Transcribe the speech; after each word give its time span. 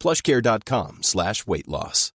plushcare.com 0.00 1.02
slash 1.02 1.46
weight 1.46 1.68
loss. 1.68 2.12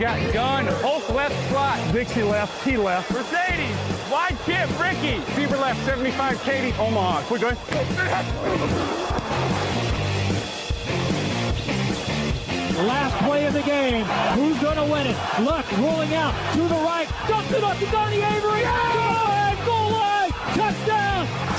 Got 0.00 0.32
gun, 0.32 0.66
Hulk 0.66 1.08
left 1.10 1.48
slot, 1.50 1.92
Dixie 1.92 2.22
left, 2.24 2.64
T 2.64 2.76
left, 2.76 3.10
Mercedes, 3.12 3.76
wide 4.10 4.36
chip, 4.44 4.68
Ricky, 4.80 5.20
Fever 5.32 5.56
left, 5.56 5.84
75, 5.84 6.42
Katie, 6.42 6.76
Omaha. 6.78 7.22
We're 7.30 7.38
good. 7.38 7.56
Last 12.86 13.16
play 13.24 13.46
of 13.46 13.52
the 13.54 13.62
game. 13.62 14.04
Who's 14.34 14.58
going 14.58 14.76
to 14.76 14.84
win 14.84 15.06
it? 15.06 15.16
Luck 15.42 15.70
rolling 15.78 16.14
out 16.14 16.34
to 16.54 16.62
the 16.62 16.74
right. 16.74 17.08
Dumps 17.28 17.52
it 17.52 17.62
up 17.62 17.78
to 17.78 17.86
Donnie 17.86 18.16
Avery. 18.16 18.62
Go 18.62 18.74
ahead, 19.30 19.58
goal 19.64 19.92
line. 19.92 20.30
Touchdown. 20.58 21.51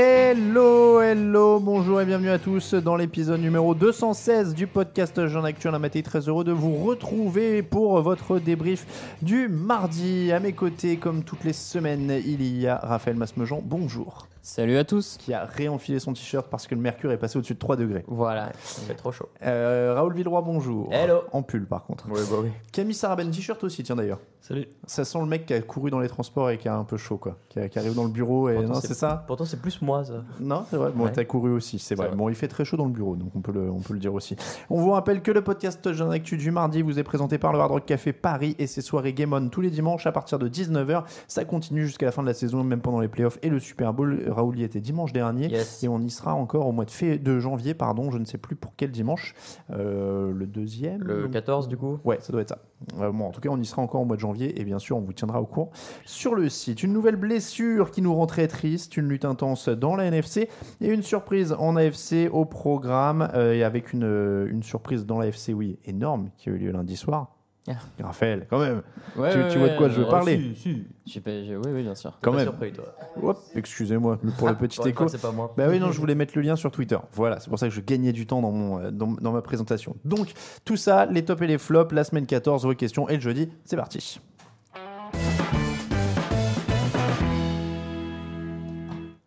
Hello, 0.00 1.00
hello, 1.00 1.58
bonjour 1.58 2.00
et 2.00 2.04
bienvenue 2.04 2.30
à 2.30 2.38
tous 2.38 2.72
dans 2.74 2.94
l'épisode 2.94 3.40
numéro 3.40 3.74
216 3.74 4.54
du 4.54 4.68
podcast 4.68 5.26
Jean 5.26 5.42
Actuel. 5.42 5.76
Matin 5.76 6.02
très 6.02 6.20
heureux 6.28 6.44
de 6.44 6.52
vous 6.52 6.76
retrouver 6.84 7.64
pour 7.64 8.00
votre 8.00 8.38
débrief 8.38 8.86
du 9.22 9.48
mardi. 9.48 10.30
À 10.30 10.38
mes 10.38 10.52
côtés, 10.52 10.98
comme 10.98 11.24
toutes 11.24 11.42
les 11.42 11.52
semaines, 11.52 12.12
il 12.24 12.60
y 12.60 12.68
a 12.68 12.76
Raphaël 12.76 13.16
Masmejean. 13.16 13.60
Bonjour. 13.64 14.28
Salut 14.40 14.76
à 14.78 14.84
tous. 14.84 15.16
Qui 15.18 15.34
a 15.34 15.44
réenfilé 15.44 15.98
son 15.98 16.12
t-shirt 16.14 16.46
parce 16.48 16.66
que 16.68 16.74
le 16.76 16.80
mercure 16.80 17.10
est 17.12 17.18
passé 17.18 17.36
au-dessus 17.36 17.54
de 17.54 17.58
3 17.58 17.74
degrés. 17.76 18.04
Voilà, 18.06 18.50
il 18.54 18.84
fait 18.86 18.94
trop 18.94 19.10
chaud. 19.12 19.28
Euh, 19.44 19.92
Raoul 19.94 20.14
Villeroy, 20.14 20.40
bonjour. 20.42 20.88
Hello. 20.92 21.22
En 21.32 21.42
pull 21.42 21.66
par 21.66 21.84
contre. 21.84 22.06
Oui, 22.08 22.20
bah 22.30 22.36
oui. 22.44 22.48
Camille 22.72 22.94
Saraben, 22.94 23.30
t-shirt 23.30 23.62
aussi, 23.64 23.82
tiens 23.82 23.96
d'ailleurs. 23.96 24.20
Salut. 24.40 24.66
Ça 24.86 25.04
sent 25.04 25.18
le 25.18 25.26
mec 25.26 25.44
qui 25.44 25.52
a 25.52 25.60
couru 25.60 25.90
dans 25.90 25.98
les 25.98 26.08
transports 26.08 26.48
et 26.48 26.56
qui 26.56 26.68
a 26.68 26.74
un 26.76 26.84
peu 26.84 26.96
chaud, 26.96 27.18
quoi. 27.18 27.36
Qui, 27.50 27.58
a- 27.58 27.68
qui 27.68 27.78
arrive 27.78 27.94
dans 27.94 28.04
le 28.04 28.08
bureau 28.10 28.48
et. 28.48 28.54
Pourtant, 28.54 28.74
non, 28.74 28.80
c'est 28.80 28.94
ça? 28.94 29.24
Pourtant, 29.26 29.44
c'est 29.44 29.60
plus 29.60 29.82
moi, 29.88 30.04
ça. 30.04 30.22
Non, 30.40 30.64
c'est 30.70 30.76
vrai. 30.76 30.90
Bon, 30.94 31.04
Ouais. 31.04 31.12
t'as 31.12 31.24
couru 31.24 31.50
aussi, 31.50 31.78
c'est 31.78 31.94
vrai. 31.96 32.06
vrai. 32.08 32.16
Bon, 32.16 32.28
il 32.28 32.34
fait 32.34 32.48
très 32.48 32.64
chaud 32.64 32.76
dans 32.76 32.84
le 32.86 32.92
bureau, 32.92 33.16
donc 33.16 33.30
on 33.34 33.40
peut 33.40 33.52
le, 33.52 33.70
on 33.70 33.80
peut 33.80 33.92
le 33.94 33.98
dire 33.98 34.14
aussi. 34.14 34.36
On 34.70 34.80
vous 34.80 34.90
rappelle 34.92 35.20
que 35.22 35.30
le 35.32 35.42
podcast 35.42 35.92
Jeune 35.92 36.12
Actu 36.12 36.36
du 36.36 36.50
mardi 36.50 36.82
vous 36.82 36.98
est 36.98 37.02
présenté 37.04 37.38
par 37.38 37.52
le 37.52 37.58
Hard 37.58 37.70
Rock 37.72 37.86
Café 37.86 38.12
Paris 38.12 38.54
et 38.58 38.66
ses 38.66 38.80
soirées 38.80 39.12
Game 39.12 39.32
On 39.32 39.48
tous 39.48 39.60
les 39.60 39.70
dimanches 39.70 40.06
à 40.06 40.12
partir 40.12 40.38
de 40.38 40.48
19h. 40.48 41.04
Ça 41.26 41.44
continue 41.44 41.86
jusqu'à 41.86 42.06
la 42.06 42.12
fin 42.12 42.22
de 42.22 42.28
la 42.28 42.34
saison, 42.34 42.62
même 42.64 42.80
pendant 42.80 43.00
les 43.00 43.08
playoffs 43.08 43.38
et 43.42 43.48
le 43.48 43.58
Super 43.58 43.92
Bowl. 43.92 44.22
Raoul 44.28 44.58
y 44.58 44.62
était 44.62 44.80
dimanche 44.80 45.12
dernier 45.12 45.48
Yes. 45.48 45.82
et 45.82 45.88
on 45.88 46.00
y 46.00 46.10
sera 46.10 46.34
encore 46.34 46.66
au 46.66 46.72
mois 46.72 46.84
de, 46.84 46.90
fév- 46.90 47.22
de 47.22 47.38
janvier, 47.40 47.74
pardon, 47.74 48.10
je 48.10 48.18
ne 48.18 48.24
sais 48.24 48.38
plus 48.38 48.56
pour 48.56 48.72
quel 48.76 48.90
dimanche. 48.90 49.34
Euh, 49.70 50.32
le 50.32 50.46
deuxième 50.46 51.02
Le 51.02 51.28
14, 51.28 51.68
du 51.68 51.76
coup? 51.76 51.98
Ouais, 52.04 52.18
ça 52.20 52.32
doit 52.32 52.42
être 52.42 52.48
ça. 52.50 52.58
Euh, 53.00 53.10
bon, 53.10 53.24
en 53.26 53.30
tout 53.30 53.40
cas, 53.40 53.48
on 53.50 53.58
y 53.60 53.64
sera 53.64 53.82
encore 53.82 54.00
au 54.00 54.04
mois 54.04 54.16
de 54.16 54.20
janvier 54.20 54.60
et 54.60 54.64
bien 54.64 54.78
sûr, 54.78 54.96
on 54.96 55.00
vous 55.00 55.12
tiendra 55.12 55.40
au 55.40 55.46
courant 55.46 55.70
sur 56.04 56.34
le 56.34 56.48
site. 56.48 56.82
Une 56.82 56.92
nouvelle 56.92 57.16
blessure 57.16 57.90
qui 57.90 58.02
nous 58.02 58.14
rend 58.14 58.26
très 58.26 58.46
triste, 58.46 58.96
une 58.96 59.08
lutte 59.08 59.24
intense 59.24 59.68
dans 59.78 59.96
la 59.96 60.04
NFC 60.06 60.48
et 60.80 60.88
une 60.88 61.02
surprise 61.02 61.54
en 61.58 61.76
AFC 61.76 62.28
au 62.32 62.44
programme 62.44 63.28
euh, 63.34 63.54
et 63.54 63.62
avec 63.64 63.92
une, 63.92 64.04
euh, 64.04 64.48
une 64.50 64.62
surprise 64.62 65.06
dans 65.06 65.18
l'AFC, 65.18 65.52
oui, 65.54 65.78
énorme 65.86 66.30
qui 66.36 66.48
a 66.50 66.52
eu 66.52 66.58
lieu 66.58 66.70
lundi 66.72 66.96
soir. 66.96 67.34
Ah. 67.70 67.72
Raphaël, 68.02 68.46
quand 68.48 68.60
même. 68.60 68.80
Ouais, 69.14 69.30
Tu- 69.30 69.38
ouais, 69.38 69.48
tu 69.48 69.58
vois 69.58 69.68
de 69.68 69.76
quoi 69.76 69.88
je 69.90 69.96
veux 69.98 70.04
ouais, 70.04 70.10
parler? 70.10 70.54
Si, 70.56 70.86
si. 71.06 71.20
Pas, 71.20 71.30
j'ai- 71.42 71.54
oui, 71.54 71.70
oui, 71.70 71.82
bien 71.82 71.94
sûr. 71.94 72.16
Quand 72.22 72.30
Pas 72.30 72.38
même. 72.38 72.46
surpris, 72.46 72.72
toi. 72.72 72.94
Hop, 73.22 73.38
excusez-moi 73.54 74.18
pour 74.38 74.48
le 74.48 74.54
petit 74.54 74.76
Pour 74.76 74.86
une 74.86 74.90
écho. 74.92 74.98
fois, 75.04 75.08
C'est 75.10 75.20
pas 75.20 75.32
moi. 75.32 75.52
Bah 75.54 75.66
oui, 75.68 75.78
non, 75.78 75.92
je 75.92 76.00
voulais 76.00 76.14
mettre 76.14 76.32
le 76.36 76.40
lien 76.40 76.56
sur 76.56 76.70
Twitter. 76.70 76.96
Voilà, 77.12 77.40
c'est 77.40 77.50
pour 77.50 77.58
ça 77.58 77.68
que 77.68 77.74
je 77.74 77.82
gagnais 77.82 78.12
du 78.12 78.26
temps 78.26 78.40
dans, 78.40 78.52
mon, 78.52 78.78
euh, 78.80 78.90
dans, 78.90 79.08
dans 79.20 79.32
ma 79.32 79.42
présentation. 79.42 79.96
Donc, 80.06 80.32
tout 80.64 80.78
ça, 80.78 81.04
les 81.04 81.26
tops 81.26 81.42
et 81.42 81.46
les 81.46 81.58
flops, 81.58 81.92
la 81.92 82.04
semaine 82.04 82.24
14, 82.24 82.64
vos 82.64 82.74
questions 82.74 83.06
et 83.10 83.16
le 83.16 83.20
jeudi, 83.20 83.50
c'est 83.66 83.76
parti. 83.76 84.18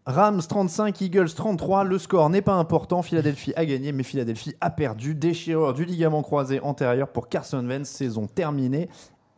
Rams 0.06 0.42
35, 0.42 1.00
Eagles 1.02 1.34
33. 1.36 1.84
Le 1.84 2.00
score 2.00 2.30
n'est 2.30 2.42
pas 2.42 2.56
important. 2.56 3.02
Philadelphie 3.04 3.54
a 3.56 3.66
gagné, 3.66 3.92
mais 3.92 4.04
Philadelphie 4.04 4.56
a 4.60 4.72
perdu. 4.72 5.14
Déchirure 5.14 5.74
du 5.74 5.86
ligament 5.86 6.24
croisé 6.24 6.60
antérieur 6.60 7.08
pour 7.10 7.30
Carson 7.30 7.64
Wentz. 7.68 7.88
Saison 7.88 8.26
terminée. 8.26 8.90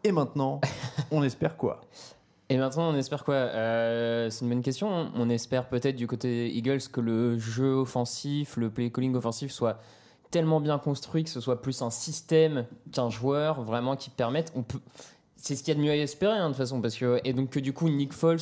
Et 0.06 0.12
maintenant, 0.12 0.62
on 1.12 1.22
espère 1.24 1.58
quoi? 1.58 1.82
Et 2.50 2.58
maintenant, 2.58 2.90
on 2.92 2.96
espère 2.96 3.26
quoi? 3.26 3.36
Euh, 3.36 4.30
C'est 4.30 4.46
une 4.46 4.50
bonne 4.50 4.62
question. 4.62 5.12
On 5.16 5.30
espère 5.30 5.68
peut-être 5.68 5.96
du 5.96 6.08
côté 6.08 6.54
Eagles 6.56 6.82
que 6.92 7.02
le 7.02 7.38
jeu 7.38 7.74
offensif, 7.74 8.56
le 8.56 8.70
play 8.70 8.90
calling 8.90 9.16
offensif 9.16 9.52
soit 9.52 9.80
tellement 10.32 10.60
bien 10.60 10.80
construit 10.80 11.24
que 11.24 11.30
ce 11.30 11.40
soit 11.40 11.62
plus 11.62 11.82
un 11.82 11.92
système 11.92 12.66
qu'un 12.92 13.10
joueur 13.10 13.62
vraiment 13.62 13.96
qui 13.96 14.10
permette. 14.10 14.52
On 14.56 14.64
peut. 14.64 14.80
C'est 15.36 15.56
ce 15.56 15.64
qu'il 15.64 15.74
y 15.74 15.78
a 15.78 15.80
de 15.80 15.86
mieux 15.86 15.92
à 15.92 15.96
espérer 15.96 16.38
hein, 16.38 16.46
de 16.46 16.54
toute 16.54 16.58
façon 16.58 16.82
parce 16.82 16.96
que 16.96 17.20
et 17.24 17.34
donc 17.34 17.50
que 17.50 17.60
du 17.60 17.74
coup 17.74 17.90
Nick 17.90 18.14
Foles 18.14 18.40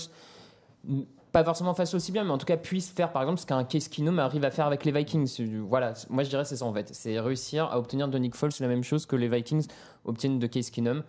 pas 1.32 1.44
forcément 1.44 1.74
fasse 1.74 1.94
aussi 1.94 2.12
bien, 2.12 2.24
mais 2.24 2.32
en 2.32 2.38
tout 2.38 2.46
cas 2.46 2.58
puisse 2.58 2.90
faire 2.90 3.12
par 3.12 3.22
exemple 3.22 3.40
ce 3.40 3.46
qu'un 3.46 3.64
Case 3.64 3.88
Keenum 3.88 4.20
arrive 4.20 4.44
à 4.44 4.52
faire 4.52 4.66
avec 4.66 4.84
les 4.86 4.92
Vikings. 4.92 5.62
Voilà, 5.68 5.94
moi 6.10 6.24
je 6.24 6.30
dirais 6.30 6.46
c'est 6.46 6.58
ça 6.58 6.66
en 6.66 6.74
fait. 6.74 6.90
C'est 6.94 7.20
réussir 7.20 7.66
à 7.66 7.78
obtenir 7.80 8.08
de 8.08 8.18
Nick 8.18 8.36
Foles 8.36 8.52
la 8.60 8.68
même 8.68 8.84
chose 8.84 9.06
que 9.06 9.16
les 9.16 9.30
Vikings 9.30 9.68
obtiennent 10.06 10.40
de 10.40 10.48
Case 10.48 10.70
Keenum. 10.70 11.04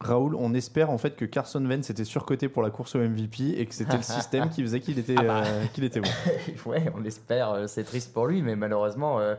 Raoul, 0.00 0.34
on 0.34 0.52
espère 0.54 0.90
en 0.90 0.98
fait 0.98 1.14
que 1.14 1.24
Carson 1.24 1.64
Wentz 1.64 1.88
était 1.90 2.04
surcoté 2.04 2.48
pour 2.48 2.62
la 2.62 2.70
course 2.70 2.96
au 2.96 2.98
MVP 2.98 3.60
et 3.60 3.66
que 3.66 3.74
c'était 3.74 3.96
le 3.96 4.02
système 4.18 4.48
qui 4.50 4.62
faisait 4.62 4.80
qu'il 4.80 4.98
était, 4.98 5.14
euh, 5.18 5.64
qu'il 5.72 5.84
était 5.84 6.00
bon. 6.00 6.10
ouais, 6.66 6.90
on 6.96 7.00
l'espère. 7.00 7.50
euh, 7.52 7.66
C'est 7.68 7.84
triste 7.84 8.12
pour 8.12 8.26
lui, 8.26 8.42
mais 8.42 8.56
malheureusement, 8.56 9.20
euh, 9.20 9.36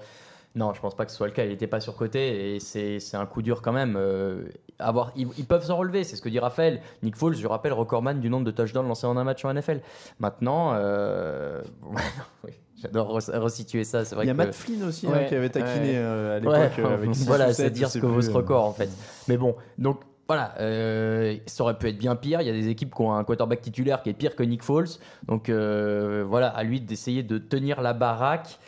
non, 0.56 0.74
je 0.74 0.80
pense 0.82 0.96
pas 0.96 1.06
que 1.06 1.12
ce 1.12 1.18
soit 1.18 1.28
le 1.28 1.34
cas. 1.34 1.44
Il 1.46 1.50
n'était 1.50 1.68
pas 1.68 1.80
surcoté 1.80 2.56
et 2.56 2.60
c'est 2.60 3.00
un 3.16 3.26
coup 3.26 3.42
dur 3.42 3.62
quand 3.62 3.72
même. 3.74 3.96
euh, 3.98 4.44
avoir, 4.80 5.12
ils, 5.16 5.28
ils 5.38 5.46
peuvent 5.46 5.64
s'en 5.66 5.78
relever, 5.78 6.04
c'est 6.04 6.16
ce 6.16 6.22
que 6.22 6.30
dit 6.30 6.40
Raphaël. 6.40 6.82
Nick 7.04 7.16
Foles, 7.16 7.36
je 7.36 7.48
rappelle, 7.48 7.74
recordman 7.74 8.20
du 8.20 8.30
nombre 8.30 8.46
de 8.46 8.52
touchdowns 8.52 8.88
lancés 8.88 9.08
en 9.08 9.18
un 9.18 9.24
match 9.24 9.44
en 9.46 9.54
NFL. 9.54 9.82
Maintenant, 10.20 10.72
euh, 10.76 11.62
j'adore 12.82 13.20
re- 13.20 13.38
resituer 13.38 13.84
ça. 13.84 14.06
C'est 14.06 14.16
vrai 14.16 14.26
Il 14.26 14.28
y 14.28 14.32
a 14.32 14.34
que 14.34 14.38
Matt 14.38 14.54
Flynn 14.54 14.84
aussi 14.84 15.08
hein, 15.08 15.24
qui 15.28 15.36
avait 15.36 15.50
taquiné 15.50 15.92
ouais. 15.92 15.96
euh, 15.98 16.38
à 16.38 16.40
l'époque 16.40 16.54
Ouais, 16.56 16.84
euh, 16.84 16.94
avec 16.96 17.10
voilà, 17.26 17.54
c'est 17.54 17.70
dire 17.70 17.90
ce 17.90 18.00
que 18.00 18.06
vaut 18.06 18.22
ce 18.22 18.30
euh. 18.30 18.34
record 18.34 18.66
en 18.66 18.74
fait. 18.74 18.90
Mais 19.28 19.38
bon, 19.38 19.56
donc 19.78 20.02
voilà, 20.28 20.54
euh, 20.60 21.36
ça 21.46 21.64
aurait 21.64 21.78
pu 21.78 21.90
être 21.90 21.98
bien 21.98 22.16
pire. 22.16 22.42
Il 22.42 22.48
y 22.48 22.50
a 22.50 22.54
des 22.54 22.70
équipes 22.70 22.94
qui 22.96 23.02
ont 23.02 23.14
un 23.14 23.24
quarterback 23.24 23.62
titulaire 23.62 24.02
qui 24.04 24.10
est 24.10 24.14
pire 24.14 24.36
que 24.36 24.44
Nick 24.44 24.64
Foles. 24.64 24.88
Donc 25.28 25.50
euh, 25.50 26.24
voilà, 26.28 26.48
à 26.50 26.64
lui 26.64 26.80
d'essayer 26.82 27.24
de 27.24 27.38
tenir 27.38 27.82
la 27.82 27.94
baraque. 27.94 28.60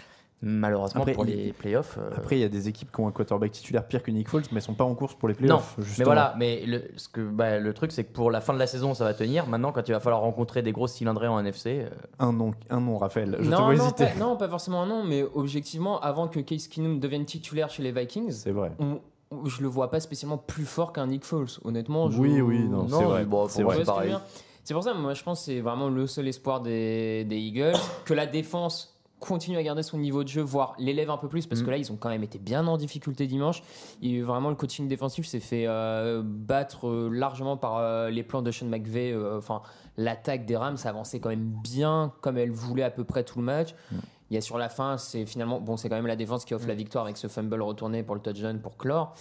Malheureusement 0.47 1.01
Après, 1.01 1.13
pour 1.13 1.25
les 1.25 1.53
playoffs. 1.53 1.97
euh, 1.99 2.11
Après, 2.15 2.37
il 2.37 2.41
y 2.41 2.43
a 2.43 2.49
des 2.49 2.67
équipes 2.67 2.91
qui 2.91 2.99
ont 3.01 3.07
un 3.07 3.11
quarterback 3.11 3.51
titulaire 3.51 3.87
pire 3.87 4.03
que 4.03 4.11
Nick 4.11 4.29
Foles, 4.29 4.43
mais 4.51 4.57
elles 4.57 4.61
sont 4.61 4.75
pas 4.75 4.83
en 4.83 4.93
course 4.93 5.15
pour 5.15 5.27
les 5.27 5.33
non, 5.33 5.39
playoffs. 5.39 5.75
mais 5.79 5.83
justement. 5.83 6.05
voilà, 6.05 6.35
mais 6.37 6.63
le, 6.67 6.83
ce 6.97 7.09
que, 7.09 7.21
bah, 7.21 7.57
le 7.57 7.73
truc 7.73 7.91
c'est 7.91 8.03
que 8.03 8.13
pour 8.13 8.29
la 8.29 8.41
fin 8.41 8.53
de 8.53 8.59
la 8.59 8.67
saison 8.67 8.93
ça 8.93 9.03
va 9.05 9.15
tenir. 9.15 9.47
Maintenant, 9.47 9.71
quand 9.71 9.87
il 9.87 9.91
va 9.91 9.99
falloir 9.99 10.21
rencontrer 10.21 10.61
des 10.61 10.71
grosses 10.71 10.93
cylindrées 10.93 11.27
en 11.27 11.39
NFC, 11.39 11.79
euh, 11.85 11.89
Un 12.19 12.31
nom, 12.31 12.53
un 12.69 12.79
nom, 12.79 12.97
Raphaël. 12.99 13.37
Je 13.39 13.49
non, 13.49 13.59
non, 13.61 13.71
hésiter. 13.71 14.05
pas, 14.05 14.19
non, 14.19 14.37
pas 14.37 14.47
forcément 14.47 14.83
un 14.83 14.85
nom, 14.85 15.03
mais 15.03 15.23
objectivement, 15.33 15.99
avant 15.99 16.27
que 16.27 16.39
Case 16.39 16.67
Keenum 16.67 16.99
devienne 16.99 17.25
titulaire 17.25 17.71
chez 17.71 17.81
les 17.81 17.91
Vikings, 17.91 18.31
C'est 18.31 18.51
vrai. 18.51 18.71
on- 18.77 18.99
on- 19.31 19.45
je 19.45 19.63
le 19.63 19.67
vois 19.67 19.89
pas 19.89 19.99
spécialement 19.99 20.37
plus 20.37 20.65
fort 20.65 20.93
qu'un 20.93 21.07
Nick 21.07 21.25
Foles. 21.25 21.47
Honnêtement, 21.63 22.11
je- 22.11 22.19
Oui, 22.19 22.39
oui, 22.39 22.59
non, 22.69 22.87
c'est 22.87 23.03
vrai. 23.03 23.25
bon, 23.25 23.47
C'est 23.47 23.63
pour 23.63 23.71
vrai. 23.71 23.83
moi, 23.83 23.83
Tu 23.83 23.91
vois 23.91 23.95
ce 23.95 23.99
que 24.01 24.05
je 24.05 24.11
veux 24.13 24.13
pareil. 24.13 24.15
C'est 24.63 24.73
pour 24.75 24.83
ça, 24.83 24.93
moi, 24.93 25.13
je 25.15 25.23
pense 25.23 25.39
que 25.39 25.45
c'est 25.45 25.59
vraiment 25.61 25.89
le 25.89 26.05
seul 26.07 26.27
espoir 26.27 26.59
des, 26.61 27.23
des 27.23 27.37
Eagles. 27.37 27.73
que 28.05 28.13
la 28.13 28.25
défense 28.27 28.91
continue 29.25 29.57
à 29.57 29.63
garder 29.63 29.83
son 29.83 29.97
niveau 29.97 30.23
de 30.23 30.29
jeu, 30.29 30.41
voire 30.41 30.75
l'élève 30.77 31.09
un 31.09 31.17
peu 31.17 31.27
plus, 31.27 31.47
parce 31.47 31.61
que 31.61 31.69
là, 31.69 31.77
ils 31.77 31.91
ont 31.91 31.97
quand 31.97 32.09
même 32.09 32.23
été 32.23 32.39
bien 32.39 32.65
en 32.67 32.77
difficulté 32.77 33.27
dimanche. 33.27 33.63
Et 34.01 34.21
vraiment, 34.21 34.49
le 34.49 34.55
coaching 34.55 34.87
défensif 34.87 35.25
s'est 35.25 35.39
fait 35.39 35.65
euh, 35.67 36.21
battre 36.23 36.87
euh, 36.87 37.09
largement 37.11 37.57
par 37.57 37.77
euh, 37.77 38.09
les 38.09 38.23
plans 38.23 38.41
de 38.41 38.51
Sean 38.51 38.67
McVay. 38.67 39.15
Enfin, 39.35 39.61
l'attaque 39.97 40.45
des 40.45 40.55
Rams 40.55 40.77
avançait 40.83 41.19
quand 41.19 41.29
même 41.29 41.51
bien 41.63 42.13
comme 42.21 42.37
elle 42.37 42.51
voulait 42.51 42.83
à 42.83 42.91
peu 42.91 43.03
près 43.03 43.23
tout 43.23 43.39
le 43.39 43.45
match. 43.45 43.75
Il 44.31 44.33
y 44.33 44.37
a 44.37 44.41
sur 44.41 44.57
la 44.57 44.69
fin, 44.69 44.97
c'est 44.97 45.25
finalement 45.25 45.59
bon, 45.59 45.77
c'est 45.77 45.87
quand 45.87 45.95
même 45.95 46.07
la 46.07 46.15
défense 46.15 46.45
qui 46.45 46.53
offre 46.55 46.67
la 46.67 46.73
victoire 46.73 47.05
avec 47.05 47.17
ce 47.17 47.27
fumble 47.27 47.61
retourné 47.61 48.01
pour 48.01 48.15
le 48.15 48.21
touchdown 48.21 48.59
pour 48.59 48.75
clore. 48.77 49.13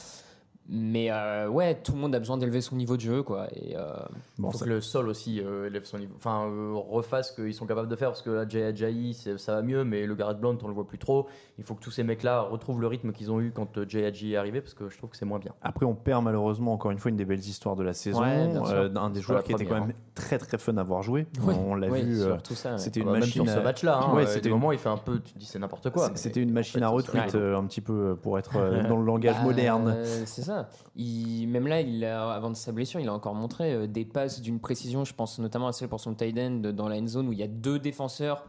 Mais 0.66 1.10
euh, 1.10 1.46
ouais, 1.48 1.74
tout 1.74 1.92
le 1.92 1.98
monde 1.98 2.14
a 2.14 2.18
besoin 2.18 2.38
d'élever 2.38 2.62
son 2.62 2.76
niveau 2.76 2.96
de 2.96 3.02
jeu, 3.02 3.22
quoi. 3.22 3.48
Et 3.54 3.76
euh, 3.76 3.92
Bon, 4.38 4.50
faut 4.50 4.58
que 4.58 4.70
le 4.70 4.80
sol 4.80 5.08
aussi 5.08 5.40
euh, 5.40 5.66
élève 5.66 5.84
son 5.84 5.98
niveau. 5.98 6.14
Enfin, 6.16 6.46
euh, 6.46 6.72
refasse 6.74 7.30
ce 7.34 7.42
qu'ils 7.42 7.52
sont 7.54 7.66
capables 7.66 7.88
de 7.88 7.96
faire 7.96 8.08
parce 8.08 8.22
que 8.22 8.30
là, 8.30 8.48
Jay 8.48 9.12
ça 9.36 9.54
va 9.56 9.62
mieux, 9.62 9.84
mais 9.84 10.06
le 10.06 10.14
Garrett 10.14 10.38
Blount, 10.38 10.56
on 10.62 10.68
le 10.68 10.74
voit 10.74 10.86
plus 10.86 10.98
trop. 10.98 11.28
Il 11.58 11.64
faut 11.64 11.74
que 11.74 11.82
tous 11.82 11.90
ces 11.90 12.02
mecs-là 12.02 12.40
retrouvent 12.40 12.80
le 12.80 12.86
rythme 12.86 13.12
qu'ils 13.12 13.30
ont 13.30 13.40
eu 13.40 13.52
quand 13.54 13.86
Jay 13.86 14.06
Ajayi 14.06 14.32
est 14.32 14.36
arrivé 14.36 14.60
parce 14.62 14.74
que 14.74 14.88
je 14.88 14.96
trouve 14.96 15.10
que 15.10 15.16
c'est 15.18 15.26
moins 15.26 15.38
bien. 15.38 15.52
Après, 15.62 15.84
on 15.84 15.94
perd 15.94 16.24
malheureusement 16.24 16.72
encore 16.72 16.90
une 16.90 16.98
fois 16.98 17.10
une 17.10 17.16
des 17.16 17.26
belles 17.26 17.38
histoires 17.40 17.76
de 17.76 17.82
la 17.84 17.92
saison. 17.92 18.22
Ouais. 18.22 18.48
Euh, 18.72 18.88
un 18.96 19.10
des 19.10 19.20
joueurs 19.20 19.42
qui 19.42 19.52
était 19.52 19.66
quand 19.66 19.80
même 19.80 19.92
très 20.14 20.38
très 20.38 20.56
fun 20.56 20.76
à 20.78 20.82
voir 20.82 21.02
jouer. 21.02 21.26
Ouais. 21.42 21.54
On 21.54 21.74
l'a 21.74 21.88
ouais, 21.88 22.02
vu. 22.02 22.24
ouais. 22.24 22.38
C'était 22.78 23.00
une 23.00 23.06
bah, 23.06 23.12
même 23.12 23.20
machine. 23.20 23.44
sur 23.44 23.52
ce 23.52 23.58
à- 23.58 23.62
match-là, 23.62 24.00
hein, 24.02 24.14
Ouais, 24.14 24.26
c'était 24.26 24.48
moments, 24.48 24.72
il 24.72 24.78
fait 24.78 24.88
un 24.88 24.96
peu, 24.96 25.20
tu 25.20 25.34
te 25.34 25.38
dis 25.38 25.44
c'est 25.44 25.58
n'importe 25.58 25.90
quoi. 25.90 26.10
C'était 26.14 26.40
une 26.40 26.52
machine 26.52 26.82
en 26.82 26.86
à 26.86 26.90
retweet 26.90 27.34
un 27.34 27.64
petit 27.66 27.82
peu 27.82 28.16
pour 28.20 28.38
être 28.38 28.54
dans 28.88 28.96
le 28.96 29.04
langage 29.04 29.36
Bah, 29.36 29.42
moderne. 29.42 29.96
c'est 30.24 30.42
ça. 30.42 30.53
Même 30.96 31.66
là, 31.66 31.80
il 31.80 32.04
a, 32.04 32.30
avant 32.32 32.50
de 32.50 32.56
sa 32.56 32.72
blessure, 32.72 33.00
il 33.00 33.08
a 33.08 33.12
encore 33.12 33.34
montré 33.34 33.72
euh, 33.72 33.86
des 33.86 34.04
passes 34.04 34.40
d'une 34.40 34.60
précision. 34.60 35.04
Je 35.04 35.14
pense 35.14 35.38
notamment 35.38 35.68
à 35.68 35.72
celle 35.72 35.88
pour 35.88 36.00
son 36.00 36.14
tight 36.14 36.38
end 36.38 36.72
dans 36.72 36.88
la 36.88 36.96
end 36.96 37.06
zone 37.06 37.28
où 37.28 37.32
il 37.32 37.38
y 37.38 37.42
a 37.42 37.48
deux 37.48 37.78
défenseurs. 37.78 38.46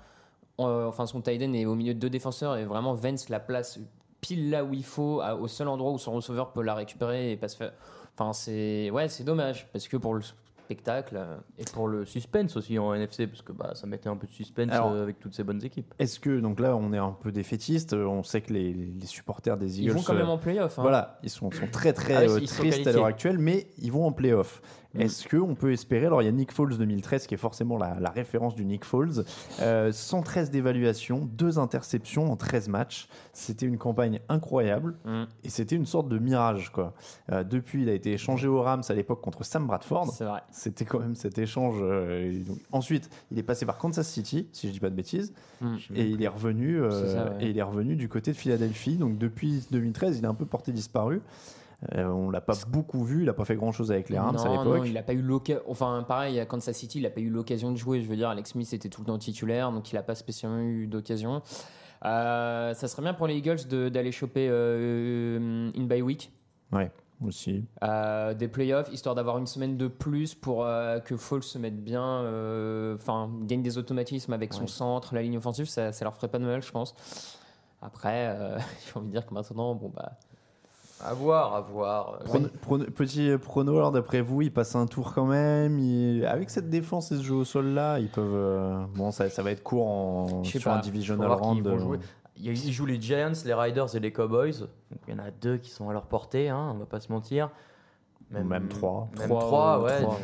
euh, 0.60 0.88
enfin, 0.88 1.06
son 1.06 1.22
tight 1.22 1.42
end 1.42 1.54
est 1.54 1.66
au 1.66 1.76
milieu 1.76 1.94
de 1.94 2.00
deux 2.00 2.10
défenseurs 2.10 2.58
et 2.58 2.66
vraiment 2.66 2.94
Vance 2.94 3.30
la 3.30 3.40
place 3.40 3.80
pile 4.22 4.50
là 4.50 4.64
où 4.64 4.74
il 4.74 4.84
faut, 4.84 5.22
au 5.22 5.48
seul 5.48 5.68
endroit 5.68 5.92
où 5.92 5.98
son 5.98 6.14
receveur 6.14 6.54
peut 6.54 6.64
la 6.64 6.76
récupérer 6.76 7.32
et 7.32 7.38
pas 7.38 7.48
se 7.48 7.58
faire. 7.58 7.74
Enfin, 8.18 8.34
c'est 8.34 8.90
ouais, 8.92 9.10
c'est 9.10 9.24
dommage 9.24 9.68
parce 9.72 9.88
que 9.88 9.98
pour 9.98 10.14
le 10.14 10.22
spectacle. 10.66 11.16
euh, 11.18 11.38
Et 11.58 11.64
pour 11.74 11.88
le 11.88 12.06
suspense 12.06 12.58
aussi 12.58 12.78
en 12.80 12.94
NFC, 12.94 13.28
parce 13.28 13.42
que 13.42 13.52
bah, 13.52 13.72
ça 13.76 13.88
mettait 13.88 14.10
un 14.10 14.18
peu 14.18 14.28
de 14.28 14.32
suspense 14.32 14.72
Alors- 14.72 14.92
euh, 14.92 15.04
avec 15.04 15.20
toutes 15.20 15.34
ces 15.36 15.44
bonnes 15.44 15.64
équipes. 15.64 15.94
Est-ce 16.00 16.20
que, 16.20 16.40
donc 16.40 16.60
là, 16.60 16.76
on 16.76 16.92
est 16.94 16.98
un 16.98 17.12
peu 17.12 17.32
défaitiste. 17.32 17.94
euh, 17.94 18.06
On 18.06 18.24
sait 18.24 18.42
que 18.42 18.52
les, 18.54 18.74
les 18.74 19.06
supporters 19.06 19.58
des 19.58 19.80
Ils 19.80 19.84
Eagles. 19.86 19.94
vont 19.96 20.02
quand 20.02 20.14
euh, 20.14 20.18
même 20.20 20.30
en 20.30 20.38
playoff. 20.38 20.78
hein. 20.80 20.82
Voilà, 20.82 21.20
ils 21.24 21.30
sont, 21.30 21.52
sont 21.52 21.68
très 21.72 21.94
très 21.94 22.16
Ah 22.16 22.22
euh, 22.22 22.40
ils 22.42 22.48
sont 22.50 22.64
tristes 22.64 22.88
à 22.88 22.92
l'heure 22.92 23.06
actuelle, 23.06 23.38
mais 23.38 23.68
ils 23.78 23.92
vont 23.92 24.06
en 24.06 24.12
playoff. 24.12 24.62
Mm. 24.96 25.02
Est-ce 25.02 25.28
qu'on 25.28 25.56
peut 25.56 25.72
espérer 25.72 26.06
Alors, 26.06 26.22
il 26.22 26.26
y 26.26 26.28
a 26.28 26.32
Nick 26.32 26.52
Foles 26.52 26.78
2013 26.78 27.28
qui 27.28 27.34
est 27.34 27.38
forcément 27.38 27.78
la, 27.78 28.00
la 28.00 28.10
référence 28.10 28.56
du 28.56 28.66
Nick 28.66 28.86
Foles. 28.86 29.24
Euh, 29.62 29.92
113 29.92 30.52
d'évaluation, 30.52 31.28
2 31.34 31.60
interceptions 31.60 32.32
en 32.32 32.36
13 32.36 32.70
matchs. 32.70 33.08
C'était 33.34 33.66
une 33.66 33.78
campagne 33.78 34.20
incroyable 34.30 34.96
Mm. 35.06 35.24
et 35.44 35.50
c'était 35.50 35.76
une 35.76 35.86
sorte 35.86 36.08
de 36.10 36.18
mirage. 36.18 36.72
Quoi. 36.72 36.94
Euh, 37.32 37.44
depuis, 37.44 37.84
il 37.84 37.90
a 37.90 37.94
été 37.94 38.14
échangé 38.14 38.48
aux 38.48 38.62
Rams 38.62 38.84
à 38.88 38.94
l'époque 38.94 39.22
contre 39.22 39.44
Sam 39.44 39.68
Bradford. 39.68 40.12
C'est 40.14 40.26
vrai. 40.26 40.42
C'était 40.52 40.86
quand 40.86 41.00
même 41.00 41.16
cet 41.16 41.38
échange. 41.38 41.78
euh, 41.82 42.40
donc, 42.44 42.58
ensuite, 42.72 43.10
il 43.32 43.38
est 43.40 43.44
passé 43.44 43.66
par 43.66 43.78
Kansas 43.78 44.08
City, 44.08 44.48
si 44.52 44.68
je 44.68 44.74
dis 44.74 44.80
pas 44.80 44.90
de 44.90 44.96
bêtises, 44.96 45.34
Mm. 45.62 45.76
et 45.96 46.06
il 46.08 46.22
est 46.24 46.28
revenu. 46.28 46.82
euh, 46.82 46.90
C'est 46.92 47.14
ça, 47.14 47.26
ouais. 47.32 47.46
Et 47.46 47.50
il 47.50 47.58
est 47.58 47.62
revenu 47.64 47.96
du 47.96 48.10
côté 48.10 48.32
de 48.32 48.38
Philadelphie. 48.38 48.96
Donc 48.96 49.18
depuis 49.18 49.64
2013, 49.72 50.18
il 50.20 50.24
est 50.24 50.28
un 50.28 50.34
peu 50.34 50.46
porté 50.46 50.72
disparu. 50.72 51.22
Euh, 51.94 52.06
on 52.06 52.30
l'a 52.30 52.42
pas 52.42 52.54
beaucoup 52.68 53.04
vu. 53.04 53.24
Il 53.24 53.30
a 53.30 53.34
pas 53.34 53.46
fait 53.46 53.56
grand 53.56 53.72
chose 53.72 53.92
avec 53.92 54.10
les 54.10 54.18
Rams 54.18 54.38
à 54.38 54.46
non, 54.46 54.52
l'époque. 54.52 54.78
non, 54.78 54.84
il 54.86 54.98
a 54.98 55.04
pas 55.04 55.14
eu 55.14 55.22
l'occasion. 55.22 55.62
Enfin, 55.68 56.04
pareil, 56.08 56.40
à 56.40 56.46
Kansas 56.46 56.76
City, 56.76 57.00
il 57.00 57.06
a 57.06 57.10
pas 57.10 57.22
eu 57.22 57.30
l'occasion 57.30 57.72
de 57.72 57.78
jouer. 57.78 58.02
Je 58.02 58.08
veux 58.08 58.16
dire, 58.16 58.30
Alex 58.30 58.52
Smith 58.52 58.74
était 58.74 58.90
tout 58.90 59.02
le 59.02 59.08
temps 59.08 59.18
titulaire, 59.18 59.72
donc 59.72 59.92
il 59.92 59.98
a 59.98 60.04
pas 60.04 60.16
spécialement 60.16 60.60
eu 60.60 60.88
d'occasion. 60.88 61.42
Euh, 62.04 62.74
ça 62.74 62.88
serait 62.88 63.02
bien 63.02 63.14
pour 63.14 63.28
les 63.28 63.36
Eagles 63.36 63.66
d'aller 63.90 64.12
choper 64.12 64.48
euh, 64.50 65.72
in 65.76 65.84
by 65.84 66.02
week. 66.02 66.32
Ouais, 66.72 66.92
aussi. 67.24 67.66
euh, 67.84 68.34
des 68.34 68.48
playoffs, 68.48 68.92
histoire 68.92 69.16
d'avoir 69.16 69.38
une 69.38 69.48
semaine 69.48 69.78
de 69.78 69.88
plus 69.88 70.36
pour 70.36 70.68
que 71.06 71.18
Foles 71.18 71.44
se 71.44 71.58
mette 71.58 71.84
bien, 71.84 72.20
enfin, 72.96 73.32
gagne 73.44 73.64
des 73.64 73.78
automatismes 73.78 74.34
avec 74.34 74.54
son 74.54 74.68
centre, 74.68 75.16
la 75.16 75.22
ligne 75.22 75.38
offensive, 75.38 75.68
ça, 75.68 75.92
ça 75.92 76.06
leur 76.06 76.16
ferait 76.16 76.28
pas 76.28 76.40
de 76.40 76.46
mal, 76.46 76.62
je 76.62 76.72
pense. 76.72 76.96
Après, 77.82 78.36
j'ai 78.86 79.00
envie 79.00 79.08
de 79.08 79.12
dire 79.12 79.26
que 79.26 79.34
maintenant, 79.34 79.76
bon, 79.76 79.90
bah. 79.90 80.14
À 81.04 81.14
voir, 81.14 81.54
à 81.54 81.62
voir. 81.62 82.20
Prono- 82.26 82.50
prono- 82.62 82.86
petit 82.90 83.38
prono, 83.38 83.76
alors 83.78 83.92
d'après 83.92 84.22
vous, 84.22 84.42
il 84.42 84.52
passe 84.52 84.76
un 84.76 84.88
tour 84.88 85.14
quand 85.14 85.26
même. 85.26 85.78
Avec 86.26 86.50
cette 86.50 86.70
défense 86.70 87.12
et 87.12 87.18
ce 87.18 87.22
jeu 87.24 87.36
au 87.36 87.44
sol 87.44 87.68
là, 87.68 88.00
ils 88.00 88.08
peuvent. 88.10 88.32
euh, 88.34 88.84
Bon, 88.96 89.12
ça, 89.12 89.30
ça 89.30 89.44
va 89.44 89.52
être 89.52 89.62
court 89.62 89.88
en... 89.88 90.44
Sur 90.46 90.64
pas. 90.64 90.78
un 90.78 90.80
divisional 90.80 91.30
round. 91.32 91.68
euh, 91.68 91.98
Ils 92.38 92.72
jouent 92.72 92.86
les 92.86 93.00
Giants, 93.02 93.34
les 93.46 93.54
Riders 93.54 93.94
et 93.96 94.00
les 94.00 94.12
Cowboys. 94.14 94.60
Donc 94.62 95.00
il 95.08 95.14
y 95.14 95.20
en 95.20 95.24
a 95.24 95.32
deux 95.32 95.58
qui 95.58 95.70
sont 95.70 95.90
à 95.90 95.94
leur 95.94 96.06
portée, 96.06 96.48
hein, 96.50 96.72
on 96.74 96.78
va 96.80 96.86
pas 96.86 97.00
se 97.02 97.12
mentir. 97.12 97.50
Ou 98.34 98.44
même 98.44 98.68
trois. 98.70 99.10
Même 99.20 99.28
Trois, 99.30 99.40
trois, 99.42 99.78
euh, 99.80 99.84
ouais. 99.84 100.02
trois. 100.02 100.20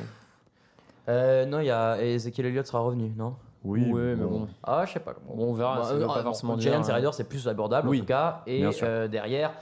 Euh, 1.09 1.45
non, 1.45 1.59
il 1.59 1.65
y 1.65 1.71
a 1.71 2.01
Ezekiel 2.01 2.47
Elliott 2.47 2.65
sera 2.65 2.79
revenu, 2.79 3.11
non? 3.17 3.35
Oui, 3.63 3.91
Ouais, 3.91 4.15
mais 4.15 4.25
bon. 4.25 4.47
Ah, 4.63 4.85
je 4.87 4.93
sais 4.93 4.99
pas. 4.99 5.13
Bon, 5.27 5.35
on 5.49 5.53
verra, 5.53 5.83
ça 5.83 5.93
veut 5.93 6.05
pas 6.07 6.17
euh, 6.19 6.23
forcément 6.23 6.57
Giants 6.57 6.79
dire, 6.79 6.89
et 6.89 6.91
hein. 6.91 6.95
Raiders, 6.95 7.13
c'est 7.13 7.25
plus 7.29 7.47
abordable 7.47 7.89
Oui, 7.89 7.97
en 7.97 8.01
tout 8.01 8.07
cas. 8.07 8.41
Et 8.47 8.59
bien 8.61 8.71
sûr. 8.71 8.87
euh, 8.89 9.07
derrière, 9.07 9.53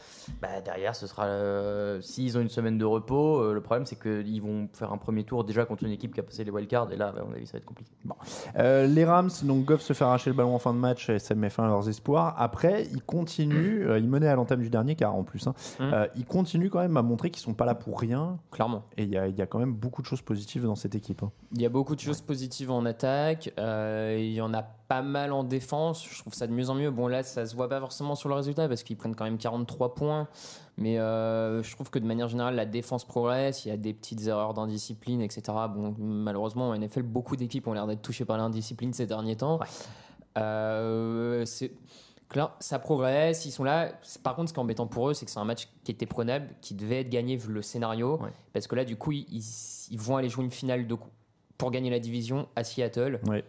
bah, 0.42 0.62
derrière, 0.64 0.96
ce 0.96 1.06
sera. 1.06 1.26
euh, 1.26 2.00
S'ils 2.02 2.38
ont 2.38 2.42
une 2.42 2.48
semaine 2.50 2.78
de 2.78 2.86
repos, 2.86 3.40
euh, 3.42 3.54
le 3.54 3.60
problème 3.62 3.86
c'est 3.86 4.00
qu'ils 4.00 4.42
vont 4.42 4.70
faire 4.74 4.94
un 4.94 4.98
premier 4.98 5.24
tour 5.26 5.44
déjà 5.44 5.66
contre 5.66 5.84
une 5.84 5.92
équipe 5.92 6.14
qui 6.14 6.20
a 6.22 6.24
passé 6.24 6.44
les 6.46 6.52
wildcards. 6.52 6.92
Et 6.94 6.96
là, 6.96 7.08
à 7.18 7.24
mon 7.26 7.34
avis, 7.34 7.46
ça 7.46 7.54
va 7.54 7.58
être 7.60 7.66
compliqué. 7.66 7.92
Euh, 8.58 8.88
les 8.88 9.04
Rams, 9.04 9.30
donc 9.44 9.66
Goff 9.66 9.82
se 9.82 9.92
fait 9.94 10.06
arracher 10.06 10.30
le 10.30 10.36
ballon 10.36 10.56
en 10.56 10.60
fin 10.60 10.74
de 10.74 10.80
match 10.80 11.10
et 11.10 11.20
ça 11.20 11.36
met 11.36 11.50
fin 11.50 11.66
à 11.66 11.68
leurs 11.68 11.90
espoirs. 11.90 12.36
Après, 12.38 12.86
ils 12.94 13.04
continuent, 13.04 13.86
euh, 13.90 14.00
ils 14.00 14.08
menaient 14.08 14.28
à 14.28 14.36
l'entame 14.36 14.62
du 14.62 14.70
dernier 14.70 14.96
car 14.96 15.14
en 15.16 15.24
plus, 15.24 15.46
hein, 15.48 15.54
Mm. 15.80 15.94
euh, 15.94 16.08
ils 16.16 16.26
continuent 16.26 16.70
quand 16.70 16.80
même 16.80 16.96
à 16.98 17.02
montrer 17.02 17.30
qu'ils 17.32 17.42
sont 17.44 17.54
pas 17.54 17.66
là 17.66 17.76
pour 17.76 18.00
rien. 18.00 18.38
Clairement. 18.52 18.84
Et 18.98 19.04
il 19.04 19.10
y 19.10 19.18
a, 19.18 19.28
il 19.28 19.36
y 19.38 19.42
a 19.42 19.46
quand 19.46 19.60
même 19.60 19.74
beaucoup 19.74 20.02
de 20.02 20.08
choses 20.08 20.22
positives 20.22 20.64
dans 20.66 20.76
cette 20.76 20.96
équipe. 20.96 21.22
hein. 21.24 21.32
Il 21.54 21.62
y 21.62 21.66
a 21.66 21.70
beaucoup 21.70 21.96
de 21.96 22.00
choses 22.00 22.22
positives 22.22 22.72
en 22.72 22.86
attaque. 22.86 23.52
euh, 23.60 23.89
il 24.18 24.34
y 24.34 24.42
en 24.42 24.54
a 24.54 24.64
pas 24.64 25.02
mal 25.02 25.32
en 25.32 25.44
défense. 25.44 26.06
Je 26.10 26.20
trouve 26.20 26.34
ça 26.34 26.48
de 26.48 26.52
mieux 26.52 26.70
en 26.70 26.76
mieux. 26.76 26.92
Bon, 26.92 27.08
là, 27.08 27.24
ça 27.24 27.46
se 27.46 27.56
voit 27.56 27.70
pas 27.70 27.80
forcément 27.80 28.16
sur 28.16 28.28
le 28.28 28.36
résultat 28.36 28.68
parce 28.68 28.84
qu'ils 28.84 28.98
prennent 28.98 29.16
quand 29.16 29.24
même 29.24 29.38
43 29.38 29.96
points. 29.96 30.28
Mais 30.78 30.98
euh, 30.98 31.62
je 31.62 31.76
trouve 31.76 31.90
que 31.90 32.00
de 32.00 32.06
manière 32.06 32.28
générale, 32.28 32.56
la 32.56 32.66
défense 32.66 33.06
progresse. 33.06 33.66
Il 33.66 33.70
y 33.70 33.72
a 33.72 33.78
des 33.78 33.94
petites 33.94 34.26
erreurs 34.28 34.54
d'indiscipline, 34.54 35.22
etc. 35.22 35.42
Bon, 35.70 35.94
malheureusement, 35.98 36.70
en 36.70 36.78
NFL, 36.78 37.04
beaucoup 37.04 37.36
d'équipes 37.36 37.68
ont 37.68 37.74
l'air 37.74 37.86
d'être 37.86 38.02
touchées 38.02 38.26
par 38.26 38.38
l'indiscipline 38.38 38.94
ces 38.94 39.06
derniers 39.06 39.36
temps. 39.36 39.60
Euh, 40.38 41.46
c'est. 41.46 41.72
Là, 42.36 42.56
ça 42.60 42.78
progresse, 42.78 43.46
ils 43.46 43.52
sont 43.52 43.64
là. 43.64 43.92
Par 44.22 44.36
contre, 44.36 44.50
ce 44.50 44.54
qui 44.54 44.60
est 44.60 44.62
embêtant 44.62 44.86
pour 44.86 45.10
eux, 45.10 45.16
c'est 45.16 45.26
que 45.26 45.32
c'est 45.32 45.40
un 45.40 45.46
match 45.46 45.68
qui 45.84 45.92
était 45.92 46.06
prenable, 46.06 46.50
qui 46.62 46.76
devait 46.76 47.02
être 47.02 47.10
gagné 47.10 47.36
vu 47.36 47.52
le 47.52 47.64
scénario. 47.64 48.20
Ouais. 48.22 48.30
Parce 48.54 48.68
que 48.68 48.76
là, 48.76 48.86
du 48.86 48.98
coup, 48.98 49.12
ils, 49.12 49.44
ils 49.90 50.00
vont 50.00 50.16
aller 50.16 50.30
jouer 50.30 50.46
une 50.46 50.52
finale 50.52 50.86
de, 50.86 50.96
pour 51.58 51.72
gagner 51.72 51.90
la 51.90 52.00
division 52.00 52.48
à 52.56 52.64
Seattle. 52.64 53.20
Ouais, 53.28 53.44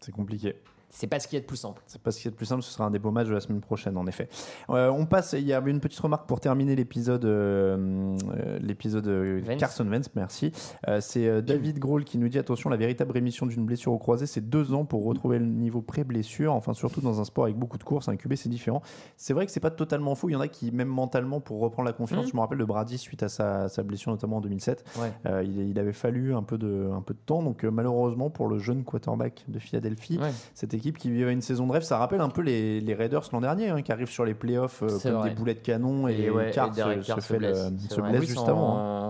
c'est 0.00 0.12
compliqué. 0.12 0.54
C'est 0.90 1.06
pas 1.06 1.20
ce 1.20 1.28
qu'il 1.28 1.36
y 1.36 1.38
a 1.38 1.42
de 1.42 1.46
plus 1.46 1.56
simple. 1.58 1.82
C'est 1.86 2.00
pas 2.00 2.10
ce 2.10 2.20
qui 2.20 2.28
est 2.28 2.30
le 2.30 2.36
plus 2.36 2.46
simple, 2.46 2.62
ce 2.62 2.70
sera 2.72 2.86
un 2.86 2.90
des 2.90 2.98
beaux 2.98 3.10
matchs 3.10 3.28
de 3.28 3.34
la 3.34 3.40
semaine 3.40 3.60
prochaine, 3.60 3.96
en 3.98 4.06
effet. 4.06 4.28
Euh, 4.70 4.88
on 4.90 5.04
passe, 5.06 5.34
il 5.34 5.44
y 5.46 5.52
avait 5.52 5.70
une 5.70 5.80
petite 5.80 6.00
remarque 6.00 6.26
pour 6.26 6.40
terminer 6.40 6.74
l'épisode 6.76 7.24
euh, 7.24 8.16
l'épisode 8.60 9.06
euh, 9.06 9.40
Vance. 9.44 9.58
Carson 9.58 9.84
Vance, 9.84 10.10
merci. 10.14 10.52
Euh, 10.88 11.00
c'est 11.00 11.42
David 11.42 11.78
Grohl 11.78 12.04
qui 12.04 12.18
nous 12.18 12.28
dit 12.28 12.38
attention, 12.38 12.70
la 12.70 12.76
véritable 12.76 13.12
rémission 13.12 13.46
d'une 13.46 13.64
blessure 13.66 13.92
au 13.92 13.98
croisé, 13.98 14.26
c'est 14.26 14.48
deux 14.48 14.72
ans 14.72 14.84
pour 14.84 15.04
retrouver 15.04 15.38
le 15.38 15.46
niveau 15.46 15.82
pré-blessure. 15.82 16.54
Enfin, 16.54 16.72
surtout 16.74 17.00
dans 17.00 17.20
un 17.20 17.24
sport 17.24 17.44
avec 17.44 17.56
beaucoup 17.56 17.78
de 17.78 17.84
courses, 17.84 18.08
un 18.08 18.16
QB, 18.16 18.34
c'est 18.36 18.48
différent. 18.48 18.82
C'est 19.16 19.34
vrai 19.34 19.46
que 19.46 19.52
c'est 19.52 19.60
pas 19.60 19.70
totalement 19.70 20.14
faux. 20.14 20.28
Il 20.28 20.32
y 20.32 20.36
en 20.36 20.40
a 20.40 20.48
qui, 20.48 20.70
même 20.72 20.88
mentalement, 20.88 21.40
pour 21.40 21.60
reprendre 21.60 21.86
la 21.86 21.92
confiance, 21.92 22.24
Mhm. 22.24 22.30
je 22.30 22.36
me 22.36 22.40
rappelle 22.40 22.58
de 22.58 22.64
Brady 22.64 22.98
suite 22.98 23.22
à 23.22 23.28
sa, 23.28 23.68
sa 23.68 23.82
blessure, 23.82 24.10
notamment 24.12 24.38
en 24.38 24.40
2007. 24.40 24.84
Ouais. 24.98 25.12
Il, 25.44 25.68
il 25.68 25.78
avait 25.78 25.92
fallu 25.92 26.34
un 26.34 26.42
peu 26.42 26.56
de, 26.58 26.88
un 26.92 27.02
peu 27.02 27.14
de 27.14 27.20
temps. 27.24 27.42
Donc, 27.42 27.64
malheureusement, 27.64 28.30
pour 28.30 28.48
le 28.48 28.58
jeune 28.58 28.84
quarterback 28.84 29.44
de 29.48 29.58
Philadelphie, 29.58 30.18
Ouais. 30.18 30.32
cette 30.54 30.74
équipe 30.74 30.87
qui 30.96 31.10
vivait 31.10 31.32
une 31.32 31.42
saison 31.42 31.66
de 31.66 31.72
rêve, 31.72 31.82
ça 31.82 31.98
rappelle 31.98 32.20
un 32.22 32.30
peu 32.30 32.40
les, 32.40 32.80
les 32.80 32.94
Raiders 32.94 33.22
l'an 33.32 33.40
dernier, 33.42 33.68
hein, 33.68 33.82
qui 33.82 33.92
arrivent 33.92 34.08
sur 34.10 34.24
les 34.24 34.34
playoffs 34.34 34.82
euh, 34.82 34.88
comme 35.02 35.12
vrai. 35.12 35.28
des 35.30 35.34
boulets 35.36 35.54
de 35.54 35.60
canon 35.60 36.08
et, 36.08 36.14
Et 36.22 36.30
ouais, 36.30 36.50
Carr 36.52 36.68
et 36.68 36.70
Derek 36.76 37.02
se, 37.02 37.06
Carr 37.08 37.16
se 37.16 37.22
se 37.28 37.32
fait 37.34 37.38
blesse, 37.38 37.70
le- 37.70 37.78
se 37.94 38.00
blesse 38.00 38.20
Oui, 38.20 38.26
juste 38.26 38.38
c'est 38.44 38.48
avant. 38.50 38.78
hein. 38.78 39.08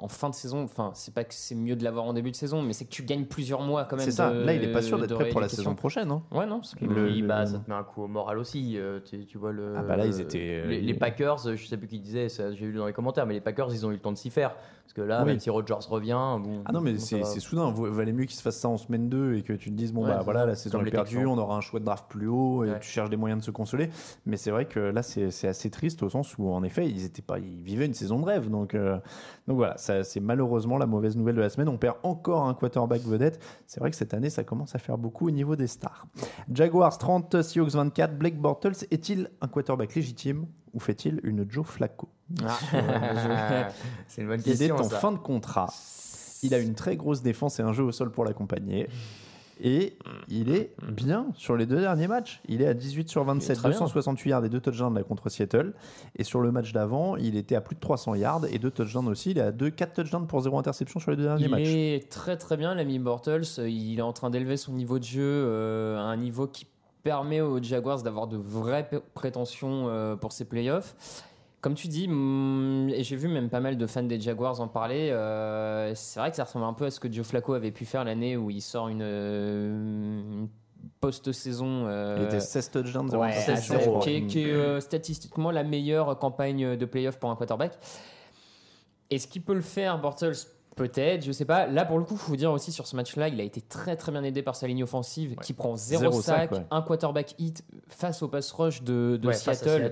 en, 0.00 0.04
en 0.04 0.08
fin 0.08 0.28
de 0.30 0.34
saison, 0.34 0.62
enfin, 0.64 0.90
c'est 0.94 1.12
pas 1.14 1.24
que 1.24 1.34
c'est 1.34 1.54
mieux 1.54 1.76
de 1.76 1.84
l'avoir 1.84 2.04
en 2.04 2.12
début 2.12 2.30
de 2.30 2.36
saison, 2.36 2.62
mais 2.62 2.72
c'est 2.72 2.84
que 2.84 2.90
tu 2.90 3.02
gagnes 3.02 3.24
plusieurs 3.24 3.62
mois 3.62 3.84
quand 3.84 3.96
même. 3.96 4.04
C'est 4.04 4.10
ça. 4.12 4.30
de- 4.30 4.40
Là, 4.44 4.54
il 4.54 4.62
est 4.64 4.72
pas 4.72 4.82
sûr 4.82 4.98
d'être 4.98 5.14
prêt 5.14 5.28
pour 5.30 5.40
la 5.40 5.48
saison 5.48 5.74
prochaine. 5.74 6.10
hein. 6.10 6.22
Ouais, 6.30 6.46
non, 6.46 6.62
c'est 6.62 6.80
Et 6.82 6.86
Le- 6.86 7.08
le- 7.08 7.26
bah, 7.26 7.46
ça 7.46 7.58
te 7.58 7.68
met 7.70 7.76
un 7.76 7.82
coup 7.82 8.02
au 8.02 8.08
moral 8.08 8.38
aussi. 8.38 8.74
euh, 8.78 9.00
tu, 9.04 9.24
tu 9.26 9.38
vois 9.38 9.52
le. 9.52 9.74
Ah 9.76 9.82
bah 9.82 9.96
là, 9.96 10.06
ils 10.06 10.20
étaient, 10.20 10.62
euh, 10.64 10.66
Les, 10.66 10.94
Packers, 10.94 11.38
je 11.56 11.66
sais 11.66 11.76
plus 11.76 11.88
qui 11.88 11.98
disait, 12.00 12.28
j'ai 12.28 12.66
lu 12.66 12.74
dans 12.76 12.86
les 12.86 12.92
commentaires, 12.92 13.26
mais 13.26 13.34
les 13.34 13.40
Packers, 13.40 13.72
ils 13.72 13.84
ont 13.86 13.90
eu 13.90 13.94
le 13.94 14.00
temps 14.00 14.12
de 14.12 14.16
s'y 14.18 14.30
faire. 14.30 14.54
Parce 14.84 14.94
que 14.94 15.02
là, 15.02 15.20
Oui. 15.20 15.26
même 15.26 15.38
si 15.38 15.50
Rogers 15.50 15.74
revient. 15.90 16.12
Bon, 16.42 16.62
Ah 16.64 16.72
non, 16.72 16.80
mais 16.80 16.96
c'est 16.96 17.22
soudain. 17.40 17.74
Il 17.76 17.84
valait 17.90 18.12
mieux 18.12 18.24
qu'il 18.24 18.36
se 18.36 18.42
fasse 18.42 18.56
ça 18.56 18.68
en 18.70 18.78
semaine 18.78 19.10
2 19.10 19.34
et 19.34 19.42
que 19.42 19.52
tu 19.52 19.70
te 19.70 19.74
dises, 19.74 19.92
bon, 19.92 20.04
Ouais, 20.04 20.08
bah 20.12 20.20
voilà, 20.24 20.46
la 20.46 20.54
saison 20.54 20.78
est 20.88 20.98
Texans. 20.98 21.26
on 21.26 21.38
aura 21.38 21.56
un 21.56 21.60
choix 21.60 21.80
de 21.80 21.84
draft 21.84 22.06
plus 22.08 22.26
haut 22.28 22.64
et 22.64 22.70
Ouais. 22.70 22.80
tu 22.80 22.88
cherches 22.88 23.10
des 23.10 23.16
moyens 23.16 23.40
de 23.40 23.44
se 23.44 23.50
consoler. 23.50 23.90
Mais 24.26 24.36
c'est 24.36 24.50
vrai 24.50 24.66
que 24.66 24.78
là, 24.80 25.02
c'est 25.02 25.46
assez 25.48 25.70
triste 25.70 26.02
au 26.02 26.08
sens 26.10 26.36
où, 26.38 26.48
en 26.50 26.62
effet, 26.62 26.88
ils, 26.88 27.04
étaient 27.04 27.22
pas, 27.22 27.38
ils 27.38 27.60
vivaient 27.62 27.86
une 27.86 27.94
saison 27.94 28.18
de 28.20 28.24
rêve. 28.24 28.50
Donc, 28.50 28.74
euh, 28.74 28.98
donc 29.46 29.56
voilà, 29.56 29.76
c'est 29.78 30.20
malheureusement 30.20 30.78
la 30.78 30.86
mauvaise 30.86 31.16
nouvelle 31.16 31.36
de 31.36 31.40
la 31.40 31.48
semaine. 31.50 31.68
On 31.68 31.78
perd 31.78 31.96
encore 32.02 32.44
un 32.46 32.54
quarterback 32.54 33.02
vedette. 33.02 33.40
C'est 33.66 33.80
vrai 33.80 33.90
que 33.90 33.96
cette 33.96 34.14
année, 34.14 34.30
ça 34.30 34.44
commence 34.44 34.74
à 34.74 34.78
faire 34.78 34.98
beaucoup 34.98 35.28
au 35.28 35.30
niveau 35.30 35.56
des 35.56 35.66
stars. 35.66 36.06
Jaguars 36.52 36.96
30, 36.98 37.42
Seahawks 37.42 37.70
24. 37.72 38.16
Blake 38.18 38.38
Bortles 38.38 38.72
est-il 38.90 39.30
un 39.40 39.48
quarterback 39.48 39.94
légitime 39.94 40.46
ou 40.74 40.80
fait-il 40.80 41.20
une 41.24 41.50
Joe 41.50 41.64
Flacco? 41.66 42.08
C'est 44.06 44.22
une 44.22 44.28
bonne 44.28 44.40
Il 44.44 44.52
est 44.52 44.56
question. 44.56 44.76
en 44.76 44.82
ça. 44.84 44.98
fin 44.98 45.12
de 45.12 45.18
contrat. 45.18 45.72
Il 46.42 46.54
a 46.54 46.58
une 46.58 46.74
très 46.74 46.96
grosse 46.96 47.22
défense 47.22 47.58
et 47.58 47.62
un 47.62 47.72
jeu 47.72 47.82
au 47.84 47.92
sol 47.92 48.10
pour 48.12 48.24
l'accompagner. 48.24 48.88
Et 49.60 49.96
il 50.28 50.50
est 50.52 50.72
bien 50.86 51.26
sur 51.34 51.56
les 51.56 51.66
deux 51.66 51.80
derniers 51.80 52.06
matchs. 52.08 52.40
Il 52.48 52.62
est 52.62 52.66
à 52.66 52.74
18 52.74 53.08
sur 53.08 53.24
27, 53.24 53.56
très 53.56 53.68
bien. 53.70 53.78
268 53.78 54.30
yards 54.30 54.44
et 54.44 54.48
deux 54.48 54.60
touchdowns 54.60 54.94
là 54.94 55.02
contre 55.02 55.28
Seattle. 55.28 55.74
Et 56.16 56.24
sur 56.24 56.40
le 56.40 56.52
match 56.52 56.72
d'avant, 56.72 57.16
il 57.16 57.36
était 57.36 57.54
à 57.56 57.60
plus 57.60 57.74
de 57.74 57.80
300 57.80 58.14
yards 58.14 58.46
et 58.50 58.58
deux 58.58 58.70
touchdowns 58.70 59.08
aussi. 59.08 59.32
Il 59.32 59.38
est 59.38 59.42
à 59.42 59.52
2, 59.52 59.70
4 59.70 59.92
touchdowns 59.94 60.26
pour 60.26 60.40
0 60.40 60.58
interception 60.58 61.00
sur 61.00 61.10
les 61.10 61.16
deux 61.16 61.24
derniers 61.24 61.44
Il 61.44 61.50
matchs. 61.50 61.62
est 61.66 62.10
très 62.10 62.36
très 62.36 62.56
bien, 62.56 62.74
l'ami 62.74 62.98
Bortles. 62.98 63.42
Il 63.58 63.98
est 63.98 64.02
en 64.02 64.12
train 64.12 64.30
d'élever 64.30 64.56
son 64.56 64.72
niveau 64.72 64.98
de 64.98 65.04
jeu 65.04 65.22
euh, 65.22 65.98
à 65.98 66.02
un 66.02 66.16
niveau 66.16 66.46
qui 66.46 66.66
permet 67.02 67.40
aux 67.40 67.62
Jaguars 67.62 68.02
d'avoir 68.02 68.26
de 68.26 68.36
vraies 68.36 68.88
prétentions 69.14 69.88
euh, 69.88 70.16
pour 70.16 70.32
ces 70.32 70.44
playoffs. 70.44 70.94
Comme 71.60 71.74
tu 71.74 71.88
dis, 71.88 72.06
hum, 72.08 72.88
et 72.94 73.02
j'ai 73.02 73.16
vu 73.16 73.26
même 73.26 73.48
pas 73.50 73.58
mal 73.60 73.76
de 73.76 73.86
fans 73.86 74.04
des 74.04 74.20
Jaguars 74.20 74.60
en 74.60 74.68
parler, 74.68 75.10
euh, 75.10 75.92
c'est 75.96 76.20
vrai 76.20 76.30
que 76.30 76.36
ça 76.36 76.44
ressemble 76.44 76.64
un 76.66 76.72
peu 76.72 76.84
à 76.84 76.90
ce 76.90 77.00
que 77.00 77.12
Joe 77.12 77.26
Flacco 77.26 77.52
avait 77.54 77.72
pu 77.72 77.84
faire 77.84 78.04
l'année 78.04 78.36
où 78.36 78.48
il 78.50 78.60
sort 78.62 78.86
une, 78.88 79.02
euh, 79.02 80.20
une 80.42 80.48
post-saison. 81.00 81.86
euh, 81.88 82.16
Il 82.18 82.24
était 82.26 82.38
16 82.40 82.70
touchdowns, 82.70 83.08
0 83.08 83.22
Ouais, 83.22 83.28
interception, 83.30 83.74
assez- 83.74 83.84
je 83.84 83.90
crois. 83.90 84.02
qui 84.02 84.10
est, 84.10 84.26
qui 84.26 84.38
est, 84.44 84.52
euh, 84.52 84.78
statistiquement 84.80 85.50
la 85.50 85.64
meilleure 85.64 86.16
campagne 86.18 86.76
de 86.76 86.84
playoff 86.84 87.18
pour 87.18 87.30
un 87.30 87.34
quarterback. 87.36 87.76
Est-ce 89.10 89.26
qu'il 89.26 89.42
peut 89.42 89.54
le 89.54 89.60
faire, 89.62 89.98
Bortles? 90.00 90.34
Peut-être, 90.78 91.24
je 91.24 91.32
sais 91.32 91.44
pas. 91.44 91.66
Là, 91.66 91.84
pour 91.84 91.98
le 91.98 92.04
coup, 92.04 92.16
faut 92.16 92.36
dire 92.36 92.50
aussi 92.52 92.72
sur 92.72 92.86
ce 92.86 92.96
match-là, 92.96 93.28
il 93.28 93.40
a 93.40 93.44
été 93.44 93.60
très 93.60 93.96
très 93.96 94.12
bien 94.12 94.22
aidé 94.22 94.42
par 94.42 94.56
sa 94.56 94.66
ligne 94.66 94.82
offensive 94.84 95.36
qui 95.42 95.52
prend 95.52 95.76
0 95.76 96.00
Zéro 96.00 96.20
sac, 96.22 96.36
sac, 96.50 96.52
ouais. 96.52 96.66
un 96.70 96.82
quarterback 96.82 97.34
hit 97.38 97.64
face 97.88 98.22
au 98.22 98.28
pass 98.28 98.50
rush 98.52 98.82
de, 98.82 99.18
de 99.20 99.26
Ouais, 99.28 99.34
Seattle. 99.34 99.90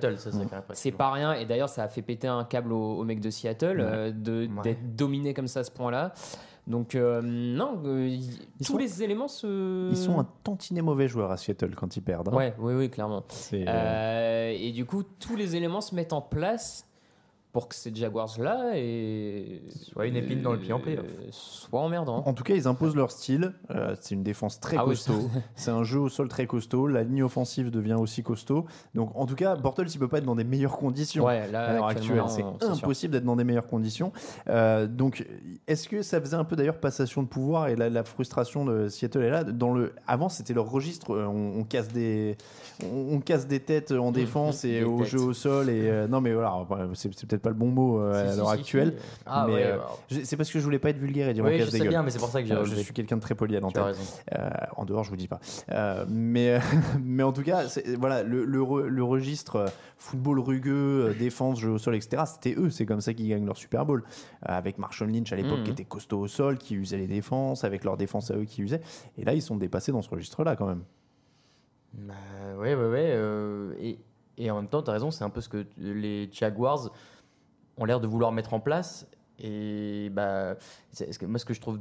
C'est 0.72 0.92
pas 0.92 1.10
rien, 1.12 1.32
et 1.34 1.44
d'ailleurs, 1.44 1.68
ça 1.68 1.82
a 1.82 1.88
fait 1.88 2.02
péter 2.02 2.28
un 2.28 2.44
câble 2.44 2.72
au, 2.72 2.98
au 2.98 3.04
mec 3.04 3.20
de 3.20 3.30
Seattle 3.30 3.80
euh, 3.80 4.10
de- 4.12 4.46
Ouais. 4.46 4.62
d'être 4.62 4.96
dominé 4.96 5.34
comme 5.34 5.48
ça 5.48 5.60
à 5.60 5.64
ce 5.64 5.70
point-là. 5.70 6.12
Donc, 6.66 6.94
euh, 6.96 7.20
non, 7.22 7.80
euh, 7.84 8.16
tous 8.58 8.64
sont- 8.64 8.76
les 8.78 9.02
éléments 9.02 9.28
se. 9.28 9.88
Ils 9.90 9.96
sont 9.96 10.18
un 10.18 10.26
tantinet 10.42 10.82
mauvais 10.82 11.06
joueurs 11.06 11.30
à 11.30 11.36
Seattle 11.36 11.74
quand 11.76 11.96
ils 11.96 12.00
perdent. 12.02 12.28
hein. 12.30 12.36
Ouais, 12.36 12.54
oui, 12.58 12.74
oui, 12.74 12.90
clairement. 12.90 13.22
C'est, 13.28 13.64
Euh, 13.68 14.52
et 14.56 14.72
du 14.72 14.84
coup, 14.84 15.02
tous 15.04 15.36
les 15.36 15.54
éléments 15.54 15.80
se 15.80 15.94
mettent 15.94 16.12
en 16.12 16.20
place 16.22 16.84
pour 17.56 17.68
que 17.68 17.74
ces 17.74 17.90
Jaguars-là 17.94 18.72
et 18.74 19.62
Soit 19.80 20.04
une 20.08 20.16
épine 20.16 20.42
dans 20.42 20.52
le 20.52 20.58
pied 20.58 20.74
en 20.74 20.78
playoff. 20.78 21.06
soient 21.30 21.80
emmerdants. 21.80 22.22
En 22.26 22.34
tout 22.34 22.44
cas, 22.44 22.52
ils 22.54 22.68
imposent 22.68 22.94
leur 22.94 23.10
style. 23.10 23.54
Euh, 23.70 23.96
c'est 23.98 24.14
une 24.14 24.22
défense 24.22 24.60
très 24.60 24.76
Ah 24.76 24.82
oui, 24.84 24.90
costaud. 24.90 25.30
c'est 25.54 25.70
un 25.70 25.82
jeu 25.82 25.98
au 26.00 26.10
sol 26.10 26.28
très 26.28 26.46
costaud. 26.46 26.86
La 26.86 27.02
ligne 27.02 27.22
offensive 27.22 27.70
devient 27.70 27.94
aussi 27.98 28.22
costaud. 28.22 28.66
Donc, 28.94 29.10
en 29.14 29.24
tout 29.24 29.36
cas, 29.36 29.56
Bortles, 29.56 29.86
il 29.90 29.98
peut 29.98 30.06
pas 30.06 30.18
être 30.18 30.26
dans 30.26 30.34
des 30.36 30.44
meilleures 30.44 30.76
conditions. 30.76 31.24
Ouais, 31.24 31.50
là, 31.50 31.64
à 31.68 31.72
l'heure 31.72 31.86
actuellement, 31.86 32.26
actuelle, 32.26 32.44
c'est 32.60 32.66
impossible 32.66 33.14
d'être 33.14 33.24
dans 33.24 33.36
des 33.36 33.44
meilleures 33.44 33.66
conditions. 33.66 34.12
Euh, 34.48 34.86
donc, 34.86 35.26
est-ce 35.66 35.88
que 35.88 36.02
ça 36.02 36.20
faisait 36.20 36.36
un 36.36 36.44
peu 36.44 36.56
d'ailleurs 36.56 36.78
passation 36.78 37.22
de 37.22 37.28
pouvoir 37.28 37.68
et 37.68 37.76
la, 37.76 37.88
la 37.88 38.04
frustration 38.04 38.66
de 38.66 38.88
Seattle 38.88 39.22
est 39.22 39.30
là? 39.30 39.44
Dans 39.44 39.72
le 39.72 39.94
Avant, 40.06 40.28
c'était 40.28 40.52
leur 40.52 40.70
registre. 40.70 41.14
euh, 41.14 41.24
On, 41.26 41.60
on 41.60 41.64
casse 41.64 41.88
des, 41.88 42.36
on, 42.84 43.14
on 43.14 43.20
casse 43.20 43.46
des 43.46 43.60
têtes 43.60 43.92
en 43.92 44.12
défense 44.12 44.62
et 44.66 44.80
Des 44.80 44.84
au 44.84 44.98
têtes. 44.98 45.06
jeu 45.08 45.20
au 45.20 45.32
sol. 45.32 45.70
Et 45.70 45.88
euh, 45.88 46.06
non, 46.06 46.20
mais 46.20 46.34
voilà, 46.34 46.54
c'est 46.92 47.08
peut-être 47.08 47.45
pas 47.46 47.50
le 47.50 47.56
bon 47.56 47.68
mot 47.70 48.00
euh, 48.00 48.12
Si, 48.26 48.32
à 48.32 48.36
l'heure 48.36 48.48
si, 48.48 48.54
actuelle. 48.60 48.94
si. 48.98 49.06
Ah 49.26 49.44
mais, 49.46 49.54
ouais, 49.54 49.62
euh, 49.64 49.78
c'est 50.24 50.36
parce 50.36 50.50
que 50.50 50.58
je 50.58 50.64
voulais 50.64 50.78
pas 50.80 50.90
être 50.90 50.98
vulgaire 50.98 51.28
et 51.28 51.34
dire 51.34 51.44
Oui, 51.44 51.58
je 51.60 51.70
sais 51.70 51.86
bien, 51.88 52.02
mais 52.02 52.10
c'est 52.10 52.18
pour 52.18 52.28
ça 52.28 52.42
que 52.42 52.46
Euh, 52.48 52.56
je 52.64 52.70
relevé. 52.70 52.82
suis 52.82 52.92
quelqu'un 52.92 53.16
de 53.16 53.20
très 53.22 53.34
poli 53.34 53.56
à 53.56 53.60
l'antenne. 53.60 53.94
Euh, 54.34 54.50
en 54.76 54.84
dehors, 54.84 55.04
je 55.04 55.10
vous 55.10 55.16
dis 55.16 55.28
pas. 55.28 55.38
Euh, 55.70 56.04
mais, 56.08 56.58
mais 57.02 57.22
en 57.22 57.32
tout 57.32 57.42
cas, 57.42 57.64
voilà, 57.98 58.22
le, 58.22 58.44
le, 58.44 58.60
re- 58.60 58.86
le 58.86 59.04
registre 59.04 59.56
euh, 59.56 59.66
football 59.96 60.40
rugueux, 60.40 61.06
euh, 61.10 61.14
défense, 61.14 61.60
jeu 61.60 61.70
au 61.70 61.78
sol, 61.78 61.94
etc., 61.94 62.24
c'était 62.26 62.54
eux. 62.58 62.70
C'est 62.70 62.86
comme 62.86 63.00
ça 63.00 63.14
qu'ils 63.14 63.28
gagnent 63.28 63.46
leur 63.46 63.56
Super 63.56 63.86
Bowl. 63.86 64.02
Euh, 64.48 64.52
avec 64.52 64.78
Marshall 64.78 65.10
Lynch 65.10 65.32
à 65.32 65.36
l'époque 65.36 65.58
Mhm. 65.58 65.64
qui 65.64 65.70
était 65.70 65.84
costaud 65.84 66.20
au 66.20 66.26
sol, 66.28 66.58
qui 66.58 66.74
usait 66.74 66.96
les 66.98 67.06
défenses, 67.06 67.62
avec 67.64 67.84
leur 67.84 67.96
défense 67.96 68.30
à 68.30 68.34
eux 68.36 68.44
qui 68.44 68.62
usaient. 68.62 68.80
Et 69.18 69.24
là, 69.24 69.32
ils 69.34 69.42
sont 69.42 69.56
dépassés 69.56 69.92
dans 69.92 70.02
ce 70.02 70.10
registre-là 70.10 70.56
quand 70.56 70.66
même. 70.66 70.82
Bah, 71.94 72.14
ouais, 72.58 72.74
ouais, 72.74 72.88
ouais. 72.88 73.10
euh, 73.14 73.72
et, 73.80 73.98
et 74.38 74.50
en 74.50 74.56
même 74.56 74.68
temps, 74.68 74.82
tu 74.82 74.90
as 74.90 74.92
raison, 74.92 75.10
c'est 75.10 75.24
un 75.24 75.30
peu 75.30 75.40
ce 75.40 75.48
que 75.48 75.64
les 75.78 76.28
Jaguars 76.30 76.90
ont 77.78 77.84
l'air 77.84 78.00
de 78.00 78.06
vouloir 78.06 78.32
mettre 78.32 78.54
en 78.54 78.60
place. 78.60 79.06
Et 79.38 80.08
bah, 80.12 80.54
que- 80.98 81.26
moi, 81.26 81.38
ce 81.38 81.44
que 81.44 81.54
je 81.54 81.60
trouve 81.60 81.78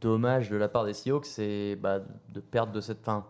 dommage 0.00 0.50
de 0.50 0.56
la 0.56 0.68
part 0.68 0.84
des 0.84 0.94
Seahawks, 0.94 1.26
c'est 1.26 1.76
bah, 1.76 2.00
de 2.32 2.40
perdre 2.40 2.72
de 2.72 2.80
cette, 2.80 3.02
fin, 3.04 3.24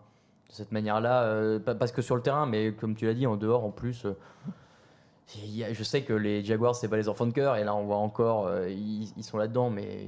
de 0.49 0.53
cette 0.53 0.71
manière-là. 0.71 1.23
euh, 1.23 1.59
pas- 1.59 1.75
parce 1.75 1.91
que 1.91 2.01
sur 2.01 2.15
le 2.15 2.21
terrain, 2.21 2.45
mais 2.45 2.73
comme 2.73 2.95
tu 2.95 3.05
l'as 3.05 3.13
dit, 3.13 3.27
en 3.27 3.35
dehors, 3.35 3.63
en 3.65 3.71
plus. 3.71 4.05
euh, 4.05 4.13
y 5.43 5.63
je 5.73 5.83
sais 5.83 6.03
que 6.03 6.13
les 6.13 6.43
Jaguars, 6.43 6.75
c'est 6.75 6.87
pas 6.87 6.97
les 6.97 7.09
enfants 7.09 7.25
de 7.25 7.33
cœur, 7.33 7.55
et 7.57 7.63
là, 7.63 7.75
on 7.75 7.83
voit 7.85 7.97
encore, 7.97 8.47
euh, 8.47 8.69
ils, 8.69 9.11
ils 9.17 9.23
sont 9.23 9.37
là-dedans, 9.37 9.69
mais 9.69 10.07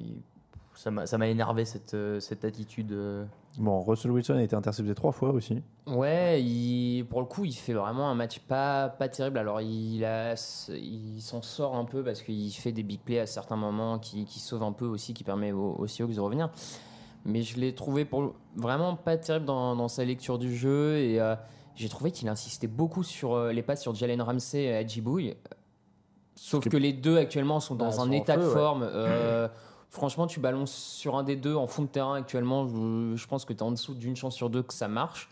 ça 0.78 1.18
m'a 1.18 1.28
énervé 1.28 1.66
cette, 1.66 1.94
euh, 1.94 2.20
cette 2.20 2.46
attitude. 2.46 2.92
euh. 2.92 3.26
Bon, 3.58 3.82
Russell 3.82 4.12
Wilson 4.12 4.36
a 4.36 4.44
été 4.44 4.56
intercepté 4.56 4.94
trois 4.94 5.12
fois 5.12 5.32
aussi. 5.32 5.62
Ouais, 5.88 6.42
il- 6.44 7.06
pour 7.10 7.20
le 7.22 7.26
coup, 7.26 7.46
il 7.46 7.54
fait 7.54 7.74
vraiment 7.74 8.10
un 8.10 8.14
match 8.16 8.40
pas, 8.40 8.88
pas 8.90 9.10
terrible. 9.10 9.40
Alors, 9.40 9.60
il, 9.62 10.06
a- 10.06 10.36
il 10.70 11.20
s'en 11.22 11.42
sort 11.42 11.76
un 11.76 11.86
peu 11.86 12.04
parce 12.04 12.22
qu'il 12.22 12.52
fait 12.52 12.72
des 12.72 12.84
big 12.84 13.00
plays 13.00 13.20
à 13.20 13.26
certains 13.26 13.56
moments 13.56 13.98
qui, 13.98 14.26
qui 14.26 14.40
sauvent 14.40 14.62
un 14.64 14.72
peu 14.74 14.86
aussi, 14.86 15.14
qui 15.16 15.24
permet 15.24 15.52
aux, 15.52 15.76
aux 15.80 15.88
Seahawks 15.88 16.14
de 16.14 16.20
revenir. 16.20 16.50
Mais 17.26 17.42
je 17.42 17.60
l'ai 17.60 17.74
trouvé 17.74 18.06
pour, 18.06 18.36
vraiment 18.56 18.96
pas 18.96 19.18
terrible 19.18 19.46
dans, 19.46 19.76
dans 19.76 19.88
sa 19.88 20.06
lecture 20.06 20.38
du 20.38 20.56
jeu 20.56 20.98
et 20.98 21.20
euh, 21.20 21.36
j'ai 21.76 21.90
trouvé 21.90 22.12
qu'il 22.12 22.30
insistait 22.30 22.68
beaucoup 22.68 23.04
sur 23.04 23.34
euh, 23.34 23.52
les 23.52 23.64
passes 23.64 23.82
sur 23.82 23.96
Jalen 23.96 24.22
Ramsey 24.22 24.66
et 24.66 24.76
Adjibouille. 24.76 25.36
Sauf 26.36 26.70
que 26.70 26.78
les 26.78 26.94
deux 26.94 27.18
actuellement 27.18 27.60
sont 27.60 27.74
dans 27.76 27.86
Bah, 27.88 27.96
un 27.96 28.06
sont 28.06 28.12
état 28.12 28.38
de 28.38 28.44
ouais. 28.46 28.54
forme. 28.54 28.84
euh, 28.90 29.48
Franchement, 29.90 30.28
tu 30.28 30.40
balances 30.40 30.74
sur 30.74 31.16
un 31.18 31.24
des 31.24 31.36
deux 31.36 31.56
en 31.56 31.66
fond 31.68 31.84
de 31.84 31.88
terrain 31.88 32.16
actuellement. 32.16 32.68
Je, 32.68 33.16
je 33.16 33.28
pense 33.28 33.46
que 33.46 33.54
tu 33.54 33.60
es 33.60 33.64
en 33.64 33.72
dessous 33.72 33.94
d'une 33.94 34.16
chance 34.16 34.36
sur 34.36 34.50
deux 34.50 34.62
que 34.64 34.74
ça 34.74 34.88
marche. 34.88 35.30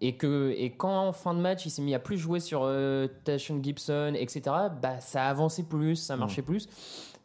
Et, 0.00 0.16
que, 0.16 0.54
et 0.56 0.70
quand 0.70 1.08
en 1.08 1.12
fin 1.12 1.34
de 1.34 1.40
match, 1.40 1.66
il 1.66 1.70
s'est 1.70 1.82
mis 1.82 1.94
à 1.94 1.98
plus 1.98 2.16
jouer 2.16 2.40
sur 2.40 2.62
euh, 2.64 3.06
Tashon 3.24 3.60
Gibson, 3.62 4.14
etc., 4.16 4.42
bah, 4.80 4.98
ça 5.00 5.26
avançait 5.26 5.64
plus, 5.64 5.96
ça 5.96 6.16
marchait 6.16 6.40
plus. 6.40 6.68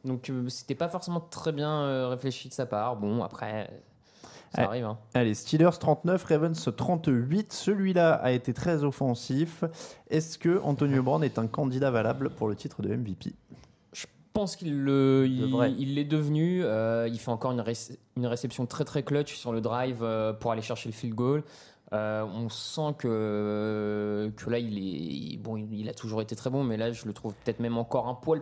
Donc 0.04 0.30
euh, 0.30 0.50
c'était 0.50 0.76
pas 0.76 0.90
forcément 0.90 1.22
très 1.22 1.54
bien 1.54 1.72
euh, 1.84 2.10
réfléchi 2.10 2.50
de 2.50 2.54
sa 2.54 2.66
part. 2.66 2.98
Bon, 2.98 3.24
après, 3.24 3.70
ça 4.54 4.62
Ouais. 4.64 4.68
arrive. 4.68 4.86
hein. 4.86 4.98
Allez, 5.14 5.34
Steelers 5.36 5.78
39, 5.80 6.22
Ravens 6.26 6.70
38. 6.76 7.54
Celui-là 7.54 8.14
a 8.16 8.32
été 8.32 8.54
très 8.54 8.84
offensif. 8.84 9.64
Est-ce 10.10 10.38
que 10.38 10.60
Antonio 10.62 11.02
Brown 11.02 11.24
est 11.24 11.40
un 11.40 11.48
candidat 11.48 11.92
valable 11.92 12.30
pour 12.32 12.50
le 12.50 12.56
titre 12.58 12.82
de 12.82 12.90
MVP 12.94 13.34
pense 14.36 14.56
qu'il 14.56 14.84
le, 14.84 15.26
il, 15.28 15.96
l'est 15.96 16.04
devenu. 16.04 16.64
Euh, 16.64 17.08
il 17.08 17.18
fait 17.18 17.32
encore 17.32 17.54
une, 17.54 17.62
réc- 17.62 17.98
une 18.18 18.28
réception 18.28 18.66
très 18.68 18.84
très 18.84 19.02
clutch 19.02 19.36
sur 19.36 19.52
le 19.52 19.62
drive 19.62 20.04
euh, 20.04 20.34
pour 20.34 20.52
aller 20.52 20.62
chercher 20.62 20.90
le 20.90 20.94
field 20.94 21.16
goal. 21.16 21.44
Euh, 21.94 22.24
on 22.24 22.50
sent 22.50 22.96
que, 23.00 24.32
que 24.36 24.50
là, 24.50 24.60
il 24.60 25.34
est 25.34 25.38
bon. 25.38 25.56
Il, 25.56 25.88
a 25.90 25.94
toujours 25.94 26.22
été 26.22 26.36
très 26.36 26.50
bon, 26.50 26.64
mais 26.64 26.78
là, 26.78 26.92
je 26.92 27.06
le 27.06 27.14
trouve 27.14 27.34
peut-être 27.44 27.60
même 27.60 27.78
encore 27.78 28.08
un 28.08 28.16
poil 28.16 28.42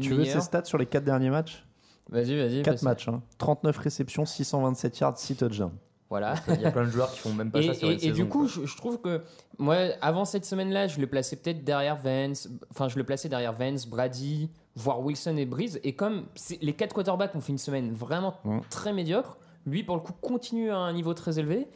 Tu 0.00 0.10
veux 0.10 0.24
ses 0.24 0.40
stats 0.40 0.64
sur 0.64 0.78
les 0.78 0.86
4 0.86 1.02
derniers 1.04 1.30
matchs? 1.30 1.64
Vas-y, 2.10 2.36
vas-y. 2.36 2.62
4 2.62 2.66
parce- 2.74 2.82
matchs, 2.82 3.08
hein. 3.08 3.22
39 3.38 3.76
réceptions, 3.78 4.26
627 4.26 4.98
yards, 4.98 5.18
6 5.18 5.36
touchdowns. 5.36 5.72
Voilà. 6.10 6.34
Il 6.48 6.60
y 6.60 6.64
a 6.66 6.70
plein 6.70 6.84
de 6.84 6.90
joueurs 6.90 7.10
qui 7.12 7.18
font 7.18 7.32
même 7.32 7.50
pas 7.50 7.60
Et, 7.60 7.66
ça 7.68 7.74
sur 7.74 7.88
et- 7.88 7.92
une 7.92 7.98
et 7.98 8.02
saison. 8.02 8.14
du 8.14 8.26
coup, 8.28 8.46
je, 8.46 8.66
je 8.66 8.76
trouve 8.76 9.00
que 9.00 9.22
moi, 9.58 9.76
avant 10.00 10.24
cette 10.24 10.44
semaine-là, 10.44 10.86
je 10.86 11.00
le 11.00 11.06
plaçais 11.06 11.36
peut-être 11.36 11.64
derrière 11.64 11.96
Vance. 11.96 12.48
Enfin, 12.70 12.88
je 12.88 12.96
le 12.98 13.04
plaçais 13.04 13.28
derrière 13.28 13.52
Vance, 13.52 13.86
Brady, 13.88 14.50
voire 14.76 15.00
Wilson 15.00 15.36
et 15.38 15.46
Breeze. 15.46 15.80
Et 15.82 15.94
comme 15.94 16.26
les 16.60 16.72
quatre 16.74 16.94
quarterbacks 16.94 17.34
ont 17.34 17.40
fait 17.40 17.52
une 17.52 17.58
semaine 17.58 17.92
vraiment 17.92 18.34
très 18.70 18.92
médiocre, 18.92 19.38
lui, 19.66 19.82
pour 19.82 19.96
le 19.96 20.02
coup, 20.02 20.12
continue 20.20 20.70
à 20.70 20.76
un 20.76 20.92
niveau 20.92 21.14
très 21.14 21.38
élevé. 21.38 21.66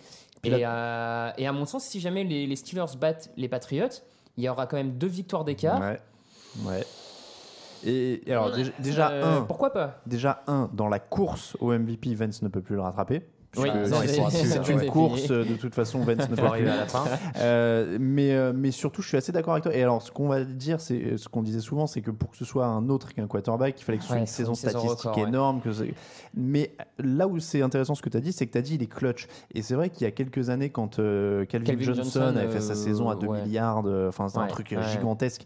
Et 0.44 0.50
Et, 0.50 0.64
à, 0.64 1.34
et 1.36 1.46
à 1.48 1.52
mon 1.52 1.64
sens, 1.64 1.84
si 1.84 1.98
jamais 1.98 2.22
les, 2.22 2.46
les 2.46 2.56
Steelers 2.56 2.96
battent 3.00 3.30
les 3.36 3.48
Patriots, 3.48 3.88
il 4.36 4.44
y 4.44 4.48
aura 4.48 4.66
quand 4.68 4.76
même 4.76 4.92
deux 4.98 5.08
victoires 5.08 5.44
d'écart. 5.44 5.80
Ouais. 5.80 6.00
Ouais. 6.64 6.84
Et, 7.84 8.28
et 8.28 8.32
alors, 8.32 8.52
déjà, 8.52 8.72
déjà 8.78 9.10
Euh, 9.10 9.38
un, 9.38 9.42
Pourquoi 9.42 9.72
pas? 9.72 10.00
Déjà, 10.06 10.42
un, 10.46 10.68
dans 10.72 10.88
la 10.88 10.98
course 10.98 11.56
au 11.60 11.72
MVP, 11.72 12.14
Vance 12.14 12.42
ne 12.42 12.48
peut 12.48 12.60
plus 12.60 12.76
le 12.76 12.82
rattraper. 12.82 13.22
Oui, 13.56 13.68
ça, 13.86 14.02
c'est- 14.30 14.72
une 14.72 14.86
course, 14.90 15.28
de 15.28 15.54
toute 15.56 15.74
façon, 15.74 16.00
Vance 16.00 16.28
ne 16.28 16.36
peut 16.36 16.42
arriver 16.44 16.70
à 16.70 16.76
la 16.76 16.86
fin. 16.86 17.04
Euh, 17.38 17.98
mais, 18.00 18.32
euh, 18.32 18.52
mais 18.54 18.70
surtout, 18.70 19.00
je 19.00 19.08
suis 19.08 19.16
assez 19.16 19.32
d'accord 19.32 19.52
avec 19.52 19.62
toi. 19.64 19.74
Et 19.74 19.82
alors, 19.82 20.02
ce 20.02 20.10
qu'on 20.10 20.28
va 20.28 20.44
dire, 20.44 20.80
c'est 20.80 20.94
euh, 21.02 21.16
ce 21.16 21.28
qu'on 21.28 21.42
disait 21.42 21.60
souvent, 21.60 21.86
c'est 21.86 22.00
que 22.00 22.10
pour 22.10 22.30
que 22.30 22.36
ce 22.36 22.44
soit 22.44 22.66
un 22.66 22.88
autre 22.88 23.14
qu'un 23.14 23.26
quarterback, 23.26 23.80
il 23.80 23.84
fallait 23.84 23.98
que 23.98 24.02
ce 24.04 24.08
soit 24.08 24.16
Ouais, 24.16 24.22
une 24.22 24.26
saison 24.26 24.52
une 24.52 24.56
statistique 24.56 24.90
record, 24.90 25.16
ouais. 25.18 25.28
énorme. 25.28 25.60
Que 25.60 25.70
mais 26.34 26.72
là 26.98 27.28
où 27.28 27.38
c'est 27.38 27.62
intéressant 27.62 27.94
ce 27.94 28.02
que 28.02 28.08
tu 28.08 28.16
as 28.16 28.20
dit, 28.20 28.32
c'est 28.32 28.46
que 28.46 28.52
tu 28.52 28.58
as 28.58 28.62
dit 28.62 28.74
il 28.74 28.82
est 28.82 28.86
clutch. 28.86 29.28
Et 29.54 29.62
c'est 29.62 29.74
vrai 29.74 29.90
qu'il 29.90 30.04
y 30.04 30.08
a 30.08 30.10
quelques 30.10 30.50
années, 30.50 30.70
quand 30.70 30.98
euh, 30.98 31.44
Calvin, 31.46 31.66
Calvin 31.76 31.94
Johnson, 31.94 32.20
avait 32.36 32.48
fait 32.50 32.60
sa 32.60 32.74
saison 32.74 33.08
à 33.08 33.14
2 33.14 33.26
ouais. 33.26 33.42
milliards, 33.42 33.84
enfin, 34.08 34.28
c'est 34.28 34.38
un 34.38 34.46
truc 34.46 34.74
gigantesque. 34.92 35.44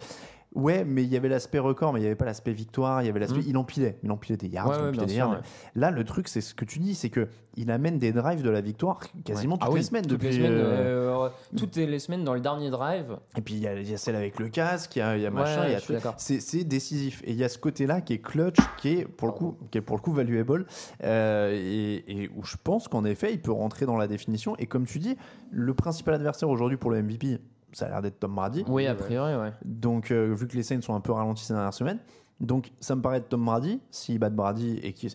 Ouais, 0.54 0.84
mais 0.84 1.02
il 1.02 1.08
y 1.08 1.16
avait 1.16 1.28
l'aspect 1.30 1.58
record, 1.58 1.92
mais 1.94 2.00
il 2.00 2.02
n'y 2.02 2.06
avait 2.06 2.14
pas 2.16 2.26
l'aspect 2.26 2.52
victoire. 2.52 3.02
Il 3.02 3.06
y 3.06 3.08
avait 3.08 3.20
l'aspect. 3.20 3.40
Mm. 3.40 3.44
Il 3.48 3.56
empilait. 3.56 3.98
Il 4.02 4.10
empilait 4.10 4.36
des 4.36 4.48
yards. 4.48 4.68
Ouais, 4.68 4.76
il 4.78 4.88
empilait 4.88 5.06
des 5.06 5.12
sûr, 5.14 5.18
yards. 5.20 5.30
ouais. 5.32 5.38
Là, 5.76 5.90
le 5.90 6.04
truc, 6.04 6.28
c'est 6.28 6.40
ce 6.42 6.54
que 6.54 6.64
tu 6.66 6.78
dis, 6.78 6.94
c'est 6.94 7.08
que 7.10 7.28
il 7.56 7.70
amène 7.70 7.98
des 7.98 8.12
drives 8.12 8.42
de 8.42 8.48
la 8.50 8.60
victoire 8.62 9.00
quasiment 9.24 9.56
toutes 9.58 9.66
Ah 9.68 9.72
oui, 9.72 9.80
les 9.80 9.84
semaines 9.86 10.02
toutes 10.02 10.12
depuis. 10.12 10.28
les 10.28 10.34
semaines, 10.34 10.52
euh, 10.52 11.24
euh, 11.24 11.28
toutes 11.56 11.76
les 11.76 11.98
semaines 11.98 12.24
dans 12.24 12.32
le 12.34 12.40
dernier 12.40 12.70
drive. 12.70 13.16
Et 13.36 13.40
puis 13.42 13.54
il 13.54 13.60
y, 13.60 13.66
a- 13.66 13.74
il 13.78 13.90
y 13.90 13.92
a 13.94 13.98
celle 13.98 14.16
avec 14.16 14.38
le 14.40 14.48
casque, 14.48 14.96
il 14.96 15.00
y 15.00 15.02
a, 15.02 15.16
y 15.18 15.26
a 15.26 15.30
machin, 15.30 15.68
y 15.68 15.74
a 15.74 15.80
tout. 15.80 15.92
C'est 16.16 16.40
c'est 16.40 16.64
décisif. 16.64 17.22
Et 17.24 17.30
il 17.32 17.36
y 17.36 17.44
a 17.44 17.48
ce 17.50 17.58
côté-là 17.58 18.00
qui 18.00 18.14
est 18.14 18.18
clutch, 18.18 18.56
qui 18.78 18.88
est 19.00 19.04
pour 19.06 19.28
le 19.28 19.34
coup, 19.34 19.56
qui 19.70 19.78
est 19.78 19.82
pour 19.82 19.96
le 19.96 20.02
coup 20.02 20.12
valuable, 20.12 20.66
euh, 21.04 21.50
et, 21.52 22.22
et 22.24 22.30
où 22.36 22.44
je 22.44 22.56
pense 22.62 22.88
qu'en 22.88 23.04
effet, 23.04 23.32
il 23.32 23.40
peut 23.40 23.52
rentrer 23.52 23.84
dans 23.86 23.96
la 23.96 24.06
définition. 24.06 24.56
Et 24.58 24.66
comme 24.66 24.86
tu 24.86 24.98
dis, 24.98 25.16
le 25.50 25.74
principal 25.74 26.14
adversaire 26.14 26.48
aujourd'hui 26.48 26.76
pour 26.78 26.90
le 26.90 27.02
MVP, 27.02 27.38
ça 27.72 27.86
a 27.86 27.88
l'air 27.88 28.02
d'être 28.02 28.18
Tom 28.20 28.34
Brady. 28.34 28.64
Oui, 28.68 28.86
a 28.86 28.94
priori, 28.94 29.34
ouais. 29.34 29.52
Donc, 29.64 30.10
euh, 30.10 30.34
vu 30.34 30.46
que 30.48 30.56
les 30.56 30.62
Saints 30.62 30.80
sont 30.82 30.94
un 30.94 31.00
peu 31.00 31.12
ralentis 31.12 31.44
ces 31.44 31.54
dernières 31.54 31.74
semaines, 31.74 31.98
donc 32.40 32.72
ça 32.80 32.94
me 32.96 33.02
paraît 33.02 33.18
être 33.18 33.28
Tom 33.28 33.44
Brady. 33.44 33.80
S'il 33.90 34.18
bat 34.18 34.30
Brady 34.30 34.78
et 34.82 34.92
qu'il 34.92 35.10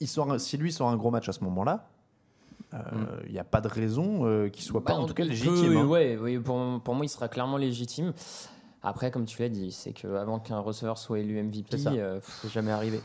il 0.00 0.08
sort 0.08 0.40
si 0.40 0.56
lui 0.56 0.72
sort 0.72 0.88
un 0.88 0.96
gros 0.96 1.10
match 1.10 1.28
à 1.28 1.32
ce 1.32 1.44
moment-là, 1.44 1.88
euh, 2.72 2.78
il 3.26 3.32
n'y 3.32 3.38
a 3.38 3.44
pas 3.44 3.60
de 3.60 3.68
raison 3.68 4.24
euh, 4.26 4.48
qu'il 4.48 4.62
soit 4.64 4.82
pas 4.84 4.94
Bah, 4.94 5.00
en 5.00 5.06
tout 5.06 5.14
cas 5.14 5.24
légitime. 5.24 5.54
peut- 5.72 5.76
hein. 5.78 5.86
ouais, 5.86 6.16
oui, 6.20 6.38
pour, 6.38 6.80
pour 6.82 6.94
moi, 6.94 7.04
il 7.04 7.08
sera 7.08 7.28
clairement 7.28 7.56
légitime. 7.56 8.12
Après, 8.82 9.10
comme 9.10 9.24
tu 9.26 9.42
l'as 9.42 9.48
dit, 9.48 9.72
c'est 9.72 9.92
qu'avant 9.92 10.38
qu'un 10.38 10.58
receveur 10.60 10.96
soit 10.96 11.18
élu 11.18 11.42
MVP, 11.42 11.76
C'est 11.76 11.98
euh, 11.98 12.18
C'est 12.22 12.48
jamais 12.50 12.70
arrivé. 12.70 13.00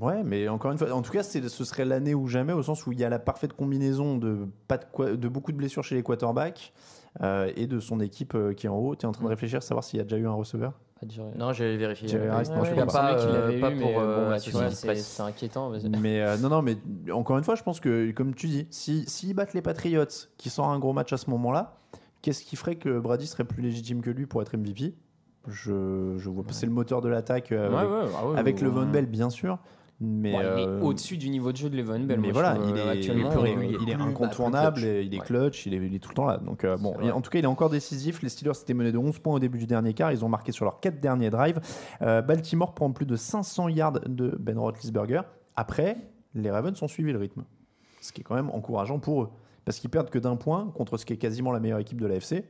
Ouais, 0.00 0.24
mais 0.24 0.48
encore 0.48 0.72
une 0.72 0.78
fois, 0.78 0.90
en 0.92 1.02
tout 1.02 1.12
cas, 1.12 1.22
ce 1.22 1.48
serait 1.64 1.84
l'année 1.84 2.14
ou 2.14 2.26
jamais, 2.26 2.52
au 2.52 2.62
sens 2.64 2.84
où 2.86 2.90
il 2.92 2.98
y 2.98 3.04
a 3.04 3.08
la 3.08 3.20
parfaite 3.20 3.52
combinaison 3.52 4.16
de, 4.16 4.48
pas 4.66 4.78
de, 4.78 4.84
quoi- 4.90 5.14
de 5.14 5.28
beaucoup 5.28 5.52
de 5.52 5.56
blessures 5.56 5.84
chez 5.84 5.94
les 5.94 6.02
quarterbacks 6.02 6.72
euh, 7.22 7.50
et 7.56 7.66
de 7.66 7.78
son 7.80 8.00
équipe 8.00 8.34
euh, 8.34 8.52
qui 8.54 8.66
est 8.66 8.70
en 8.70 8.76
haut. 8.76 8.96
Tu 8.96 9.02
es 9.04 9.08
en 9.08 9.12
train 9.12 9.24
de 9.24 9.28
réfléchir, 9.28 9.62
savoir 9.62 9.84
s'il 9.84 9.98
y 9.98 10.00
a 10.00 10.04
déjà 10.04 10.16
eu 10.16 10.26
un 10.26 10.32
receveur? 10.32 10.72
Non, 11.36 11.52
j'allais 11.52 11.76
vérifier. 11.76 12.08
Jerry 12.08 12.30
Rice, 12.30 12.48
non, 12.50 12.60
en 12.60 12.64
je 12.64 12.70
crois 12.72 12.86
pas. 12.86 13.12
euh, 13.18 13.50
qu'il 13.50 13.60
pas 13.60 13.68
l'avait 13.68 13.76
eu, 13.76 13.80
pour 13.80 13.90
mais 13.90 13.96
euh, 13.98 14.24
bon, 14.24 14.28
bah, 14.30 14.38
c'est 14.38 15.22
inquiétant. 15.22 15.68
vas-y. 15.68 15.88
Mais 15.90 16.22
euh, 16.22 16.38
non, 16.38 16.48
non, 16.48 16.62
mais 16.62 16.78
encore 17.12 17.36
une 17.36 17.44
fois, 17.44 17.56
je 17.56 17.62
pense 17.62 17.78
que, 17.78 18.10
comme 18.12 18.34
tu 18.34 18.46
dis, 18.46 18.66
si 18.70 19.04
s'ils 19.06 19.34
battent 19.34 19.52
les 19.52 19.60
Patriots, 19.60 20.04
qui 20.38 20.48
sort 20.48 20.68
un 20.70 20.78
gros 20.78 20.94
match 20.94 21.12
à 21.12 21.18
ce 21.18 21.28
moment-là, 21.30 21.76
qu'est-ce 22.22 22.42
qui 22.42 22.56
ferait 22.56 22.76
que 22.76 22.98
Brady 22.98 23.26
serait 23.26 23.44
plus 23.44 23.62
légitime 23.62 24.00
que 24.00 24.08
lui 24.10 24.24
pour 24.26 24.40
être 24.40 24.56
MVP 24.56 24.94
Je, 25.46 26.14
je 26.16 26.30
vois 26.30 26.42
pas. 26.44 26.52
C'est 26.52 26.64
le 26.66 26.72
moteur 26.72 27.02
de 27.02 27.08
l'attaque 27.10 27.48
Ouais, 27.50 27.58
avec, 27.58 27.74
ouais, 27.90 28.08
ah 28.16 28.26
ouais, 28.28 28.38
avec 28.38 28.56
ouais, 28.56 28.62
le 28.62 28.68
ouais. 28.70 28.74
Von 28.74 28.86
Bell, 28.90 29.06
bien 29.06 29.28
sûr. 29.28 29.58
Mais 30.00 30.32
Bon, 30.32 30.40
il 30.40 30.44
euh, 30.44 30.80
est 30.80 30.82
au-dessus 30.82 31.16
du 31.16 31.30
niveau 31.30 31.52
de 31.52 31.56
jeu 31.56 31.70
de 31.70 31.76
Levan 31.76 32.00
Bell. 32.00 32.18
mais 32.20 32.32
voilà, 32.32 32.56
il 32.66 32.72
euh, 32.76 32.86
est, 32.86 32.88
actuellement. 32.98 33.30
il 33.44 33.46
est, 33.46 33.68
il 33.80 33.88
est 33.90 33.94
plus- 33.94 34.02
incontournable, 34.02 34.80
bah, 34.80 34.86
il 34.88 35.14
est 35.14 35.18
Ouais. 35.20 35.24
clutch, 35.24 35.66
il 35.66 35.74
est, 35.74 35.76
il 35.76 35.94
est 35.94 35.98
tout 36.00 36.08
le 36.10 36.14
temps 36.16 36.26
là. 36.26 36.38
Donc 36.38 36.64
euh, 36.64 36.76
bon, 36.76 36.94
en 37.12 37.20
tout 37.20 37.30
cas, 37.30 37.38
il 37.38 37.44
est 37.44 37.48
encore 37.48 37.70
décisif. 37.70 38.20
Les 38.20 38.28
Steelers 38.28 38.54
s'étaient 38.54 38.74
menés 38.74 38.90
de 38.92 38.98
11 38.98 39.18
points 39.20 39.34
au 39.34 39.38
début 39.38 39.58
du 39.58 39.66
dernier 39.66 39.94
quart. 39.94 40.10
Ils 40.10 40.24
ont 40.24 40.28
marqué 40.28 40.50
sur 40.50 40.64
leurs 40.64 40.80
4 40.80 40.98
derniers 41.00 41.30
drives. 41.30 41.60
Euh, 42.02 42.22
Baltimore 42.22 42.74
prend 42.74 42.90
plus 42.90 43.06
de 43.06 43.14
500 43.14 43.68
yards 43.68 43.92
de 44.06 44.36
Ben 44.40 44.58
Roethlisberger. 44.58 45.20
Après, 45.54 45.96
les 46.34 46.50
Ravens 46.50 46.82
ont 46.82 46.88
suivi 46.88 47.12
le 47.12 47.18
rythme, 47.20 47.44
ce 48.00 48.12
qui 48.12 48.20
est 48.22 48.24
quand 48.24 48.34
même 48.34 48.50
encourageant 48.50 48.98
pour 48.98 49.22
eux, 49.22 49.28
parce 49.64 49.78
qu'ils 49.78 49.90
perdent 49.90 50.10
que 50.10 50.18
d'un 50.18 50.34
point 50.34 50.72
contre 50.74 50.96
ce 50.96 51.06
qui 51.06 51.12
est 51.12 51.18
quasiment 51.18 51.52
la 51.52 51.60
meilleure 51.60 51.78
équipe 51.78 52.00
de 52.00 52.06
l'AFC. 52.06 52.42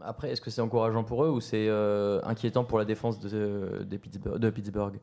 Après, 0.00 0.30
est-ce 0.30 0.40
que 0.40 0.50
c'est 0.50 0.60
encourageant 0.62 1.02
pour 1.04 1.24
eux 1.24 1.28
ou 1.30 1.40
c'est 1.40 1.66
euh, 1.68 2.20
inquiétant 2.22 2.64
pour 2.64 2.78
la 2.78 2.84
défense 2.84 3.18
de, 3.18 3.84
des 3.84 3.98
Pittsburgh, 3.98 4.38
de 4.38 4.48
Pittsburgh? 4.50 5.00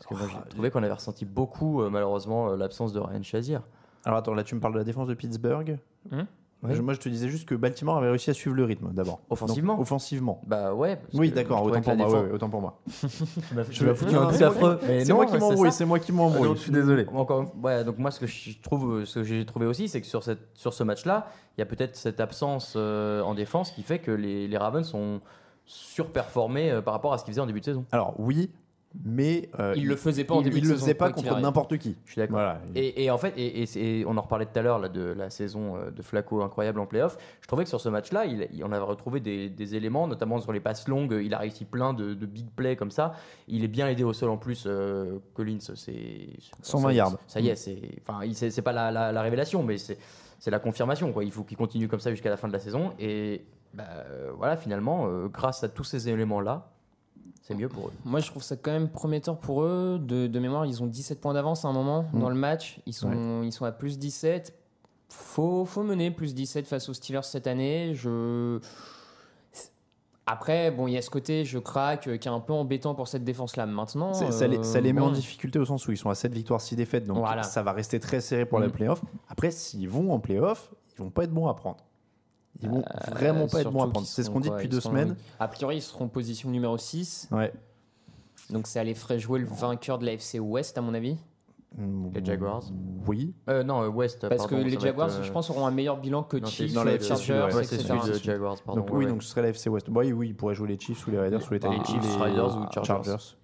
Parce 0.00 0.08
que 0.08 0.14
moi, 0.14 0.26
Oh, 0.28 0.40
j'ai 0.44 0.50
trouvé 0.50 0.70
qu'on 0.70 0.82
avait 0.82 0.92
ressenti 0.92 1.24
beaucoup, 1.24 1.82
euh, 1.82 1.90
malheureusement, 1.90 2.50
euh, 2.50 2.56
l'absence 2.56 2.92
de 2.92 2.98
Ryan 3.00 3.22
Shazier. 3.22 3.58
Alors 4.04 4.18
attends, 4.18 4.34
là 4.34 4.42
tu 4.44 4.54
me 4.54 4.60
parles 4.60 4.72
de 4.74 4.78
la 4.78 4.84
défense 4.84 5.06
de 5.08 5.14
Pittsburgh. 5.14 5.78
Hum. 6.10 6.26
Je- 6.68 6.82
moi, 6.82 6.92
je 6.92 6.98
te 7.00 7.08
disais 7.08 7.28
juste 7.30 7.48
que 7.48 7.54
Baltimore 7.54 7.96
avait 7.96 8.10
réussi 8.10 8.28
à 8.28 8.34
suivre 8.34 8.54
le 8.54 8.64
rythme 8.64 8.90
d'abord. 8.92 9.20
Offensivement 9.30 9.74
Donc, 9.74 9.80
Offensivement. 9.82 10.42
Bah 10.46 10.74
ouais. 10.74 10.96
parce 10.96 11.14
Oui, 11.14 11.30
que 11.30 11.34
d'accord, 11.34 11.56
je 11.58 11.62
trouvais 11.62 11.78
autant 11.78 11.80
que 11.80 11.84
pour 11.84 11.92
la 11.92 11.96
moi. 11.96 12.06
défense- 12.06 12.22
ouais, 12.22 12.28
ouais, 12.28 12.34
autant 12.34 12.50
pour 12.50 12.60
moi. 12.60 12.78
M'as 13.54 13.64
foutu 13.64 13.88
un 13.88 13.94
truc 13.94 14.08
c'est 14.10 14.14
moi 14.44 14.48
affreux. 14.48 14.78
Mais 14.86 15.04
C'est 15.04 15.10
non, 15.10 15.16
moi 15.16 15.26
qui 15.26 15.38
m'embrouille, 15.38 15.70
ça. 15.72 15.78
c'est 15.78 15.84
moi 15.86 15.98
qui 15.98 16.12
m'embrouille. 16.12 16.48
Donc, 16.48 16.56
Je 16.58 16.62
suis 16.62 16.70
désolé. 16.72 17.06
Encore, 17.14 17.42
une- 17.54 17.62
ouais, 17.64 17.82
donc 17.84 17.96
moi, 17.98 18.10
ce 18.10 18.20
que 18.20 18.26
je 18.26 18.58
trouve, 18.60 19.06
ce 19.06 19.20
que 19.20 19.24
j'ai 19.24 19.46
trouvé 19.46 19.64
aussi, 19.64 19.88
c'est 19.88 20.02
que 20.02 20.06
sur, 20.06 20.22
cette, 20.22 20.48
sur 20.54 20.74
ce 20.74 20.82
match-là, 20.84 21.28
il 21.56 21.60
y 21.60 21.62
a 21.62 21.66
peut-être 21.66 21.96
cette 21.96 22.20
absence 22.20 22.74
euh, 22.76 23.22
en 23.22 23.34
défense 23.34 23.70
qui 23.70 23.82
fait 23.82 23.98
que 23.98 24.10
les, 24.10 24.46
les 24.46 24.56
Ravens 24.58 24.86
sont 24.86 25.22
surperformés 25.64 26.70
euh, 26.70 26.82
par 26.82 26.92
rapport 26.94 27.12
à 27.12 27.18
ce 27.18 27.24
qu'ils 27.24 27.32
faisaient 27.32 27.40
en 27.40 27.46
début 27.46 27.60
de 27.60 27.64
saison. 27.64 27.84
Alors 27.92 28.14
oui, 28.18 28.50
mais 29.04 29.48
euh, 29.60 29.72
Il 29.76 29.86
le 29.86 29.94
faisait 29.94 30.24
pas 30.24 30.34
en 30.34 30.42
début 30.42 30.58
il 30.58 30.64
de 30.64 30.68
le 30.68 30.74
faisait 30.74 30.94
pas 30.94 31.10
contre 31.12 31.38
n'importe 31.38 31.78
qui. 31.78 31.96
Je 32.04 32.12
suis 32.12 32.18
d'accord. 32.18 32.34
Voilà. 32.38 32.60
Et, 32.74 33.04
et 33.04 33.10
en 33.10 33.18
fait, 33.18 33.34
et, 33.36 34.04
on 34.06 34.16
en 34.16 34.20
reparlait 34.22 34.46
tout 34.46 34.58
à 34.58 34.62
l'heure 34.62 34.90
de 34.90 35.00
la 35.12 35.30
saison 35.30 35.76
euh, 35.76 35.90
de 35.92 36.02
Flacco 36.02 36.42
incroyable 36.42 36.80
en 36.80 36.86
playoff. 36.86 37.16
Je 37.40 37.46
trouvais 37.46 37.62
que 37.62 37.68
sur 37.68 37.80
ce 37.80 37.88
match-là, 37.88 38.24
il, 38.26 38.48
il- 38.52 38.64
on 38.64 38.72
avait 38.72 38.84
retrouvé 38.84 39.20
des, 39.20 39.48
des 39.48 39.74
éléments, 39.76 40.08
notamment 40.08 40.40
sur 40.40 40.52
les 40.52 40.58
passes 40.60 40.88
longues. 40.88 41.16
Il 41.22 41.32
a 41.34 41.38
réussi 41.38 41.64
plein 41.64 41.94
de, 41.94 42.14
de 42.14 42.26
big 42.26 42.50
plays 42.50 42.74
comme 42.74 42.90
ça. 42.90 43.12
Il 43.46 43.62
est 43.64 43.68
bien 43.68 43.86
aidé 43.88 44.02
au 44.02 44.12
sol 44.12 44.28
en 44.30 44.36
plus. 44.38 44.64
Euh, 44.66 45.18
Collins, 45.34 45.58
c'est 45.60 46.28
120 46.62 46.88
ça- 46.88 46.92
yards. 46.94 47.12
Ça 47.28 47.40
y 47.40 47.48
est, 47.48 47.54
c'est 47.56 47.80
enfin, 48.08 48.20
c'est 48.32 48.62
pas 48.62 48.72
la, 48.72 48.90
la- 48.90 49.12
la 49.12 49.22
révélation, 49.22 49.62
mais 49.62 49.78
c'est 49.78 49.98
la 50.50 50.58
confirmation. 50.58 51.12
Quoi. 51.12 51.22
Il 51.24 51.30
faut 51.30 51.44
qu'il 51.44 51.56
continue 51.56 51.86
comme 51.86 52.00
ça 52.00 52.10
jusqu'à 52.10 52.30
la 52.30 52.36
fin 52.36 52.48
de 52.48 52.52
la 52.52 52.58
saison. 52.58 52.92
Et 52.98 53.44
bah, 53.72 53.84
euh, 53.88 54.32
voilà, 54.36 54.56
finalement, 54.56 55.06
euh, 55.06 55.28
grâce 55.28 55.62
à 55.62 55.68
tous 55.68 55.84
ces 55.84 56.08
éléments-là, 56.08 56.72
c'est 57.50 57.56
mieux 57.56 57.68
pour 57.68 57.88
eux. 57.88 57.92
Moi, 58.04 58.20
je 58.20 58.30
trouve 58.30 58.42
ça 58.42 58.56
quand 58.56 58.70
même 58.72 58.88
prometteur 58.88 59.38
pour 59.38 59.62
eux. 59.62 59.98
De, 60.00 60.26
de 60.26 60.38
mémoire, 60.38 60.66
ils 60.66 60.82
ont 60.82 60.86
17 60.86 61.20
points 61.20 61.34
d'avance 61.34 61.64
à 61.64 61.68
un 61.68 61.72
moment 61.72 62.04
Mm. 62.12 62.20
dans 62.20 62.28
le 62.28 62.34
match. 62.36 62.80
Ils 62.86 62.92
sont, 62.94 63.42
ils 63.42 63.52
sont 63.52 63.64
à 63.64 63.72
plus 63.72 63.98
17. 63.98 64.54
Faut, 65.08 65.64
faut 65.64 65.82
mener 65.82 66.10
plus 66.10 66.34
17 66.34 66.66
face 66.68 66.88
aux 66.88 66.94
Steelers 66.94 67.24
cette 67.24 67.46
année. 67.46 67.92
Je... 67.94 68.60
Après, 70.26 70.70
bon, 70.70 70.86
il 70.86 70.92
y 70.92 70.96
a 70.96 71.02
ce 71.02 71.10
côté, 71.10 71.44
je 71.44 71.58
craque, 71.58 72.06
euh, 72.06 72.16
qui 72.16 72.28
est 72.28 72.30
un 72.30 72.38
peu 72.38 72.52
embêtant 72.52 72.94
pour 72.94 73.08
cette 73.08 73.24
défense-là. 73.24 73.66
Maintenant, 73.66 74.12
C'est- 74.14 74.30
ça, 74.30 74.46
les, 74.46 74.58
euh, 74.58 74.62
ça 74.62 74.80
les 74.80 74.92
met 74.92 75.00
en 75.00 75.10
difficulté 75.10 75.58
au 75.58 75.64
sens 75.64 75.88
où 75.88 75.90
ils 75.90 75.96
sont 75.96 76.10
à 76.10 76.14
7 76.14 76.32
victoires, 76.32 76.60
6 76.60 76.76
défaites. 76.76 77.04
Donc 77.04 77.18
Voilà. 77.18 77.42
ça 77.42 77.64
va 77.64 77.72
rester 77.72 77.98
très 77.98 78.20
serré 78.20 78.46
pour 78.46 78.60
les 78.60 78.68
Mm. 78.68 78.72
playoffs. 78.72 79.02
Après, 79.28 79.50
s'ils 79.50 79.88
vont 79.88 80.12
en 80.12 80.20
playoffs, 80.20 80.70
ils 80.96 81.02
vont 81.02 81.10
pas 81.10 81.24
être 81.24 81.32
bons 81.32 81.48
à 81.48 81.54
prendre. 81.54 81.78
Ils 82.62 82.68
vont 82.68 82.82
vraiment 83.10 83.46
pas 83.46 83.60
être 83.62 83.70
bons 83.70 83.82
à 83.82 83.86
Euh, 83.86 83.90
prendre. 83.90 84.06
C'est 84.06 84.22
ce 84.22 84.30
qu'on 84.30 84.40
dit 84.40 84.50
depuis 84.50 84.68
deux 84.68 84.80
sont- 84.80 84.90
semaines. 84.90 85.16
A 85.38 85.48
priori, 85.48 85.76
ils 85.76 85.82
seront 85.82 86.06
en 86.06 86.08
position 86.08 86.50
numéro 86.50 86.76
6. 86.76 87.28
Ouais. 87.30 87.52
Donc 88.50 88.66
ça 88.66 88.82
les 88.84 88.94
ferait 88.94 89.18
jouer 89.18 89.38
le 89.38 89.46
vainqueur 89.46 89.98
de 89.98 90.04
la 90.06 90.12
FC 90.14 90.40
West, 90.40 90.76
à 90.76 90.80
mon 90.80 90.92
avis. 90.94 91.16
Les 91.78 92.24
Jaguars 92.24 92.64
Oui. 93.06 93.32
Euh, 93.48 93.62
non, 93.62 93.82
euh, 93.84 93.88
West. 93.88 94.26
Parce 94.28 94.42
pardon, 94.42 94.56
que 94.56 94.62
les 94.68 94.74
être, 94.74 94.80
Jaguars, 94.80 95.08
euh, 95.10 95.22
je 95.22 95.30
pense, 95.30 95.50
auront 95.50 95.66
un 95.66 95.70
meilleur 95.70 95.98
bilan 96.00 96.24
que 96.24 96.36
non, 96.36 96.48
Chiefs, 96.48 96.72
dans 96.72 96.82
la 96.82 96.90
euh, 96.90 96.94
FC 96.96 97.08
Chargers, 97.10 97.24
Sud, 97.24 97.34
ouais. 97.34 97.54
Ouais, 97.54 97.64
c'est 97.64 97.74
etc. 97.76 97.94
celui 98.02 98.12
de 98.18 98.24
Jaguars, 98.24 98.56
pardon. 98.62 98.80
Donc 98.80 98.90
ouais, 98.90 98.96
oui, 98.98 99.04
ouais. 99.04 99.10
donc 99.12 99.22
ce 99.22 99.28
serait 99.30 99.42
la 99.42 99.48
FC 99.50 99.70
West. 99.70 99.88
Bah 99.88 100.00
oui, 100.04 100.12
oui, 100.12 100.28
ils 100.30 100.34
pourraient 100.34 100.56
jouer 100.56 100.66
les 100.68 100.78
Chiefs 100.80 101.06
ou 101.06 101.12
les 101.12 101.18
Raiders 101.20 101.40
ou 101.48 101.52
les 101.54 101.60
Les. 101.60 101.84
Chiefs, 101.84 102.16
Raiders 102.16 102.56
ou 102.58 102.84
Chargers. 102.84 103.36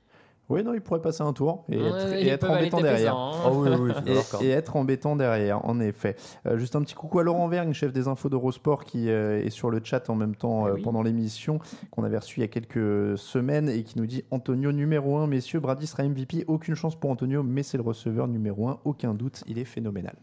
Oui, 0.49 0.63
non, 0.63 0.75
ils 0.75 0.81
pourraient 0.81 1.03
passer 1.03 1.23
un 1.23 1.33
tour 1.33 1.65
et 1.69 1.77
Ouais, 1.77 2.29
être, 2.29 2.49
et 2.49 2.53
embêtant 2.53 2.81
derrière. 2.81 3.17
hein. 3.17 3.33
Oh 3.51 3.65
oui, 3.65 3.71
oui, 3.81 3.93
d'accord. 4.15 4.41
Et, 4.43 4.47
et 4.47 4.51
être 4.51 4.77
embêtant 4.77 5.17
derrière, 5.17 5.65
en 5.69 5.81
effet. 5.81 6.15
Euh, 6.47 6.57
juste 6.57 6.77
un 6.77 6.83
petit 6.83 6.95
coucou 6.95 7.19
à 7.19 7.25
Laurent 7.25 7.49
Vergne, 7.49 7.73
chef 7.73 7.93
des 7.93 8.07
infos 8.07 8.29
d'Eurosport, 8.29 8.85
qui 8.85 9.11
euh, 9.11 9.43
est 9.45 9.51
sur 9.51 9.71
le 9.71 9.81
chat 9.83 10.09
en 10.09 10.15
même 10.15 10.37
temps 10.37 10.67
Eh 10.67 10.71
euh, 10.71 10.75
oui. 10.75 10.83
pendant 10.83 11.03
l'émission, 11.03 11.59
qu'on 11.91 12.05
avait 12.05 12.19
reçu 12.19 12.39
il 12.39 12.43
y 12.43 12.45
a 12.45 12.49
quelques 12.49 13.19
semaines, 13.19 13.69
et 13.69 13.83
qui 13.83 13.99
nous 13.99 14.07
dit 14.07 14.23
Antonio 14.31 14.71
numéro 14.71 15.17
1, 15.17 15.27
messieurs, 15.27 15.59
Brady 15.59 15.89
sera 15.89 16.05
MVP, 16.05 16.45
aucune 16.47 16.77
chance 16.77 16.95
pour 16.95 17.11
Antonio, 17.11 17.43
mais 17.43 17.65
c'est 17.65 17.77
le 17.77 17.83
receveur 17.83 18.29
numéro 18.29 18.69
1, 18.69 18.79
aucun 18.85 19.15
doute, 19.15 19.43
il 19.49 19.59
est 19.59 19.65
phénoménal. 19.65 20.15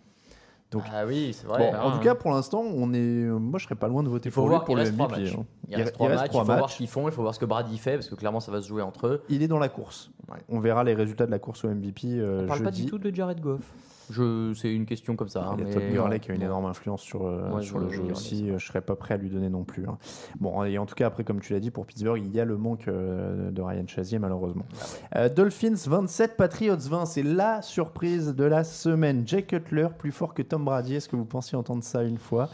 Donc, 0.72 0.82
Ah 0.92 1.06
oui, 1.06 1.36
c'est 1.40 1.46
bon, 1.46 1.54
vrai. 1.54 1.72
en 1.80 1.92
tout 1.92 2.00
cas, 2.00 2.16
pour 2.16 2.32
l'instant, 2.32 2.64
on 2.66 2.94
est, 2.94 2.98
moi 3.28 3.60
je 3.60 3.66
serais 3.66 3.76
pas 3.76 3.88
loin 3.88 4.02
de 4.02 4.10
voter 4.10 4.30
Il 4.30 4.32
faut 4.32 4.42
pour 4.42 4.50
lui 4.50 4.58
pour 4.66 4.76
il 4.80 4.84
le 4.84 4.92
MVP. 4.92 5.08
matchs. 5.22 5.36
hein. 5.38 5.46
Il 5.70 5.76
reste 5.76 5.94
trois 5.94 6.10
matchs, 6.10 6.22
il 6.24 6.30
trois 6.30 6.46
faut 6.46 6.52
voir 6.56 6.70
ce 6.72 6.78
qu'ils 6.78 6.88
font, 6.88 7.08
il 7.08 7.12
faut 7.12 7.22
voir 7.22 7.36
ce 7.36 7.40
que 7.40 7.46
Brady 7.46 7.78
fait, 7.78 7.94
parce 7.94 8.10
que 8.10 8.16
clairement 8.16 8.40
ça 8.40 8.52
va 8.52 8.60
se 8.60 8.68
jouer 8.70 8.82
entre 8.82 9.06
eux. 9.06 9.22
Il 9.30 9.44
est 9.44 9.48
dans 9.48 9.60
la 9.60 9.70
course. 9.70 10.10
Ouais. 10.32 10.38
On 10.50 10.60
verra 10.60 10.84
les 10.84 10.94
résultats 10.94 11.26
de 11.26 11.32
la 11.32 11.40
course 11.40 11.66
au 11.66 11.70
MVP 11.70 12.08
euh, 12.20 12.42
On 12.44 12.48
parle 12.48 12.64
pas 12.64 12.72
du 12.72 12.86
tout 12.86 12.98
de 12.98 13.14
Jared 13.14 13.40
Goff. 13.42 13.62
Je, 14.10 14.54
c'est 14.54 14.74
une 14.74 14.86
question 14.86 15.16
comme 15.16 15.30
ça. 15.30 15.46
hein, 15.46 15.56
Il 15.58 15.60
y 15.60 15.64
a 15.64 15.68
mais- 15.68 15.74
Todd 15.74 15.84
Gurley 15.92 16.20
qui 16.20 16.30
a 16.32 16.36
une 16.36 16.42
énorme 16.42 16.66
influence 16.66 17.02
sur, 17.02 17.26
euh, 17.26 17.52
Ouais, 17.52 17.62
sur 17.64 17.80
je- 17.80 17.86
le 17.86 17.90
je 17.90 17.96
jeu 17.96 18.12
aussi. 18.12 18.50
vrai. 18.50 18.60
Je 18.60 18.66
serais 18.68 18.82
pas 18.82 18.96
prêt 18.98 19.14
à 19.14 19.18
lui 19.18 19.30
donner 19.30 19.50
non 19.50 19.64
plus. 19.64 19.86
hein. 19.88 19.98
Bon, 20.42 20.62
et 20.66 20.78
en 20.78 20.86
tout 20.86 20.94
cas, 20.96 21.08
après, 21.08 21.24
comme 21.24 21.40
tu 21.40 21.54
l'as 21.54 21.62
dit, 21.62 21.72
pour 21.72 21.86
Pittsburgh, 21.86 22.22
il 22.24 22.34
y 22.36 22.40
a 22.42 22.46
le 22.46 22.58
manque 22.58 22.90
euh, 22.90 23.50
de 23.50 23.62
Ryan 23.62 23.88
Chazier, 23.88 24.20
malheureusement. 24.20 24.66
Ah 25.14 25.20
Euh, 25.20 25.30
Dolphins 25.30 25.76
27, 25.88 26.36
Patriots 26.36 26.76
20. 26.78 27.06
C'est 27.06 27.24
la 27.24 27.62
surprise 27.62 28.36
de 28.36 28.44
la 28.44 28.66
semaine. 28.66 29.24
Jay 29.26 29.44
Cutler, 29.44 29.88
plus 29.98 30.12
fort 30.12 30.34
que 30.34 30.42
Tom 30.42 30.66
Brady. 30.66 30.96
Est-ce 30.96 31.08
que 31.08 31.16
vous 31.16 31.26
pensiez 31.26 31.58
entendre 31.58 31.84
ça 31.84 32.04
une 32.04 32.18
fois? 32.18 32.50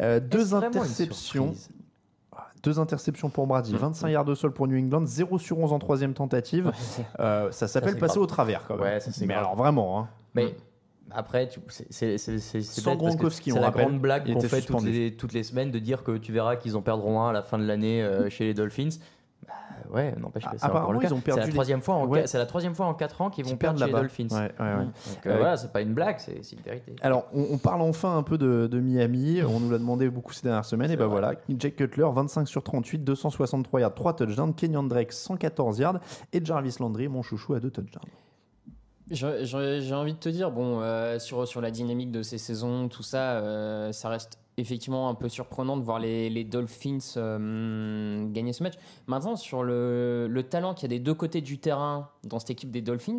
Euh, 0.00 0.20
Deux 0.20 0.54
interceptions. 0.54 1.54
Deux 2.62 2.78
interceptions 2.78 3.30
pour 3.30 3.46
Brady, 3.46 3.74
25 3.74 4.08
yards 4.08 4.24
de 4.24 4.34
sol 4.34 4.52
pour 4.52 4.68
New 4.68 4.78
England, 4.78 5.06
0 5.06 5.38
sur 5.38 5.58
11 5.58 5.72
en 5.72 5.78
troisième 5.78 6.12
tentative. 6.14 6.72
Euh, 7.18 7.50
ça 7.52 7.68
s'appelle 7.68 7.96
passer 7.96 8.14
grave. 8.14 8.22
au 8.22 8.26
travers 8.26 8.66
quand 8.66 8.74
même. 8.74 8.84
Ouais, 8.84 9.00
ça, 9.00 9.10
Mais 9.20 9.28
grave. 9.28 9.38
alors 9.38 9.56
vraiment, 9.56 10.00
hein. 10.00 10.08
Mais 10.34 10.54
après, 11.10 11.48
c'est- 11.68 12.18
la 13.60 13.70
grande 13.70 14.00
blague 14.00 14.32
qu'on 14.32 14.40
fait 14.40 14.60
toutes 14.60 14.82
les, 14.84 15.16
toutes 15.16 15.32
les 15.32 15.42
semaines 15.42 15.70
de 15.70 15.78
dire 15.78 16.02
que 16.04 16.16
tu 16.18 16.32
verras 16.32 16.56
qu'ils 16.56 16.76
en 16.76 16.82
perdront 16.82 17.22
un 17.22 17.30
à 17.30 17.32
la 17.32 17.42
fin 17.42 17.58
de 17.58 17.64
l'année 17.66 18.02
euh, 18.02 18.28
chez 18.30 18.44
les 18.44 18.54
Dolphins. 18.54 18.90
Euh, 19.48 19.52
Ouais, 19.92 20.14
n'empêche 20.20 20.44
que 20.44 20.50
c'est 20.52 20.64
Apparemment, 20.64 20.80
encore 20.82 20.92
le 20.92 20.98
cas. 21.00 21.08
ils 21.08 21.14
ont 21.14 21.20
perdu 21.20 21.32
C'est 21.32 21.40
la 21.40 21.46
les- 21.46 21.52
troisième 21.52 21.80
fois 21.80 21.94
en 21.96 22.06
Ouais. 22.06 22.24
c'est 22.28 22.38
la 22.38 22.46
troisième 22.46 22.74
fois 22.76 22.86
en 22.86 22.94
4 22.94 23.22
ans 23.22 23.30
qu'ils 23.30 23.44
Qui 23.44 23.50
vont 23.50 23.56
perdre 23.56 23.80
les 23.80 23.86
là-bas. 23.86 24.00
Dolphins. 24.00 24.28
Ouais, 24.30 24.52
ouais, 24.60 24.74
ouais. 24.76 24.84
Donc 24.84 25.26
euh, 25.26 25.30
Euh, 25.30 25.36
voilà, 25.38 25.56
c'est 25.56 25.72
pas 25.72 25.80
une 25.80 25.94
blague, 25.94 26.16
c'est 26.20 26.44
c'est 26.44 26.54
une 26.54 26.62
vérité. 26.62 26.94
Alors, 27.02 27.24
on, 27.34 27.44
on 27.50 27.58
parle 27.58 27.80
enfin 27.80 28.16
un 28.16 28.22
peu 28.22 28.38
de, 28.38 28.68
de 28.70 28.78
Miami. 28.78 29.42
On 29.42 29.58
nous 29.58 29.70
l'a 29.70 29.78
demandé 29.78 30.08
beaucoup 30.08 30.32
ces 30.32 30.42
dernières 30.42 30.64
semaines. 30.64 30.92
Et 30.92 30.96
ben 30.96 31.06
voilà, 31.08 31.32
Jake 31.58 31.74
Cutler, 31.74 32.06
25 32.12 32.46
sur 32.46 32.62
38, 32.62 32.98
263 33.02 33.80
yards, 33.80 33.94
3 33.94 34.14
touchdowns. 34.14 34.54
Kenyon 34.54 34.84
Drake, 34.84 35.10
114 35.12 35.80
yards. 35.80 35.98
Et 36.32 36.44
Jarvis 36.44 36.76
Landry, 36.78 37.08
mon 37.08 37.22
chouchou, 37.22 37.54
à 37.54 37.58
2 37.60 37.70
touchdowns. 37.70 38.02
J'ai 39.10 39.94
envie 39.94 40.12
de 40.14 40.18
te 40.18 40.28
dire, 40.28 40.52
bon, 40.52 40.80
euh, 40.82 41.18
sur, 41.18 41.48
sur 41.48 41.60
la 41.60 41.72
dynamique 41.72 42.12
de 42.12 42.22
ces 42.22 42.38
saisons, 42.38 42.88
tout 42.88 43.02
ça, 43.02 43.32
euh, 43.38 43.90
ça 43.90 44.08
reste 44.08 44.38
effectivement 44.60 45.08
un 45.08 45.14
peu 45.14 45.28
surprenant 45.28 45.76
de 45.76 45.82
voir 45.82 45.98
les, 45.98 46.30
les 46.30 46.44
Dolphins 46.44 46.98
euh, 47.16 48.26
gagner 48.30 48.52
ce 48.52 48.62
match. 48.62 48.74
Maintenant, 49.06 49.36
sur 49.36 49.62
le, 49.62 50.26
le 50.28 50.42
talent 50.42 50.74
qu'il 50.74 50.90
y 50.90 50.94
a 50.94 50.96
des 50.98 51.02
deux 51.02 51.14
côtés 51.14 51.40
du 51.40 51.58
terrain 51.58 52.08
dans 52.24 52.38
cette 52.38 52.50
équipe 52.50 52.70
des 52.70 52.82
Dolphins, 52.82 53.18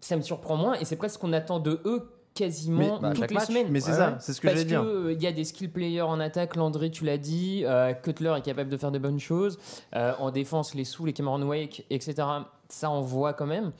ça 0.00 0.16
me 0.16 0.22
surprend 0.22 0.56
moins 0.56 0.74
et 0.74 0.84
c'est 0.84 0.96
presque 0.96 1.16
ce 1.16 1.18
qu'on 1.20 1.32
attend 1.32 1.58
de 1.58 1.80
eux 1.84 2.08
quasiment 2.34 2.78
Mais- 2.96 3.08
bah, 3.08 3.12
toutes 3.14 3.28
les 3.30 3.34
match. 3.34 3.46
semaines. 3.48 3.66
Mais 3.70 3.80
c'est 3.80 3.90
Ouais, 3.90 3.96
ça, 3.96 4.16
c'est 4.20 4.32
ce 4.32 4.40
que 4.40 4.46
Parce 4.46 4.58
j'allais 4.58 4.68
dire. 4.68 4.82
qu'il 4.82 5.20
y 5.22 5.26
a 5.26 5.32
des 5.32 5.42
skill 5.44 5.70
players 5.72 6.02
en 6.02 6.20
attaque, 6.20 6.54
Landry, 6.54 6.90
tu 6.92 7.04
l'as 7.04 7.18
dit, 7.18 7.62
euh, 7.64 7.92
Cutler 7.94 8.32
est 8.38 8.42
capable 8.42 8.70
de 8.70 8.76
faire 8.76 8.92
de 8.92 8.98
bonnes 9.00 9.18
choses. 9.18 9.58
Euh, 9.96 10.12
en 10.20 10.30
défense, 10.30 10.74
les 10.74 10.84
sous, 10.84 11.04
les 11.04 11.12
Cameron 11.12 11.42
Wake, 11.42 11.84
etc., 11.90 12.14
ça 12.68 12.90
on 12.90 13.00
voit 13.00 13.32
quand 13.32 13.46
même. 13.46 13.72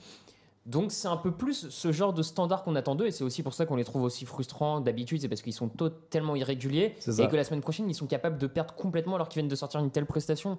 Donc 0.65 0.91
c'est 0.91 1.07
un 1.07 1.17
peu 1.17 1.31
plus 1.31 1.69
ce 1.69 1.91
genre 1.91 2.13
de 2.13 2.21
standard 2.21 2.63
qu'on 2.63 2.75
attend 2.75 2.95
d'eux 2.95 3.07
et 3.07 3.11
c'est 3.11 3.23
aussi 3.23 3.43
pour 3.43 3.53
ça 3.53 3.65
qu'on 3.65 3.75
les 3.75 3.83
trouve 3.83 4.03
aussi 4.03 4.25
frustrants 4.25 4.81
d'habitude, 4.81 5.21
c'est 5.21 5.29
parce 5.29 5.41
qu'ils 5.41 5.53
sont 5.53 5.69
totalement 5.69 6.35
irréguliers 6.35 6.95
et 7.07 7.27
que 7.27 7.35
la 7.35 7.43
semaine 7.43 7.61
prochaine 7.61 7.89
ils 7.89 7.95
sont 7.95 8.07
capables 8.07 8.37
de 8.37 8.47
perdre 8.47 8.73
complètement 8.75 9.15
alors 9.15 9.29
qu'ils 9.29 9.41
viennent 9.41 9.49
de 9.49 9.55
sortir 9.55 9.79
une 9.79 9.91
telle 9.91 10.05
prestation. 10.05 10.57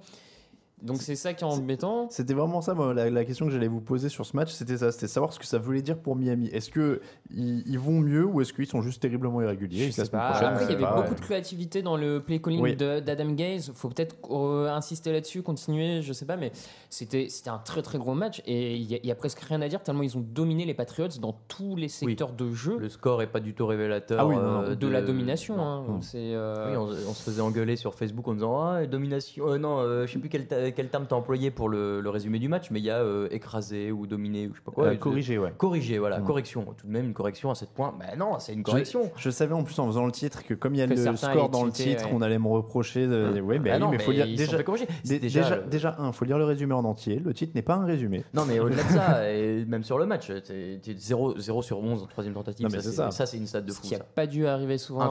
Donc 0.83 1.03
c'est 1.03 1.17
ça 1.17 1.35
qui 1.35 1.45
est 1.45 1.47
embêtant. 1.47 2.09
C'était 2.11 2.35
vraiment 2.35 2.61
ça, 2.61 2.75
moi, 2.75 2.95
la, 2.95 3.11
la 3.11 3.25
question 3.25 3.47
que 3.47 3.53
j'allais 3.53 3.69
vous 3.69 3.81
poser 3.81 4.09
sur 4.09 4.25
ce 4.25 4.37
match, 4.37 4.51
c'était 4.53 4.79
ça, 4.79 4.93
c'était 4.93 5.09
savoir 5.09 5.33
ce 5.33 5.39
que 5.39 5.47
ça 5.47 5.59
voulait 5.59 5.83
dire 5.83 5.99
pour 5.99 6.17
Miami. 6.17 6.49
Est-ce 6.49 6.71
que 6.71 7.01
ils, 7.31 7.63
ils 7.67 7.79
vont 7.79 8.01
mieux 8.01 8.25
ou 8.25 8.41
est-ce 8.41 8.53
qu'ils 8.53 8.67
sont 8.67 8.81
juste 8.83 9.03
terriblement 9.03 9.43
irréguliers 9.43 9.87
la 9.97 10.05
semaine 10.05 10.23
prochaine, 10.31 10.49
Après, 10.49 10.65
il 10.65 10.71
y 10.71 10.75
avait 10.75 10.83
pas- 10.83 11.03
beaucoup 11.03 11.15
de 11.15 11.21
créativité 11.21 11.83
dans 11.83 11.97
le 11.97 12.21
play 12.23 12.39
calling 12.41 12.61
Oui. 12.63 12.77
de- 12.77 13.01
d'Adam 13.01 13.31
Gaze. 13.33 13.73
Faut 13.75 13.89
peut-être 13.89 14.17
euh, 14.31 14.69
insister 14.71 15.13
là-dessus, 15.13 15.43
continuer, 15.43 16.03
je 16.03 16.13
sais 16.13 16.27
pas, 16.27 16.37
mais 16.37 16.53
c'était 16.89 17.29
c'était 17.29 17.51
un 17.51 17.59
très 17.59 17.83
très 17.83 17.99
gros 17.99 18.15
match 18.15 18.43
et 18.47 18.75
il 18.77 18.83
y, 18.91 18.95
a- 18.95 18.99
il 19.03 19.07
y 19.07 19.11
a 19.13 19.15
presque 19.15 19.41
rien 19.41 19.61
à 19.63 19.69
dire 19.69 19.83
tellement 19.83 20.03
ils 20.03 20.17
ont 20.17 20.25
dominé 20.27 20.65
les 20.65 20.75
Patriots 20.75 21.09
dans 21.21 21.35
tous 21.49 21.77
les 21.77 21.89
secteurs 21.89 22.33
de 22.33 22.53
jeu 22.53 22.79
Le 22.79 22.89
score 22.89 23.23
est 23.23 23.27
pas 23.31 23.41
du 23.41 23.55
tout 23.55 23.67
révélateur 23.67 24.19
Ah 24.21 24.27
oui, 24.27 24.35
non, 24.37 24.43
non. 24.43 24.61
euh, 24.63 24.75
de, 24.75 24.87
la 24.89 25.03
domination. 25.03 25.61
hein. 25.61 25.85
Non. 25.87 26.01
C'est 26.01 26.19
euh, 26.35 26.71
Oui, 26.71 26.77
on, 26.77 27.11
on 27.11 27.15
se 27.15 27.23
faisait 27.23 27.43
engueuler 27.43 27.77
sur 27.77 27.95
Facebook 27.95 28.27
en 28.29 28.35
disant 28.35 28.61
ah 28.61 28.87
domination 28.87 29.49
euh, 29.53 29.59
non 29.59 29.79
euh, 29.81 30.07
je 30.07 30.13
sais 30.13 30.19
plus 30.19 30.29
quel, 30.29 30.47
ta- 30.47 30.70
quel 30.73 30.89
terme 30.89 31.07
t'as 31.09 31.17
employé 31.17 31.51
pour 31.51 31.69
le, 31.69 32.01
le 32.01 32.11
résumé 32.11 32.39
du 32.39 32.49
match 32.49 32.71
mais 32.71 32.79
il 32.81 32.85
y 32.85 32.91
a 32.91 32.99
euh, 33.01 33.29
écrasé 33.31 33.93
ou 33.93 34.07
dominé 34.07 34.47
ou 34.47 34.51
je 34.55 34.59
sais 34.59 34.65
pas 34.65 34.73
quoi 34.73 34.87
Euh, 34.87 34.97
corrigé, 34.97 35.39
ouais. 35.39 35.53
corrigé 35.57 35.99
voilà 35.99 36.19
Mm. 36.21 36.25
correction 36.25 36.65
tout 36.77 36.87
de 36.87 36.93
même 36.93 37.07
une 37.07 37.15
correction 37.15 37.51
à 37.51 37.55
7 37.55 37.71
points 37.71 37.95
bah 37.99 38.17
non 38.19 38.39
c'est 38.39 38.53
une 38.53 38.63
correction 38.63 39.11
je 39.17 39.31
savais 39.31 39.55
en 39.55 39.63
plus 39.65 39.79
en 39.79 39.87
faisant 39.87 40.07
le 40.07 40.13
titre 40.13 40.43
que 40.45 40.55
comme 40.55 40.75
il 40.75 40.79
y 40.79 40.83
a 40.83 40.87
Que 40.87 40.95
le 40.95 41.17
score 41.17 41.49
dans 41.51 41.65
le 41.65 41.73
titre, 41.73 42.05
ouais. 42.05 42.11
on 42.15 42.23
allait 42.23 42.39
me 42.39 42.49
reprocher. 42.49 43.07
De... 43.07 43.41
Ouais, 43.41 43.59
mais, 43.59 43.71
Bah 43.71 43.77
oui, 43.77 43.81
non, 43.81 43.91
mais 43.91 43.99
faut 43.99 44.13
lire 44.13 44.27
déjà. 44.27 44.59
Déjà, 44.59 45.19
Déjà, 45.19 45.53
euh, 45.53 45.67
déjà, 45.69 45.97
un, 45.99 46.13
faut 46.13 46.25
lire 46.25 46.39
le 46.39 46.45
résumé 46.45 46.75
en 46.75 46.85
entier. 46.85 47.19
Le 47.19 47.33
titre 47.35 47.53
n'est 47.55 47.63
pas 47.63 47.75
un 47.75 47.85
résumé. 47.85 48.25
non 48.35 48.45
mais 48.45 48.59
au-delà 48.61 48.83
de 48.83 48.89
ça 48.89 49.31
et 49.33 49.65
même 49.67 49.83
sur 49.85 49.99
le 49.99 50.07
match 50.07 50.29
t'es 50.47 50.79
t'es 50.83 50.95
0, 50.97 51.39
0 51.39 51.63
sur 51.63 51.79
11 51.81 52.03
en 52.03 52.07
troisième 52.07 52.35
tentative 52.35 52.65
Non, 52.67 52.71
mais 52.73 52.81
c'est 52.83 52.91
ça. 52.93 53.11
ça 53.11 53.27
c'est 53.27 53.37
une 53.37 53.47
stat 53.47 53.61
de 53.63 53.71
ce 53.73 53.77
fou 53.77 53.83
qui 53.89 53.95
a 53.95 53.99
ça. 53.99 54.05
pas 54.15 54.27
dû 54.27 54.47
arriver 54.47 54.79
souvent 54.79 55.07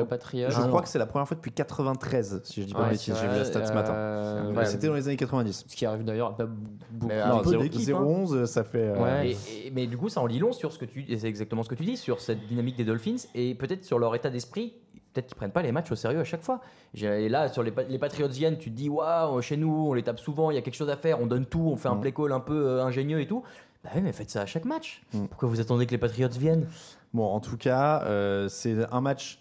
aux 0.00 0.04
Patriots. 0.06 0.50
Je 0.50 0.56
Ah, 0.60 0.66
crois 0.68 0.82
que 0.82 0.88
c'est 0.88 0.98
la 0.98 1.06
première 1.06 1.26
fois 1.26 1.36
depuis 1.36 1.52
93, 1.52 2.40
si 2.44 2.62
je 2.62 2.66
dis 2.66 2.72
pas 2.72 2.80
Ouais, 2.80 2.86
de 2.86 2.90
bêtises. 2.92 3.14
J'ai 3.20 3.28
vu 3.28 3.36
la 3.36 3.44
stat 3.44 3.64
ce 3.66 3.72
matin. 3.72 3.92
euh, 3.94 4.52
Dans 4.88 4.94
les 4.94 5.08
années 5.08 5.16
90. 5.16 5.64
Ce 5.68 5.76
qui 5.76 5.84
arrive 5.86 6.04
d'ailleurs 6.04 6.34
pas 6.36 6.46
beaucoup. 6.46 7.06
Mais, 7.08 7.20
un 7.20 7.38
peu 7.38 7.50
0, 7.50 7.62
d'équipe, 7.62 7.80
0-11, 7.80 8.46
ça 8.46 8.64
fait. 8.64 8.78
euh, 8.88 9.02
Ouais. 9.02 9.30
Et- 9.30 9.66
et- 9.66 9.70
mais 9.70 9.86
du 9.86 9.96
coup, 9.96 10.08
ça 10.08 10.20
en 10.20 10.28
dit 10.28 10.38
long 10.38 10.52
sur 10.52 10.72
ce 10.72 10.78
que 10.78 10.84
tu, 10.84 11.04
et 11.08 11.18
c'est 11.18 11.28
exactement 11.28 11.62
ce 11.62 11.68
que 11.68 11.74
tu 11.74 11.84
dis, 11.84 11.96
sur 11.96 12.20
cette 12.20 12.46
dynamique 12.46 12.76
des 12.76 12.84
Dolphins 12.84 13.16
et 13.34 13.54
peut-être 13.54 13.84
sur 13.84 13.98
leur 13.98 14.14
état 14.14 14.30
d'esprit. 14.30 14.74
Peut-être 15.12 15.28
qu'ils 15.28 15.36
prennent 15.36 15.50
pas 15.50 15.62
les 15.62 15.72
matchs 15.72 15.90
au 15.90 15.94
sérieux 15.96 16.20
à 16.20 16.24
chaque 16.24 16.42
fois. 16.42 16.60
J'ai- 16.92 17.24
Et 17.24 17.28
là, 17.30 17.48
sur 17.48 17.62
les, 17.62 17.70
Pa- 17.70 17.84
les 17.84 17.98
Patriots 17.98 18.28
viennent, 18.28 18.58
tu 18.58 18.70
te 18.70 18.76
dis, 18.76 18.88
waouh, 18.90 19.40
chez 19.40 19.56
nous, 19.56 19.86
on 19.88 19.94
les 19.94 20.02
tape 20.02 20.18
souvent, 20.20 20.50
il 20.50 20.54
y 20.54 20.58
a 20.58 20.62
quelque 20.62 20.74
chose 20.74 20.90
à 20.90 20.96
faire, 20.96 21.20
on 21.22 21.26
donne 21.26 21.46
tout, 21.46 21.60
on 21.72 21.76
fait 21.76 21.88
un 21.88 21.94
Mhm. 21.94 22.00
play 22.02 22.12
call 22.12 22.32
un 22.32 22.40
peu 22.40 22.66
euh, 22.68 22.84
ingénieux 22.84 23.20
et 23.20 23.26
tout. 23.26 23.42
Bah 23.82 23.90
oui, 23.94 24.02
mais 24.02 24.12
faites 24.12 24.28
ça 24.30 24.42
à 24.42 24.46
chaque 24.46 24.64
match. 24.66 25.02
Mhm. 25.14 25.28
Pourquoi 25.28 25.48
vous 25.48 25.60
attendez 25.60 25.86
que 25.86 25.92
les 25.92 25.98
Patriots 25.98 26.28
viennent? 26.28 26.66
Bon, 27.14 27.24
en 27.24 27.40
tout 27.40 27.56
cas, 27.56 28.02
euh, 28.04 28.48
c'est 28.48 28.74
un 28.92 29.00
match. 29.00 29.38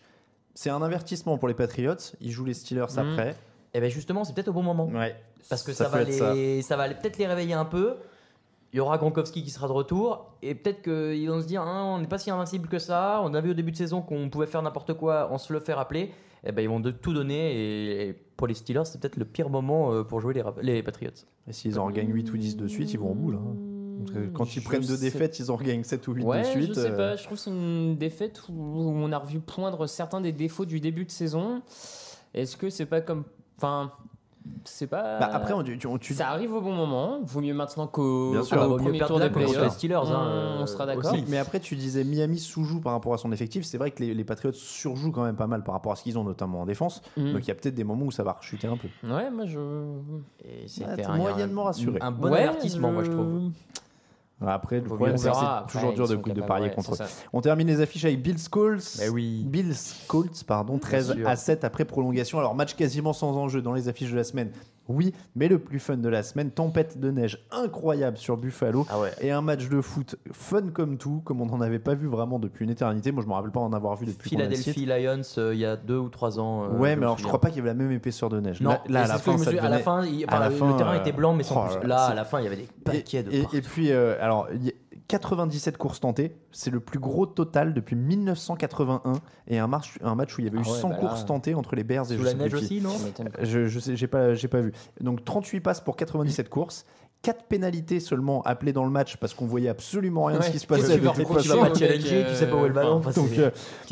C'est 0.53 0.69
un 0.69 0.81
avertissement 0.81 1.38
pour 1.38 1.49
les 1.49 1.53
Patriots. 1.53 1.95
Ils 2.21 2.31
jouent 2.31 2.45
les 2.45 2.53
Steelers 2.53 2.86
Mhm. 2.95 2.99
après. 3.12 3.36
Et 3.76 3.80
bien 3.82 3.90
justement, 3.90 4.24
c'est 4.24 4.34
peut-être 4.34 4.48
au 4.48 4.54
bon 4.54 4.64
moment. 4.64 4.88
Ouais. 4.88 5.16
Parce 5.50 5.62
que 5.64 5.74
Ça 5.74 5.90
va, 5.90 6.02
être 6.04 6.14
ça. 6.14 6.34
les, 6.34 6.62
ça. 6.62 6.78
va 6.78 6.88
peut-être 6.90 7.18
les 7.18 7.28
réveiller 7.28 7.54
un 7.54 7.66
peu. 7.66 7.96
Il 8.74 8.78
y 8.78 8.80
aura 8.80 8.98
Gronkowski 8.98 9.44
qui 9.44 9.50
sera 9.50 9.68
de 9.68 9.74
retour. 9.74 10.34
Et 10.42 10.56
peut-être 10.56 10.82
qu'ils 10.82 11.30
vont 11.30 11.42
se 11.42 11.46
dire 11.48 11.62
hein, 11.62 11.84
on 11.96 12.00
n'est 12.00 12.08
pas 12.08 12.18
si 12.18 12.32
invincible 12.32 12.70
que 12.70 12.80
ça. 12.80 13.20
On 13.24 13.34
a 13.34 13.42
vu 13.42 13.52
au 13.52 13.54
début 13.54 13.72
de 13.72 13.78
saison 13.78 14.02
qu'on 14.02 14.30
pouvait 14.30 14.48
faire 14.48 14.62
n'importe 14.62 14.94
quoi 14.94 15.30
en 15.32 15.38
se 15.38 15.52
le 15.52 15.60
faire 15.60 15.78
appeler. 15.78 16.12
Et 16.46 16.52
ben, 16.54 16.62
ils 16.62 16.70
vont 16.70 16.80
de 16.80 16.92
tout 16.92 17.14
donner. 17.14 17.54
Et, 17.54 18.08
et 18.10 18.14
pour 18.14 18.48
les 18.48 18.54
Steelers, 18.54 18.86
c'est 18.86 19.00
peut-être 19.02 19.18
le 19.18 19.26
pire 19.26 19.50
moment 19.50 19.92
euh, 19.94 20.04
pour 20.04 20.20
jouer 20.22 20.34
les, 20.34 20.44
les 20.62 20.82
Patriots. 20.84 21.12
Et 21.48 21.54
s'ils 21.54 21.78
en 21.78 21.86
regagnent 21.86 22.12
8 22.14 22.32
ou 22.32 22.38
10 22.38 22.56
de 22.58 22.68
suite, 22.68 22.94
ils 22.94 23.00
vont 23.00 23.12
au 23.12 23.16
bout 23.16 23.32
là. 23.32 23.40
hein. 23.40 23.56
Quand 24.34 24.56
ils 24.56 24.60
Je 24.62 24.66
prennent 24.66 24.82
deux 24.82 24.96
sais 24.98 25.06
défaites, 25.06 25.40
ils 25.40 25.50
en 25.52 25.56
regagnent 25.56 25.84
7 25.84 26.08
ou 26.08 26.14
8 26.14 26.24
Ouais, 26.24 26.40
de 26.42 26.46
suite. 26.46 26.68
je 26.70 26.74
sais 26.74 26.92
euh, 26.92 26.96
pas. 26.98 27.16
Je 27.16 27.24
trouve 27.24 27.38
que 27.38 27.44
c'est 27.44 27.50
une 27.50 27.98
défaite 27.98 28.42
où 28.50 28.54
on 28.54 29.12
a 29.12 29.18
revu 29.18 29.40
poindre 29.40 29.88
certains 29.88 30.22
des 30.22 30.32
défauts 30.32 30.66
du 30.66 30.80
début 30.80 31.06
de 31.06 31.12
saison. 31.12 31.62
Est-ce 32.34 32.58
que 32.58 32.70
c'est 32.70 32.86
pas 32.86 33.02
comme. 33.02 33.24
Enfin. 33.58 33.91
C'est 34.63 34.86
pas. 34.86 35.18
Bah, 35.20 35.30
après, 35.34 35.54
on, 35.54 35.63
tu, 35.63 35.76
tu- 35.80 35.88
tu- 36.00 36.13
Ça 36.13 36.30
arrive 36.30 36.54
au 36.54 36.62
bon 36.62 36.72
moment. 36.72 37.18
Vaut 37.24 37.41
mieux 37.41 37.54
maintenant 37.56 37.88
qu'au 37.88 38.36
Ah, 38.52 38.68
premier 38.78 39.00
tour 39.00 39.20
des 39.20 39.32
playoffs. 39.32 39.60
les 39.60 39.70
Steelers, 39.72 39.96
hein, 39.96 40.56
on, 40.60 40.62
on 40.62 40.65
sera 40.68 40.86
d'accord. 40.86 41.13
aussi. 41.13 41.26
Mais 41.30 41.39
après, 41.39 41.60
tu 41.60 41.76
disais 41.76 42.04
Miami 42.04 42.38
sous-joue 42.38 42.80
par 42.80 42.94
rapport 42.94 43.15
à 43.15 43.18
son 43.18 43.32
effectif. 43.32 43.65
C'est 43.65 43.80
vrai 43.80 43.89
que 43.89 44.04
les, 44.04 44.13
les 44.13 44.24
Patriots 44.24 44.54
surjouent 44.54 45.12
quand 45.12 45.24
même 45.24 45.36
pas 45.36 45.48
mal 45.48 45.63
par 45.63 45.74
rapport 45.74 45.94
à 45.94 45.96
ce 45.96 46.04
qu'ils 46.04 46.20
ont, 46.20 46.24
notamment 46.24 46.62
en 46.62 46.65
défense. 46.68 47.02
Mhm. 47.18 47.34
Donc 47.34 47.41
il 47.44 47.48
y 47.48 47.52
a 47.52 47.56
peut-être 47.56 47.74
des 47.74 47.84
moments 47.84 48.06
où 48.06 48.12
ça 48.12 48.22
va 48.22 48.34
rechuter 48.34 48.68
un 48.68 48.78
peu. 48.78 48.88
Ouais, 49.04 49.32
moi 49.32 49.46
je. 49.48 49.58
Et 50.44 50.62
Ah, 50.65 50.68
c'était 50.68 51.06
un, 51.06 51.18
moyennement 51.18 51.63
rassuré. 51.63 51.98
Un 52.02 52.12
bon 52.12 52.30
Ouais, 52.30 52.41
avertissement, 52.41 52.91
moi, 52.91 53.04
je 53.04 53.10
trouve. 53.12 53.50
Après, 54.41 54.82
le 54.82 54.84
problème, 54.84 55.17
c'est 55.17 55.32
toujours 55.69 55.93
dur 55.93 56.08
de, 56.08 56.41
parier 56.41 56.67
ouais, 56.67 56.76
contre 56.76 56.93
eux. 56.93 57.08
On 57.32 57.41
termine 57.41 57.67
les 57.67 57.80
affiches 57.80 58.06
avec 58.06 58.21
Bills 58.21 58.50
Colts. 58.50 58.98
Mais 59.00 59.10
oui. 59.10 59.43
Bills 59.45 59.76
Colts, 60.08 60.43
pardon, 60.43 60.78
13 60.78 61.13
sûr. 61.13 61.28
à 61.28 61.36
7 61.36 61.63
après 61.63 61.86
prolongation. 61.86 62.39
Alors, 62.39 62.54
match 62.54 62.76
quasiment 62.76 63.13
sans 63.13 63.38
enjeu 63.38 63.62
dans 63.62 63.74
les 63.74 63.88
affiches 63.88 64.12
de 64.12 64.17
la 64.17 64.26
semaine. 64.26 64.52
Oui, 64.88 65.13
mais 65.36 65.48
le 65.48 65.58
plus 65.60 65.80
fun 65.80 65.98
de 65.98 66.10
la 66.10 66.21
semaine, 66.24 66.52
tempête 66.52 67.00
de 67.00 67.10
neige 67.12 67.45
incroyable 67.52 68.17
sur 68.17 68.38
Buffalo. 68.38 68.86
Ah 68.89 69.00
ouais. 69.00 69.12
Et 69.19 69.32
un 69.32 69.41
match 69.41 69.67
de 69.67 69.82
foot 69.82 70.15
fun 70.32 70.67
comme 70.74 70.98
tout, 70.98 71.21
comme 71.26 71.41
on 71.41 71.45
n'en 71.48 71.62
avait 71.62 71.80
pas 71.80 71.95
vu 71.95 72.08
vraiment 72.08 72.38
depuis 72.39 72.65
une 72.65 72.71
éternité. 72.71 73.12
Moi, 73.12 73.24
je 73.24 73.28
me 73.28 73.34
rappelle 73.34 73.52
pas 73.52 73.60
en 73.62 73.74
avoir 73.74 73.95
vu 73.95 74.06
depuis. 74.06 74.30
Philadelphie 74.30 74.86
Lions, 74.86 75.21
euh, 75.38 75.54
il 75.54 75.60
y 75.60 75.65
a 75.65 75.76
deux 75.76 75.98
ou 75.98 76.10
trois 76.10 76.39
ans. 76.39 76.65
euh, 76.65 76.78
Ouais, 76.78 76.95
mais 76.95 77.04
alors 77.04 77.17
je 77.17 77.24
crois 77.26 77.41
pas 77.41 77.50
qu'il 77.50 77.58
y 77.58 77.60
avait 77.62 77.69
la 77.69 77.74
même 77.74 77.91
épaisseur 77.91 78.30
de 78.30 78.39
neige. 78.39 78.62
Non, 78.62 78.78
là, 78.88 79.04
à 79.04 79.08
la 79.08 79.17
fin, 79.17 79.34
à 79.34 79.38
la 79.69 80.06
il- 80.06 80.26
à 80.28 80.39
la 80.39 80.50
le 80.50 80.56
fin, 80.56 80.74
terrain 80.74 80.95
euh, 80.95 81.00
était 81.00 81.12
blanc, 81.12 81.34
mais 81.34 81.43
sans 81.43 81.65
oh 81.67 81.80
plus. 81.80 81.88
là 81.88 82.06
à 82.06 82.13
la 82.13 82.26
fin, 82.26 82.39
il 82.39 82.43
y 82.43 82.48
avait 82.48 82.56
des 82.58 82.67
paquets 82.84 83.24
de 83.24 83.32
Et, 83.32 83.62
puis, 83.62 83.91
euh, 83.91 84.15
alors, 84.21 84.48
y 84.54 84.71
97 85.08 85.78
courses 85.78 86.00
tentées, 86.00 86.36
c'est 86.52 86.72
le 86.72 86.80
plus 86.80 87.00
gros 87.00 87.26
total 87.28 87.74
depuis 87.74 87.96
1981 87.96 89.13
et 89.48 89.60
un 89.60 89.68
match, 89.68 89.98
un 90.02 90.15
match 90.15 90.36
où 90.38 90.41
il 90.41 90.46
y 90.46 90.48
avait 90.48 90.58
eu 90.58 90.62
Ah 90.65 90.70
ouais, 90.72 90.80
100 90.80 90.89
bah 90.89 90.96
là. 90.96 91.00
courses 91.02 91.26
tentées 91.26 91.54
entre 91.54 91.76
les 91.76 91.84
Bears 91.84 92.12
et 92.12 92.15
Sous 92.15 92.22
je 92.22 92.24
la 92.24 92.32
sais 92.32 92.38
neige 92.38 92.54
aussi, 92.54 92.82
non? 92.82 92.96
Je, 93.41 93.68
je 93.68 93.80
sais, 93.80 93.96
j'ai 93.96 94.08
pas, 94.08 94.34
j'ai 94.34 94.48
pas 94.48 94.62
vu. 94.62 94.74
Donc 95.02 95.24
38 95.24 95.60
passes 95.62 95.82
pour 95.82 95.96
97 95.96 96.50
courses. 96.50 96.86
4 97.26 97.46
pénalités 97.46 98.00
seulement 98.00 98.42
appelées 98.44 98.72
dans 98.74 98.86
le 98.86 98.92
match 98.92 99.18
parce 99.18 99.34
qu'on 99.34 99.46
voyait 99.48 99.70
absolument 99.70 100.26
rien 100.26 100.38
de 100.38 100.42
Ouais, 100.42 100.48
ce 100.48 100.52
qui 100.52 100.60
se 100.60 100.68
passait. 100.68 100.94
tu 100.96 101.00
vas 101.02 101.12
pas 101.14 101.42
challenger, 101.42 102.26
tu 102.30 102.36
sais 102.36 102.48
pas 102.48 102.56
où 102.56 102.60
est 102.66 102.70
le 102.70 102.72
euh, 102.72 102.74
ballon. 102.74 102.94
enfin, 102.98 103.10
enfin, 103.10 103.22
Donc, 103.22 103.38
euh, 103.38 103.50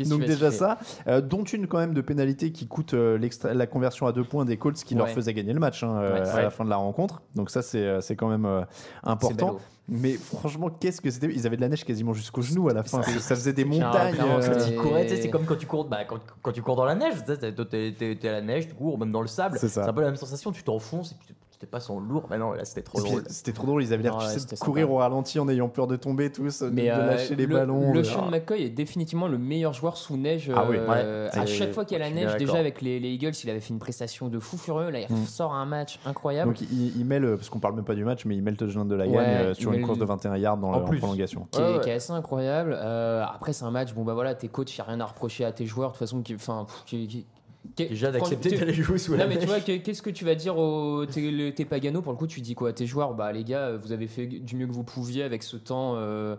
donc 0.08 0.24
déjà 0.24 0.50
ça, 0.50 0.78
euh, 1.08 1.20
dont 1.20 1.42
une 1.44 1.66
quand 1.66 1.78
même 1.78 1.94
de 1.94 2.00
pénalité 2.00 2.52
qui 2.52 2.66
coûte 2.68 2.94
euh, 2.94 3.18
la 3.52 3.66
conversion 3.66 4.06
à 4.06 4.12
deux 4.12 4.24
points 4.24 4.44
des 4.44 4.56
Colts 4.56 4.76
qui 4.84 4.94
leur 4.94 5.08
faisait 5.08 5.34
gagner 5.34 5.52
le 5.52 5.60
match 5.60 5.82
hein, 5.82 5.96
euh, 6.00 6.14
Ouais. 6.22 6.28
à 6.30 6.42
la 6.42 6.50
fin 6.50 6.64
de 6.64 6.70
la 6.70 6.76
rencontre. 6.76 7.22
Donc 7.34 7.50
ça 7.50 7.60
c'est 7.62 7.78
euh, 7.84 8.00
c'est 8.00 8.14
quand 8.16 8.28
même 8.28 8.46
euh, 8.46 8.62
important. 9.02 9.58
Mais 9.88 10.12
franchement, 10.14 10.70
qu'est-ce 10.70 11.00
que 11.02 11.10
c'était? 11.10 11.26
Ils 11.26 11.46
avaient 11.46 11.56
de 11.56 11.60
la 11.60 11.68
neige 11.68 11.84
quasiment 11.84 12.14
jusqu'aux 12.14 12.40
genoux 12.40 12.70
à 12.70 12.72
la 12.72 12.84
fin. 12.84 13.02
Ça 13.02 13.34
faisait 13.36 13.52
des 13.52 13.66
montagnes. 13.66 14.14
euh, 14.18 15.04
c'est 15.08 15.28
comme 15.28 15.44
quand 15.44 15.56
tu 15.56 15.66
cours, 15.66 15.84
bah, 15.84 16.04
quand, 16.08 16.18
quand 16.40 16.52
tu 16.52 16.62
cours 16.62 16.76
dans 16.76 16.86
la 16.86 16.94
neige, 16.94 17.14
t'es- 17.26 18.28
à 18.28 18.32
la 18.32 18.40
neige, 18.40 18.68
tu 18.68 18.74
cours, 18.74 18.98
même 18.98 19.10
dans 19.10 19.20
le 19.20 19.26
sable. 19.26 19.58
C'est 19.60 19.68
ça. 19.68 19.82
C'est 19.82 19.88
un 19.90 19.92
peu 19.92 20.00
la 20.00 20.06
même 20.06 20.16
sensation, 20.16 20.52
tu 20.52 20.62
t'enfonces 20.62 21.12
et 21.12 21.16
puis 21.18 21.34
te 21.66 21.70
passes 21.70 21.90
en 21.90 22.00
lourd. 22.00 22.26
Mais 22.30 22.38
non, 22.38 22.52
là 22.52 22.64
c'était 22.64 22.82
trop 22.82 23.00
drôle. 23.00 23.22
C'était 23.28 23.52
trop 23.52 23.66
drôle, 23.66 23.82
ils 23.82 23.92
avaient 23.92 24.02
l'air 24.02 24.20
c'était 24.22 24.54
de 24.56 24.60
courir 24.60 24.84
sympa. 24.86 24.94
au 24.94 24.96
ralenti 24.98 25.38
en 25.38 25.48
ayant 25.48 25.68
peur 25.68 25.86
de 25.86 25.96
tomber 25.96 26.30
tous, 26.32 26.62
de, 26.62 26.70
Mais 26.70 26.86
de 26.86 26.90
euh, 26.90 27.06
lâcher 27.06 27.34
les 27.36 27.46
le, 27.46 27.54
ballons. 27.54 27.92
Le 27.92 27.98
de- 28.00 28.02
Sean 28.04 28.28
McCoy 28.30 28.62
est 28.62 28.70
définitivement 28.70 29.28
le 29.28 29.38
meilleur 29.38 29.72
joueur 29.72 29.96
sous 29.96 30.16
neige. 30.16 30.50
Ah 30.54 30.64
oui, 30.68 30.76
euh, 30.78 31.28
ouais. 31.30 31.38
à 31.38 31.46
C'est- 31.46 31.52
chaque 31.54 31.72
fois 31.72 31.84
qu'il 31.84 31.98
y 31.98 32.00
a 32.00 32.04
la 32.04 32.10
neige, 32.10 32.36
déjà 32.36 32.58
avec 32.58 32.80
les, 32.80 32.98
les 33.00 33.10
Eagles, 33.10 33.32
il 33.42 33.50
avait 33.50 33.60
fait 33.60 33.72
une 33.72 33.78
prestation 33.78 34.28
de 34.28 34.38
fou 34.38 34.56
furieux. 34.56 34.90
Là, 34.90 35.00
il 35.00 35.14
Mm. 35.14 35.26
sort 35.26 35.52
un 35.54 35.66
match 35.66 35.98
incroyable. 36.06 36.52
Donc 36.52 36.60
il, 36.60 36.96
il 36.98 37.04
met 37.04 37.18
le, 37.18 37.36
parce 37.36 37.48
qu'on 37.50 37.60
parle 37.60 37.74
même 37.74 37.84
pas 37.84 37.94
du 37.94 38.04
match, 38.04 38.24
mais 38.24 38.36
il 38.36 38.42
met 38.42 38.50
le 38.50 38.56
touchdown 38.56 38.86
de 38.88 38.94
la 38.94 39.06
Ouais, 39.06 39.18
euh, 39.18 39.54
sur 39.54 39.72
une 39.72 39.80
le- 39.80 39.86
course 39.86 39.98
de 39.98 40.04
21 40.04 40.36
yards 40.36 40.56
dans 40.58 40.68
En 40.68 40.80
la 40.80 40.86
plus. 40.86 40.98
prolongation. 40.98 41.46
qui, 41.50 41.60
est, 41.60 41.62
Ouais, 41.64 41.74
ouais. 41.74 41.80
qui 41.80 41.90
est 41.90 41.94
assez 41.94 42.12
incroyable. 42.12 42.76
Euh, 42.78 43.22
après, 43.24 43.52
c'est 43.52 43.64
un 43.64 43.70
match, 43.70 43.94
bon 43.94 44.04
bah 44.04 44.14
voilà, 44.14 44.34
tes 44.34 44.48
coachs, 44.48 44.72
il 44.76 44.80
n'y 44.80 44.86
a 44.86 44.90
rien 44.90 45.00
à 45.00 45.06
reprocher 45.06 45.44
à 45.44 45.52
tes 45.52 45.66
joueurs, 45.66 45.90
de 45.90 45.94
toute 45.94 46.00
façon, 46.00 46.22
qui, 46.22 46.34
enfin, 46.34 46.66
Déjà 47.76 48.12
d'accepter 48.12 48.50
d'aller 48.58 48.74
jouer 48.74 48.98
sous 48.98 49.14
la 49.14 49.24
Non 49.24 49.28
mais 49.34 49.38
tu 49.38 49.46
vois, 49.46 49.60
que- 49.60 49.76
qu'est-ce 49.78 50.02
que 50.02 50.10
tu 50.10 50.24
vas 50.24 50.34
dire 50.34 50.56
aux 50.58 51.06
tes 51.06 51.64
Pagano 51.64 52.02
pour 52.02 52.12
le 52.12 52.18
coup 52.18 52.26
Tu 52.26 52.40
dis 52.40 52.54
quoi? 52.54 52.72
Tes 52.72 52.86
joueurs, 52.86 53.14
bah 53.14 53.32
les 53.32 53.42
gars, 53.44 53.76
vous 53.76 53.90
avez 53.92 54.06
fait 54.06 54.26
du 54.26 54.56
mieux 54.56 54.66
que 54.66 54.72
vous 54.72 54.84
pouviez 54.84 55.22
avec 55.22 55.42
ce 55.42 55.56
temps. 55.56 55.94
euh, 55.96 56.36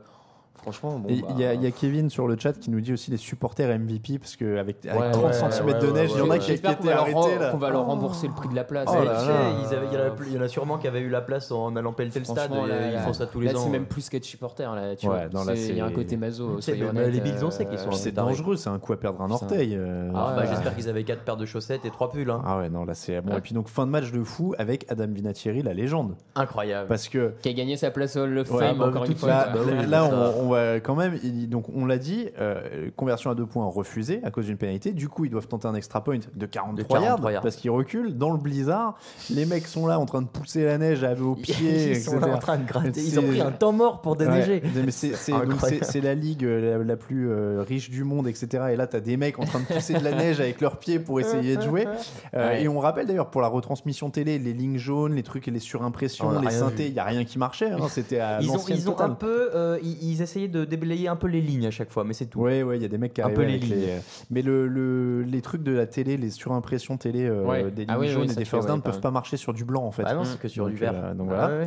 franchement, 0.62 0.98
bon. 1.00 1.08
Bah, 1.10 1.28
Il 1.30 1.40
y, 1.40 1.46
a- 1.46 1.54
il 1.54 1.62
y 1.62 1.68
a 1.68 1.72
Kevin 1.72 2.10
sur 2.10 2.28
le 2.28 2.38
chat 2.38 2.54
qui 2.54 2.70
nous 2.72 2.82
dit 2.82 2.94
aussi 2.94 3.12
les 3.12 3.18
supporters 3.18 3.70
MVP 3.78 4.18
parce 4.20 4.36
qu'avec 4.36 4.86
avec 4.86 5.00
Ouais, 5.00 5.12
30 5.12 5.24
ouais, 5.26 5.34
cm 5.34 5.66
ouais, 5.68 5.74
de 5.80 5.92
neige, 5.92 6.10
il 6.14 6.18
y 6.18 6.22
en 6.22 6.30
a 6.30 6.38
qui, 6.40 6.52
étaient 6.54 6.68
arrêtés 6.68 7.40
là. 7.40 7.50
qu'on 7.52 7.58
va 7.58 7.70
leur 7.70 7.86
rembourser 7.86 8.28
le 8.28 8.34
prix 8.34 8.50
de 8.50 8.56
la 8.56 8.64
place. 8.64 8.88
Oh 8.92 8.96
là 9.04 9.14
là. 9.14 9.22
ils 9.62 9.76
avaient- 9.76 9.86
il 9.92 9.94
y, 9.98 10.02
en 10.02 10.06
a 10.08 10.10
plus- 10.12 10.28
il 10.28 10.34
y 10.34 10.38
en 10.38 10.42
a 10.42 10.48
sûrement 10.48 10.78
qui 10.78 10.88
avaient 10.88 11.00
eu 11.02 11.10
la 11.10 11.22
place 11.22 11.52
en 11.52 11.76
allant 11.76 11.94
pelleter 11.94 12.20
le 12.20 12.26
stade. 12.26 12.52
Là, 12.52 12.88
ils 12.88 12.94
là, 12.94 13.02
font 13.02 13.14
ça 13.14 13.26
tous 13.28 13.40
les 13.42 13.52
là, 13.52 13.60
ans. 13.60 13.64
c'est 13.64 13.70
même 13.70 13.86
plus 13.86 14.10
qu'être 14.10 14.26
supporter. 14.26 14.74
Là, 14.74 14.96
tu 14.96 15.06
vois. 15.06 15.26
là, 15.26 15.54
Il 15.56 15.76
y 15.78 15.82
a 15.82 15.86
un 15.86 15.92
côté 15.92 16.18
maso. 16.18 16.60
Honnêtes, 16.68 17.14
les 17.14 17.22
Bills, 17.22 17.34
on 17.44 17.52
sait 17.52 17.66
euh, 17.66 17.70
qu'ils 17.70 17.80
sont 17.80 17.90
Puis 17.90 17.98
C'est 17.98 18.12
dangereux, 18.12 18.56
c'est 18.56 18.70
un 18.70 18.80
coup 18.80 18.94
à 18.94 18.98
perdre 19.00 19.22
un 19.22 19.32
orteil. 19.32 19.76
euh, 19.76 20.10
Ah, 20.16 20.34
bah, 20.36 20.42
ouais. 20.42 20.48
J'espère 20.50 20.76
qu'ils 20.76 20.90
avaient 20.90 21.04
quatre 21.04 21.22
paires 21.24 21.38
de 21.38 21.46
chaussettes 21.46 21.86
et 21.86 21.90
trois 21.90 22.10
pulls. 22.10 22.30
hein. 22.30 22.42
Ah 22.46 22.58
ouais, 22.58 22.70
non, 22.70 22.86
là 22.86 22.94
c'est 22.96 23.22
bon. 23.22 23.32
Ouais. 23.32 23.38
Et 23.38 23.42
puis 23.42 23.54
donc, 23.54 23.68
fin 23.68 23.86
de 23.86 23.92
match 23.92 24.12
de 24.12 24.24
fou 24.24 24.54
avec 24.58 24.86
Adam 24.92 25.08
Vinatieri, 25.08 25.62
la 25.62 25.74
légende. 25.74 26.16
Incroyable. 26.36 26.88
Parce 26.88 27.08
que 27.08 27.34
Qui 27.42 27.50
a 27.50 27.54
gagné 27.54 27.78
sa 27.78 27.92
place 27.92 28.16
au 28.16 28.22
Hall 28.24 28.38
of 28.40 28.48
Fame 28.48 28.78
bah, 28.78 28.88
encore 28.88 29.06
une 29.06 29.16
fois. 29.16 29.30
Là, 29.30 29.50
Bah 29.54 29.60
là, 29.72 29.86
là, 29.86 30.06
on, 30.40 30.45
on 30.46 30.50
va 30.50 30.80
quand 30.80 30.96
même. 30.96 31.18
il- 31.24 31.50
donc, 31.50 31.66
on 31.76 31.86
l'a 31.86 31.98
dit, 31.98 32.28
euh, 32.40 32.90
conversion 32.96 33.30
à 33.32 33.36
deux 33.36 33.46
points 33.46 33.66
refusée 33.66 34.20
à 34.24 34.32
cause 34.32 34.46
d'une 34.46 34.58
pénalité. 34.58 34.92
Du 34.94 35.10
coup, 35.10 35.26
ils 35.26 35.32
doivent 35.32 35.48
tenter 35.48 35.68
un 35.68 35.76
extra 35.76 36.04
point 36.04 36.18
de 36.18 36.46
43, 36.46 36.98
43 36.98 37.00
yards, 37.02 37.32
yards. 37.32 37.42
parce 37.44 37.56
qu'ils 37.56 37.72
reculent 37.72 38.18
dans 38.18 38.32
le 38.32 38.38
blizzard. 38.38 38.98
Les 39.30 39.46
mecs 39.46 39.68
sont 39.68 39.88
là 39.88 40.00
en 40.00 40.06
train 40.06 40.22
de 40.22 40.28
pousser 40.28 40.64
la 40.66 40.78
neige 40.78 41.04
à- 41.04 41.14
aux 41.14 41.36
pieds, 41.36 41.92
ils 41.92 41.96
sont 42.02 42.14
etc. 42.14 42.28
là 42.30 42.36
en 42.36 42.40
train 42.40 42.58
de 42.58 42.66
gratter. 42.68 43.02
Ils 43.02 43.20
ont 43.20 43.22
C'est- 43.24 43.28
pris 43.28 43.42
un 43.42 43.52
temps 43.52 43.72
mort 43.72 44.02
pour 44.02 44.16
déneiger. 44.16 44.62
Ouais, 44.64 44.82
mais 44.86 44.92
c'est 44.92 45.16
c'est- 45.16 45.32
donc 45.32 45.44
Incroyable. 45.54 45.84
c'est- 45.86 45.92
c'est 45.92 46.02
la 46.02 46.14
ligue 46.16 46.44
euh, 46.46 46.78
la, 46.80 46.84
la 46.84 46.96
plus 46.98 47.30
euh, 47.30 47.64
riche 47.68 47.90
du 47.90 48.04
monde, 48.04 48.28
etc. 48.28 48.66
Et 48.72 48.76
là, 48.76 48.88
t'as 48.88 49.00
des 49.00 49.18
mecs 49.18 49.40
en 49.40 49.46
train 49.46 49.60
de 49.60 49.66
pousser 49.66 49.94
de 49.94 50.04
la 50.04 50.12
neige 50.14 50.40
avec 50.40 50.62
leurs 50.62 50.78
pieds 50.78 51.00
pour 51.00 51.20
essayer 51.20 51.56
de 51.58 51.62
jouer. 51.62 51.86
Euh, 52.34 52.46
Ouais. 52.46 52.64
Et 52.64 52.68
on 52.68 52.80
rappelle 52.80 53.08
d'ailleurs 53.08 53.30
pour 53.32 53.42
la 53.42 53.48
retransmission 53.48 54.10
télé, 54.10 54.38
les 54.38 54.54
lignes 54.54 54.78
jaunes, 54.78 55.16
les 55.16 55.24
trucs, 55.24 55.48
les 55.48 55.60
surimpressions, 55.60 56.28
On 56.28 56.38
a 56.38 56.42
les 56.42 56.48
rien 56.48 56.60
synthés, 56.60 56.88
il 56.88 56.94
y 56.94 57.00
a 57.00 57.04
rien 57.04 57.24
qui 57.26 57.40
marchait. 57.40 57.72
hein, 57.72 57.78
C'était 57.90 58.20
à 58.20 58.40
Ils 58.42 58.50
ont, 58.50 58.54
l'ancienne 58.54 58.78
ils 58.78 58.90
ont 58.90 58.92
totale. 58.94 59.12
un 59.12 59.14
peu, 59.16 59.50
euh, 59.56 59.80
ils, 59.82 59.98
ils 60.12 60.22
essayaient 60.36 60.48
de 60.48 60.66
déblayer 60.66 61.08
un 61.08 61.16
peu 61.16 61.28
les 61.28 61.42
lignes 61.42 61.66
à 61.68 61.72
chaque 61.72 61.90
fois, 61.92 62.04
mais 62.04 62.14
c'est 62.14 62.26
tout. 62.26 62.40
Ouais, 62.42 62.64
ouais, 62.64 62.78
il 62.78 62.82
y 62.82 62.86
a 62.86 62.88
des 62.90 62.98
mecs 62.98 63.14
qui 63.14 63.22
Un 63.22 63.26
arrivent 63.26 63.38
peu 63.38 63.44
les 63.44 63.58
lignes. 63.58 63.76
les. 63.76 63.98
Mais 64.30 64.42
le, 64.42 64.68
le- 64.68 65.24
les 65.24 65.42
trucs 65.42 65.64
de 65.64 65.72
la 65.72 65.86
télé, 65.88 66.18
les 66.18 66.30
surimpressions 66.30 66.98
télé 66.98 67.26
euh, 67.26 67.44
Ouais. 67.46 67.64
des 67.72 67.82
lignes 67.82 67.86
Ah 67.90 68.00
oui, 68.00 68.08
oui, 68.08 68.14
jaunes 68.14 68.32
et 68.32 68.36
des 68.36 68.46
first 68.46 68.68
down 68.68 68.78
ouais, 68.78 68.84
peuvent 68.84 68.96
quand 68.96 69.02
pas 69.02 69.12
marcher 69.12 69.38
sur 69.38 69.54
du 69.54 69.64
blanc 69.66 69.84
en 69.86 69.92
fait. 69.92 70.04
Bah 70.04 70.14
non, 70.14 70.24
c'est 70.26 70.40
que 70.40 70.48
sur 70.48 70.66
Donc, 70.66 70.74
du 70.74 70.80
vert. 70.80 70.94
euh, 70.96 71.14
donc 71.14 71.30
Ah 71.32 71.48
voilà. 71.48 71.66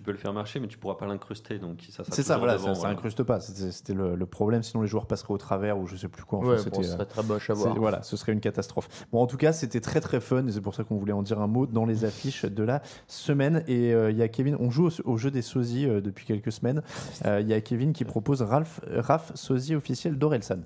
Tu 0.00 0.04
peux 0.04 0.12
le 0.12 0.16
faire 0.16 0.32
marcher, 0.32 0.60
mais 0.60 0.66
tu 0.66 0.78
pourras 0.78 0.94
pas 0.94 1.06
l'incruster. 1.06 1.58
Donc 1.58 1.82
ça, 1.90 2.04
C'est 2.10 2.22
ça, 2.22 2.38
voilà, 2.38 2.56
ça, 2.58 2.74
ça 2.74 2.88
incruste 2.88 3.22
pas. 3.22 3.38
C'était 3.38 3.92
le, 3.92 4.14
le 4.16 4.24
problème, 4.26 4.62
sinon 4.62 4.80
les 4.82 4.88
joueurs 4.88 5.04
passeraient 5.04 5.34
au 5.34 5.36
travers 5.36 5.78
ou 5.78 5.86
je 5.86 5.94
sais 5.94 6.08
plus 6.08 6.24
quoi. 6.24 6.38
Enfin, 6.38 6.48
Ouais, 6.48 6.56
bon, 6.70 6.82
ce 6.82 6.88
serait 6.92 7.04
très 7.04 7.22
moche 7.22 7.50
à 7.50 7.54
c'est- 7.54 7.60
voir. 7.60 7.76
Voilà, 7.76 8.02
ce 8.02 8.16
serait 8.16 8.32
une 8.32 8.40
catastrophe. 8.40 8.88
Bon, 9.12 9.20
en 9.20 9.26
tout 9.26 9.36
cas, 9.36 9.52
c'était 9.52 9.82
très 9.82 10.00
très 10.00 10.20
fun 10.20 10.46
et 10.46 10.52
c'est 10.52 10.62
pour 10.62 10.74
ça 10.74 10.84
qu'on 10.84 10.96
voulait 10.96 11.12
en 11.12 11.22
dire 11.22 11.38
un 11.38 11.48
mot 11.48 11.66
dans 11.66 11.84
les 11.84 12.06
affiches 12.06 12.46
de 12.46 12.62
la 12.62 12.80
semaine. 13.08 13.62
Et 13.68 13.92
euh, 13.92 14.10
il 14.10 14.16
y 14.16 14.22
a 14.22 14.28
Kevin, 14.28 14.56
on 14.58 14.70
joue 14.70 14.88
au, 14.88 14.90
au 15.10 15.18
jeu 15.18 15.30
des 15.30 15.42
sosies 15.42 15.84
euh, 15.86 16.00
depuis 16.00 16.24
quelques 16.24 16.50
semaines. 16.52 16.80
Euh, 17.26 17.42
Il 17.42 17.48
y 17.48 17.52
a 17.52 17.60
Kevin 17.60 17.92
qui 17.92 18.06
propose 18.06 18.40
Ralph, 18.40 18.80
Raph 18.90 19.32
sosie 19.34 19.74
officiel 19.74 20.16
d'Orelsan. 20.16 20.60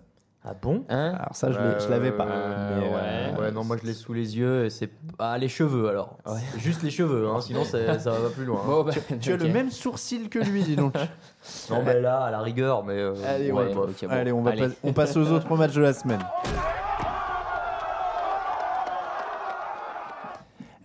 Ah 0.46 0.52
bon 0.60 0.84
Hein 0.90 1.14
Alors 1.18 1.34
ça, 1.34 1.50
je 1.50 1.88
l'avais 1.88 2.12
pas. 2.12 2.26
Euh, 2.26 2.78
mais, 2.80 2.86
ouais. 2.88 2.92
euh, 3.38 3.40
Ouais, 3.40 3.50
non, 3.50 3.64
moi 3.64 3.76
je 3.80 3.86
l'ai 3.86 3.94
sous 3.94 4.12
les 4.12 4.36
yeux. 4.36 4.66
et 4.66 4.70
C'est 4.70 4.90
ah 5.18 5.38
les 5.38 5.48
cheveux 5.48 5.88
alors. 5.88 6.18
C'est 6.52 6.60
Juste 6.60 6.82
les 6.82 6.90
cheveux, 6.90 7.26
hein, 7.28 7.40
sinon 7.40 7.64
c'est- 7.64 7.98
ça 7.98 8.10
va 8.10 8.28
plus 8.28 8.44
loin. 8.44 8.60
hein. 8.62 8.66
Bon, 8.66 8.84
bah, 8.84 8.92
Tu 9.20 9.32
as 9.32 9.36
le 9.38 9.48
même 9.48 9.70
sourcil 9.70 10.28
que 10.28 10.38
lui, 10.38 10.62
dis 10.62 10.76
donc. 10.76 10.94
Non, 11.70 11.82
mais 11.84 11.98
là, 12.00 12.24
à 12.24 12.30
la 12.30 12.40
rigueur, 12.40 12.84
mais. 12.84 12.92
euh, 12.98 13.14
Allez, 13.26 13.52
ouais, 13.52 13.68
ouais, 13.68 13.74
bah, 13.74 13.80
ok, 13.88 13.96
bon. 14.02 14.10
Allez, 14.10 14.32
on, 14.32 14.42
va 14.42 14.50
Allez. 14.50 14.68
pas- 14.68 14.74
on 14.84 14.92
passe 14.92 15.16
aux 15.16 15.30
autres 15.32 15.56
matchs 15.56 15.74
de 15.74 15.80
la 15.82 15.94
semaine. 15.94 16.20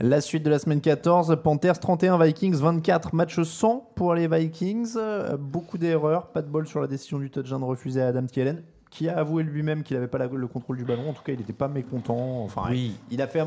La 0.01 0.21
suite 0.21 0.43
de 0.43 0.49
la 0.49 0.59
semaine 0.59 0.79
14, 0.79 1.37
Panthers 1.43 1.77
31, 1.79 2.17
Vikings 2.23 2.55
24, 2.55 3.13
match 3.13 3.41
100 3.41 3.91
pour 3.95 4.15
les 4.15 4.29
Vikings. 4.29 4.95
Beaucoup 5.37 5.77
d'erreurs, 5.77 6.27
pas 6.27 6.41
de 6.41 6.47
bol 6.47 6.65
sur 6.65 6.79
la 6.79 6.87
décision 6.87 7.19
du 7.19 7.29
touchdown 7.29 7.61
refusé 7.65 8.01
à 8.01 8.07
Adam 8.07 8.25
Thielen, 8.25 8.63
qui 8.89 9.07
a 9.07 9.17
avoué 9.17 9.43
lui-même 9.43 9.83
qu'il 9.83 9.95
n'avait 9.97 10.07
pas 10.07 10.17
la- 10.17 10.25
le 10.27 10.47
contrôle 10.47 10.77
du 10.77 10.83
ballon. 10.83 11.09
En 11.09 11.13
tout 11.13 11.21
cas, 11.23 11.31
il 11.31 11.37
n'était 11.37 11.53
pas 11.53 11.67
mécontent. 11.67 12.41
Enfin, 12.43 12.63
Oui. 12.69 12.95
il 13.11 13.21
a 13.21 13.27
fait, 13.27 13.43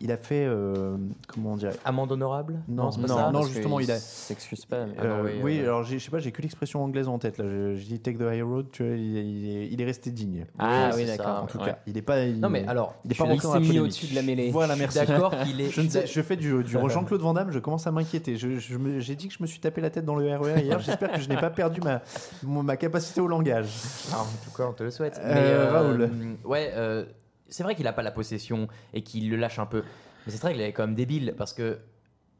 il 0.00 0.12
a 0.12 0.18
fait, 0.18 0.44
euh, 0.46 0.96
comment 1.28 1.52
on 1.52 1.56
dirait? 1.56 1.72
Amende 1.86 2.12
honorable? 2.12 2.60
Non, 2.68 2.90
pas 2.90 2.98
non, 3.00 3.06
ça 3.08 3.30
non, 3.32 3.42
justement, 3.42 3.80
il 3.80 3.90
a- 3.90 3.98
s'excuse 3.98 4.66
pas. 4.66 4.84
mais- 4.84 4.92
Euh, 5.02 5.22
Ah 5.24 5.40
oui, 5.42 5.60
euh, 5.60 5.62
alors 5.64 5.84
je 5.84 5.96
sais 5.96 6.10
pas, 6.10 6.18
j'ai 6.18 6.30
que 6.30 6.42
l'expression 6.42 6.84
anglaise 6.84 7.08
en 7.08 7.18
tête 7.18 7.38
là. 7.38 7.44
Je, 7.48 7.76
je 7.76 7.84
dis 7.86 8.00
take 8.00 8.18
the 8.18 8.22
high 8.30 8.42
road, 8.42 8.66
tu 8.70 8.84
vois, 8.86 8.94
il, 8.94 9.16
est- 9.16 9.24
il 9.26 9.56
est, 9.56 9.68
il 9.72 9.80
est 9.80 9.84
resté 9.84 10.10
digne. 10.10 10.44
Ah 10.58 10.90
Oui, 10.94 11.06
d'accord. 11.06 11.44
en 11.44 11.46
tout 11.46 11.58
ouais. 11.58 11.64
cas, 11.64 11.78
il 11.86 11.96
est 11.96 12.02
pas. 12.02 12.24
il- 12.24 12.38
Non, 12.38 12.50
mais 12.50 12.66
alors, 12.66 12.94
il 13.06 13.10
est 13.12 13.14
je 13.14 13.18
pas 13.22 13.28
rentré 13.28 13.48
Il 13.62 13.70
mis 13.70 13.78
au-dessus 13.78 14.08
de 14.08 14.14
la 14.14 14.22
mêlée. 14.22 14.50
Voilà, 14.50 14.76
merci. 14.76 14.98
d'accord 14.98 15.32
qu'il 15.42 15.60
est. 15.60 15.70
Je, 15.72 15.80
ne 15.80 15.88
sais, 15.88 16.06
je 16.06 16.20
fais 16.22 16.36
du, 16.36 16.62
du 16.62 16.70
Jean-Claude 16.70 17.20
Van 17.22 17.32
Damme, 17.32 17.50
je 17.50 17.58
commence 17.60 17.86
à 17.86 17.92
m'inquiéter. 17.92 18.36
J'ai 18.36 19.14
dit 19.16 19.28
que 19.28 19.34
je 19.34 19.42
me 19.42 19.46
suis 19.46 19.58
tapé 19.60 19.80
la 19.80 19.88
tête 19.88 20.04
dans 20.04 20.16
le 20.16 20.26
RER 20.36 20.60
hier. 20.62 20.78
J'espère 20.80 21.12
que 21.12 21.20
je 21.20 21.28
n'ai 21.30 21.36
pas 21.36 21.48
perdu 21.50 21.80
ma, 21.80 22.02
ma 22.62 22.76
capacité 22.76 23.20
au 23.22 23.26
langage. 23.28 23.68
Ah, 24.12 24.20
en 24.20 24.44
tout 24.44 24.54
cas, 24.56 24.64
te 24.82 24.84
le 24.84 24.90
souhaite. 24.90 25.20
Euh, 25.22 25.34
Mais, 25.34 25.68
Raoul. 25.70 26.10
Ouais, 26.44 26.70
euh, 26.74 27.04
c'est 27.48 27.62
vrai 27.62 27.74
qu'il 27.74 27.86
a 27.86 27.92
pas 27.92 28.02
la 28.02 28.10
possession 28.12 28.68
et 28.94 29.02
qu'il 29.02 29.30
le 29.30 29.36
lâche 29.36 29.58
un 29.58 29.66
peu. 29.66 29.82
Mais 30.26 30.32
c'est 30.32 30.40
vrai 30.40 30.52
qu'il 30.52 30.62
est 30.62 30.72
quand 30.72 30.86
même 30.86 30.94
débile 30.96 31.34
parce 31.36 31.52
que. 31.52 31.78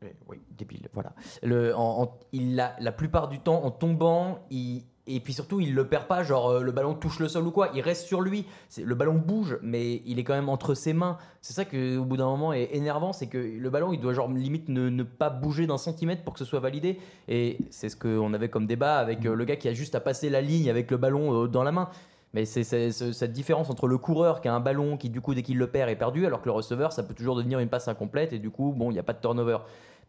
euh, 0.02 0.08
Oui, 0.28 0.40
débile, 0.56 0.88
voilà. 0.92 1.12
Le, 1.42 1.74
en, 1.76 2.02
en- 2.02 2.18
il 2.32 2.58
a, 2.60 2.74
la 2.80 2.92
plupart 2.92 3.28
du 3.28 3.38
temps, 3.40 3.64
en 3.64 3.70
tombant, 3.70 4.38
il. 4.50 4.82
Et 5.08 5.18
puis 5.18 5.32
surtout, 5.32 5.58
il 5.58 5.74
le 5.74 5.88
perd 5.88 6.06
pas, 6.06 6.22
genre 6.22 6.48
euh, 6.48 6.62
le 6.62 6.70
ballon 6.70 6.94
touche 6.94 7.18
le 7.18 7.26
sol 7.26 7.44
ou 7.44 7.50
quoi, 7.50 7.70
il 7.74 7.80
reste 7.80 8.06
sur 8.06 8.20
lui. 8.20 8.46
Le 8.80 8.94
ballon 8.94 9.14
bouge, 9.16 9.58
mais 9.60 10.00
il 10.06 10.20
est 10.20 10.22
quand 10.24 10.32
même 10.32 10.48
entre 10.48 10.74
ses 10.74 10.92
mains. 10.92 11.18
C'est 11.40 11.54
ça 11.54 11.64
que, 11.64 11.96
au 11.98 12.04
bout 12.04 12.16
d'un 12.16 12.26
moment, 12.26 12.52
est 12.52 12.68
énervant, 12.72 13.12
c'est 13.12 13.26
que 13.26 13.36
le 13.36 13.68
ballon, 13.68 13.92
il 13.92 13.98
doit 14.00 14.12
genre 14.12 14.28
limite 14.30 14.68
ne, 14.68 14.90
ne 14.90 15.02
pas 15.02 15.28
bouger 15.28 15.66
d'un 15.66 15.76
centimètre 15.76 16.22
pour 16.22 16.34
que 16.34 16.38
ce 16.38 16.44
soit 16.44 16.60
validé. 16.60 17.00
Et 17.26 17.58
c'est 17.70 17.88
ce 17.88 17.96
qu'on 17.96 18.32
avait 18.32 18.48
comme 18.48 18.68
débat 18.68 18.98
avec 18.98 19.26
euh, 19.26 19.34
le 19.34 19.44
gars 19.44 19.56
qui 19.56 19.66
a 19.66 19.72
juste 19.72 19.96
à 19.96 20.00
passer 20.00 20.30
la 20.30 20.40
ligne 20.40 20.70
avec 20.70 20.88
le 20.88 20.98
ballon 20.98 21.34
euh, 21.46 21.48
dans 21.48 21.64
la 21.64 21.72
main. 21.72 21.88
Mais 22.34 22.46
c'est 22.46 22.64
cette 22.64 23.32
différence 23.32 23.68
entre 23.68 23.86
le 23.86 23.98
coureur 23.98 24.40
qui 24.40 24.48
a 24.48 24.54
un 24.54 24.60
ballon 24.60 24.96
qui, 24.96 25.10
du 25.10 25.20
coup, 25.20 25.34
dès 25.34 25.42
qu'il 25.42 25.58
le 25.58 25.66
perd, 25.66 25.90
est 25.90 25.96
perdu, 25.96 26.24
alors 26.26 26.40
que 26.40 26.46
le 26.46 26.52
receveur, 26.52 26.92
ça 26.92 27.02
peut 27.02 27.14
toujours 27.14 27.36
devenir 27.36 27.58
une 27.58 27.68
passe 27.68 27.88
incomplète 27.88 28.32
et 28.32 28.38
du 28.38 28.50
coup, 28.50 28.72
bon, 28.72 28.90
il 28.90 28.94
n'y 28.94 28.98
a 28.98 29.02
pas 29.02 29.12
de 29.12 29.20
turnover. 29.20 29.58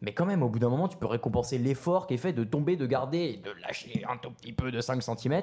Mais 0.01 0.13
quand 0.13 0.25
même, 0.25 0.41
au 0.41 0.49
bout 0.49 0.59
d'un 0.59 0.69
moment, 0.69 0.87
tu 0.87 0.97
peux 0.97 1.05
récompenser 1.05 1.57
l'effort 1.57 2.07
qui 2.07 2.13
est 2.13 2.17
fait 2.17 2.33
de 2.33 2.43
tomber, 2.43 2.75
de 2.75 2.85
garder 2.85 3.41
de 3.43 3.51
lâcher 3.61 4.03
un 4.09 4.17
tout 4.17 4.31
petit 4.31 4.53
peu 4.53 4.71
de 4.71 4.79
5 4.79 5.01
cm. 5.01 5.41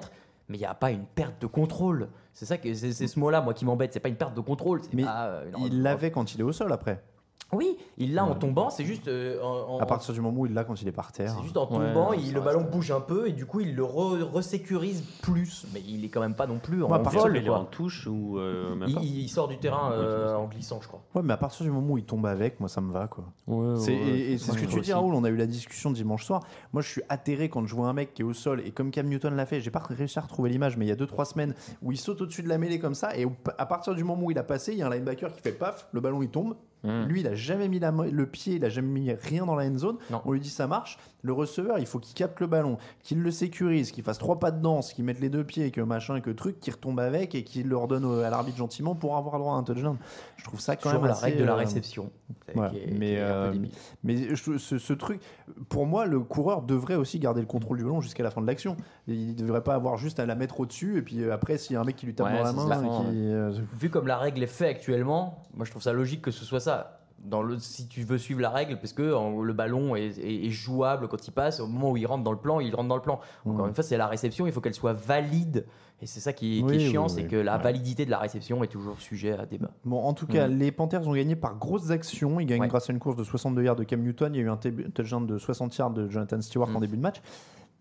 Mais 0.48 0.56
il 0.56 0.60
n'y 0.60 0.66
a 0.66 0.74
pas 0.74 0.90
une 0.90 1.04
perte 1.04 1.40
de 1.40 1.46
contrôle. 1.46 2.08
C'est 2.34 2.44
ça 2.44 2.58
que 2.58 2.72
c'est 2.74 2.92
ce 2.92 3.18
mot-là, 3.18 3.40
moi, 3.40 3.54
qui 3.54 3.64
m'embête. 3.64 3.92
C'est 3.92 4.00
pas 4.00 4.08
une 4.08 4.16
perte 4.16 4.34
de 4.34 4.40
contrôle. 4.40 4.80
Mais 4.92 5.04
pas, 5.04 5.26
euh, 5.26 5.50
Il 5.64 5.82
l'avait 5.82 6.10
quand 6.10 6.34
il 6.34 6.40
est 6.40 6.44
au 6.44 6.52
sol 6.52 6.72
après. 6.72 7.02
Oui, 7.52 7.76
il 7.98 8.14
l'a 8.14 8.24
en 8.24 8.34
tombant. 8.36 8.70
C'est 8.70 8.84
juste 8.84 9.08
euh, 9.08 9.42
en, 9.42 9.74
en- 9.74 9.78
À 9.80 9.86
partir 9.86 10.14
du 10.14 10.20
moment 10.20 10.40
où 10.40 10.46
il 10.46 10.54
l'a 10.54 10.64
quand 10.64 10.80
il 10.80 10.86
est 10.88 10.92
par 10.92 11.10
terre. 11.12 11.34
c'est 11.36 11.42
juste 11.42 11.56
en 11.56 11.66
tombant, 11.66 12.12
il- 12.12 12.32
le 12.32 12.40
ballon 12.40 12.62
bouge 12.62 12.90
un 12.92 13.00
peu 13.00 13.28
et 13.28 13.32
du 13.32 13.44
coup 13.46 13.60
il 13.60 13.74
le 13.74 13.82
re- 13.82 14.22
resécurise 14.22 15.02
plus. 15.22 15.66
Mais 15.74 15.82
il 15.86 16.04
est 16.04 16.08
quand 16.08 16.20
même 16.20 16.34
pas 16.34 16.46
non 16.46 16.58
plus 16.58 16.82
en 16.84 16.88
Ouais, 16.90 16.98
vol. 17.02 17.36
il 17.36 17.46
est 17.46 17.48
en 17.50 17.64
touche 17.64 18.06
ou 18.06 18.38
euh, 18.38 18.74
même 18.76 18.88
Il, 18.88 18.94
pas 18.94 19.00
il 19.02 19.28
sort 19.28 19.48
du 19.48 19.58
terrain 19.58 19.92
euh, 19.92 20.34
en 20.36 20.46
glissant, 20.46 20.78
je 20.80 20.88
crois. 20.88 21.02
Ouais, 21.14 21.22
mais 21.24 21.32
à 21.32 21.36
partir 21.36 21.64
du 21.64 21.72
moment 21.72 21.94
où 21.94 21.98
il 21.98 22.04
tombe 22.04 22.24
avec, 22.26 22.60
moi 22.60 22.68
ça 22.68 22.80
me 22.80 22.92
va 22.92 23.08
quoi. 23.08 23.24
Ouais, 23.46 23.76
C'est- 23.78 23.90
ouais, 23.92 23.96
et 23.98 24.32
et 24.34 24.38
c'est 24.38 24.52
ce 24.52 24.56
que 24.58 24.66
tu 24.66 24.80
dis. 24.80 24.92
Raoul. 24.92 25.14
On 25.14 25.24
a 25.24 25.28
eu 25.28 25.36
la 25.36 25.46
discussion 25.46 25.90
dimanche 25.90 26.24
soir. 26.24 26.42
Moi, 26.72 26.82
je 26.82 26.88
suis 26.88 27.02
atterré 27.08 27.48
quand 27.48 27.66
je 27.66 27.74
vois 27.74 27.88
un 27.88 27.92
mec 27.92 28.14
qui 28.14 28.22
est 28.22 28.24
au 28.24 28.32
sol 28.32 28.62
et 28.64 28.70
comme 28.70 28.90
Cam 28.90 29.06
Newton 29.08 29.34
l'a 29.34 29.46
fait. 29.46 29.60
J'ai 29.60 29.70
pas 29.72 29.80
réussi 29.80 30.18
à 30.18 30.22
retrouver 30.22 30.50
l'image, 30.50 30.76
mais 30.76 30.84
il 30.86 30.88
y 30.88 30.92
a 30.92 30.96
2-3 30.96 31.24
semaines 31.24 31.54
où 31.82 31.90
il 31.92 31.98
saute 31.98 32.20
au-dessus 32.20 32.42
de 32.42 32.48
la 32.48 32.58
mêlée 32.58 32.78
comme 32.78 32.94
ça. 32.94 33.16
Et 33.16 33.26
à 33.58 33.66
partir 33.66 33.94
du 33.94 34.04
moment 34.04 34.22
où 34.24 34.30
il 34.30 34.38
a 34.38 34.42
passé, 34.44 34.72
il 34.72 34.78
y 34.78 34.82
a 34.82 34.86
un 34.86 34.90
linebacker 34.90 35.32
qui 35.32 35.40
fait 35.40 35.52
paf, 35.52 35.88
le 35.92 36.00
ballon 36.00 36.22
il 36.22 36.28
tombe. 36.28 36.54
Mm. 36.84 37.04
Lui, 37.04 37.20
il 37.20 37.26
a 37.26 37.34
jamais 37.34 37.68
mis 37.68 37.78
la 37.78 37.90
le 37.90 38.26
pied, 38.26 38.54
il 38.54 38.64
a 38.64 38.68
jamais 38.68 38.88
mis 38.88 39.12
rien 39.12 39.44
dans 39.44 39.54
la 39.54 39.66
end 39.66 39.78
zone. 39.78 39.98
Non. 40.10 40.22
On 40.24 40.32
lui 40.32 40.40
dit 40.40 40.50
ça 40.50 40.66
marche. 40.66 40.98
Le 41.22 41.32
receveur, 41.32 41.78
il 41.78 41.86
faut 41.86 41.98
qu'il 41.98 42.14
capte 42.14 42.40
le 42.40 42.46
ballon, 42.46 42.78
qu'il 43.02 43.20
le 43.22 43.30
sécurise, 43.30 43.90
qu'il 43.92 44.02
fasse 44.04 44.18
trois 44.18 44.38
pas 44.38 44.50
de 44.50 44.60
danse, 44.62 44.92
qu'il 44.92 45.04
mette 45.04 45.20
les 45.20 45.28
deux 45.28 45.44
pieds, 45.44 45.70
que 45.70 45.80
machin, 45.80 46.20
que 46.20 46.30
truc, 46.30 46.60
qu'il 46.60 46.72
retombe 46.72 46.98
avec 47.00 47.34
et 47.34 47.44
qu'il 47.44 47.68
le 47.68 47.76
redonne 47.76 48.04
au- 48.04 48.20
à 48.20 48.30
l'arbitre 48.30 48.56
gentiment 48.56 48.94
pour 48.94 49.16
avoir 49.16 49.38
droit 49.38 49.52
à 49.54 49.56
un 49.56 49.62
touchdown. 49.62 49.96
Je 50.36 50.44
trouve 50.44 50.60
ça 50.60 50.76
quand 50.76 50.82
Toujours 50.90 51.02
même 51.02 51.08
la 51.10 51.16
assez, 51.16 51.24
règle 51.26 51.38
de 51.40 51.44
la 51.44 51.54
réception. 51.56 52.10
C'est- 52.46 52.58
Ouais, 52.58 52.70
qui 52.70 52.76
est- 52.78 52.86
mais 52.98 53.06
qui 53.06 53.12
est 53.14 53.20
un 53.20 53.26
peu 53.26 53.32
euh, 53.32 53.52
débile. 53.52 53.70
mais 54.04 54.34
je- 54.34 54.58
ce, 54.58 54.78
ce 54.78 54.92
truc, 54.94 55.20
pour 55.68 55.86
moi, 55.86 56.06
le 56.06 56.20
coureur 56.20 56.62
devrait 56.62 56.94
aussi 56.96 57.18
garder 57.18 57.40
le 57.40 57.46
contrôle 57.46 57.76
du 57.78 57.84
ballon 57.84 58.00
jusqu'à 58.00 58.22
la 58.22 58.30
fin 58.30 58.40
de 58.40 58.46
l'action. 58.46 58.76
Il 59.06 59.28
ne 59.28 59.34
devrait 59.34 59.62
pas 59.62 59.74
avoir 59.74 59.96
juste 59.98 60.20
à 60.20 60.26
la 60.26 60.34
mettre 60.34 60.60
au-dessus 60.60 60.96
et 60.98 61.02
puis 61.02 61.22
euh, 61.22 61.32
après, 61.34 61.58
s'il 61.58 61.74
y 61.74 61.76
a 61.76 61.80
un 61.80 61.84
mec 61.84 61.96
qui 61.96 62.06
lui 62.06 62.14
tape 62.14 62.26
Ouais, 62.28 62.38
dans 62.38 62.44
la 62.44 62.52
main, 62.52 62.68
ça. 62.68 62.76
et 62.76 62.88
qui, 63.10 63.16
euh, 63.32 63.52
Vu 63.78 63.90
comme 63.90 64.06
la 64.06 64.16
règle 64.16 64.42
est 64.42 64.46
faite 64.46 64.68
actuellement, 64.76 65.42
moi 65.54 65.64
je 65.66 65.70
trouve 65.70 65.82
ça 65.82 65.92
logique 65.92 66.22
que 66.22 66.30
ce 66.30 66.44
soit 66.44 66.60
ça. 66.60 66.99
Dans 67.22 67.42
le, 67.42 67.58
si 67.58 67.86
tu 67.86 68.02
veux 68.02 68.16
suivre 68.16 68.40
la 68.40 68.48
règle, 68.50 68.78
parce 68.78 68.94
que 68.94 69.12
en- 69.14 69.42
le 69.42 69.52
ballon 69.52 69.94
est, 69.94 70.18
est- 70.18 70.46
est 70.46 70.50
jouable 70.50 71.06
quand 71.08 71.28
il 71.28 71.30
passe, 71.32 71.60
au 71.60 71.66
moment 71.66 71.90
où 71.90 71.96
il 71.98 72.06
rentre 72.06 72.24
dans 72.24 72.32
le 72.32 72.38
plan, 72.38 72.60
il 72.60 72.74
rentre 72.74 72.88
dans 72.88 72.96
le 72.96 73.02
plan. 73.02 73.20
Encore 73.44 73.66
Mm. 73.66 73.68
une 73.68 73.74
fois, 73.74 73.84
c'est 73.84 73.98
la 73.98 74.06
réception, 74.06 74.46
il 74.46 74.52
faut 74.52 74.60
qu'elle 74.62 74.72
soit 74.74 74.94
valide. 74.94 75.66
Et 76.02 76.06
c'est 76.06 76.20
ça 76.20 76.32
qui, 76.32 76.62
Oui, 76.64 76.76
est 76.76 76.78
chiant, 76.90 77.04
oui, 77.04 77.10
c'est 77.14 77.26
que 77.26 77.36
la 77.36 77.58
validité 77.58 78.06
de 78.06 78.10
la 78.10 78.16
réception 78.18 78.64
est 78.64 78.68
toujours 78.68 78.98
sujet 79.00 79.32
à 79.38 79.44
débat. 79.44 79.68
Bon, 79.84 80.02
en 80.02 80.14
tout 80.14 80.26
cas, 80.26 80.48
Mhm. 80.48 80.58
les 80.58 80.72
Panthers 80.72 81.06
ont 81.06 81.12
gagné 81.12 81.36
par 81.36 81.56
grosses 81.58 81.90
actions. 81.90 82.40
Ils 82.40 82.46
gagnent 82.46 82.62
Ouais. 82.62 82.68
grâce 82.68 82.88
à 82.88 82.92
une 82.94 82.98
course 82.98 83.16
de 83.16 83.24
62 83.24 83.64
yards 83.64 83.76
de 83.76 83.84
Cam 83.84 84.00
Newton. 84.00 84.34
Il 84.34 84.38
y 84.38 84.40
a 84.40 84.44
eu 84.44 84.48
un 84.48 84.56
touchdown 84.56 85.26
de 85.26 85.36
60 85.36 85.76
yards 85.76 85.90
de 85.90 86.08
Jonathan 86.08 86.40
Stewart 86.40 86.70
en 86.74 86.80
début 86.80 86.96
de 86.96 87.02
match. 87.02 87.20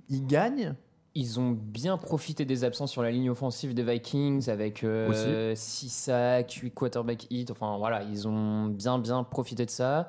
Ils 0.09 0.27
gagnent 0.27 0.75
Ils 1.15 1.39
ont 1.39 1.51
bien 1.51 1.97
profité 1.97 2.45
des 2.45 2.63
absences 2.63 2.91
sur 2.91 3.01
la 3.01 3.11
ligne 3.11 3.29
offensive 3.29 3.73
des 3.73 3.83
Vikings 3.83 4.49
avec 4.49 4.85
6 5.55 5.89
sacs, 5.89 6.51
8 6.53 6.71
quarterback 6.71 7.27
hit. 7.29 7.51
Enfin 7.51 7.77
voilà, 7.77 8.03
ils 8.03 8.27
ont 8.27 8.65
bien 8.67 8.99
bien 8.99 9.23
profité 9.23 9.65
de 9.65 9.71
ça. 9.71 10.07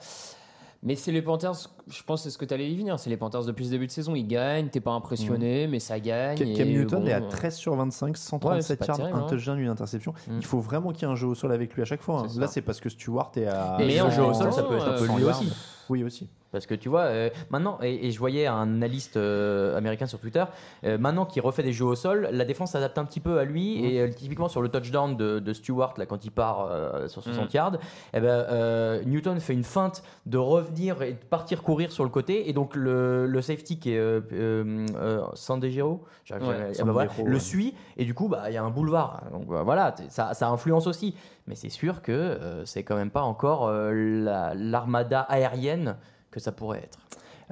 Mais 0.83 0.97
c'est 0.97 1.13
les 1.13 1.21
Panthers, 1.21 1.69
je 1.89 2.03
pense 2.05 2.21
que 2.21 2.25
c'est 2.25 2.31
ce 2.31 2.39
que 2.39 2.47
tu 2.47 2.55
allais 2.55 2.71
y 2.71 2.77
venir. 2.77 2.99
C'est 2.99 3.11
les 3.11 3.19
Panthers 3.19 3.45
depuis 3.45 3.65
le 3.65 3.71
début 3.71 3.87
de 3.87 3.93
saison. 3.93 4.15
Ils 4.15 4.27
gagnent, 4.27 4.69
t'es 4.69 4.81
pas 4.81 4.93
impressionné, 4.93 5.67
mais 5.67 5.79
ça 5.79 6.01
gagne. 6.01 6.39
Cam 6.39 6.49
et 6.49 6.65
Newton 6.65 7.03
bon, 7.03 7.07
est 7.07 7.13
à 7.13 7.21
euh, 7.21 7.29
13 7.29 7.55
sur 7.55 7.75
25, 7.75 8.17
137 8.17 8.79
pas 8.79 8.87
yards, 8.87 8.97
terrible, 8.97 9.19
un 9.19 9.21
hein. 9.21 9.27
touchdown, 9.29 9.59
une 9.59 9.69
interception. 9.69 10.15
Mm. 10.27 10.39
Il 10.39 10.47
faut 10.47 10.61
vraiment 10.61 10.93
qu'il 10.93 11.03
y 11.03 11.11
ait 11.11 11.13
un 11.13 11.17
jeu 11.17 11.27
au 11.27 11.35
sol 11.35 11.53
avec 11.53 11.75
lui 11.75 11.83
à 11.83 11.85
chaque 11.85 12.01
fois. 12.01 12.21
hein. 12.21 12.29
Là, 12.39 12.47
c'est 12.47 12.63
parce 12.63 12.81
que 12.81 12.89
Stewart 12.89 13.31
est 13.37 13.45
à. 13.45 13.77
Mais 13.79 13.89
Mais 13.89 13.99
un 13.99 14.07
en 14.07 14.11
jeu 14.11 14.23
au 14.23 14.33
sol, 14.33 14.53
ça 14.55 14.63
peut 14.63 14.77
être 14.77 14.89
un 14.89 14.97
peu 14.97 15.05
euh, 15.05 15.17
lui 15.17 15.25
100 15.25 15.31
aussi. 15.31 15.53
Oui, 15.91 16.03
aussi. 16.03 16.31
Parce 16.53 16.67
que 16.67 16.75
tu 16.75 16.89
vois, 16.89 17.03
euh, 17.03 17.31
maintenant, 17.51 17.79
et, 17.83 18.09
et 18.09 18.11
je 18.11 18.19
voyais 18.19 18.47
un 18.47 18.63
analyste 18.63 19.17
euh, 19.17 19.77
américain 19.77 20.07
sur 20.07 20.19
Twitter, 20.19 20.45
euh, 20.85 20.99
maintenant 20.99 21.25
qu'il 21.25 21.43
refait 21.43 21.63
des 21.63 21.73
jeux 21.73 21.85
au 21.85 21.95
sol, 21.95 22.29
la 22.33 22.45
défense 22.45 22.73
s'adapte 22.73 22.99
un 22.99 23.05
petit 23.05 23.21
peu 23.21 23.39
à 23.39 23.45
lui. 23.45 23.85
Et 23.85 24.01
euh, 24.01 24.09
typiquement 24.09 24.49
sur 24.49 24.61
le 24.61 24.69
touchdown 24.69 25.17
de, 25.17 25.39
de 25.39 25.53
Stewart, 25.53 25.95
là, 25.97 26.07
quand 26.07 26.25
il 26.25 26.31
part 26.33 26.69
sur 27.09 27.23
60 27.23 27.53
yards, 27.55 27.77
eh 28.15 28.21
ben, 28.21 29.01
Newton 29.07 29.39
fait 29.41 29.53
une 29.55 29.65
feinte 29.65 30.03
de 30.27 30.39
revenir 30.39 31.03
et 31.03 31.13
de 31.13 31.19
partir 31.25 31.63
courir 31.63 31.93
sur 31.93 32.03
le 32.05 32.11
côté. 32.11 32.49
Et 32.49 32.53
donc 32.53 32.75
le, 32.75 33.27
le 33.27 33.43
safety 33.43 33.79
qui 33.79 33.93
est 33.93 34.01
j'arrive 36.25 36.49
Ouais, 36.49 36.73
eh 36.79 36.83
ben 36.83 36.93
voilà, 36.93 37.11
le 37.25 37.33
ouais. 37.35 37.39
suit. 37.41 37.75
Et 37.97 38.05
du 38.05 38.15
coup, 38.15 38.29
bah, 38.29 38.45
il 38.49 38.55
y 38.55 38.57
a 38.57 38.63
un 38.65 38.71
boulevard. 38.71 39.23
Donc 39.33 39.47
bah, 39.47 39.63
voilà, 39.65 39.95
ça, 40.09 40.35
ça 40.35 40.49
influence 40.49 40.87
aussi. 40.87 41.15
Mais 41.47 41.55
c'est 41.55 41.69
sûr 41.69 42.03
que 42.03 42.39
c'est 42.65 42.83
quand 42.83 42.97
même 42.97 43.11
pas 43.11 43.23
encore 43.23 43.71
la- 43.71 44.55
l'armada 44.55 45.21
aérienne 45.23 45.97
que 46.31 46.41
ça 46.41 46.53
pourrait 46.53 46.79
être. 46.79 46.99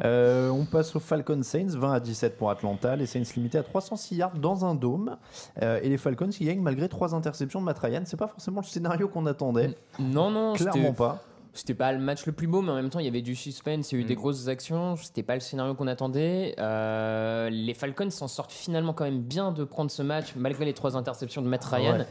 Euh, 0.04 0.48
on 0.50 0.64
passe 0.64 0.94
aux 0.94 1.00
Falcons 1.00 1.42
Saints, 1.42 1.70
20 1.70 1.92
à 1.92 2.00
17 2.00 2.36
pour 2.36 2.50
Atlanta. 2.50 2.94
Les 2.96 3.06
Saints 3.06 3.22
limités 3.36 3.58
à 3.58 3.62
306 3.62 4.16
yards 4.16 4.38
dans 4.38 4.64
un 4.64 4.74
dôme. 4.74 5.16
Euh, 5.62 5.80
et 5.82 5.88
les 5.88 5.96
Falcons 5.98 6.28
qui 6.28 6.44
gagnent 6.44 6.62
malgré 6.62 6.88
trois 6.88 7.14
interceptions 7.14 7.60
de 7.60 7.64
Matt 7.64 7.78
Ryan. 7.78 8.02
C'est 8.04 8.16
pas 8.16 8.28
forcément 8.28 8.60
le 8.60 8.66
scénario 8.66 9.08
qu'on 9.08 9.26
attendait. 9.26 9.76
Non, 9.98 10.30
non, 10.30 10.54
Clairement 10.54 10.92
pas. 10.92 11.22
C'était 11.58 11.74
pas 11.74 11.92
le 11.92 11.98
match 11.98 12.24
le 12.24 12.30
plus 12.30 12.46
beau, 12.46 12.62
mais 12.62 12.70
en 12.70 12.76
même 12.76 12.88
temps, 12.88 13.00
il 13.00 13.04
y 13.04 13.08
avait 13.08 13.20
du 13.20 13.34
suspense, 13.34 13.90
il 13.90 13.96
y 13.96 13.98
a 13.98 14.04
eu 14.04 14.06
des 14.06 14.14
grosses 14.14 14.46
actions. 14.46 14.94
C'était 14.94 15.24
pas 15.24 15.34
le 15.34 15.40
scénario 15.40 15.74
qu'on 15.74 15.88
attendait. 15.88 16.54
Euh, 16.60 17.50
les 17.50 17.74
Falcons 17.74 18.10
s'en 18.10 18.28
sortent 18.28 18.52
finalement 18.52 18.92
quand 18.92 19.02
même 19.02 19.22
bien 19.22 19.50
de 19.50 19.64
prendre 19.64 19.90
ce 19.90 20.02
match, 20.02 20.36
malgré 20.36 20.64
les 20.64 20.72
trois 20.72 20.96
interceptions 20.96 21.42
de 21.42 21.48
Matt 21.48 21.64
Ryan. 21.64 21.98
Ouais. 21.98 22.06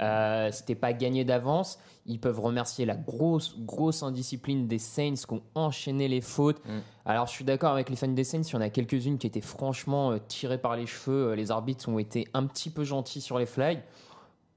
Euh, 0.00 0.48
C'était 0.50 0.74
pas 0.74 0.92
gagné 0.92 1.24
d'avance. 1.24 1.78
Ils 2.06 2.18
peuvent 2.18 2.40
remercier 2.40 2.86
la 2.86 2.96
grosse, 2.96 3.54
grosse 3.60 4.02
indiscipline 4.02 4.66
des 4.66 4.80
Saints 4.80 5.14
qui 5.14 5.32
ont 5.32 5.42
enchaîné 5.54 6.08
les 6.08 6.20
fautes. 6.20 6.58
Mm. 6.66 6.78
Alors, 7.04 7.28
je 7.28 7.32
suis 7.32 7.44
d'accord 7.44 7.74
avec 7.74 7.90
les 7.90 7.96
fans 7.96 8.08
des 8.08 8.24
Saints. 8.24 8.42
Il 8.42 8.52
y 8.52 8.56
en 8.56 8.60
a 8.60 8.68
quelques-unes 8.68 9.18
qui 9.18 9.28
étaient 9.28 9.40
franchement 9.40 10.10
euh, 10.10 10.18
tirées 10.26 10.58
par 10.58 10.74
les 10.74 10.86
cheveux. 10.86 11.28
Euh, 11.28 11.36
Les 11.36 11.52
arbitres 11.52 11.88
ont 11.88 12.00
été 12.00 12.26
un 12.34 12.46
petit 12.46 12.70
peu 12.70 12.82
gentils 12.82 13.20
sur 13.20 13.38
les 13.38 13.46
flags. 13.46 13.80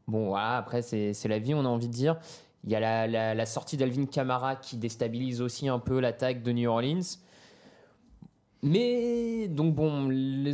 Bon, 0.07 0.29
voilà, 0.29 0.57
après, 0.57 0.81
c'est 0.81 1.27
la 1.27 1.37
vie, 1.37 1.53
on 1.53 1.63
a 1.63 1.69
envie 1.69 1.87
de 1.87 1.93
dire. 1.93 2.17
Il 2.63 2.71
y 2.71 2.75
a 2.75 2.79
la, 2.79 3.07
la- 3.07 3.45
sortie 3.45 3.75
d'Alvin 3.75 4.05
Kamara 4.05 4.55
qui 4.55 4.77
déstabilise 4.77 5.41
aussi 5.41 5.67
un 5.67 5.79
peu 5.79 5.99
l'attaque 5.99 6.43
de 6.43 6.51
New 6.51 6.69
Orleans. 6.69 7.01
Mais, 8.61 9.47
donc 9.47 9.73
bon, 9.73 10.07
le- 10.09 10.53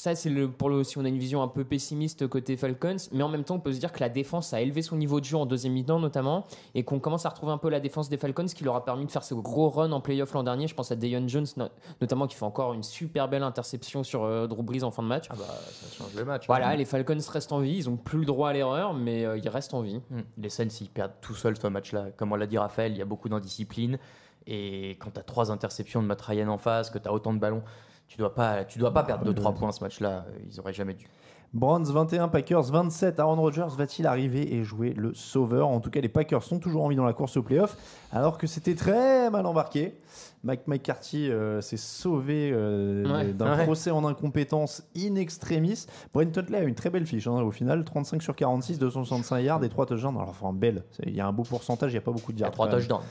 ça 0.00 0.14
c'est 0.14 0.30
le, 0.30 0.50
pour 0.50 0.70
le, 0.70 0.82
si 0.82 0.96
on 0.96 1.04
a 1.04 1.08
une 1.08 1.18
vision 1.18 1.42
un 1.42 1.48
peu 1.48 1.62
pessimiste 1.64 2.26
côté 2.26 2.56
Falcons, 2.56 2.96
mais 3.12 3.22
en 3.22 3.28
même 3.28 3.44
temps 3.44 3.56
on 3.56 3.60
peut 3.60 3.72
se 3.72 3.78
dire 3.78 3.92
que 3.92 4.00
la 4.00 4.08
défense 4.08 4.54
a 4.54 4.60
élevé 4.62 4.80
son 4.80 4.96
niveau 4.96 5.20
de 5.20 5.26
jeu 5.26 5.36
en 5.36 5.44
deuxième 5.44 5.74
mi-temps 5.74 5.98
notamment, 5.98 6.46
et 6.74 6.84
qu'on 6.84 7.00
commence 7.00 7.26
à 7.26 7.28
retrouver 7.28 7.52
un 7.52 7.58
peu 7.58 7.68
la 7.68 7.80
défense 7.80 8.08
des 8.08 8.16
Falcons 8.16 8.46
qui 8.46 8.64
leur 8.64 8.76
a 8.76 8.84
permis 8.84 9.04
de 9.04 9.10
faire 9.10 9.24
ce 9.24 9.34
gros 9.34 9.68
run 9.68 9.92
en 9.92 10.00
playoff 10.00 10.32
l'an 10.32 10.42
dernier. 10.42 10.68
Je 10.68 10.74
pense 10.74 10.90
à 10.90 10.96
Deion 10.96 11.28
Jones 11.28 11.46
no- 11.58 11.68
notamment 12.00 12.26
qui 12.26 12.36
fait 12.36 12.44
encore 12.44 12.72
une 12.72 12.82
super 12.82 13.28
belle 13.28 13.42
interception 13.42 14.02
sur 14.02 14.24
euh, 14.24 14.46
Drew 14.46 14.62
Brees 14.62 14.84
en 14.84 14.90
fin 14.90 15.02
de 15.02 15.08
match. 15.08 15.26
Ah 15.28 15.34
bah 15.38 15.44
ça 15.44 15.96
change 15.96 16.14
le 16.14 16.24
match. 16.24 16.46
Voilà, 16.46 16.74
les 16.76 16.86
Falcons 16.86 17.18
restent 17.30 17.52
en 17.52 17.60
vie, 17.60 17.76
ils 17.76 17.90
ont 17.90 17.96
plus 17.96 18.20
le 18.20 18.24
droit 18.26 18.48
à 18.48 18.52
l'erreur, 18.54 18.94
mais 18.94 19.24
euh, 19.26 19.36
ils 19.36 19.48
restent 19.50 19.74
en 19.74 19.82
vie. 19.82 20.00
Mm. 20.10 20.20
Les 20.38 20.48
Saints, 20.48 20.68
ils 20.80 20.88
perdent 20.88 21.12
tout 21.20 21.34
seuls 21.34 21.58
ce 21.58 21.66
match-là. 21.66 22.06
Comme 22.16 22.32
on 22.32 22.36
l'a 22.36 22.46
dit 22.46 22.56
Raphaël, 22.56 22.92
il 22.92 22.98
y 22.98 23.02
a 23.02 23.04
beaucoup 23.04 23.28
d'indiscipline. 23.28 23.98
Et 24.46 24.92
quand 24.98 25.10
tu 25.10 25.20
as 25.20 25.22
trois 25.22 25.50
interceptions 25.52 26.00
de 26.02 26.06
Matt 26.06 26.22
Ryan 26.22 26.48
en 26.48 26.58
face, 26.58 26.88
que 26.88 26.98
tu 26.98 27.06
as 27.06 27.12
autant 27.12 27.34
de 27.34 27.38
ballons, 27.38 27.62
tu 28.10 28.18
dois 28.18 28.34
pas, 28.34 28.64
tu 28.64 28.78
dois 28.80 28.92
pas 28.92 29.04
perdre 29.04 29.24
de 29.24 29.32
3 29.32 29.52
points 29.52 29.70
ce 29.72 29.82
match-là. 29.84 30.26
Ils 30.50 30.58
auraient 30.60 30.72
jamais 30.72 30.94
dû. 30.94 31.06
Browns 31.52 31.82
21, 31.84 32.28
Packers 32.28 32.62
27. 32.70 33.18
Aaron 33.18 33.34
Rodgers 33.34 33.66
va-t-il 33.76 34.06
arriver 34.06 34.54
et 34.54 34.62
jouer 34.62 34.92
le 34.96 35.14
sauveur? 35.14 35.66
En 35.68 35.80
tout 35.80 35.90
cas, 35.90 36.00
les 36.00 36.08
Packers 36.08 36.42
sont 36.44 36.60
toujours 36.60 36.84
en 36.84 36.88
vie 36.88 36.94
dans 36.96 37.04
la 37.04 37.12
course 37.12 37.36
au 37.36 37.42
playoff, 37.42 37.76
alors 38.12 38.38
que 38.38 38.46
c'était 38.46 38.74
très 38.76 39.30
mal 39.30 39.46
embarqué. 39.46 39.98
Mike 40.44 40.66
McCarthy 40.68 41.28
euh, 41.30 41.60
s'est 41.60 41.76
sauvé 41.76 42.50
euh, 42.52 43.04
Ouais. 43.12 43.32
d'un 43.32 43.56
Ouais. 43.58 43.64
procès 43.64 43.90
en 43.90 44.04
incompétence 44.06 44.84
in 44.96 45.16
extremis. 45.16 45.86
Brent 46.14 46.30
Tutley 46.32 46.58
a 46.58 46.62
une 46.62 46.74
très 46.76 46.88
belle 46.90 47.04
fiche 47.06 47.26
hein, 47.26 47.42
au 47.42 47.50
final 47.50 47.84
35 47.84 48.22
sur 48.22 48.34
46, 48.36 48.78
265 48.78 49.38
yards 49.40 49.64
et 49.64 49.68
3 49.68 49.86
touchdowns. 49.86 50.16
Alors, 50.16 50.28
enfin, 50.30 50.52
belle. 50.52 50.84
Il 51.04 51.14
y 51.14 51.20
a 51.20 51.26
un 51.26 51.32
beau 51.32 51.42
pourcentage, 51.42 51.90
il 51.90 51.94
n'y 51.94 51.98
a 51.98 52.02
pas 52.02 52.12
beaucoup 52.12 52.32
de 52.32 52.38
Il 52.38 52.40
y 52.40 52.44
a 52.44 52.46
yards. 52.46 52.52
3 52.54 52.66
quand 52.66 52.72
même. 52.74 52.80
touchdowns 52.80 53.02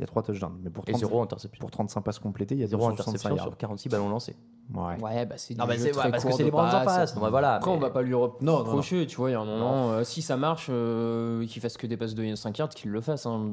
Il 0.00 0.02
y 0.02 0.04
a 0.04 0.06
3 0.06 0.22
touchdowns. 0.22 0.58
Mais 0.62 0.70
pour 0.70 0.82
et 0.88 0.92
30 0.92 1.00
0 1.00 1.22
interception. 1.22 1.60
pour 1.60 1.70
35 1.70 2.00
passes 2.00 2.18
complétées, 2.18 2.54
il 2.54 2.60
y 2.62 2.64
a 2.64 2.66
0 2.68 2.80
265 2.90 3.10
interception 3.12 3.36
yards. 3.36 3.46
sur 3.48 3.56
46 3.58 3.88
ballons 3.90 4.08
lancés. 4.08 4.34
Ouais. 4.72 4.98
Ouais, 5.02 5.26
bah 5.26 5.34
c'est 5.36 5.54
Non, 5.58 5.66
jeu 5.66 5.72
c'est 5.76 5.90
très 5.90 6.04
ouais, 6.06 6.10
parce 6.10 6.24
que 6.24 6.32
c'est 6.32 6.44
les 6.44 6.50
Browns 6.50 6.68
en 6.74 6.84
face. 6.84 7.14
Non, 7.14 7.20
bah 7.20 7.28
voilà. 7.28 7.56
Après, 7.56 7.70
on 7.70 7.74
Mais- 7.74 7.80
va 7.80 7.90
pas 7.90 8.00
lui 8.00 8.12
Non, 8.12 8.32
non, 8.40 8.56
reprocher, 8.58 9.06
tu 9.06 9.16
vois, 9.16 9.28
il 9.28 9.32
y 9.34 9.36
a 9.36 9.40
un 9.40 9.44
moment, 9.44 9.90
euh, 9.90 10.04
si 10.04 10.22
ça 10.22 10.38
marche, 10.38 10.68
euh, 10.70 11.44
qu'il 11.46 11.60
fasse 11.60 11.76
que 11.76 11.86
des 11.86 11.98
passes 11.98 12.14
de 12.14 12.34
5 12.34 12.56
yards, 12.58 12.68
qu'il 12.70 12.90
le 12.90 13.00
fasse. 13.02 13.26
Hein. 13.26 13.46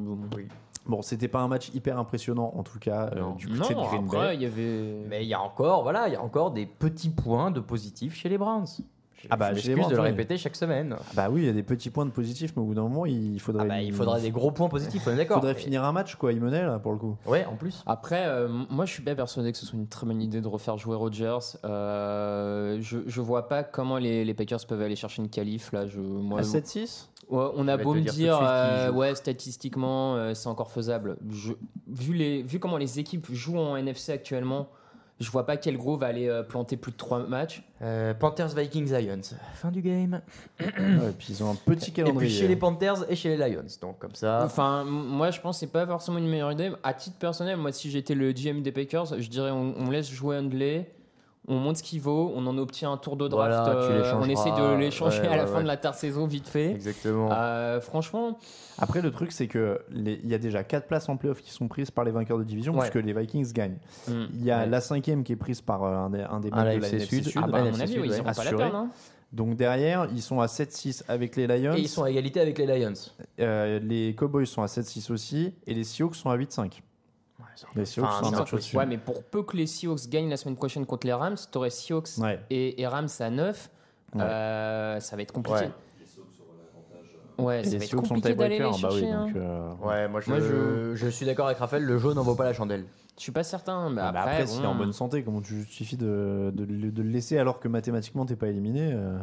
Bon, 0.85 1.01
c'était 1.01 1.27
pas 1.27 1.39
un 1.41 1.49
match 1.49 1.69
hyper 1.73 1.99
impressionnant 1.99 2.53
en 2.55 2.63
tout 2.63 2.79
cas 2.79 3.09
euh, 3.13 3.19
Non. 3.19 3.35
du 3.35 3.47
côté 3.49 3.73
Non, 3.75 3.81
de 3.83 3.87
Green 3.87 4.07
Bay. 4.07 4.17
après, 4.17 4.35
il 4.35 4.41
y 4.41 4.45
avait... 4.45 5.05
Mais 5.09 5.23
il 5.25 5.27
y 5.27 5.33
a 5.33 5.41
encore, 5.41 5.83
voilà, 5.83 6.07
il 6.07 6.13
y 6.13 6.15
a 6.15 6.23
encore 6.23 6.51
des 6.51 6.65
petits 6.65 7.09
points 7.09 7.51
de 7.51 7.59
positif 7.59 8.15
chez 8.15 8.29
les 8.29 8.37
Browns. 8.37 8.65
Ah 9.29 9.37
bah, 9.37 9.51
m'excuse 9.51 9.87
de 9.87 9.95
le 9.95 10.01
répéter 10.01 10.37
chaque 10.37 10.55
semaine. 10.55 10.95
Ah 10.99 11.03
Bah 11.15 11.27
oui, 11.31 11.41
il 11.41 11.45
y 11.47 11.49
a 11.49 11.53
des 11.53 11.63
petits 11.63 11.89
points 11.89 12.05
de 12.05 12.11
positif, 12.11 12.53
mais 12.55 12.61
au 12.61 12.65
bout 12.65 12.75
d'un 12.75 12.83
moment, 12.83 13.05
il 13.05 13.39
faudrait. 13.39 13.63
Ah 13.65 13.67
bah, 13.67 13.81
il 13.81 13.93
faudrait 13.93 14.21
des 14.21 14.31
gros 14.31 14.51
points 14.51 14.69
positifs, 14.69 15.03
on 15.07 15.09
est 15.11 15.13
Il 15.13 15.17
d'accord. 15.17 15.37
faudrait 15.37 15.55
finir 15.55 15.83
un 15.83 15.91
match, 15.91 16.15
quoi. 16.15 16.31
Il 16.33 16.41
menait 16.41 16.63
là 16.63 16.79
pour 16.79 16.91
le 16.91 16.97
coup. 16.97 17.15
Ouais, 17.25 17.45
en 17.45 17.55
plus. 17.55 17.83
Après, 17.85 18.25
euh, 18.27 18.47
moi, 18.69 18.85
je 18.85 18.93
suis 18.93 19.03
bien 19.03 19.15
persuadé 19.15 19.51
que 19.51 19.57
ce 19.57 19.65
soit 19.65 19.77
une 19.79 19.87
très 19.87 20.05
bonne 20.05 20.21
idée 20.21 20.41
de 20.41 20.47
refaire 20.47 20.77
jouer 20.77 20.95
Rodgers. 20.95 21.37
Euh, 21.65 22.77
je, 22.81 22.99
je 23.05 23.21
vois 23.21 23.47
pas 23.47 23.63
comment 23.63 23.97
les, 23.97 24.25
les 24.25 24.33
Packers 24.33 24.65
peuvent 24.67 24.81
aller 24.81 24.95
chercher 24.95 25.21
une 25.21 25.29
qualif 25.29 25.71
là. 25.71 25.87
Je, 25.87 25.99
moi, 25.99 26.39
À 26.39 26.43
7-6 26.43 27.07
Ouais, 27.29 27.45
on 27.55 27.67
a 27.67 27.75
beau 27.75 27.93
me 27.93 28.01
dire 28.01 28.39
euh, 28.41 28.89
ouais, 28.89 29.13
statistiquement, 29.13 30.15
euh, 30.15 30.33
c'est 30.33 30.47
encore 30.47 30.71
faisable. 30.71 31.17
Je, 31.29 31.51
vu, 31.87 32.13
les, 32.13 32.41
vu 32.41 32.57
comment 32.59 32.77
les 32.77 32.99
équipes 32.99 33.27
jouent 33.33 33.57
en 33.59 33.75
NFC 33.75 34.13
actuellement, 34.13 34.69
je 35.19 35.29
vois 35.31 35.45
pas 35.45 35.57
quel 35.57 35.77
gros 35.77 35.97
va 35.97 36.07
aller 36.07 36.27
euh, 36.27 36.43
planter 36.43 36.77
plus 36.77 36.91
de 36.91 36.97
3 36.97 37.27
matchs. 37.27 37.63
Euh, 37.81 38.13
Panthers, 38.13 38.49
Vikings, 38.55 38.91
Lions. 38.91 39.35
Fin 39.55 39.71
du 39.71 39.81
game. 39.81 40.21
Ouais, 40.59 41.09
Et 41.09 41.13
puis 41.17 41.27
ils 41.31 41.43
ont 41.43 41.51
un 41.51 41.55
petit 41.55 41.89
Et 41.89 41.93
calendrier. 41.93 42.29
puis 42.29 42.37
chez 42.37 42.47
les 42.47 42.55
Panthers 42.55 43.09
et 43.09 43.15
chez 43.15 43.35
les 43.35 43.49
Lions. 43.49 43.63
Donc 43.81 43.99
comme 43.99 44.15
ça. 44.15 44.41
Enfin, 44.45 44.83
moi, 44.83 45.31
je 45.31 45.39
pense 45.41 45.57
que 45.57 45.59
c'est 45.61 45.71
pas 45.71 45.85
forcément 45.87 46.17
une 46.17 46.27
meilleure 46.27 46.51
idée. 46.51 46.71
À 46.83 46.93
titre 46.93 47.17
personnel, 47.17 47.57
moi, 47.57 47.71
si 47.71 47.89
j'étais 47.89 48.15
le 48.15 48.31
GM 48.31 48.61
des 48.61 48.71
Packers, 48.71 49.19
je 49.19 49.27
dirais 49.29 49.51
on, 49.51 49.73
on 49.77 49.89
laisse 49.89 50.09
jouer 50.09 50.37
Handley. 50.37 50.89
On 51.49 51.55
monte 51.59 51.77
ce 51.77 51.83
qu'il 51.83 52.01
vaut, 52.01 52.33
on 52.35 52.45
en 52.45 52.57
obtient 52.57 52.91
un 52.91 52.97
tour 52.97 53.15
de 53.15 53.27
draft, 53.27 53.57
Voilà, 53.63 53.87
tu 53.87 53.91
euh, 53.93 54.13
on 54.19 54.27
essaie 54.27 54.51
de 54.51 54.75
l'échanger 54.77 55.21
Ouais, 55.21 55.27
à 55.29 55.37
la 55.37 55.43
ouais, 55.43 55.49
fin 55.49 55.57
ouais. 55.57 55.63
de 55.63 55.67
l'intersaison 55.67 56.27
vite 56.27 56.47
fait. 56.49 56.71
Exactement. 56.71 57.29
Euh, 57.31 57.79
franchement, 57.79 58.37
Après, 58.77 59.01
le 59.01 59.11
truc, 59.11 59.31
c'est 59.31 59.47
que 59.47 59.79
il 59.95 60.27
y 60.27 60.33
a 60.33 60.37
déjà 60.39 60.63
4 60.65 60.87
places 60.87 61.07
en 61.07 61.15
playoff 61.15 61.41
qui 61.41 61.51
sont 61.51 61.67
prises 61.69 61.89
par 61.89 62.03
les 62.03 62.11
vainqueurs 62.11 62.37
de 62.37 62.43
division, 62.43 62.73
Ouais. 62.73 62.89
puisque 62.89 63.05
les 63.05 63.13
Vikings 63.13 63.53
gagnent. 63.53 63.77
hmm. 64.09 64.25
Il 64.33 64.43
y 64.43 64.51
a 64.51 64.59
Ouais. 64.59 64.65
la 64.67 64.81
cinquième 64.81 65.23
qui 65.23 65.31
est 65.31 65.37
prise 65.37 65.61
par 65.61 65.83
euh, 65.83 65.95
un 65.95 66.09
des, 66.09 66.21
un 66.21 66.39
des 66.41 66.49
Ah, 66.51 66.65
la 66.65 66.75
de 66.75 66.81
la 66.81 66.99
Sud. 66.99 67.23
Sud. 67.27 67.41
ah 67.41 67.47
bah, 67.47 67.59
à 67.59 67.61
mon 67.63 67.79
avis, 67.79 67.93
Sud, 67.93 68.01
ils 68.03 68.09
ouais. 68.11 68.17
iront 68.17 68.23
pas 68.33 68.43
la 68.43 68.51
perdre. 68.53 68.75
hein. 68.75 68.89
Donc 69.33 69.55
derrière, 69.55 70.07
ils 70.13 70.21
sont 70.21 70.39
à 70.39 70.47
7-6 70.47 71.03
avec 71.09 71.35
les 71.35 71.47
Lions. 71.47 71.73
Et 71.75 71.79
ils 71.81 71.89
sont 71.89 72.03
à 72.03 72.09
égalité 72.09 72.39
avec 72.39 72.57
les 72.57 72.65
Lions. 72.65 72.93
Euh, 73.39 73.77
les 73.79 74.15
Cowboys 74.15 74.45
sont 74.47 74.61
à 74.63 74.67
7-6 74.67 75.11
aussi. 75.11 75.53
Et 75.65 75.73
les 75.73 75.83
Seahawks 75.83 76.15
sont 76.15 76.29
à 76.29 76.37
8-5. 76.37 76.81
Les 77.75 77.85
Seahawks 77.85 78.07
Enfin, 78.09 78.23
sont 78.29 78.33
un 78.35 78.39
match 78.39 78.53
au-dessus. 78.53 78.77
Ouais, 78.77 78.85
mais 78.85 78.97
pour 78.97 79.23
peu 79.23 79.43
que 79.43 79.55
les 79.57 79.67
Seahawks 79.67 80.07
gagnent 80.09 80.29
la 80.29 80.37
semaine 80.37 80.55
prochaine 80.55 80.85
contre 80.85 81.07
les 81.07 81.13
Rams, 81.13 81.35
t'aurais 81.51 81.69
Seahawks 81.69 82.17
Ouais. 82.19 82.39
et, 82.49 82.81
et 82.81 82.87
Rams 82.87 83.07
à 83.19 83.29
9. 83.29 83.69
Ouais. 84.15 84.21
euh, 84.23 84.99
ça 84.99 85.15
va 85.15 85.21
être 85.21 85.31
compliqué. 85.33 85.67
Ouais. 87.37 87.61
Les 87.61 87.79
Seahawks 87.79 88.07
sont 88.07 88.17
d'aller 88.17 88.57
les 88.59 88.65
tiebreaker. 88.65 88.71
Bah 88.81 88.89
oui, 88.91 88.99
chercher. 88.99 89.11
hein. 89.11 89.25
donc, 89.27 89.35
euh, 89.35 89.71
Ouais, 89.83 90.07
moi 90.07 90.21
je, 90.21 90.29
Moi, 90.29 90.39
je- 90.39 90.95
je 90.95 91.07
suis 91.07 91.25
d'accord 91.25 91.45
avec 91.47 91.59
Raphaël, 91.59 91.83
le 91.83 91.97
jaune 91.99 92.15
n'en 92.15 92.23
vaut 92.23 92.33
pas 92.35 92.45
la 92.45 92.53
chandelle. 92.53 92.85
Je 93.15 93.21
suis 93.23 93.31
pas 93.31 93.43
certain. 93.43 93.89
Mais 93.91 94.01
Ah 94.03 94.11
bah 94.11 94.21
après, 94.21 94.31
après, 94.33 94.47
s'il 94.47 94.63
est 94.63 94.67
en 94.67 94.73
bon. 94.73 94.79
bonne 94.85 94.93
santé, 94.93 95.23
comment 95.23 95.41
tu 95.41 95.55
justifies 95.55 95.97
de, 95.97 96.51
de 96.55 97.01
le 97.01 97.09
laisser 97.09 97.37
alors 97.37 97.59
que 97.59 97.67
mathématiquement 97.67 98.25
t'es 98.25 98.35
pas 98.35 98.47
éliminé 98.47 98.91
euh, 98.93 99.17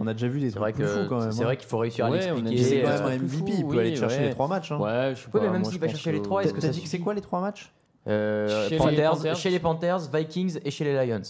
On 0.00 0.06
a 0.06 0.12
déjà 0.14 0.28
vu 0.28 0.40
des 0.40 0.46
C'est 0.50 0.56
trucs 0.58 0.62
vrai 0.62 0.72
plus 0.72 0.86
fous 0.86 1.08
quand 1.08 1.18
que 1.18 1.22
même. 1.24 1.32
c'est 1.32 1.40
hein. 1.42 1.44
vrai 1.44 1.56
qu'il 1.58 1.68
faut 1.68 1.78
réussir 1.78 2.06
à 2.06 2.10
l'expliquer. 2.10 2.56
C'est 2.64 2.82
quand 2.82 2.88
euh, 2.88 3.08
même 3.08 3.22
un 3.22 3.26
plus 3.26 3.36
MVP, 3.38 3.52
fou, 3.52 3.56
il 3.58 3.64
peut 3.64 3.70
oui, 3.70 3.78
aller 3.78 3.96
chercher 3.96 4.16
ouais. 4.18 4.24
les 4.24 4.30
trois 4.30 4.48
matchs. 4.48 4.72
hein. 4.72 4.78
Ouais, 4.80 5.12
je 5.14 5.20
sais 5.22 5.30
pas. 5.30 5.40
mais 5.40 5.50
même 5.50 5.64
s'il 5.64 5.78
va 5.80 5.88
chercher 5.88 6.12
les 6.12 6.22
trois, 6.22 6.42
est-ce 6.42 6.54
que 6.54 6.60
T'as 6.60 6.68
ça 6.68 6.72
dit 6.72 6.82
que 6.82 6.88
c'est 6.88 6.98
quoi 7.00 7.14
les 7.14 7.20
trois 7.20 7.40
matchs 7.40 7.72
Euh, 8.08 8.64
Chez 8.68 8.70
les 8.70 8.78
Panthers, 8.78 9.10
Panthers. 9.12 9.36
chez 9.36 9.50
les 9.50 9.58
Panthers, 9.60 9.98
Vikings 10.12 10.58
et 10.64 10.70
chez 10.70 10.84
les 10.84 11.06
Lions. 11.06 11.20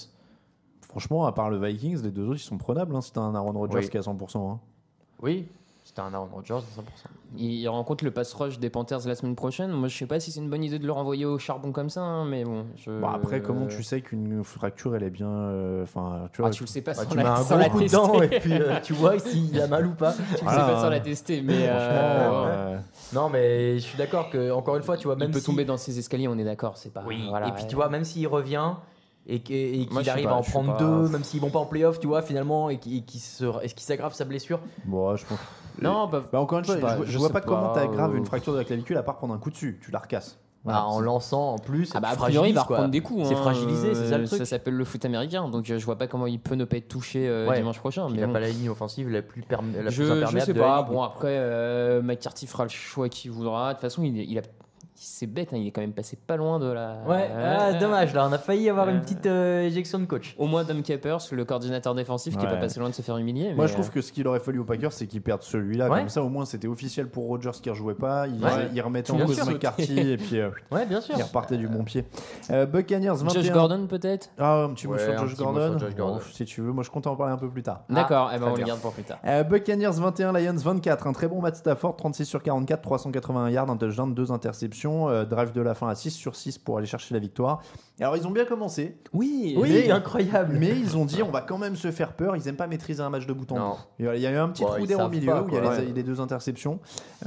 Franchement, 0.88 1.26
à 1.26 1.32
part 1.32 1.50
le 1.50 1.58
Vikings, 1.64 2.02
les 2.02 2.10
deux 2.10 2.26
autres 2.28 2.40
ils 2.40 2.44
sont 2.44 2.58
prenables 2.58 2.94
hein, 2.96 3.00
si 3.00 3.12
t'as 3.12 3.20
un 3.20 3.34
Aaron 3.34 3.52
Rodgers 3.52 3.78
Oui. 3.78 3.88
qui 3.88 3.96
est 3.96 4.00
à 4.00 4.02
100%. 4.02 4.38
hein. 4.52 4.60
Oui, 5.22 5.46
C'était 5.90 6.02
un 6.02 6.14
Aaron 6.14 6.28
Rodgers 6.32 6.54
à 6.54 6.58
100%. 6.58 6.62
Il, 7.36 7.68
rencontre 7.68 8.04
le 8.04 8.12
pass 8.12 8.32
rush 8.32 8.60
des 8.60 8.70
Panthers 8.70 9.00
la 9.08 9.16
semaine 9.16 9.34
prochaine. 9.34 9.72
Moi, 9.72 9.88
je 9.88 9.96
sais 9.98 10.06
pas 10.06 10.20
si 10.20 10.30
c'est 10.30 10.38
une 10.38 10.48
bonne 10.48 10.62
idée 10.62 10.78
de 10.78 10.86
le 10.86 10.92
renvoyer 10.92 11.24
au 11.24 11.36
charbon 11.36 11.72
comme 11.72 11.90
ça, 11.90 12.00
hein, 12.00 12.24
mais 12.26 12.44
bon. 12.44 12.66
Je... 12.76 12.92
Bon, 12.92 13.08
après, 13.08 13.42
comment 13.42 13.66
tu 13.66 13.82
sais 13.82 14.00
qu'une 14.00 14.44
fracture, 14.44 14.94
elle 14.94 15.02
est 15.02 15.10
bien. 15.10 15.26
euh, 15.28 15.82
Enfin, 15.82 16.28
tu 16.32 16.42
Ah, 16.42 16.44
vois. 16.44 16.50
tu 16.50 16.62
le 16.62 16.68
sais 16.68 16.80
pas 16.82 16.92
Bah, 16.94 17.02
sans 17.02 17.08
tu 17.10 17.16
la, 17.16 17.22
mets 17.24 17.28
un 17.28 17.36
sans 17.42 17.56
la 17.56 17.68
tester. 17.70 17.84
dedans 17.86 18.22
et 18.22 18.28
puis 18.28 18.52
euh, 18.54 18.78
tu 18.84 18.92
vois 18.92 19.18
s'il 19.18 19.60
a 19.60 19.66
mal 19.66 19.84
ou 19.84 19.94
pas. 19.94 20.12
tu 20.12 20.20
le 20.22 20.36
sais 20.38 20.44
Voilà, 20.44 20.64
pas 20.74 20.80
sans 20.80 20.90
la 20.90 21.00
tester, 21.00 21.42
mais 21.42 21.66
euh, 21.66 22.30
ouais. 22.44 22.46
euh, 22.76 22.78
Non, 23.12 23.28
mais 23.28 23.74
je 23.80 23.82
suis 23.84 23.98
d'accord 23.98 24.30
que, 24.30 24.52
encore 24.52 24.76
une 24.76 24.84
fois, 24.84 24.96
tu 24.96 25.08
vois, 25.08 25.16
même 25.16 25.30
il 25.30 25.32
peut 25.32 25.40
si- 25.40 25.46
tomber 25.46 25.64
dans 25.64 25.76
ses 25.76 25.98
escaliers, 25.98 26.28
on 26.28 26.38
est 26.38 26.44
d'accord, 26.44 26.76
c'est 26.76 26.92
pas. 26.92 27.02
Oui, 27.04 27.26
voilà, 27.28 27.48
et 27.48 27.52
puis 27.52 27.62
ouais. 27.62 27.68
tu 27.68 27.74
vois, 27.74 27.88
même 27.88 28.04
s'il 28.04 28.28
revient 28.28 28.74
et 29.34 29.82
et 29.82 29.86
Moi, 29.90 30.02
qu'il 30.02 30.04
je 30.04 30.10
arrive 30.10 30.24
pas, 30.26 30.30
à 30.32 30.34
en 30.34 30.42
je 30.42 30.50
prendre 30.50 30.72
pas. 30.76 30.78
deux, 30.78 31.08
même 31.08 31.24
s'ils 31.24 31.40
vont 31.40 31.50
pas 31.50 31.58
en 31.60 31.66
playoff, 31.66 31.98
tu 32.00 32.06
vois, 32.06 32.22
finalement, 32.22 32.70
et 32.70 32.78
qu'il 32.78 32.96
et 32.96 33.02
qu'il 33.02 33.20
se- 33.20 33.44
est-ce 33.62 33.74
qu'il 33.74 33.84
s'aggrave 33.84 34.12
sa 34.14 34.24
blessure? 34.24 34.60
Bon, 34.84 35.14
je 35.16 35.24
pense. 35.26 35.38
Non, 35.80 36.06
bah, 36.08 36.24
Bah, 36.32 36.40
encore 36.40 36.58
une 36.58 36.64
je 36.64 36.70
fois, 36.72 36.76
sais 36.76 36.80
pas, 36.82 36.90
je, 36.92 36.96
vois- 36.96 37.06
je 37.06 37.18
je 37.28 37.32
pas, 37.32 37.40
comment 37.40 37.72
t'aggraves 37.72 38.12
euh, 38.14 38.18
une 38.18 38.26
fracture 38.26 38.52
de 38.52 38.58
la 38.58 38.64
clavicule 38.64 38.96
à 38.96 39.02
part 39.02 39.16
prendre 39.16 39.32
un 39.34 39.38
coup 39.38 39.50
dessus. 39.50 39.78
Tu 39.82 39.90
la 39.90 39.98
recasses. 40.00 40.38
En 40.66 41.00
lançant 41.00 41.54
en 41.54 41.58
plus, 41.58 41.90
Ah 41.94 42.00
bah, 42.00 42.08
a 42.10 42.16
priori, 42.16 42.50
il 42.50 42.54
va 42.54 42.64
reprendre 42.64 42.90
des 42.90 43.00
coups. 43.00 43.26
C'est 43.26 43.32
hein, 43.32 43.36
fragilisé, 43.38 43.94
c'est 43.94 44.08
ça 44.08 44.18
le 44.18 44.24
euh, 44.24 44.26
truc. 44.26 44.40
Ça 44.40 44.44
s'appelle 44.44 44.74
le 44.74 44.84
foot 44.84 45.02
américain, 45.06 45.48
donc 45.48 45.70
euh, 45.70 45.78
je 45.78 45.84
vois 45.86 45.96
pas 45.96 46.06
comment 46.06 46.26
il 46.26 46.38
peut 46.38 46.54
ne 46.54 46.66
pas 46.66 46.76
être 46.76 46.88
touché 46.88 47.26
euh, 47.26 47.48
Ouais. 47.48 47.56
dimanche 47.56 47.78
prochain. 47.78 48.06
Il 48.10 48.16
Mais 48.16 48.22
a 48.24 48.26
bon. 48.26 48.34
pas 48.34 48.40
la 48.40 48.50
ligne 48.50 48.68
offensive 48.68 49.08
la 49.08 49.22
plus, 49.22 49.40
perm- 49.40 49.72
la 49.74 49.84
plus 49.84 49.92
je, 49.92 50.02
je 50.26 50.38
sais 50.40 50.52
de 50.52 50.60
la 50.60 50.66
pas. 50.66 50.82
Bon, 50.82 51.02
après, 51.02 51.28
euh, 51.38 52.02
McCarthy 52.02 52.46
fera 52.46 52.64
le 52.64 52.68
choix 52.68 53.08
qu'il 53.08 53.30
voudra. 53.30 53.68
De 53.70 53.74
toute 53.74 53.80
façon, 53.80 54.02
il, 54.02 54.14
il 54.18 54.38
a. 54.38 54.42
C'est 55.02 55.26
bête, 55.26 55.54
hein, 55.54 55.56
il 55.56 55.66
est 55.66 55.70
quand 55.70 55.80
même 55.80 55.94
passé 55.94 56.18
pas 56.26 56.36
loin 56.36 56.58
de 56.58 56.66
la. 56.70 56.98
Ouais, 57.08 57.30
ah, 57.34 57.72
dommage, 57.72 58.12
là, 58.12 58.26
on 58.28 58.32
a 58.34 58.38
failli 58.38 58.68
avoir 58.68 58.86
Euh, 58.86 58.90
une 58.90 59.00
petite 59.00 59.24
euh, 59.24 59.62
éjection 59.62 59.98
de 59.98 60.04
coach. 60.04 60.34
Au 60.38 60.46
moins, 60.46 60.62
Dom 60.62 60.82
Capers, 60.82 61.20
le 61.32 61.44
coordinateur 61.46 61.94
défensif, 61.94 62.36
qui 62.36 62.44
est 62.44 62.48
pas 62.48 62.56
passé 62.56 62.80
loin 62.80 62.90
de 62.90 62.94
se 62.94 63.00
faire 63.00 63.16
humilier. 63.16 63.54
Moi, 63.54 63.64
mais, 63.64 63.68
je 63.68 63.72
trouve 63.72 63.88
euh, 63.88 63.92
que 63.94 64.02
ce 64.02 64.12
qu'il 64.12 64.28
aurait 64.28 64.40
fallu 64.40 64.58
aux 64.58 64.64
Packers, 64.64 64.92
c'est 64.92 65.06
qu'ils 65.06 65.22
perdent 65.22 65.40
celui-là. 65.42 65.88
Ouais. 65.88 66.00
Comme 66.00 66.10
ça, 66.10 66.22
au 66.22 66.28
moins, 66.28 66.44
c'était 66.44 66.68
officiel 66.68 67.08
pour 67.08 67.28
Rodgers 67.28 67.50
qui 67.62 67.70
ne 67.70 67.72
rejouait 67.72 67.94
pas. 67.94 68.26
Ils, 68.26 68.44
Ouais. 68.44 68.68
ils 68.74 68.80
remettaient 68.82 69.12
en 69.12 69.16
Bien 69.16 69.24
cause 69.24 69.36
sûr. 69.36 69.46
McCarthy 69.50 69.98
et 69.98 70.16
puis 70.18 70.38
euh, 70.38 70.50
Ouais, 70.70 70.84
bien 70.84 71.00
sûr. 71.00 71.14
ils 71.16 71.22
repartaient 71.22 71.56
du 71.56 71.66
bon 71.66 71.82
pied. 71.82 72.04
Euh, 72.50 72.66
Buccaneers 72.66 73.08
21. 73.14 73.40
Josh 73.40 73.52
Gordon, 73.52 73.86
peut-être? 73.86 74.28
Ah, 74.38 74.64
un 74.64 74.74
petit 74.74 74.86
mot 74.86 74.98
sur 74.98 75.16
Josh 75.16 75.34
Gordon. 75.34 75.78
sur 75.78 75.88
Josh 75.88 75.96
Gordon. 75.96 76.14
Bon, 76.16 76.20
si 76.30 76.44
tu 76.44 76.60
veux, 76.60 76.72
moi 76.72 76.84
je 76.84 76.90
compte 76.90 77.06
en 77.06 77.16
parler 77.16 77.32
un 77.32 77.38
peu 77.38 77.48
plus 77.48 77.62
tard. 77.62 77.84
D'accord, 77.88 78.30
eh 78.34 78.38
ben, 78.38 78.48
on 78.52 78.54
le 78.54 78.64
garde 78.64 78.80
pour 78.80 78.92
plus 78.92 79.04
tard. 79.04 79.18
Euh, 79.24 79.44
Buccaneers 79.44 79.92
21, 79.94 80.32
Lions 80.32 80.52
24. 80.56 81.06
Un 81.06 81.12
très 81.14 81.26
bon 81.26 81.40
Matt 81.40 81.56
Stafford, 81.56 81.96
36 81.96 82.26
sur 82.26 82.42
44, 82.42 82.82
381 82.82 83.48
yards, 83.48 83.70
un 83.70 83.78
touchdown, 83.78 84.12
deux 84.14 84.30
interceptions. 84.30 84.89
Euh, 85.08 85.24
drive 85.24 85.52
de 85.52 85.60
la 85.60 85.74
fin 85.74 85.88
à 85.88 85.94
6 85.94 86.10
sur 86.10 86.34
6 86.36 86.58
pour 86.58 86.78
aller 86.78 86.86
chercher 86.86 87.14
la 87.14 87.20
victoire. 87.20 87.62
Alors 88.00 88.16
ils 88.16 88.26
ont 88.26 88.30
bien 88.30 88.44
commencé, 88.44 88.96
Oui, 89.12 89.54
Oui, 89.58 89.70
Mais- 89.70 89.90
incroyable. 89.90 90.56
mais 90.58 90.70
ils 90.70 90.96
ont 90.96 91.04
dit 91.04 91.22
on 91.22 91.30
va 91.30 91.40
quand 91.42 91.58
même 91.58 91.76
se 91.76 91.90
faire 91.90 92.14
peur. 92.14 92.36
Ils 92.36 92.46
aiment 92.48 92.56
pas 92.56 92.66
maîtriser 92.66 93.02
un 93.02 93.10
match 93.10 93.26
de 93.26 93.32
bout 93.32 93.50
en 93.52 93.70
bout. 93.70 93.76
Il 93.98 94.04
y 94.06 94.26
a- 94.26 94.30
eu 94.32 94.36
un 94.36 94.48
petit 94.48 94.62
Bon, 94.62 94.70
trou 94.70 94.86
d'air 94.86 95.00
au 95.04 95.08
milieu 95.08 95.26
pas, 95.32 95.42
où 95.42 95.48
il 95.48 95.54
y 95.54 95.58
a 95.58 95.60
les, 95.60 95.68
Ouais. 95.68 95.92
les 95.94 96.02
deux 96.02 96.20
interceptions. 96.20 96.78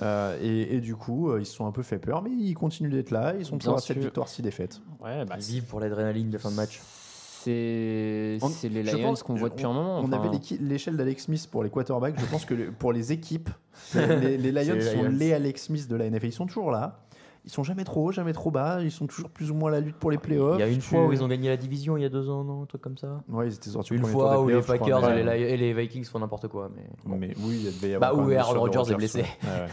Euh, 0.01 0.38
et, 0.41 0.76
et 0.76 0.82
du 0.82 0.95
coup, 0.95 1.30
euh, 1.32 1.39
ils 1.41 1.45
se 1.45 1.53
sont 1.55 1.66
un 1.66 1.72
peu 1.72 1.84
fait 1.84 1.99
peur, 1.99 2.22
mais 2.22 2.32
ils 2.32 2.53
continuent 2.55 2.91
d'être 2.91 3.11
là. 3.11 3.34
Ils 3.38 3.45
sont 3.45 3.57
toujours 3.57 3.76
Bien 3.76 3.84
à 3.84 3.86
7 3.86 3.95
sûr. 3.97 4.03
victoires, 4.03 4.28
6 4.28 4.41
défaites. 4.41 4.82
Ouais, 5.03 5.26
bah, 5.26 5.36
Ils 5.39 5.43
vivent 5.45 5.66
pour 5.66 5.80
l'adrénaline 5.80 6.30
de 6.30 6.38
fin 6.38 6.49
de 6.51 6.55
match. 6.55 6.80
c'est 7.43 8.38
On- 8.41 8.47
les 8.70 8.86
je 8.86 8.95
Lions 8.95 9.03
pense- 9.09 9.24
qu'on 9.24 9.34
voit 9.36 9.49
depuis 9.49 9.66
un 9.66 9.74
moment. 9.74 9.99
On 10.01 10.11
avait 10.14 10.30
l'échelle 10.61 10.95
d'Alex 10.95 11.24
Smith 11.26 11.47
pour 11.51 11.64
les 11.64 11.70
quarterbacks. 11.70 12.16
Je 12.20 12.26
pense 12.28 12.45
que 12.45 12.53
le- 12.53 12.72
pour 12.72 12.93
les 12.93 13.11
équipes, 13.11 13.49
les, 13.93 14.38
les- 14.38 14.51
les 14.51 14.64
Lions 14.64 14.76
les 14.76 14.82
sont 14.82 15.03
Lions. 15.03 15.11
les 15.11 15.34
Alex 15.34 15.64
Smith 15.64 15.89
de 15.89 15.95
la 15.97 16.05
NFL. 16.05 16.28
Ils 16.28 16.32
sont 16.32 16.45
toujours 16.45 16.72
là. 16.72 17.03
Ils 17.46 17.52
sont 17.52 17.64
jamais 17.64 17.84
trop 17.84 18.08
haut, 18.08 18.12
jamais 18.14 18.32
trop 18.32 18.52
bas. 18.52 18.80
Ils 18.82 18.89
sont 18.91 19.06
toujours 19.06 19.30
plus 19.30 19.52
ou 19.52 19.54
moins 19.56 19.70
à 19.70 19.74
la 19.76 19.80
lutte 19.82 19.98
pour 19.98 20.12
les 20.12 20.18
playoffs. 20.18 20.56
Il 20.58 20.62
y 20.62 20.64
a 20.64 20.70
une 20.70 20.76
Tu- 20.76 20.82
fois 20.82 21.06
où 21.06 21.12
ils 21.12 21.22
ont 21.24 21.28
gagné 21.28 21.50
la 21.50 21.58
division 21.58 21.98
il 21.98 22.04
y 22.04 22.06
a 22.06 22.10
deux 22.10 22.30
ans, 22.30 22.44
non 22.46 22.62
Un 22.64 22.66
truc 22.66 22.82
comme 22.82 22.98
ça 22.98 23.22
Ouais, 23.28 23.48
ils 23.50 23.54
étaient 23.54 23.70
sortis 23.70 23.96
Une 23.96 24.06
fois 24.06 24.36
tour 24.36 24.44
où 24.44 24.48
des 24.48 24.54
les 24.54 24.60
je 24.62 24.64
crois, 24.64 24.78
Packers 24.78 25.10
et 25.10 25.24
mais- 25.24 25.38
les, 25.38 25.44
et 25.50 25.58
les 25.58 25.74
Vikings 25.74 26.06
font 26.06 26.20
n'importe 26.20 26.48
quoi. 26.48 26.70
Mais, 26.74 26.84
bon. 27.06 27.18
Mais 27.18 27.34
oui, 27.39 27.68
il 27.84 27.89
y 27.89 27.94
avoir. 27.96 28.12
Bah, 28.12 28.18
quand 28.18 28.24
où 28.26 28.30
même 28.30 28.38
Aaron 28.39 28.60
Rodgers 28.62 28.91
est 28.94 28.96
blessé. 28.96 29.20
ouais, 29.20 29.26
ouais. 29.50 29.68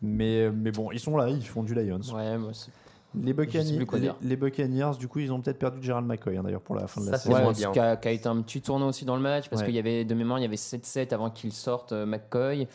Mais, 0.00 0.50
mais 0.50 0.70
bon, 0.70 0.90
ils 0.92 1.00
sont 1.00 1.16
là, 1.18 1.28
ils 1.28 1.46
font 1.46 1.62
du 1.62 1.74
Lions. 1.74 2.00
Ouais, 2.14 2.38
moi, 2.38 2.52
c'est- 2.54 2.70
Les, 3.14 3.32
Buccaneers, 3.34 3.76
les, 4.22 4.36
Buccaneers, 4.36 4.92
du 4.98 5.08
coup, 5.08 5.18
ils 5.18 5.32
ont 5.32 5.40
peut-être 5.40 5.58
perdu 5.58 5.82
Gerald 5.82 6.06
McCoy 6.06 6.36
hein, 6.38 6.42
d'ailleurs 6.44 6.60
pour 6.62 6.76
la 6.76 6.86
fin 6.86 7.00
de 7.00 7.06
la 7.10 7.18
Ça, 7.18 7.24
saison. 7.24 7.52
c'est 7.52 7.66
Ouais, 7.66 7.72
qui 7.72 7.78
a, 7.80 7.96
qui 7.96 8.08
a 8.08 8.12
été 8.12 8.28
un 8.28 8.40
petit 8.40 8.62
tournant 8.62 8.86
aussi 8.88 9.04
dans 9.04 9.16
le 9.16 9.20
match 9.22 9.50
parce 9.50 9.60
Ouais. 9.62 9.66
qu'il 9.66 9.74
y 9.74 9.80
avait 9.80 10.04
de 10.04 10.14
mémoire 10.14 10.38
il 10.38 10.42
y 10.42 10.44
avait 10.46 10.54
7-7 10.56 11.12
avant 11.12 11.28
qu'il 11.28 11.52
sorte 11.52 11.90
euh, 11.92 12.06
McCoy 12.06 12.68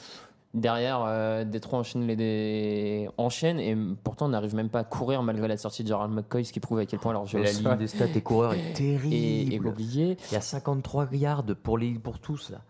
derrière 0.55 1.03
euh, 1.05 1.43
Détroit 1.43 1.79
enchaîne 1.79 2.07
les 2.07 2.15
des... 2.15 3.09
enchaîne 3.17 3.59
et 3.59 3.77
pourtant 4.03 4.25
on 4.25 4.29
n'arrive 4.29 4.55
même 4.55 4.69
pas 4.69 4.79
à 4.79 4.83
courir 4.83 5.21
malgré 5.21 5.47
la 5.47 5.57
sortie 5.57 5.83
de 5.83 5.89
Gerald 5.89 6.11
McCoy 6.13 6.43
ce 6.45 6.51
qui 6.53 6.59
prouve 6.59 6.79
à 6.79 6.85
quel 6.85 6.99
point 6.99 7.13
leur 7.13 7.27
jeu 7.27 7.39
la 7.43 7.51
ligne 7.51 7.75
des 7.77 7.87
stats 7.87 8.07
des 8.07 8.21
coureurs 8.21 8.53
est 8.53 8.73
terrible. 8.73 9.13
Il 9.13 10.15
y 10.31 10.35
a 10.35 10.41
53 10.41 11.07
yards 11.13 11.43
pour, 11.61 11.77
les, 11.77 11.93
pour 11.93 12.19
tous 12.19 12.49
là. 12.49 12.61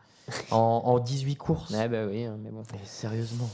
En, 0.52 0.58
en 0.86 1.00
18 1.00 1.36
courses. 1.36 1.72
ouais 1.72 1.88
bah 1.88 2.06
oui 2.10 2.24
hein, 2.26 2.36
mais 2.44 2.50
bon 2.50 2.64
Mais 2.74 2.80
sérieusement. 2.84 3.48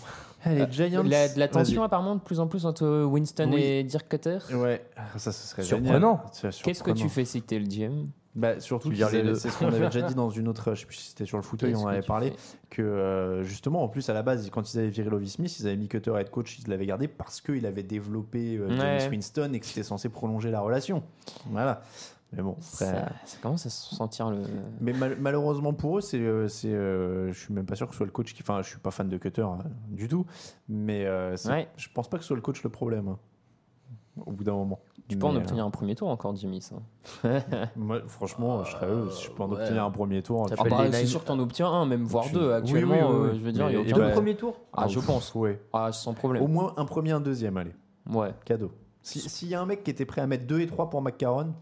Allez, 0.43 0.65
Giants. 0.71 1.03
la, 1.03 1.27
de 1.29 1.37
la 1.37 1.45
Vas-y. 1.47 1.51
tension 1.65 1.83
apparemment 1.83 2.15
de 2.15 2.21
plus 2.21 2.39
en 2.39 2.47
plus 2.47 2.65
entre 2.65 3.03
Winston 3.03 3.51
Oui. 3.53 3.61
et 3.61 3.83
Dirk 3.83 4.07
Cutter 4.09 4.39
Ouais, 4.53 4.83
ah, 4.95 5.19
ça, 5.19 5.31
ce 5.31 5.47
serait 5.49 5.63
Surprenant. 5.63 6.23
qu'est-ce 6.63 6.81
que 6.81 6.91
tu 6.91 7.09
fais 7.09 7.25
si 7.25 7.41
t'es 7.41 7.59
le 7.59 7.65
GM 7.65 8.07
Bah, 8.33 8.59
surtout, 8.61 8.89
les 8.89 9.35
c'est 9.35 9.49
ce 9.49 9.59
qu'on 9.59 9.67
avait 9.67 9.87
déjà 9.87 10.03
dit 10.03 10.15
dans 10.15 10.29
une 10.29 10.47
autre, 10.47 10.73
je 10.73 10.79
sais 10.81 10.85
plus 10.85 10.95
si 10.95 11.09
c'était 11.09 11.25
sur 11.25 11.37
le 11.37 11.43
fauteuil, 11.43 11.75
on 11.75 11.81
en 11.83 11.87
avait 11.87 12.01
parlé, 12.01 12.31
que 12.69 12.81
euh, 12.81 13.43
justement, 13.43 13.83
en 13.83 13.89
plus, 13.89 14.09
à 14.09 14.13
la 14.13 14.23
base, 14.23 14.49
quand 14.49 14.73
ils 14.73 14.79
avaient 14.79 14.87
viré 14.87 15.09
Lovie 15.09 15.29
Smith, 15.29 15.59
ils 15.59 15.67
avaient 15.67 15.75
mis 15.75 15.89
Cutter 15.89 16.13
head 16.17 16.29
coach, 16.29 16.57
ils 16.59 16.69
l'avaient 16.69 16.85
gardé 16.85 17.09
parce 17.09 17.41
qu'il 17.41 17.65
avait 17.65 17.83
développé 17.83 18.55
euh, 18.57 18.69
James 18.69 18.79
Ouais. 18.79 19.09
Winston 19.09 19.51
et 19.53 19.59
que 19.59 19.65
c'était 19.65 19.83
censé 19.83 20.07
prolonger 20.07 20.49
la 20.49 20.61
relation. 20.61 21.03
Voilà. 21.49 21.81
Mais 22.33 22.41
bon, 22.41 22.51
après, 22.51 22.85
ça, 22.85 23.09
ça 23.25 23.37
commence 23.41 23.65
à 23.65 23.69
se 23.69 23.93
sentir 23.93 24.29
le 24.29 24.37
Mais 24.79 24.93
mal- 24.93 25.17
malheureusement 25.19 25.73
pour 25.73 25.97
eux, 25.97 26.01
c'est, 26.01 26.17
euh, 26.21 26.47
c'est, 26.47 26.69
euh, 26.73 27.33
je 27.33 27.37
suis 27.37 27.53
même 27.53 27.65
pas 27.65 27.75
sûr 27.75 27.87
que 27.87 27.91
ce 27.91 27.97
soit 27.97 28.05
le 28.05 28.13
coach 28.13 28.33
qui. 28.33 28.41
Enfin, 28.41 28.61
je 28.61 28.69
suis 28.69 28.79
pas 28.79 28.91
fan 28.91 29.09
de 29.09 29.17
Cutter 29.17 29.41
euh, 29.41 29.47
du 29.89 30.07
tout, 30.07 30.25
mais 30.69 31.05
euh, 31.05 31.35
Ouais. 31.47 31.67
je 31.75 31.89
pense 31.93 32.09
pas 32.09 32.15
que 32.15 32.23
ce 32.23 32.27
soit 32.27 32.37
le 32.37 32.41
coach 32.41 32.63
le 32.63 32.69
problème. 32.69 33.17
Au 34.25 34.31
bout 34.31 34.43
d'un 34.43 34.53
moment. 34.53 34.79
tu 35.07 35.17
peux 35.17 35.25
en 35.25 35.35
obtenir 35.35 35.65
un 35.65 35.69
premier 35.69 35.95
tour 35.95 36.09
encore 36.09 36.35
Jimmy 36.35 36.61
ça 36.61 36.75
moi, 37.75 37.99
franchement, 38.07 38.63
je 38.63 38.71
serais 38.71 38.87
heureux 38.87 39.09
si 39.11 39.25
je 39.25 39.31
peux 39.31 39.43
en 39.43 39.49
ouais. 39.49 39.61
obtenir 39.61 39.83
un 39.85 39.91
premier 39.91 40.21
tour. 40.21 40.47
Ah 40.57 40.63
bah, 40.69 40.91
c'est 40.91 41.05
sûr 41.05 41.21
que 41.21 41.27
t'en 41.27 41.39
obtiens 41.39 41.67
un, 41.69 41.85
même 41.85 42.03
voire 42.03 42.25
Tu- 42.25 42.33
deux 42.33 42.51
actuellement. 42.51 42.93
oui, 42.95 43.01
oui, 43.01 43.07
euh, 43.27 43.31
oui. 43.31 43.39
je 43.39 43.45
veux 43.45 43.51
dire, 43.51 43.69
il 43.69 43.73
y 43.73 43.77
a 43.77 43.81
aucun- 43.81 43.97
bah, 44.07 44.11
premiers 44.11 44.35
tours 44.35 44.55
Ah, 44.73 44.87
je 44.87 44.99
pense. 44.99 45.33
Ouais. 45.35 45.61
Ah, 45.73 45.91
sans 45.91 46.13
problème. 46.13 46.43
Au 46.43 46.47
moins 46.47 46.73
un 46.77 46.85
premier, 46.85 47.11
un 47.11 47.21
deuxième, 47.21 47.57
allez, 47.57 47.73
Ouais, 48.11 48.33
cadeau. 48.45 48.71
Si- 49.01 49.19
S'il 49.21 49.47
y 49.49 49.55
a 49.55 49.61
un 49.61 49.65
mec 49.65 49.83
qui 49.83 49.91
était 49.91 50.05
prêt 50.05 50.21
à 50.21 50.27
mettre 50.27 50.45
2 50.45 50.59
et 50.61 50.67
3 50.67 50.89
pour 50.89 51.01
McCarron, 51.01 51.53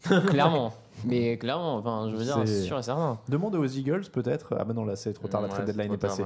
clairement. 0.28 0.72
Mais 1.04 1.38
clairement, 1.38 1.76
enfin, 1.76 2.08
je 2.10 2.16
veux 2.16 2.24
dire, 2.24 2.40
C'est- 2.44 2.62
sûr 2.62 2.78
et 2.78 2.82
certain. 2.82 3.18
demande 3.28 3.54
aux 3.54 3.64
Eagles 3.66 4.06
peut-être. 4.12 4.54
Ah, 4.58 4.64
bah 4.64 4.74
non, 4.74 4.84
là 4.84 4.96
c'est 4.96 5.12
trop 5.12 5.28
tard, 5.28 5.40
la 5.42 5.46
Ouais, 5.48 5.54
trade 5.54 5.66
c'est 5.66 5.72
deadline 5.72 5.92
est 5.94 5.98
tard, 5.98 6.10
passée. 6.10 6.24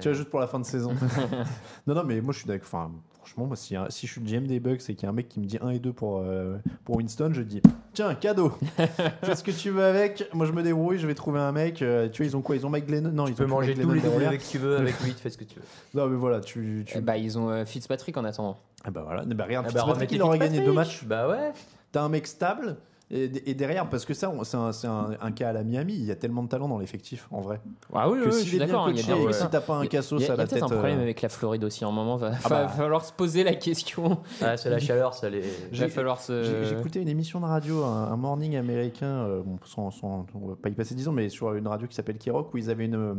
Tu 0.00 0.08
vois, 0.08 0.16
juste 0.16 0.30
pour 0.30 0.40
la 0.40 0.46
fin 0.46 0.58
de 0.58 0.64
saison. 0.64 0.92
non, 1.86 1.94
non, 1.94 2.02
mais 2.04 2.20
moi 2.22 2.32
je 2.32 2.38
suis 2.38 2.46
d'accord. 2.48 2.66
Enfin, 2.66 2.90
franchement, 3.26 3.46
moi, 3.46 3.56
si, 3.56 3.76
je 4.06 4.12
suis 4.12 4.20
le 4.20 4.26
GM 4.26 4.46
des 4.46 4.60
Bucks 4.60 4.88
et 4.88 4.94
qu'il 4.94 5.02
y 5.02 5.06
a 5.06 5.08
un 5.08 5.12
mec 5.12 5.28
qui 5.28 5.40
me 5.40 5.46
dit 5.46 5.58
1 5.60 5.70
et 5.70 5.78
2 5.80 5.92
pour, 5.92 6.18
euh, 6.18 6.56
pour 6.84 6.96
Winston, 6.96 7.30
je 7.32 7.42
dis 7.42 7.60
Tiens, 7.92 8.14
cadeau 8.14 8.52
Fais 9.22 9.34
ce 9.34 9.42
que 9.42 9.50
tu 9.50 9.70
veux 9.70 9.84
avec. 9.84 10.28
Moi 10.32 10.46
je 10.46 10.52
me 10.52 10.62
débrouille, 10.62 10.98
je 10.98 11.06
vais 11.06 11.14
trouver 11.14 11.40
un 11.40 11.50
mec. 11.50 11.82
Euh, 11.82 12.08
tu 12.08 12.22
vois, 12.22 12.30
ils 12.30 12.36
ont 12.36 12.42
quoi? 12.42 12.56
Ils 12.56 12.66
ont 12.66 12.70
Mike 12.70 12.86
Glennon? 12.86 13.10
Non, 13.10 13.24
Tu 13.24 13.32
ils 13.32 13.34
peux 13.34 13.44
ont 13.44 13.48
manger 13.48 13.74
tous 13.74 13.90
les. 13.90 14.00
W 14.00 14.38
que 14.38 14.44
tu 14.44 14.58
veux 14.58 14.76
avec 14.76 15.00
lui, 15.04 15.12
tu 15.14 15.22
fais 15.22 15.30
ce 15.30 15.38
que 15.38 15.44
tu 15.44 15.56
veux. 15.56 15.64
Non, 15.94 16.06
mais 16.06 16.16
voilà, 16.16 16.40
tu. 16.40 16.84
tu... 16.86 16.98
Eh 16.98 17.00
bah, 17.00 17.16
ils 17.16 17.38
ont 17.38 17.50
euh, 17.50 17.64
Fitzpatrick 17.64 18.16
en 18.16 18.24
attendant. 18.24 18.58
Ah 18.84 18.90
bah 18.90 19.02
voilà, 19.04 19.24
bah, 19.24 19.44
regarde, 19.44 19.66
Ah 19.68 19.72
bah, 19.72 19.80
Fitzpatrick, 19.80 20.12
il 20.12 20.22
aurait 20.22 20.38
gagné 20.38 20.60
deux 20.60 20.72
matchs. 20.72 21.04
Bah 21.04 21.28
ouais. 21.28 21.52
T'as 21.90 22.02
un 22.02 22.08
mec 22.08 22.26
stable. 22.26 22.76
Et, 23.12 23.50
et 23.50 23.54
derrière, 23.54 23.88
parce 23.88 24.04
que 24.04 24.14
ça, 24.14 24.32
c'est 24.42 24.56
un, 24.56 24.72
c'est 24.72 24.88
un- 24.88 25.10
un 25.20 25.30
cas 25.30 25.50
à 25.50 25.52
la 25.52 25.62
Miami, 25.62 25.94
il 25.94 26.04
y 26.04 26.10
a 26.10 26.16
tellement 26.16 26.42
de 26.42 26.48
talent 26.48 26.66
dans 26.68 26.78
l'effectif, 26.78 27.28
en 27.30 27.40
vrai. 27.40 27.60
Ah 27.94 28.10
oui, 28.10 28.18
que 28.18 28.24
oui, 28.24 28.32
je 28.32 28.36
s'il 28.38 28.48
suis 28.48 28.58
d'accord. 28.58 28.90
Il 28.90 28.96
y 28.96 28.98
a 28.98 29.02
coaché, 29.02 29.06
bien 29.12 29.16
et 29.16 29.20
vu 29.20 29.26
que 29.28 29.32
ça. 29.32 29.44
si 29.44 29.50
t'as 29.52 29.60
pas 29.60 29.76
un 29.76 29.86
cassos 29.86 30.20
il 30.20 30.26
y 30.26 30.28
a 30.28 30.32
à 30.32 30.36
la 30.36 30.42
peut-être 30.44 30.54
tête. 30.54 30.62
un 30.64 30.66
problème 30.74 30.98
euh, 30.98 31.02
avec 31.02 31.22
la 31.22 31.28
Floride 31.28 31.62
aussi. 31.62 31.84
À 31.84 31.86
un 31.86 31.92
moment, 31.92 32.16
va, 32.16 32.32
Ah 32.44 32.48
va 32.48 32.62
bah. 32.64 32.68
falloir 32.68 33.04
se 33.04 33.12
poser 33.12 33.44
la 33.44 33.54
question. 33.54 34.18
Ah, 34.42 34.56
c'est 34.56 34.70
la 34.70 34.80
chaleur, 34.80 35.14
ça 35.14 35.30
les. 35.30 35.40
Va 35.40 35.46
J'ai- 35.70 35.88
falloir 35.88 36.20
se. 36.20 36.64
J'écoutais 36.64 37.00
une 37.00 37.08
émission 37.08 37.38
de 37.38 37.44
radio, 37.46 37.84
un, 37.84 38.08
un 38.10 38.16
morning 38.16 38.56
américain, 38.56 39.06
euh, 39.06 39.40
bon, 39.44 39.56
sans, 39.64 39.92
sans- 39.92 40.26
on 40.34 40.48
va 40.48 40.56
pas 40.56 40.68
y 40.68 40.72
passer 40.74 40.96
10 40.96 41.06
ans, 41.06 41.12
mais 41.12 41.28
sur 41.28 41.54
une 41.54 41.68
radio 41.68 41.86
qui 41.86 41.94
s'appelle 41.94 42.18
K-Rock, 42.18 42.52
où 42.54 42.58
ils 42.58 42.70
avaient 42.70 42.86
une, 42.86 42.96
euh, 42.96 43.14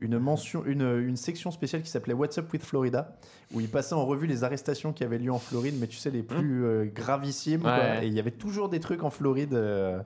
une 0.00 0.18
mention, 0.18 0.64
une, 0.66 0.82
une 0.82 1.16
section 1.16 1.52
spéciale 1.52 1.82
qui 1.82 1.90
s'appelait 1.90 2.14
What's 2.14 2.38
Up 2.38 2.52
with 2.52 2.64
Florida, 2.64 3.14
où 3.54 3.60
ils 3.60 3.68
passaient 3.68 3.94
en 3.94 4.04
revue 4.04 4.26
les 4.26 4.42
arrestations 4.42 4.92
qui 4.92 5.04
avaient 5.04 5.18
lieu 5.18 5.30
en 5.32 5.38
Floride, 5.38 5.76
mais 5.80 5.86
tu 5.86 5.96
sais, 5.96 6.10
les 6.10 6.24
plus 6.24 6.64
euh, 6.64 6.86
gravissimes. 6.92 7.60
quoi. 7.60 8.02
Et 8.02 8.08
il 8.08 8.14
y 8.14 8.18
avait 8.18 8.30
toujours 8.32 8.68
des 8.68 8.80
trucs 8.80 9.04
en 9.04 9.10
Floride 9.12 9.54
euh, 9.54 10.00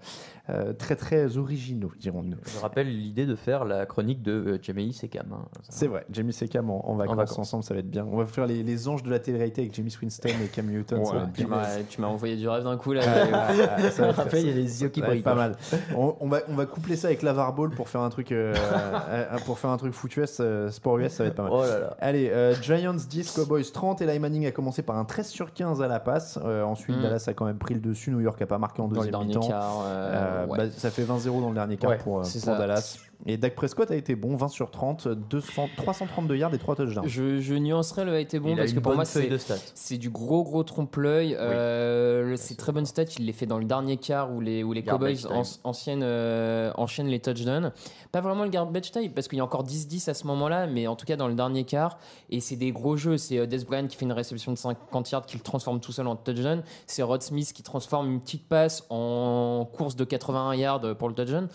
euh, 0.49 0.73
très 0.73 0.95
très 0.95 1.37
originaux, 1.39 1.91
dirons-nous. 1.99 2.37
Je 2.47 2.59
rappelle 2.61 2.87
l'idée 2.89 3.27
de 3.27 3.35
faire 3.35 3.65
la 3.65 3.85
chronique 3.87 4.23
de 4.23 4.33
euh, 4.33 4.59
Jamie 4.63 4.93
Sekam. 4.93 5.27
hein. 5.33 5.45
C'est 5.69 5.87
vrai, 5.89 6.07
Jamie 6.11 6.33
Cam 6.51 6.71
en, 6.71 6.89
en 6.89 6.95
vacances, 6.95 7.17
vacances. 7.17 7.39
ensemble, 7.39 7.65
ça 7.65 7.75
va 7.75 7.81
être 7.81 7.91
bien. 7.91 8.07
On 8.11 8.17
va 8.17 8.27
faire 8.27 8.47
les, 8.47 8.63
les 8.63 8.87
anges 8.89 9.03
de 9.03 9.11
la 9.11 9.19
télé-réalité 9.19 9.63
avec 9.63 9.75
Jamie 9.75 9.93
Winston 10.01 10.29
et 10.45 10.49
Cam 10.49 10.67
Newton. 10.67 11.05
ça 11.05 11.13
va 11.15 11.23
être 11.25 11.89
Tu 11.89 12.01
m'as- 12.01 12.07
envoyé 12.07 12.37
du 12.37 12.49
rêve 12.49 12.63
d'un 12.65 12.77
coup 12.77 12.93
là. 12.93 13.03
Ah, 13.33 13.91
ça 13.91 14.03
va 14.03 14.09
être- 14.11 14.21
Après, 14.21 14.41
il 14.43 14.47
y 14.49 14.51
a 14.51 14.55
les 14.55 14.83
yeux 14.83 14.89
qui 14.89 15.01
brillent. 15.01 15.23
pas 15.23 15.35
mal. 15.35 15.57
On, 15.97 16.15
on 16.21 16.29
va, 16.29 16.41
on 16.49 16.55
va 16.55 16.67
coupler 16.67 16.95
ça 16.97 17.09
avec 17.09 17.23
l'Avar 17.23 17.53
Ball 17.55 17.71
pour 17.71 17.89
faire 17.89 18.03
un 18.03 18.11
truc, 18.11 18.31
euh, 18.33 18.55
pour 19.47 19.59
faire 19.59 19.71
un 19.71 19.77
truc 19.79 19.93
foot 19.95 20.17
US, 20.17 20.39
euh, 20.41 20.71
sport 20.71 20.99
US, 20.99 21.13
ça 21.13 21.25
va 21.25 21.29
être 21.31 21.35
pas 21.37 21.43
mal. 21.45 21.53
Oh 21.53 21.63
là 21.63 21.79
là. 21.81 21.97
Allez, 22.01 22.31
euh, 22.31 22.55
Giants 22.63 22.95
10, 22.95 23.33
Cowboys 23.33 23.65
30, 23.73 24.03
et 24.03 24.19
Manning 24.19 24.47
a 24.47 24.53
commencé 24.53 24.83
par 24.83 24.97
un 24.97 25.05
13 25.05 25.27
sur 25.29 25.53
15 25.53 25.83
à 25.83 25.89
la 25.89 26.01
passe. 26.01 26.39
Euh, 26.45 26.63
ensuite, 26.63 26.97
Mm. 26.97 27.03
Dallas 27.03 27.25
a 27.27 27.33
quand 27.35 27.45
même 27.47 27.59
pris 27.59 27.75
le 27.75 27.81
dessus. 27.81 28.11
New 28.11 28.21
York 28.21 28.41
a 28.41 28.47
pas 28.47 28.59
marqué 28.59 28.81
en 28.81 28.89
Dans 28.97 29.03
le 29.03 29.11
dernier 29.11 29.35
quart. 29.49 29.81
euh, 29.85 30.43
Euh, 30.45 30.47
ouais. 30.47 30.59
bah, 30.59 30.65
ça 30.77 30.91
fait 30.91 31.03
20-0 31.05 31.41
dans 31.41 31.49
le 31.49 31.55
dernier 31.55 31.77
quart 31.77 31.97
pour, 31.99 32.19
euh, 32.21 32.23
pour. 32.23 32.57
Dallas. 32.59 32.99
Et 33.25 33.39
Dak 33.39 33.55
Prescott 33.55 33.91
a 33.91 33.97
été 33.97 34.14
bon, 34.14 34.37
20 34.37 34.49
sur 34.49 34.71
30, 34.71 35.09
200, 35.09 35.69
332 35.77 36.37
yards 36.37 36.55
et 36.55 36.59
3 36.59 36.77
touchdowns. 36.77 37.09
Je, 37.09 37.41
je 37.41 37.55
nuancerais 37.55 38.05
le 38.05 38.12
a 38.14 38.21
été 38.21 38.39
bon 38.39 38.51
Il 38.51 38.57
parce 38.57 38.73
que 38.73 38.79
pour 38.79 38.95
moi 38.95 39.05
c'est 39.07 39.27
de 39.27 39.39
stats. 39.39 39.57
c'est 39.75 39.97
du 39.97 40.11
gros 40.11 40.45
gros 40.45 40.62
trompe-l'œil. 40.62 41.35
Euh, 41.39 42.31
le- 42.31 42.37
c'est 42.37 42.55
très 42.57 42.73
bonne 42.73 42.85
stat. 42.87 43.05
Il 43.19 43.27
les 43.27 43.33
fait 43.33 43.47
dans 43.47 43.59
le 43.59 43.64
dernier 43.64 43.97
quart 43.97 44.31
où 44.33 44.41
les 44.41 44.62
où 44.62 44.73
les 44.73 44.83
Garbage 44.83 45.23
Cowboys 45.23 45.39
en- 45.64 45.69
anciennes, 45.71 46.03
euh, 46.05 46.71
enchaînent 46.77 47.09
les 47.09 47.19
touchdowns. 47.21 47.73
Pas 48.12 48.21
vraiment 48.21 48.45
le 48.45 48.51
garbage 48.51 48.93
time 48.93 49.11
parce 49.12 49.29
qu'il 49.29 49.39
y 49.39 49.41
a 49.41 49.45
encore 49.45 49.64
10-10 49.64 50.09
à 50.09 50.14
ce 50.14 50.27
moment-là, 50.27 50.67
mais 50.67 50.87
en 50.87 50.95
tout 50.95 51.07
cas 51.07 51.17
dans 51.17 51.29
le 51.29 51.35
dernier 51.35 51.64
quart. 51.64 51.99
Et 52.31 52.41
c'est 52.41 52.57
des 52.57 52.71
gros 52.71 52.97
jeux. 52.97 53.17
C'est 53.17 53.39
euh, 53.39 53.47
Des 53.47 53.64
Bryant 53.64 53.87
qui 53.87 53.97
fait 53.97 54.05
une 54.05 54.12
réception 54.12 54.53
de 54.53 54.59
50 54.59 55.11
yards 55.11 55.27
qui 55.27 55.37
le 55.37 55.43
transforme 55.43 55.81
tout 55.81 55.93
seul 55.93 56.07
en 56.07 56.17
touchdown. 56.17 56.62
C'est 56.87 57.03
Rod 57.03 57.23
Smith 57.23 57.53
qui 57.55 57.62
transforme 57.62 58.11
une 58.11 58.21
petite 58.21 58.47
passe 58.47 58.85
en 58.91 59.69
course 59.73 59.97
de 59.97 60.05
81 60.05 60.55
yards 60.55 60.97
pour 60.99 61.09
le 61.09 61.14
touchdown. 61.14 61.49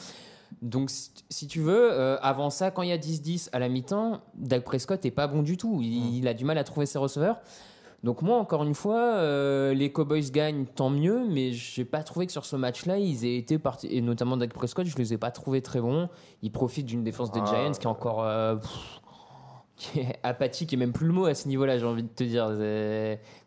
Donc, 0.62 0.90
si- 0.92 1.48
tu 1.48 1.60
veux, 1.60 1.92
euh, 1.92 2.18
avant 2.22 2.50
ça, 2.50 2.72
quand 2.72 2.82
il 2.84 2.90
y 2.90 2.92
a 2.92 2.98
10-10 2.98 3.50
à 3.54 3.60
la 3.60 3.70
mi-temps, 3.70 4.22
Dak 4.36 4.64
Prescott 4.64 5.04
est 5.06 5.12
pas 5.12 5.28
bon 5.28 5.42
du 5.42 5.58
tout. 5.58 5.80
Il, 5.82 6.18
il 6.18 6.28
a 6.28 6.34
du 6.34 6.46
mal 6.46 6.58
à 6.58 6.64
trouver 6.64 6.86
ses 6.86 6.98
receveurs. 7.00 7.40
Donc, 8.04 8.22
moi, 8.24 8.38
encore 8.38 8.64
une 8.64 8.74
fois, 8.74 9.00
euh, 9.16 9.74
les 9.76 9.92
Cowboys 9.92 10.32
gagnent, 10.32 10.66
tant 10.66 10.90
mieux, 10.90 11.24
mais 11.30 11.52
j'ai 11.52 11.86
pas 11.86 12.02
trouvé 12.04 12.26
que 12.26 12.32
sur 12.32 12.46
ce 12.46 12.56
match-là, 12.56 12.98
ils 12.98 13.26
aient 13.26 13.38
été 13.38 13.60
partis, 13.60 13.88
et 13.92 14.02
notamment 14.02 14.38
Dak 14.38 14.54
Prescott, 14.54 14.86
je 14.88 14.98
les 14.98 15.14
ai 15.14 15.18
pas 15.20 15.30
trouvés 15.30 15.62
très 15.62 15.80
bons. 15.82 16.10
Ils 16.42 16.52
profitent 16.52 16.88
d'une 16.88 17.04
défense 17.04 17.32
des 17.32 17.42
Ah. 17.44 17.46
Giants 17.46 17.72
qui 17.74 17.84
est 17.84 17.88
encore. 17.88 18.24
euh, 18.24 18.56
pff, 18.56 18.70
qui 19.78 20.00
est 20.00 20.20
apathique 20.24 20.74
et 20.74 20.78
même 20.78 20.94
plus 20.94 21.08
le 21.08 21.14
mot 21.14 21.26
à 21.26 21.34
ce 21.34 21.48
niveau-là, 21.48 21.78
j'ai 21.80 21.86
envie 21.86 22.04
de 22.04 22.08
te 22.08 22.24
dire. 22.24 22.50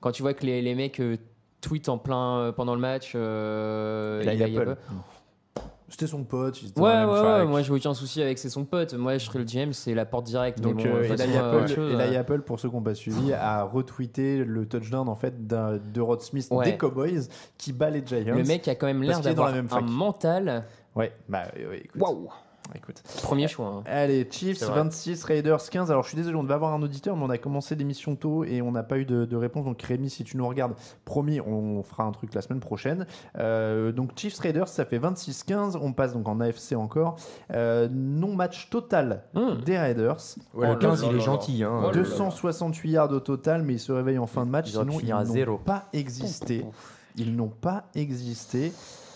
Quand 0.00 0.10
tu 0.12 0.22
vois 0.22 0.34
que 0.34 0.44
les, 0.46 0.62
les 0.62 0.74
mecs 0.74 1.00
euh, 1.00 1.16
tweetent 1.60 1.88
en 1.88 1.98
plein 1.98 2.52
pendant 2.56 2.74
le 2.74 2.80
match, 2.80 3.12
euh, 3.14 4.20
il 4.22 4.26
y 4.26 4.42
a 4.42 4.48
y 4.48 4.56
a 4.56 4.60
Apple. 4.60 4.76
C'était 5.88 6.06
son 6.06 6.24
pote. 6.24 6.60
ils 6.62 6.68
étaient 6.70 6.80
Ouais, 6.80 6.90
dans 6.92 6.94
la 6.94 7.06
ouais, 7.06 7.12
même 7.22 7.24
ouais, 7.34 7.38
fac. 7.40 7.48
moi 7.48 7.62
j'ai 7.62 7.72
aucun 7.72 7.94
souci 7.94 8.22
avec 8.22 8.38
c'est 8.38 8.48
son 8.48 8.64
pote. 8.64 8.94
Moi 8.94 9.18
je 9.18 9.24
serais 9.26 9.38
le 9.38 9.44
GM, 9.44 9.72
c'est 9.72 9.94
la 9.94 10.04
porte 10.06 10.24
directe. 10.24 10.60
Donc, 10.60 10.76
mais 10.76 10.84
bon, 10.84 10.96
euh, 10.96 11.02
de 11.02 11.08
toute 11.08 11.20
Eli, 11.20 11.32
façon, 11.32 11.44
euh, 11.44 11.48
Apple, 11.50 11.64
autre 11.64 11.74
chose, 11.74 12.00
Eli 12.00 12.16
Apple, 12.16 12.40
pour 12.40 12.58
ceux 12.60 12.68
qui 12.70 12.74
n'ont 12.74 12.82
pas 12.82 12.94
suivi, 12.94 13.32
a 13.32 13.62
retweeté 13.64 14.44
le 14.44 14.66
touchdown 14.66 15.08
en 15.08 15.14
fait 15.14 15.46
d'un- 15.46 15.76
de 15.78 16.00
Rod 16.00 16.20
Smith 16.22 16.48
Ouais. 16.50 16.64
des 16.64 16.76
Cowboys 16.78 17.28
qui 17.58 17.72
bat 17.72 17.90
les 17.90 18.02
Giants. 18.04 18.34
le 18.34 18.44
mec 18.44 18.66
a 18.66 18.74
quand 18.74 18.86
même 18.86 19.04
Parce 19.04 19.08
l'air 19.08 19.20
qu'il 19.20 19.30
est 19.30 19.34
dans 19.34 19.44
la 19.44 19.52
d'avoir 19.52 19.54
même 19.62 19.66
un 19.66 19.86
fac. 19.88 19.96
mental. 19.96 20.64
Ouais, 20.96 21.12
bah 21.28 21.42
oui, 21.56 21.82
écoute. 21.84 22.00
Waouh! 22.00 22.28
Écoute. 22.74 23.02
Premier 23.22 23.46
choix. 23.46 23.66
hein. 23.66 23.82
Allez, 23.86 24.26
Chiefs 24.30 24.58
C'est 24.58 24.64
vrai. 24.64 24.76
26, 24.76 25.22
Raiders 25.24 25.62
15. 25.70 25.90
Alors 25.90 26.02
je 26.02 26.08
suis 26.08 26.16
désolé, 26.16 26.36
on 26.36 26.42
devait 26.42 26.54
avoir 26.54 26.72
un 26.74 26.82
auditeur, 26.82 27.16
mais 27.16 27.24
on 27.24 27.30
a 27.30 27.38
commencé 27.38 27.74
l'émission 27.76 28.16
tôt 28.16 28.42
et 28.44 28.62
on 28.62 28.72
n'a 28.72 28.82
pas 28.82 28.98
eu 28.98 29.04
de, 29.04 29.24
de 29.26 29.36
réponse. 29.36 29.64
Donc 29.64 29.80
Rémi, 29.82 30.08
si 30.10 30.24
tu 30.24 30.36
nous 30.36 30.46
regardes, 30.48 30.74
promis, 31.04 31.40
on 31.40 31.82
fera 31.82 32.04
un 32.04 32.10
truc 32.12 32.34
la 32.34 32.40
semaine 32.42 32.60
prochaine. 32.60 33.06
Euh, 33.38 33.92
donc 33.92 34.10
Chiefs 34.16 34.38
Raiders, 34.38 34.68
ça 34.68 34.84
fait 34.84 34.98
26-15. 34.98 35.76
On 35.80 35.92
passe 35.92 36.14
donc 36.14 36.26
en 36.26 36.40
AFC 36.40 36.72
encore. 36.74 37.16
Euh, 37.52 37.88
non-match 37.92 38.70
total 38.70 39.22
Hmm. 39.34 39.60
des 39.64 39.78
Raiders. 39.78 40.16
Ouais, 40.54 40.66
le 40.66 40.72
là 40.72 40.78
15, 40.78 41.02
là 41.02 41.08
il 41.12 41.16
est 41.16 41.20
gentil. 41.20 41.62
Hein. 41.62 41.70
Oh 41.78 41.80
là 41.82 41.86
là. 41.88 41.92
268 41.92 42.90
yards 42.90 43.12
au 43.12 43.20
total, 43.20 43.62
mais 43.62 43.74
ils 43.74 43.78
se 43.80 43.92
réveillent 43.92 44.18
en 44.18 44.26
fin 44.26 44.44
de 44.46 44.50
match. 44.50 44.68
Ils 44.70 44.78
Sinon, 44.78 44.98
finir 44.98 45.16
à 45.18 45.22
ils 45.22 45.28
n'ont 45.28 45.32
zéro. 45.34 45.58
pas 45.58 45.84
existé. 45.92 46.64
Ils 47.16 47.36
n'ont 47.36 47.48
pas 47.48 47.84
existé. 47.94 48.72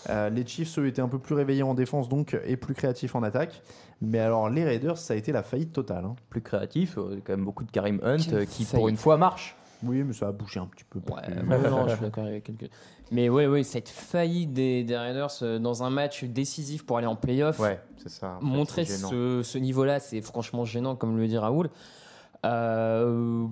Euh, 0.09 0.29
les 0.29 0.45
Chiefs, 0.45 0.77
eux, 0.79 0.87
étaient 0.87 1.01
un 1.01 1.09
peu 1.09 1.19
plus 1.19 1.35
réveillés 1.35 1.63
en 1.63 1.73
défense 1.73 2.07
donc 2.09 2.37
et 2.45 2.55
plus 2.57 2.73
créatifs 2.73 3.15
en 3.15 3.23
attaque. 3.23 3.61
Mais 4.01 4.19
alors, 4.19 4.49
les 4.49 4.63
Raiders, 4.63 4.97
ça 4.97 5.13
a 5.13 5.17
été 5.17 5.31
la 5.31 5.43
faillite 5.43 5.73
totale. 5.73 6.05
hein. 6.05 6.15
Plus 6.29 6.41
créatif, 6.41 6.97
euh, 6.97 7.19
quand 7.25 7.33
même 7.33 7.43
beaucoup 7.43 7.63
de 7.65 7.71
Karim 7.71 7.99
Hunt 8.03 8.17
euh, 8.31 8.45
qui, 8.45 8.63
pour 8.65 8.87
une 8.87 8.95
fois, 8.97 9.17
marche. 9.17 9.55
Oui, 9.83 10.03
mais 10.03 10.13
ça 10.13 10.27
a 10.27 10.31
bougé 10.33 10.59
un 10.59 10.65
petit 10.67 10.83
peu. 10.89 10.99
Ouais, 11.13 11.21
non, 11.69 11.87
je 11.87 11.93
suis 11.95 12.01
d'accord 12.01 12.25
avec 12.25 12.43
quelques. 12.43 12.69
Mais 13.11 13.29
ouais, 13.29 13.47
ouais, 13.47 13.63
cette 13.63 13.87
faillite 13.89 14.51
des, 14.53 14.83
des 14.83 14.97
Raiders 14.97 15.31
euh, 15.41 15.57
dans 15.57 15.83
un 15.83 15.89
match 15.89 16.23
décisif 16.25 16.85
pour 16.85 16.97
aller 16.97 17.07
en 17.07 17.15
playoff. 17.15 17.59
Ouais, 17.59 17.79
c'est 17.97 18.09
ça. 18.09 18.35
en 18.35 18.39
fait, 18.39 18.45
Montrer 18.45 18.85
c'est 18.85 18.97
gênant. 18.97 19.09
ce, 19.09 19.41
ce 19.43 19.57
niveau-là, 19.57 19.99
c'est 19.99 20.21
franchement 20.21 20.65
gênant, 20.65 20.95
comme 20.95 21.17
le 21.17 21.27
dit 21.27 21.37
Raoul. 21.37 21.69
Euh, 22.45 23.45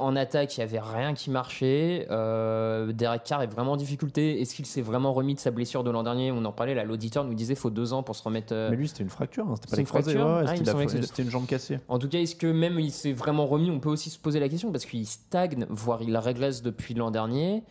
en 0.00 0.16
attaque, 0.16 0.56
il 0.56 0.60
n'y 0.60 0.64
avait 0.64 0.80
rien 0.80 1.12
qui 1.12 1.30
marchait. 1.30 2.06
Euh, 2.10 2.92
Derek 2.92 3.24
Carr 3.24 3.42
est 3.42 3.46
vraiment 3.46 3.72
en 3.72 3.76
difficulté. 3.76 4.40
Est-ce 4.40 4.54
qu'il 4.54 4.64
s'est 4.64 4.80
vraiment 4.80 5.12
remis 5.12 5.34
de 5.34 5.38
sa 5.40 5.50
blessure 5.50 5.84
de 5.84 5.90
l'an 5.90 6.02
dernier? 6.02 6.32
On 6.32 6.44
en 6.46 6.52
parlait 6.52 6.74
là, 6.74 6.84
l'auditeur 6.84 7.24
nous 7.24 7.34
disait 7.34 7.54
faut 7.54 7.68
deux 7.68 7.92
ans 7.92 8.02
pour 8.02 8.16
se 8.16 8.22
remettre. 8.22 8.54
euh, 8.54 8.70
Mais 8.70 8.76
lui, 8.76 8.88
c'était 8.88 9.02
une 9.02 9.10
fracture, 9.10 9.46
hein, 9.46 9.54
c'était 9.60 9.76
pas 9.76 9.80
une 9.80 9.86
fracture 9.86 10.26
ouais, 10.26 10.44
Ah, 10.46 10.56
c'était 11.02 11.22
une 11.22 11.30
jambe 11.30 11.46
cassée. 11.46 11.78
En 11.88 11.98
tout 11.98 12.08
cas, 12.08 12.18
est-ce 12.18 12.36
que 12.36 12.46
même 12.46 12.80
il 12.80 12.90
s'est 12.90 13.12
vraiment 13.12 13.46
remis? 13.46 13.70
On 13.70 13.80
peut 13.80 13.90
aussi 13.90 14.08
se 14.08 14.18
poser 14.18 14.40
la 14.40 14.48
question 14.48 14.72
parce 14.72 14.86
qu'il 14.86 15.06
stagne, 15.06 15.66
voire 15.68 16.00
il 16.02 16.16
régresse 16.16 16.62
depuis 16.62 16.94
l'an 16.94 17.10
dernier. 17.10 17.64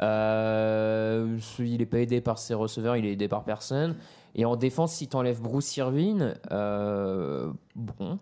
Il 0.00 0.04
n'est 0.04 1.86
pas 1.86 1.98
aidé 1.98 2.20
par 2.20 2.38
ses 2.38 2.54
receveurs, 2.54 2.96
il 2.96 3.04
est 3.04 3.12
aidé 3.14 3.26
par 3.26 3.42
personne. 3.42 3.96
Et 4.36 4.44
en 4.44 4.54
défense, 4.54 4.92
si 4.92 5.08
tu 5.08 5.16
enlèves 5.16 5.40
Bruce 5.40 5.76
Irvin, 5.76 6.34
bon, 7.74 8.18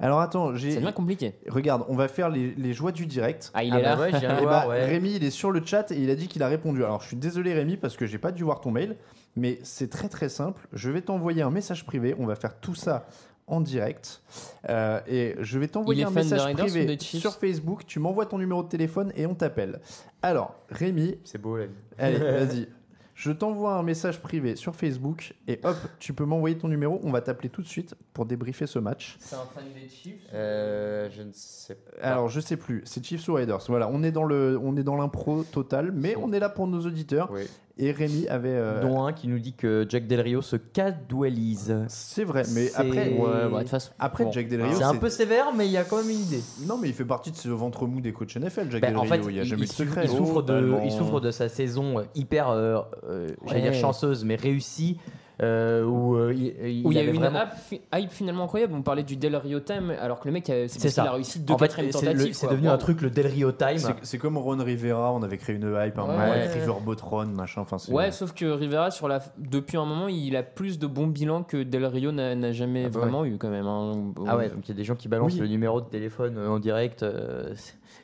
Alors 0.00 0.20
attends, 0.20 0.54
j'ai. 0.54 0.72
c'est 0.72 0.80
bien 0.80 0.92
compliqué. 0.92 1.34
Regarde, 1.48 1.84
on 1.88 1.94
va 1.96 2.08
faire 2.08 2.28
les, 2.28 2.54
les 2.56 2.72
joies 2.72 2.92
du 2.92 3.06
direct. 3.06 3.50
Ah, 3.54 3.64
il 3.64 3.72
Ah 3.72 3.78
est 3.78 3.82
bah 3.82 3.88
là 3.96 4.00
ouais, 4.00 4.12
je 4.12 4.16
viens 4.18 4.34
de 4.34 4.38
Eh 4.40 4.42
voir, 4.42 4.66
bah, 4.68 4.74
ouais. 4.74 4.84
Rémi, 4.86 5.14
il 5.16 5.24
est 5.24 5.30
sur 5.30 5.50
le 5.50 5.64
chat 5.64 5.90
et 5.92 5.96
il 5.96 6.10
a 6.10 6.14
dit 6.14 6.28
qu'il 6.28 6.42
a 6.42 6.48
répondu. 6.48 6.84
Alors, 6.84 7.00
je 7.02 7.08
suis 7.08 7.16
désolé, 7.16 7.52
Rémi, 7.54 7.76
parce 7.76 7.96
que 7.96 8.06
j'ai 8.06 8.18
pas 8.18 8.32
dû 8.32 8.44
voir 8.44 8.60
ton 8.60 8.70
mail, 8.70 8.96
mais 9.36 9.58
c'est 9.62 9.90
très 9.90 10.08
très 10.08 10.28
simple. 10.28 10.66
Je 10.72 10.90
vais 10.90 11.00
t'envoyer 11.00 11.42
un 11.42 11.50
message 11.50 11.84
privé. 11.86 12.14
On 12.18 12.26
va 12.26 12.34
faire 12.36 12.58
tout 12.60 12.74
ça 12.74 13.06
en 13.48 13.60
direct. 13.60 14.22
Euh, 14.68 15.00
et 15.06 15.36
je 15.38 15.58
vais 15.58 15.68
t'envoyer 15.68 16.02
est 16.02 16.04
un 16.04 16.10
fan 16.10 16.24
des 16.24 16.30
message 16.30 16.44
Raiders 16.46 16.64
ou 16.64 16.68
privé 16.68 16.84
des 16.86 16.98
Chiefs 16.98 17.20
sur 17.20 17.32
Facebook. 17.34 17.86
Tu 17.86 18.00
m'envoies 18.00 18.26
ton 18.26 18.38
numéro 18.38 18.62
de 18.62 18.68
téléphone 18.68 19.12
et 19.14 19.24
on 19.26 19.34
t'appelle. 19.34 19.80
Alors, 20.20 20.56
Rémi, 20.70 21.16
C'est 21.24 21.40
beau, 21.40 21.56
la 21.56 21.66
vie. 21.66 21.72
allez, 21.98 22.18
vas-y. 22.18 22.68
Je 23.16 23.32
t'envoie 23.32 23.72
un 23.72 23.82
message 23.82 24.20
privé 24.20 24.56
sur 24.56 24.76
Facebook 24.76 25.32
et 25.48 25.58
hop, 25.64 25.76
tu 25.98 26.12
peux 26.12 26.26
m'envoyer 26.26 26.58
ton 26.58 26.68
numéro. 26.68 27.00
On 27.02 27.10
va 27.10 27.22
t'appeler 27.22 27.48
tout 27.48 27.62
de 27.62 27.66
suite 27.66 27.94
pour 28.12 28.26
débriefer 28.26 28.66
ce 28.66 28.78
match. 28.78 29.16
C'est 29.20 29.36
un 29.36 29.46
fan 29.54 29.64
des 29.74 29.88
Chiefs 29.88 30.20
Euh, 30.34 31.08
je 31.10 31.22
ne 31.22 31.30
sais 31.32 31.76
pas. 31.76 32.02
Alors, 32.02 32.28
je 32.28 32.40
sais 32.40 32.58
plus, 32.58 32.82
c'est 32.84 33.02
Chiefs 33.02 33.26
ou 33.28 33.32
Raiders. 33.32 33.62
Voilà, 33.68 33.88
on 33.90 34.02
est 34.02 34.12
dans 34.12 34.24
le, 34.24 34.60
on 34.62 34.76
est 34.76 34.82
dans 34.82 34.96
l'impro 34.96 35.44
total, 35.44 35.92
mais 35.92 36.14
on 36.16 36.30
est 36.34 36.38
là 36.38 36.50
pour 36.50 36.66
nos 36.66 36.80
auditeurs. 36.80 37.30
Oui. 37.32 37.44
Et 37.78 37.92
Rémi 37.92 38.26
avait. 38.28 38.48
euh, 38.48 38.80
Dont 38.80 39.04
un 39.04 39.12
qui 39.12 39.28
nous 39.28 39.38
dit 39.38 39.52
que 39.52 39.84
Jack 39.88 40.06
Del 40.06 40.20
Rio 40.20 40.40
se 40.40 40.56
cadualise. 40.56 41.76
C'est 41.88 42.24
vrai, 42.24 42.42
mais 42.54 42.70
après, 42.74 43.12
Ouais, 43.18 43.44
ouais, 43.52 43.64
de 43.64 43.68
façon. 43.68 43.90
après 43.98 44.24
bon. 44.24 44.32
Jack 44.32 44.48
Del 44.48 44.62
Rio, 44.62 44.76
C'est 44.78 44.82
un 44.84 44.94
peu 44.96 45.10
sévère, 45.10 45.52
mais 45.54 45.66
il 45.66 45.72
y 45.72 45.76
a 45.76 45.84
quand 45.84 45.98
même 45.98 46.08
une 46.10 46.20
idée. 46.20 46.40
non, 46.66 46.78
mais 46.78 46.88
il 46.88 46.94
fait 46.94 47.04
partie 47.04 47.30
de 47.30 47.36
ce 47.36 47.48
ventre 47.48 47.86
mou 47.86 48.00
des 48.00 48.12
coachs 48.12 48.34
NFL. 48.36 48.70
Jack 48.70 48.80
Ben, 48.80 48.88
Del 48.88 48.96
en 48.96 49.02
Rio, 49.02 49.12
fait, 49.12 49.20
il 49.28 49.34
n'y 49.34 49.40
a 49.40 49.44
jamais 49.44 49.62
de 49.62 49.66
souffre- 49.66 49.88
secret. 49.90 50.00
il 50.04 50.10
souffre 50.10 50.42
de, 50.42 50.46
Totalement. 50.46 50.80
il 50.84 50.90
souffre 50.92 51.20
de 51.20 51.30
sa 51.30 51.48
saison 51.48 51.98
euh, 51.98 52.02
hyper, 52.14 52.48
euh, 52.48 52.80
euh, 53.08 53.28
Ouais. 53.46 53.60
dire 53.60 53.74
chanceuse, 53.74 54.24
mais 54.24 54.36
réussie, 54.36 54.98
euh, 55.42 55.84
où 55.84 56.16
euh, 56.16 56.32
il, 56.34 56.46
il 56.80 56.86
Où 56.86 56.92
il 56.92 56.94
y 56.96 56.98
a 56.98 57.02
avait 57.02 57.10
eu 57.10 57.14
une 57.14 57.20
vraiment- 57.20 57.40
hype, 57.42 57.52
fi- 57.54 57.80
hype 57.94 58.10
finalement 58.10 58.44
incroyable. 58.44 58.72
On 58.74 58.82
parlait 58.82 59.02
du 59.02 59.16
Del 59.16 59.36
Rio 59.36 59.60
Time, 59.60 59.94
alors 60.00 60.20
que 60.20 60.28
le 60.28 60.32
mec, 60.32 60.44
c'est 60.46 60.68
C'est 60.68 60.80
parce 60.82 60.94
ça. 60.94 61.02
qu'il 61.02 61.10
a 61.10 61.12
réussi 61.14 61.40
deux 61.40 61.52
En 61.54 61.58
fait, 61.58 61.64
quatrièmes 61.68 61.92
c'est 62.32 62.48
devenu 62.50 62.68
un 62.68 62.78
truc 62.78 63.02
le 63.02 63.10
Del 63.10 63.26
Rio 63.26 63.52
Time. 63.52 63.78
C'est- 64.02 64.18
comme 64.18 64.38
Ron 64.38 64.56
Rivera, 64.64 65.12
on 65.12 65.22
avait 65.22 65.36
créé 65.38 65.54
une 65.56 65.62
hype, 65.62 65.98
un 65.98 66.02
Ouais. 66.02 66.08
moment 66.08 66.18
avec 66.20 66.48
Ouais. 66.50 66.60
Riverboat 66.60 66.96
Ron, 67.02 67.26
machin. 67.26 67.60
Enfin, 67.60 67.78
c'est- 67.78 67.92
Ouais, 67.92 68.10
sauf 68.12 68.32
que 68.32 68.46
Rivera, 68.46 68.90
sur 68.90 69.08
la... 69.08 69.20
depuis 69.38 69.76
un 69.76 69.84
moment, 69.84 70.08
il 70.08 70.36
a 70.36 70.42
plus 70.42 70.78
de 70.78 70.86
bons 70.86 71.06
bilans 71.06 71.42
que 71.42 71.62
Del 71.62 71.84
Rio 71.86 72.12
n'a 72.12 72.52
jamais 72.52 72.84
Ah 72.86 72.88
bah 72.88 73.00
vraiment 73.00 73.24
eu 73.24 73.36
quand 73.36 73.50
même. 73.50 73.66
hein. 73.66 73.92
Ah 74.26 74.36
ouais, 74.36 74.48
donc 74.48 74.60
il 74.64 74.68
y 74.68 74.72
a 74.72 74.76
des 74.76 74.84
gens 74.84 74.94
qui 74.94 75.08
balancent 75.08 75.34
Oui. 75.34 75.40
le 75.40 75.48
numéro 75.48 75.80
de 75.80 75.86
téléphone 75.86 76.36
euh, 76.38 76.48
en 76.48 76.58
direct. 76.58 77.02
euh, 77.02 77.54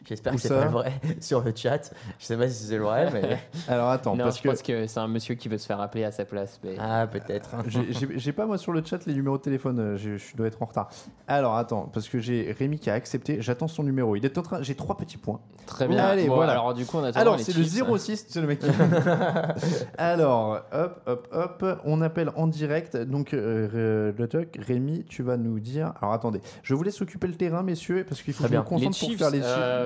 J'espère 0.06 0.34
que 0.34 0.40
c'est 0.40 0.48
pas 0.48 0.64
le 0.64 0.70
vrai 0.70 0.92
sur 1.20 1.42
le 1.42 1.52
chat. 1.54 1.92
Je 2.18 2.24
sais 2.24 2.36
pas 2.36 2.48
si 2.48 2.64
c'est 2.64 2.76
le 2.76 2.82
vrai, 2.84 3.08
mais. 3.12 3.38
Alors 3.68 3.88
attends, 3.90 4.16
non, 4.16 4.24
parce 4.24 4.38
je 4.38 4.42
que 4.42 4.48
pense 4.48 4.62
que 4.62 4.86
c'est 4.86 5.00
un 5.00 5.08
monsieur 5.08 5.34
qui 5.34 5.48
veut 5.48 5.58
se 5.58 5.66
faire 5.66 5.80
appeler 5.80 6.04
à 6.04 6.12
sa 6.12 6.24
place. 6.24 6.60
mais- 6.64 6.76
Ah, 6.78 7.06
peut-être. 7.06 7.50
j'ai- 7.68 7.86
j'ai 8.18 8.32
pas 8.32 8.46
moi 8.46 8.58
sur 8.58 8.72
le 8.72 8.82
chat 8.84 9.04
les 9.06 9.14
numéros 9.14 9.38
de 9.38 9.42
téléphone. 9.42 9.78
euh, 9.78 9.96
Je, 9.96 10.16
je 10.16 10.36
dois 10.36 10.46
être 10.48 10.60
en 10.62 10.66
retard. 10.66 10.88
Alors 11.28 11.56
attends, 11.56 11.88
parce 11.92 12.08
que 12.08 12.18
j'ai 12.18 12.54
Rémi 12.58 12.78
qui 12.78 12.90
a 12.90 12.94
accepté. 12.94 13.40
J'attends 13.40 13.68
son 13.68 13.82
numéro. 13.82 14.16
Il 14.16 14.24
est 14.24 14.36
en 14.38 14.42
train. 14.42 14.62
J'ai 14.62 14.74
trois 14.74 14.96
petits 14.96 15.16
points. 15.18 15.40
Très 15.66 15.86
bien. 15.88 16.04
Allez, 16.04 16.26
Bon, 16.26 16.34
voilà. 16.36 16.52
Alors 16.52 16.74
du 16.74 16.84
coup, 16.86 16.98
on 16.98 17.04
attend 17.04 17.20
Alors, 17.20 17.38
c'est 17.40 17.56
le 17.56 17.62
Chiefs. 17.62 17.84
06, 17.98 18.26
c'est 18.28 18.40
le 18.40 18.46
mec 18.46 18.58
qui... 18.58 18.66
Alors, 19.98 20.60
hop, 20.72 21.00
hop, 21.06 21.28
hop, 21.32 21.80
on 21.84 22.00
appelle 22.02 22.30
en 22.36 22.46
direct. 22.46 22.96
Donc, 22.96 23.34
euh, 23.34 24.12
le 24.16 24.28
toc, 24.28 24.58
Rémi, 24.66 25.04
tu 25.08 25.22
vas 25.22 25.36
nous 25.36 25.60
dire... 25.60 25.92
Alors, 26.00 26.12
attendez, 26.14 26.40
je 26.62 26.74
vous 26.74 26.82
laisse 26.82 27.00
occuper 27.00 27.26
le 27.26 27.34
terrain, 27.34 27.62
messieurs, 27.62 28.04
parce 28.08 28.22
qu'il 28.22 28.34
faut 28.34 28.44
Très 28.44 28.50
que 28.50 28.54
je 28.56 28.60
me 28.60 28.64
concentre 28.64 28.98
pour 28.98 29.12
faire 29.18 29.30
les 29.30 29.38
chiffres. 29.38 29.54
euh, 29.56 29.81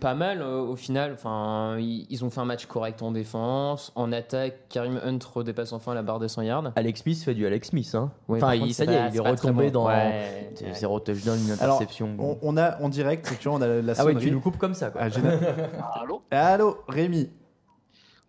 pas 0.00 0.14
mal 0.14 0.40
euh, 0.42 0.60
au 0.60 0.76
final. 0.76 1.12
Enfin, 1.14 1.76
ils, 1.78 2.06
ils 2.10 2.24
ont 2.24 2.30
fait 2.30 2.40
un 2.40 2.44
match 2.44 2.66
correct 2.66 3.02
en 3.02 3.12
défense, 3.12 3.92
en 3.94 4.12
attaque. 4.12 4.68
Karim 4.68 5.00
Hunt 5.04 5.18
redépasse 5.34 5.72
enfin 5.72 5.94
la 5.94 6.02
barre 6.02 6.18
des 6.18 6.28
100 6.28 6.42
yards. 6.42 6.72
Alex 6.76 7.02
Smith 7.02 7.22
fait 7.22 7.34
du 7.34 7.46
Alex 7.46 7.68
Smith. 7.68 7.94
Hein. 7.94 8.10
Ouais, 8.28 8.38
enfin, 8.42 8.54
il, 8.54 8.72
ça 8.74 8.84
c'est 8.84 8.90
y 8.92 8.94
est, 8.94 9.06
il 9.06 9.12
c'est 9.12 9.18
est 9.18 9.28
retombé 9.30 9.66
bon. 9.70 9.82
dans 9.84 9.86
Ouais. 9.88 10.52
zéro 10.72 11.00
touchdown, 11.00 11.38
une 11.38 11.52
Alors, 11.60 11.76
interception. 11.76 12.16
On, 12.18 12.38
on 12.42 12.56
a 12.56 12.80
en 12.82 12.88
direct, 12.88 13.32
tu 13.40 13.48
vois, 13.48 13.58
on 13.58 13.62
a 13.62 13.66
la 13.66 13.74
ah 13.76 14.04
ouais, 14.04 14.12
sonnerie. 14.12 14.24
tu 14.26 14.30
nous 14.30 14.40
coupes 14.40 14.58
comme 14.58 14.74
ça. 14.74 14.90
Quoi. 14.90 15.02
Ah, 15.04 15.08
la- 15.08 16.02
Allô? 16.02 16.22
Allô, 16.30 16.78
Rémi, 16.88 17.30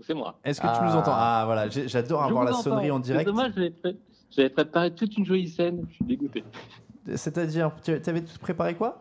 C'est 0.01 0.13
moi. 0.13 0.35
est-ce 0.43 0.61
que 0.61 0.67
tu 0.67 0.73
Ah. 0.75 0.85
nous 0.89 0.95
entends? 0.95 1.11
Ah, 1.13 1.43
voilà, 1.45 1.69
j'adore 1.69 2.23
avoir 2.23 2.43
la 2.43 2.51
entends. 2.51 2.61
sonnerie 2.61 2.91
en 2.91 2.97
C'est 2.97 3.03
direct. 3.11 3.25
dommage, 3.27 3.51
j'avais 3.55 3.71
pré- 3.71 3.97
j'avais 4.31 4.49
préparé 4.49 4.91
toute 4.93 5.17
une 5.17 5.25
jolie 5.25 5.47
scène. 5.47 5.85
Je 5.89 5.95
suis 5.95 6.05
dégoûté. 6.05 6.43
C'est-à-dire, 7.15 7.71
tu 7.83 7.91
avais 8.07 8.21
préparé 8.39 8.75
quoi? 8.75 8.99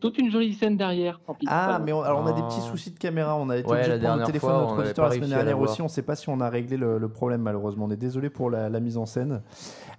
Toute 0.00 0.18
une 0.18 0.30
jolie 0.30 0.54
scène 0.54 0.76
derrière. 0.76 1.20
tant 1.26 1.34
pis, 1.34 1.46
Ah, 1.48 1.80
mais 1.84 1.92
on, 1.92 2.02
alors 2.02 2.20
on 2.22 2.26
a 2.26 2.32
des 2.32 2.42
petits 2.42 2.60
soucis 2.60 2.90
de 2.90 2.98
caméra. 2.98 3.36
On 3.36 3.48
a 3.50 3.56
été 3.58 3.68
Ouais, 3.68 3.78
obligé 3.78 3.98
de 3.98 4.04
prendre 4.04 4.20
le 4.20 4.26
téléphone 4.26 4.50
fois, 4.50 4.58
de 4.58 4.64
on 4.64 4.68
notre 4.70 4.80
auditeur 4.84 5.08
la 5.08 5.14
semaine 5.14 5.28
dernière 5.30 5.60
aussi. 5.60 5.80
On 5.80 5.84
ne 5.84 5.88
sait 5.90 6.02
pas 6.02 6.16
si 6.16 6.28
on 6.28 6.40
a 6.40 6.48
réglé 6.48 6.76
le, 6.76 6.98
le 6.98 7.08
problème, 7.08 7.42
malheureusement. 7.42 7.86
On 7.86 7.90
est 7.90 7.96
désolé 7.96 8.30
pour 8.30 8.50
la, 8.50 8.68
la 8.68 8.80
mise 8.80 8.96
en 8.96 9.06
scène. 9.06 9.42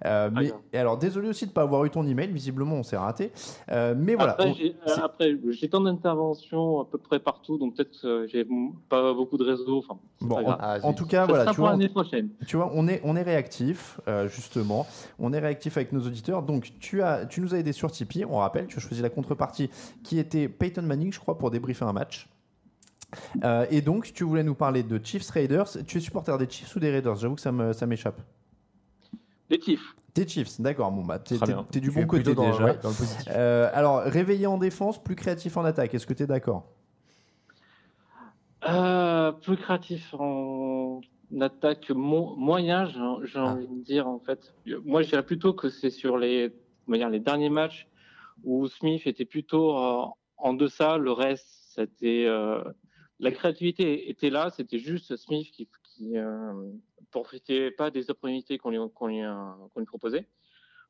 Euh, 0.04 0.30
mais, 0.32 0.48
grave. 0.48 0.60
et 0.72 0.78
alors, 0.78 0.98
désolé 0.98 1.28
aussi 1.28 1.44
de 1.46 1.50
ne 1.50 1.54
pas 1.54 1.62
avoir 1.62 1.84
eu 1.84 1.90
ton 1.90 2.06
email. 2.06 2.28
Visiblement, 2.30 2.76
on 2.76 2.82
s'est 2.82 2.96
raté. 2.96 3.32
Euh, 3.70 3.94
mais 3.96 4.14
voilà. 4.14 4.32
Après, 4.32 4.50
on- 4.50 4.54
j'ai- 4.54 4.76
c'est- 4.86 5.00
euh, 5.00 5.04
après, 5.04 5.36
j'ai 5.50 5.68
tant 5.68 5.80
d'interventions 5.80 6.80
à 6.80 6.84
peu 6.84 6.98
près 6.98 7.18
partout, 7.18 7.58
donc 7.58 7.74
peut-être 7.76 8.00
que 8.00 8.26
j'ai 8.26 8.46
pas 8.88 9.12
beaucoup 9.14 9.38
de 9.38 9.44
réseau. 9.44 9.78
Enfin, 9.78 9.98
c'est 10.20 10.26
Bon, 10.28 10.36
pas 10.36 10.50
en. 10.50 10.56
Ah, 10.60 10.78
en 10.82 10.92
tout 10.92 11.06
cas, 11.06 11.22
Ça 11.22 11.26
voilà, 11.26 11.50
tu 11.52 11.60
vois, 11.60 11.70
l'année 11.70 11.88
prochaine. 11.88 12.28
tu 12.46 12.56
vois, 12.56 12.70
on 12.74 12.86
est, 12.88 13.00
on 13.04 13.16
est 13.16 13.22
réactif, 13.22 14.00
euh, 14.08 14.28
justement. 14.28 14.86
On 15.18 15.32
est 15.32 15.38
réactif 15.38 15.76
avec 15.76 15.92
nos 15.92 16.00
auditeurs. 16.00 16.42
Donc, 16.42 16.72
tu, 16.80 17.02
as, 17.02 17.26
tu 17.26 17.40
nous 17.40 17.54
as 17.54 17.58
aidé 17.58 17.72
sur 17.72 17.90
Tipeee. 17.90 18.24
On 18.24 18.38
rappelle, 18.38 18.66
tu 18.66 18.78
as 18.78 18.80
choisi 18.80 19.00
la 19.02 19.10
contrepartie 19.10 19.70
qui 20.02 20.18
était 20.18 20.48
Peyton 20.48 20.82
Manning, 20.82 21.12
je 21.12 21.20
crois, 21.20 21.38
pour 21.38 21.50
débriefer 21.50 21.84
un 21.84 21.92
match. 21.92 22.28
Euh, 23.44 23.66
et 23.70 23.80
donc, 23.80 24.12
tu 24.12 24.24
voulais 24.24 24.42
nous 24.42 24.54
parler 24.56 24.82
de 24.82 25.00
Chiefs 25.02 25.30
Raiders. 25.30 25.68
Tu 25.86 25.98
es 25.98 26.00
supporter 26.00 26.36
des 26.38 26.48
Chiefs 26.50 26.74
ou 26.74 26.80
des 26.80 26.90
Raiders? 26.90 27.14
J'avoue 27.16 27.36
que 27.36 27.40
ça 27.40 27.86
m'échappe. 27.86 28.20
Les 29.50 29.60
Chiefs. 29.60 29.94
Des 30.14 30.26
Chiefs, 30.26 30.60
d'accord. 30.60 30.90
Bon, 30.92 31.02
bah, 31.04 31.18
t'es, 31.18 31.36
Très 31.36 31.46
t'es- 31.46 31.52
bien. 31.52 31.66
t'es 31.70 31.80
du 31.80 31.90
Tu 31.90 31.94
bon 31.94 32.06
côté 32.06 32.34
dans- 32.34 32.50
déjà. 32.50 32.64
ouais, 32.64 32.78
dans 32.82 32.88
le 32.90 32.94
positif. 32.94 33.28
Euh, 33.30 33.70
alors, 33.74 34.00
réveillé 34.02 34.46
en 34.46 34.58
défense, 34.58 35.02
plus 35.02 35.16
créatif 35.16 35.56
en 35.56 35.64
attaque. 35.64 35.94
Est-ce 35.94 36.06
que 36.06 36.14
tu 36.14 36.22
es 36.22 36.26
d'accord? 36.26 36.66
Euh, 38.68 39.32
plus 39.32 39.56
créatif 39.56 40.14
en 40.18 41.00
attaque 41.40 41.90
mo- 41.90 42.34
moyen, 42.36 42.86
j'ai 42.86 43.00
j'ai 43.26 43.38
Ah. 43.38 43.44
envie 43.52 43.66
de 43.68 43.82
dire 43.84 44.08
en 44.08 44.18
fait. 44.18 44.54
Moi, 44.84 45.02
je 45.02 45.08
dirais 45.10 45.24
plutôt 45.24 45.52
que 45.52 45.68
c'est 45.68 45.90
sur 45.90 46.16
les, 46.16 46.50
dire, 46.88 47.10
les 47.10 47.20
derniers 47.20 47.50
matchs 47.50 47.86
où 48.44 48.68
Smith 48.68 49.06
était 49.06 49.24
plutôt 49.24 49.76
euh, 49.76 50.06
en 50.36 50.54
deçà. 50.54 50.98
Le 50.98 51.12
reste, 51.12 51.48
c'était 51.74 52.26
euh, 52.26 52.62
la 53.18 53.32
créativité 53.32 54.10
était 54.10 54.30
là. 54.30 54.50
C'était 54.50 54.78
juste 54.78 55.16
Smith 55.16 55.50
qui, 55.50 55.68
qui 55.82 56.16
euh, 56.16 56.70
profitait 57.10 57.70
pas 57.70 57.90
des 57.90 58.10
opportunités 58.10 58.58
qu'on 58.58 58.70
lui, 58.70 58.78
qu'on 58.94 59.08
lui, 59.08 59.86
proposait. 59.86 60.28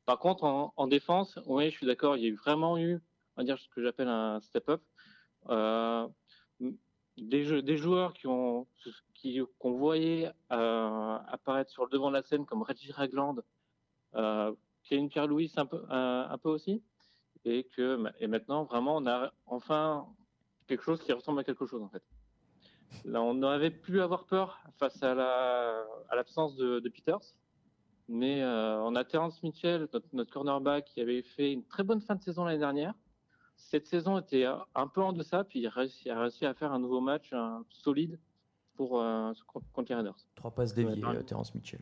Par 0.05 0.19
contre, 0.19 0.43
en, 0.43 0.73
en 0.75 0.87
défense, 0.87 1.39
oui, 1.45 1.71
je 1.71 1.77
suis 1.77 1.87
d'accord. 1.87 2.17
Il 2.17 2.25
y 2.25 2.31
a 2.31 2.35
vraiment 2.35 2.77
eu, 2.77 3.01
on 3.35 3.41
va 3.41 3.43
dire, 3.43 3.57
ce 3.57 3.67
que 3.69 3.81
j'appelle 3.81 4.09
un 4.09 4.39
step-up. 4.41 4.81
Des, 7.17 7.77
joueurs 7.77 8.13
qui 8.13 8.27
ont 8.27 8.67
qui 9.13 9.39
qu'on 9.57 9.71
voyait 9.71 10.29
apparaître 10.49 11.71
sur 11.71 11.85
le 11.85 11.89
devant 11.89 12.09
de 12.09 12.13
la 12.13 12.21
scène 12.21 12.45
comme 12.45 12.61
Reggie 12.61 12.91
Ragland, 12.91 13.41
euh, 14.15 14.53
Kevin 14.83 15.09
Pierre 15.09 15.27
Louis 15.27 15.51
un 15.55 15.65
peu 15.65 15.83
un, 15.89 16.27
un 16.29 16.37
peu 16.37 16.49
aussi, 16.49 16.83
et 17.45 17.63
que 17.75 18.03
et 18.19 18.27
maintenant 18.27 18.63
vraiment 18.65 18.97
on 18.97 19.05
a 19.07 19.31
enfin 19.45 20.07
quelque 20.67 20.83
chose 20.83 21.01
qui 21.01 21.13
ressemble 21.13 21.39
à 21.39 21.43
quelque 21.43 21.65
chose 21.65 21.81
en 21.81 21.89
fait. 21.89 22.03
Là, 23.03 23.21
on 23.21 23.33
n'avait 23.35 23.71
plus 23.71 24.01
à 24.01 24.05
avoir 24.05 24.25
peur 24.25 24.59
face 24.77 25.01
à 25.03 25.13
la 25.13 25.83
à 26.09 26.15
l'absence 26.15 26.55
de, 26.55 26.79
de 26.79 26.89
Peters, 26.89 27.35
mais 28.07 28.41
euh, 28.41 28.79
on 28.81 28.95
a 28.95 29.03
Terrence 29.03 29.41
Mitchell, 29.43 29.87
notre, 29.93 30.07
notre 30.13 30.31
cornerback, 30.31 30.85
qui 30.85 31.01
avait 31.01 31.21
fait 31.21 31.51
une 31.53 31.63
très 31.65 31.83
bonne 31.83 32.01
fin 32.01 32.15
de 32.15 32.21
saison 32.23 32.43
l'année 32.45 32.59
dernière 32.59 32.93
cette 33.57 33.87
saison 33.87 34.17
était 34.19 34.45
un 34.75 34.87
peu 34.89 35.01
en 35.01 35.13
deçà, 35.13 35.45
puis 35.45 35.59
il 35.61 35.67
a 35.67 35.69
réussi, 35.69 36.09
a 36.09 36.19
réussi 36.19 36.45
à 36.45 36.53
faire 36.53 36.73
un 36.73 36.79
nouveau 36.79 36.99
match 36.99 37.31
un- 37.31 37.63
solide 37.69 38.19
pour 38.75 38.99
euh, 39.01 39.31
contre 39.47 39.85
les 39.87 39.95
Raiders. 39.95 40.17
Trois 40.35 40.51
passes 40.51 40.73
déviées, 40.73 41.01
Ouais. 41.05 41.15
euh, 41.15 41.23
Terence 41.23 41.55
Mitchell. 41.55 41.79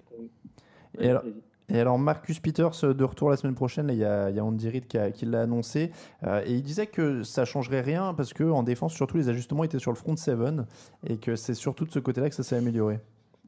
Et 1.00 1.10
alors, 1.10 1.24
et 1.70 1.80
alors, 1.80 1.98
Marcus 1.98 2.40
Peters 2.40 2.84
euh, 2.84 2.94
de 2.94 3.04
retour 3.04 3.30
la 3.30 3.38
semaine 3.38 3.56
prochaine, 3.56 3.90
il 3.90 3.98
y 3.98 4.04
a, 4.04 4.30
Andy 4.44 4.70
Reid 4.70 4.88
qui, 4.88 5.26
l'a 5.26 5.42
annoncé, 5.42 5.92
euh, 6.24 6.44
et 6.46 6.54
il 6.54 6.62
disait 6.62 6.88
que 6.88 7.24
ça 7.24 7.46
changerait 7.46 7.82
rien 7.82 8.14
parce 8.14 8.34
que 8.34 8.44
en 8.44 8.64
défense, 8.64 8.94
surtout 8.94 9.18
les 9.18 9.30
ajustements 9.30 9.64
étaient 9.64 9.80
sur 9.80 9.92
le 9.92 9.98
front 9.98 10.16
seven 10.16 10.68
et 11.08 11.18
que 11.18 11.36
c'est 11.36 11.54
surtout 11.54 11.86
de 11.86 11.92
ce 11.92 12.00
côté-là 12.00 12.30
que 12.30 12.36
ça 12.36 12.44
s'est 12.44 12.58
amélioré. 12.58 13.00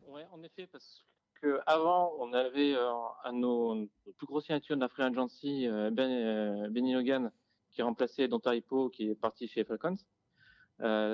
Oui, 0.07 0.21
en 0.31 0.41
effet, 0.43 0.67
parce 0.71 1.03
que 1.41 1.59
avant, 1.65 2.13
on 2.19 2.31
avait 2.33 2.75
euh, 2.75 2.89
un 3.25 3.33
de 3.33 3.39
nos, 3.39 3.87
plus 4.17 4.27
gros 4.27 4.39
signatures 4.39 4.77
de 4.77 4.81
la 4.81 4.87
Free 4.87 5.03
Agency, 5.03 5.67
euh, 5.67 5.91
ben, 5.91 6.69
Benny 6.69 6.93
Logan, 6.93 7.31
qui 7.71 7.81
a 7.81 7.85
remplacé 7.85 8.27
Don 8.29 8.39
Taripo, 8.39 8.89
qui 8.89 9.09
est 9.09 9.15
parti 9.15 9.47
chez 9.47 9.65
Falcons. 9.65 9.97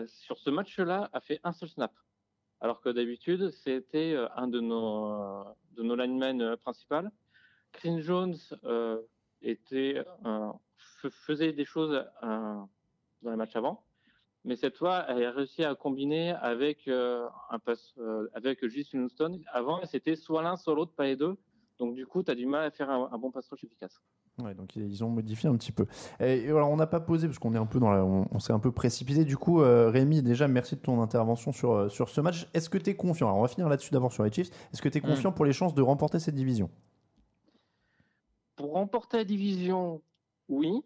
Sur 0.06 0.38
ce 0.38 0.50
match-là, 0.50 1.10
a 1.14 1.20
fait 1.20 1.40
un 1.44 1.52
seul 1.52 1.70
snap. 1.70 1.92
Alors 2.60 2.80
que 2.80 2.90
d'habitude, 2.90 3.50
c'était 3.50 4.16
un 4.36 4.48
de 4.48 4.60
nos, 4.60 5.44
de 5.76 5.84
nos 5.84 5.96
linemen 5.96 6.42
euh, 6.42 6.58
principaux. 6.58 7.08
Chris 7.72 8.02
Jones 8.02 8.36
euh, 8.66 9.02
euh, 9.46 10.54
faisait 11.10 11.54
des 11.54 11.66
choses 11.66 12.06
dans 12.22 12.68
les 13.24 13.36
matchs 13.36 13.56
avant. 13.56 13.84
Mais 14.44 14.56
cette 14.56 14.76
fois, 14.76 15.06
elle 15.08 15.24
a 15.24 15.32
réussi 15.32 15.64
à 15.64 15.76
combiner 15.76 16.32
avec 16.32 16.88
un 16.88 17.60
pass, 17.64 17.94
avec 18.34 18.66
Justin 18.68 19.04
Houston. 19.04 19.40
Avant, 19.54 19.86
c'était 19.86 20.16
soit 20.16 20.42
l'un, 20.42 20.58
soit 20.58 20.74
l'autre, 20.74 20.94
pas 20.94 21.06
les 21.06 21.16
deux. 21.16 21.38
Donc 21.78 21.94
du 21.94 22.08
coup, 22.08 22.24
tu 22.24 22.32
as 22.32 22.36
du 22.36 22.48
mal 22.48 22.66
à 22.66 22.72
faire 22.72 22.90
un, 22.90 23.10
un 23.12 23.18
bon 23.20 23.32
pass 23.32 23.48
rush 23.50 23.64
efficace. 23.64 24.02
Ouais, 24.44 24.56
donc 24.56 24.76
ils 24.76 25.04
ont 25.04 25.10
modifié 25.10 25.50
un 25.50 25.56
petit 25.56 25.72
peu. 25.72 25.86
Et, 26.20 26.46
et 26.46 26.50
alors, 26.50 26.70
on 26.70 26.76
n'a 26.76 26.88
pas 26.88 27.00
posé 27.00 27.28
parce 27.28 27.40
qu'on 27.40 27.54
est 27.54 27.60
un 27.60 27.66
peu 27.66 27.80
dans 27.80 27.92
la- 27.92 28.04
on, 28.04 28.28
on 28.32 28.40
s'est 28.40 28.54
un 28.54 28.60
peu 28.60 28.72
précipité. 28.72 29.26
Du 29.26 29.38
coup, 29.38 29.62
euh, 29.62 29.90
Rémi, 29.90 30.22
déjà, 30.22 30.48
merci 30.48 30.76
de 30.76 30.82
ton 30.82 31.02
intervention 31.02 31.52
sur, 31.52 31.74
euh, 31.74 31.90
sur 31.90 32.10
ce 32.10 32.22
match. 32.22 32.48
Est-ce 32.54 32.70
que 32.70 32.78
tu 32.78 32.90
es 32.90 32.96
confiant? 32.96 33.28
Alors, 33.28 33.40
on 33.40 33.42
va 33.42 33.48
finir 33.48 33.70
là-dessus 33.70 33.92
d'abord 33.92 34.12
sur 34.12 34.24
les 34.24 34.32
Chiefs. 34.32 34.50
Est-ce 34.74 34.82
que 34.82 34.90
tu 34.90 34.98
es 34.98 35.02
confiant 35.02 35.32
pour 35.32 35.46
les 35.46 35.54
chances 35.54 35.74
de 35.76 35.82
remporter 35.82 36.20
cette 36.20 36.36
division? 36.36 36.70
Pour 38.56 38.74
remporter 38.74 39.18
la 39.18 39.24
division, 39.24 40.02
oui. 40.50 40.82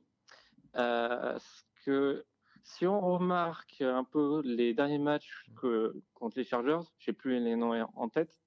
Euh, 0.75 1.31
parce 1.33 1.65
que 1.85 2.25
si 2.63 2.85
on 2.87 2.99
remarque 2.99 3.81
un 3.81 4.03
peu 4.03 4.41
les 4.43 4.73
derniers 4.73 4.97
matchs 4.97 5.45
que, 5.61 5.95
contre 6.13 6.37
les 6.37 6.43
Chargers, 6.43 6.79
je 6.97 7.05
sais 7.05 7.13
plus 7.13 7.39
les 7.39 7.55
noms 7.55 7.73
en 7.95 8.09
tête, 8.09 8.41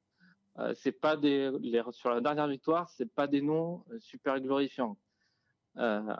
euh, 0.59 0.75
c'est 0.75 0.93
pas 0.93 1.17
des 1.17 1.53
sur 1.93 2.11
la 2.11 2.21
dernière 2.21 2.49
victoire, 2.49 2.91
c'est 2.91 3.13
pas 3.13 3.27
des 3.27 3.43
noms 3.43 3.85
super 4.01 4.41
glorifiants. 4.41 4.99
Euh, 5.77 6.15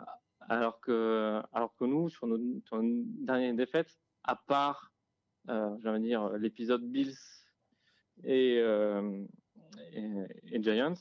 alors 0.47 0.79
que 0.79 1.41
alors 1.51 1.75
que 1.75 1.83
nous 1.83 2.09
sur 2.09 2.25
nos, 2.27 2.61
sur 2.61 2.81
nos 2.81 3.03
dernières 3.25 3.53
défaites, 3.53 3.99
à 4.23 4.35
part, 4.35 4.93
euh, 5.49 5.75
j'allais 5.83 5.99
dire 5.99 6.29
l'épisode 6.37 6.83
Bills 6.83 7.17
et, 8.23 8.63
Giants, 10.53 10.93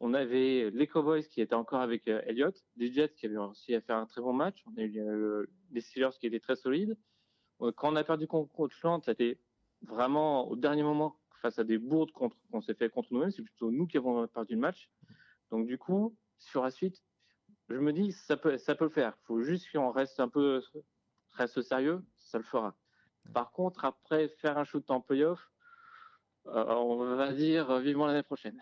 on 0.00 0.14
avait 0.14 0.70
les 0.70 0.86
Cowboys 0.86 1.26
qui 1.28 1.40
étaient 1.42 1.54
encore 1.54 1.80
avec 1.80 2.08
Elliott, 2.08 2.56
les 2.76 2.92
Jets 2.92 3.14
qui 3.16 3.26
avaient 3.26 3.38
réussi 3.38 3.74
à 3.74 3.80
faire 3.80 3.96
un 3.96 4.06
très 4.06 4.22
bon 4.22 4.32
match, 4.32 4.64
on 4.66 4.78
a 4.78 4.84
eu 4.84 5.46
les 5.72 5.80
Steelers 5.80 6.16
qui 6.18 6.26
étaient 6.26 6.40
très 6.40 6.56
solides. 6.56 6.96
Quand 7.58 7.92
on 7.92 7.96
a 7.96 8.04
perdu 8.04 8.26
contre 8.26 8.66
Atlanta, 8.66 9.04
c'était 9.04 9.38
vraiment 9.82 10.48
au 10.48 10.56
dernier 10.56 10.82
moment 10.82 11.17
face 11.40 11.58
à 11.58 11.64
des 11.64 11.78
bourdes 11.78 12.12
contre 12.12 12.36
qu'on 12.50 12.60
s'est 12.60 12.74
fait 12.74 12.88
contre 12.90 13.12
nous-mêmes. 13.12 13.30
C'est 13.30 13.42
plutôt 13.42 13.70
nous 13.70 13.86
qui 13.86 13.96
avons 13.96 14.26
perdu 14.26 14.54
le 14.54 14.60
match. 14.60 14.90
Donc 15.50 15.66
du 15.66 15.78
coup, 15.78 16.14
sur 16.38 16.62
la 16.62 16.70
suite, 16.70 17.02
je 17.68 17.78
me 17.78 17.92
dis 17.92 18.12
ça 18.12 18.36
peut 18.36 18.56
ça 18.58 18.74
peut 18.74 18.84
le 18.84 18.90
faire. 18.90 19.14
Il 19.22 19.26
faut 19.26 19.42
juste 19.42 19.70
qu'on 19.72 19.90
reste 19.90 20.20
un 20.20 20.28
peu 20.28 20.62
reste 21.32 21.62
sérieux, 21.62 22.02
ça 22.16 22.38
le 22.38 22.44
fera. 22.44 22.74
Par 23.32 23.52
contre, 23.52 23.84
après 23.84 24.28
faire 24.28 24.58
un 24.58 24.64
shoot 24.64 24.90
en 24.90 25.00
playoff, 25.00 25.50
euh, 26.46 26.64
on 26.74 27.16
va 27.16 27.32
dire 27.32 27.70
euh, 27.70 27.80
vivement 27.80 28.06
l'année 28.06 28.22
prochaine. 28.22 28.58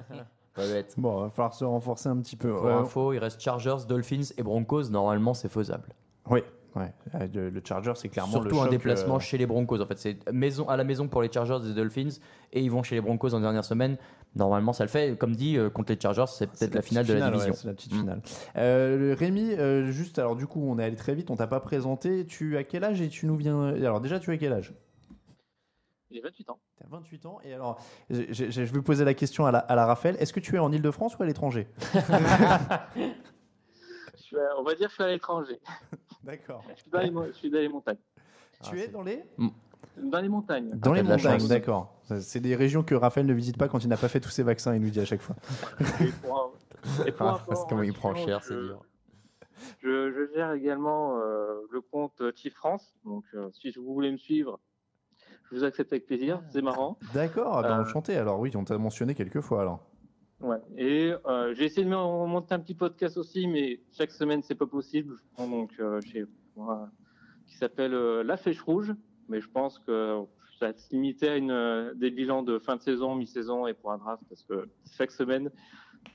Pas 0.54 0.66
bête. 0.66 0.94
Bon, 0.98 1.20
il 1.20 1.22
va 1.24 1.30
falloir 1.30 1.54
se 1.54 1.64
renforcer 1.64 2.08
un 2.08 2.20
petit 2.20 2.36
peu. 2.36 2.50
Pour 2.50 2.66
info, 2.66 3.12
il 3.12 3.18
reste 3.18 3.40
Chargers, 3.40 3.86
Dolphins 3.88 4.34
et 4.36 4.42
Broncos. 4.42 4.90
Normalement, 4.90 5.32
c'est 5.32 5.48
faisable. 5.48 5.94
Oui, 6.28 6.40
ouais. 6.76 6.92
Euh, 7.14 7.26
le 7.34 7.50
le 7.50 7.62
Charger, 7.64 7.92
c'est 7.96 8.08
clairement 8.08 8.38
le 8.38 8.42
Surtout 8.50 8.60
un 8.60 8.64
choc, 8.64 8.70
déplacement 8.70 9.16
euh, 9.16 9.20
chez 9.20 9.38
les 9.38 9.46
Broncos. 9.46 9.80
En 9.80 9.86
fait, 9.86 9.98
c'est 9.98 10.30
maison 10.32 10.68
à 10.68 10.76
la 10.76 10.84
maison 10.84 11.08
pour 11.08 11.22
les 11.22 11.30
Chargers 11.32 11.58
et 11.64 11.68
les 11.68 11.74
Dolphins, 11.74 12.08
et 12.52 12.60
ils 12.62 12.70
vont 12.70 12.82
chez 12.82 12.94
les 12.94 13.00
Broncos 13.00 13.34
en 13.34 13.40
dernière 13.40 13.64
semaine. 13.64 13.96
Normalement, 14.36 14.72
ça 14.72 14.84
le 14.84 14.88
fait. 14.90 15.16
Comme 15.18 15.34
dit, 15.34 15.56
euh, 15.56 15.70
contre 15.70 15.92
les 15.92 15.98
Chargers, 16.00 16.24
c'est 16.28 16.46
peut-être 16.46 16.74
la, 16.74 16.82
finale 16.82 17.06
de 17.06 17.14
la 17.14 17.26
ouais, 17.26 17.30
division. 17.32 17.52
c'est 17.54 17.66
la 17.66 17.74
petite 17.74 17.92
Mm. 17.94 17.98
finale. 17.98 18.22
Euh, 18.56 18.96
le- 18.98 19.14
Rémi, 19.14 19.52
euh, 19.54 19.90
juste 19.90 20.18
alors 20.20 20.36
du 20.36 20.46
coup, 20.46 20.62
on 20.64 20.78
est 20.78 20.84
allé 20.84 20.96
très 20.96 21.14
vite, 21.14 21.30
on 21.30 21.36
t'a 21.36 21.46
pas 21.48 21.60
présenté. 21.60 22.24
Tu 22.26 22.56
as 22.56 22.62
quel 22.64 22.84
âge 22.84 23.00
et 23.00 23.08
tu 23.08 23.26
nous 23.26 23.36
viens 23.36 23.68
Alors 23.74 24.00
déjà, 24.00 24.20
tu 24.20 24.30
as 24.30 24.36
quel 24.36 24.52
âge? 24.52 24.72
J'ai 26.12 26.20
28 26.20 26.50
ans. 26.50 26.58
Tu 26.76 26.84
as 26.84 26.88
28 26.90 27.26
ans 27.26 27.38
et 27.44 27.54
alors, 27.54 27.80
j'ai- 28.10 28.50
je 28.50 28.62
vais 28.62 28.82
poser 28.82 29.04
la 29.04 29.14
question 29.14 29.46
à 29.46 29.52
la, 29.52 29.58
à 29.60 29.76
la 29.76 29.86
Raphaël. 29.86 30.16
Est-ce 30.18 30.32
que 30.32 30.40
tu 30.40 30.56
es 30.56 30.58
en 30.58 30.72
Ile-de-France 30.72 31.16
ou 31.16 31.22
à 31.22 31.26
l'étranger? 31.26 31.68
Je 31.92 31.98
suis 34.36 34.38
à- 34.38 34.58
on 34.58 34.62
va 34.62 34.74
dire 34.74 34.86
que 34.86 34.90
je 34.90 34.94
suis 34.94 35.04
à 35.04 35.08
l'étranger. 35.08 35.60
D'accord. 36.24 36.62
Je 36.76 36.80
suis 36.82 36.90
dans 36.90 37.00
les, 37.00 37.10
mo- 37.10 37.26
je 37.26 37.32
suis 37.32 37.50
dans 37.50 37.58
les 37.58 37.68
montagnes. 37.68 37.98
Tu 38.62 38.80
es 38.80 38.88
dans 38.88 39.02
les? 39.02 39.24
Dans 39.96 40.20
les 40.20 40.28
montagnes. 40.28 40.70
Dans 40.74 40.92
les 40.92 41.02
montagnes, 41.02 41.48
d'accord. 41.48 41.94
C'est 42.20 42.40
des 42.40 42.54
régions 42.56 42.82
que 42.82 42.94
Raphaël 42.94 43.26
ne 43.26 43.32
visite 43.34 43.56
pas 43.58 43.68
quand 43.68 43.82
il 43.82 43.88
n'a 43.88 43.96
pas 43.96 44.08
fait 44.08 44.20
tous 44.20 44.28
ses 44.30 44.42
vaccins, 44.42 44.74
il 44.74 44.82
nous 44.82 44.90
dit 44.90 45.00
à 45.00 45.04
chaque 45.04 45.20
fois. 45.22 45.36
Et 46.00 46.06
pour 46.22 46.36
un- 46.38 47.06
et 47.06 47.12
pour 47.12 47.26
Ah, 47.26 47.30
parce 47.32 47.42
information, 47.42 47.66
comment 47.68 47.82
il 47.82 47.92
prend 47.92 48.14
cher, 48.14 48.42
c'est 48.44 48.54
je- 48.54 48.60
dur. 48.60 48.80
Je, 49.82 50.10
je 50.12 50.34
gère 50.34 50.52
également 50.52 51.18
euh, 51.18 51.60
le 51.70 51.80
compte 51.80 52.22
Chief 52.36 52.54
France. 52.54 52.94
Donc, 53.04 53.24
euh, 53.34 53.50
si 53.52 53.70
vous 53.72 53.92
voulez 53.94 54.10
me 54.10 54.16
suivre, 54.16 54.58
je 55.50 55.56
vous 55.56 55.64
accepte 55.64 55.92
avec 55.92 56.06
plaisir. 56.06 56.42
C'est 56.50 56.62
marrant. 56.62 56.98
D'accord, 57.14 57.58
ah 57.58 57.62
ben, 57.62 57.78
Euh, 57.78 57.82
enchanté. 57.82 58.16
Alors 58.16 58.38
oui, 58.40 58.50
on 58.56 58.64
t'a 58.64 58.78
mentionné 58.78 59.14
quelques 59.14 59.40
fois 59.40 59.60
alors. 59.62 59.80
Ouais. 60.40 60.56
Et 60.78 61.12
euh, 61.26 61.54
j'ai 61.54 61.64
essayé 61.66 61.84
de 61.84 61.90
monter 61.90 62.54
un 62.54 62.60
petit 62.60 62.74
podcast 62.74 63.16
aussi, 63.18 63.46
mais 63.46 63.80
chaque 63.92 64.10
semaine 64.10 64.42
c'est 64.42 64.54
pas 64.54 64.66
possible. 64.66 65.16
Je 65.18 65.22
prends 65.34 65.46
donc 65.48 65.72
euh, 65.80 66.00
chez 66.00 66.24
moi 66.56 66.88
qui 67.46 67.56
s'appelle 67.56 67.92
euh, 67.94 68.22
La 68.22 68.36
Flèche 68.36 68.60
Rouge, 68.62 68.94
mais 69.28 69.40
je 69.40 69.48
pense 69.50 69.78
que 69.78 70.20
ça 70.58 70.68
va 70.72 70.76
se 70.76 70.90
limiter 70.92 71.28
à 71.28 71.36
une, 71.36 71.50
euh, 71.50 71.92
des 71.94 72.10
bilans 72.10 72.42
de 72.42 72.58
fin 72.58 72.76
de 72.76 72.80
saison, 72.82 73.14
mi-saison 73.14 73.66
et 73.66 73.74
pour 73.74 73.92
un 73.92 73.98
draft 73.98 74.22
parce 74.28 74.42
que 74.44 74.68
chaque 74.96 75.10
semaine, 75.10 75.50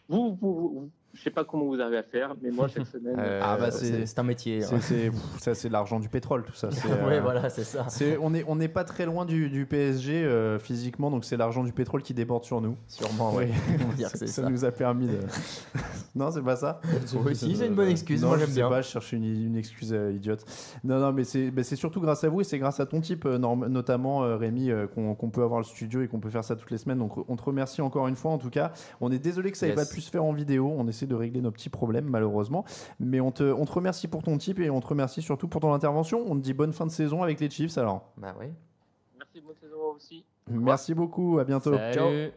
vous, 0.08 0.36
vous, 0.36 0.70
vous- 0.70 0.92
je 1.16 1.22
sais 1.22 1.30
pas 1.32 1.44
comment 1.44 1.66
vous 1.66 1.80
arrivez 1.82 1.98
à 1.98 2.04
faire, 2.04 2.36
mais 2.42 2.52
moi 2.52 2.68
chaque 2.68 2.86
semaine. 2.94 3.16
Euh, 3.18 3.42
Ah 3.44 3.58
bah 3.60 3.72
c'est 3.72 4.06
c'est 4.06 4.20
un 4.20 4.24
métier. 4.24 4.62
C'est, 4.62 4.80
c'est- 4.82 5.10
pff, 5.10 5.20
ça, 5.40 5.56
c'est 5.56 5.68
de 5.70 5.74
l'argent 5.74 6.00
du 6.00 6.10
pétrole, 6.10 6.44
tout 6.44 6.54
ça. 6.54 6.70
C'est, 6.72 6.88
euh, 6.92 7.22
voilà, 7.22 7.50
c'est 7.50 7.64
ça. 7.64 7.88
on 8.22 8.30
n'est 8.32 8.44
on 8.48 8.56
n'est 8.56 8.68
pas 8.68 8.84
très 8.84 9.06
loin 9.06 9.26
du, 9.26 9.50
du 9.50 9.66
PSG 9.66 10.24
euh, 10.26 10.60
physiquement, 10.60 11.10
donc 11.10 11.26
c'est 11.26 11.38
l'argent 11.38 11.64
du 11.64 11.72
pétrole 11.74 12.04
qui 12.04 12.14
déborde 12.14 12.44
sur 12.44 12.62
nous. 12.62 12.76
Sûrement, 12.88 13.34
ouais. 13.34 13.50
Oui. 13.98 14.04
Ça, 14.06 14.28
ça. 14.28 14.50
nous 14.50 14.66
a 14.66 14.72
permis 14.72 15.08
de. 15.08 15.18
non, 16.16 16.32
c'est 16.32 16.42
pas 16.44 16.56
ça. 16.56 16.80
Oui, 17.26 17.36
si, 17.36 17.56
c'est 17.56 17.68
une 17.68 17.74
bonne 17.76 17.90
excuse, 17.90 18.22
Non, 18.22 18.30
moi, 18.30 18.38
je 18.38 18.42
j'aime 18.46 18.50
sais 18.54 18.60
bien. 18.62 18.70
pas, 18.70 18.82
je 18.82 18.88
cherche 18.90 19.12
une, 19.14 19.24
une 19.24 19.56
excuse 19.56 19.94
euh, 19.94 20.12
idiote. 20.14 20.44
Non, 20.84 21.00
non, 21.00 21.12
mais 21.14 21.24
c'est 21.24 21.50
bah, 21.52 21.64
c'est 21.64 21.76
surtout 21.76 22.02
grâce 22.02 22.24
à 22.24 22.30
vous 22.30 22.42
et 22.42 22.44
c'est 22.44 22.60
grâce 22.60 22.80
à 22.80 22.86
ton 22.86 23.02
type, 23.02 23.26
notamment 23.26 24.24
euh, 24.24 24.38
Rémi, 24.38 24.70
euh, 24.72 24.88
qu'on 24.88 25.30
peut 25.30 25.44
avoir 25.44 25.60
le 25.60 25.66
studio 25.66 26.02
et 26.02 26.08
qu'on 26.08 26.20
peut 26.20 26.30
faire 26.30 26.44
ça 26.44 26.56
toutes 26.56 26.72
les 26.72 26.78
semaines. 26.78 27.00
Donc 27.00 27.14
on 27.30 27.36
te 27.36 27.44
remercie 27.44 27.82
encore 27.82 28.08
une 28.08 28.16
fois. 28.16 28.32
En 28.32 28.38
tout 28.38 28.50
cas, 28.50 28.72
on 29.02 29.12
est 29.12 29.20
désolé 29.20 29.52
que 29.52 29.58
ça 29.58 29.66
n'ait 29.68 29.74
Yes. 29.76 29.88
pas 29.90 29.94
pu 29.94 30.02
se 30.02 30.10
faire 30.12 30.24
en 30.24 30.34
vidéo. 30.34 30.72
On 30.78 30.88
essaie 30.88 31.05
de 31.08 31.16
régler 31.16 31.42
nos 31.42 31.52
petits 31.52 31.70
problèmes, 31.70 32.06
malheureusement. 32.06 32.66
Mais 33.00 33.20
on 33.20 33.32
te, 33.32 33.44
on 33.44 33.66
te 33.66 33.72
remercie 33.72 34.08
pour 34.08 34.24
ton 34.24 34.38
type 34.38 34.60
et 34.60 34.70
on 34.70 34.80
te 34.80 34.88
remercie 34.88 35.22
surtout 35.22 35.48
pour 35.48 35.62
ton 35.62 35.74
intervention. 35.74 36.24
On 36.26 36.36
te 36.36 36.42
dit 36.42 36.54
bonne 36.54 36.74
fin 36.74 36.86
de 36.86 36.92
saison 36.92 37.24
avec 37.24 37.40
les 37.40 37.50
Chiefs 37.50 37.78
alors. 37.78 38.12
Bah 38.18 38.36
oui. 38.40 38.48
Merci, 39.18 39.42
bonne 39.42 39.56
saison 39.56 39.78
aussi. 39.96 40.26
Merci 40.50 40.94
beaucoup, 40.94 41.40
à 41.40 41.44
bientôt. 41.44 41.74
Salut. 41.74 42.32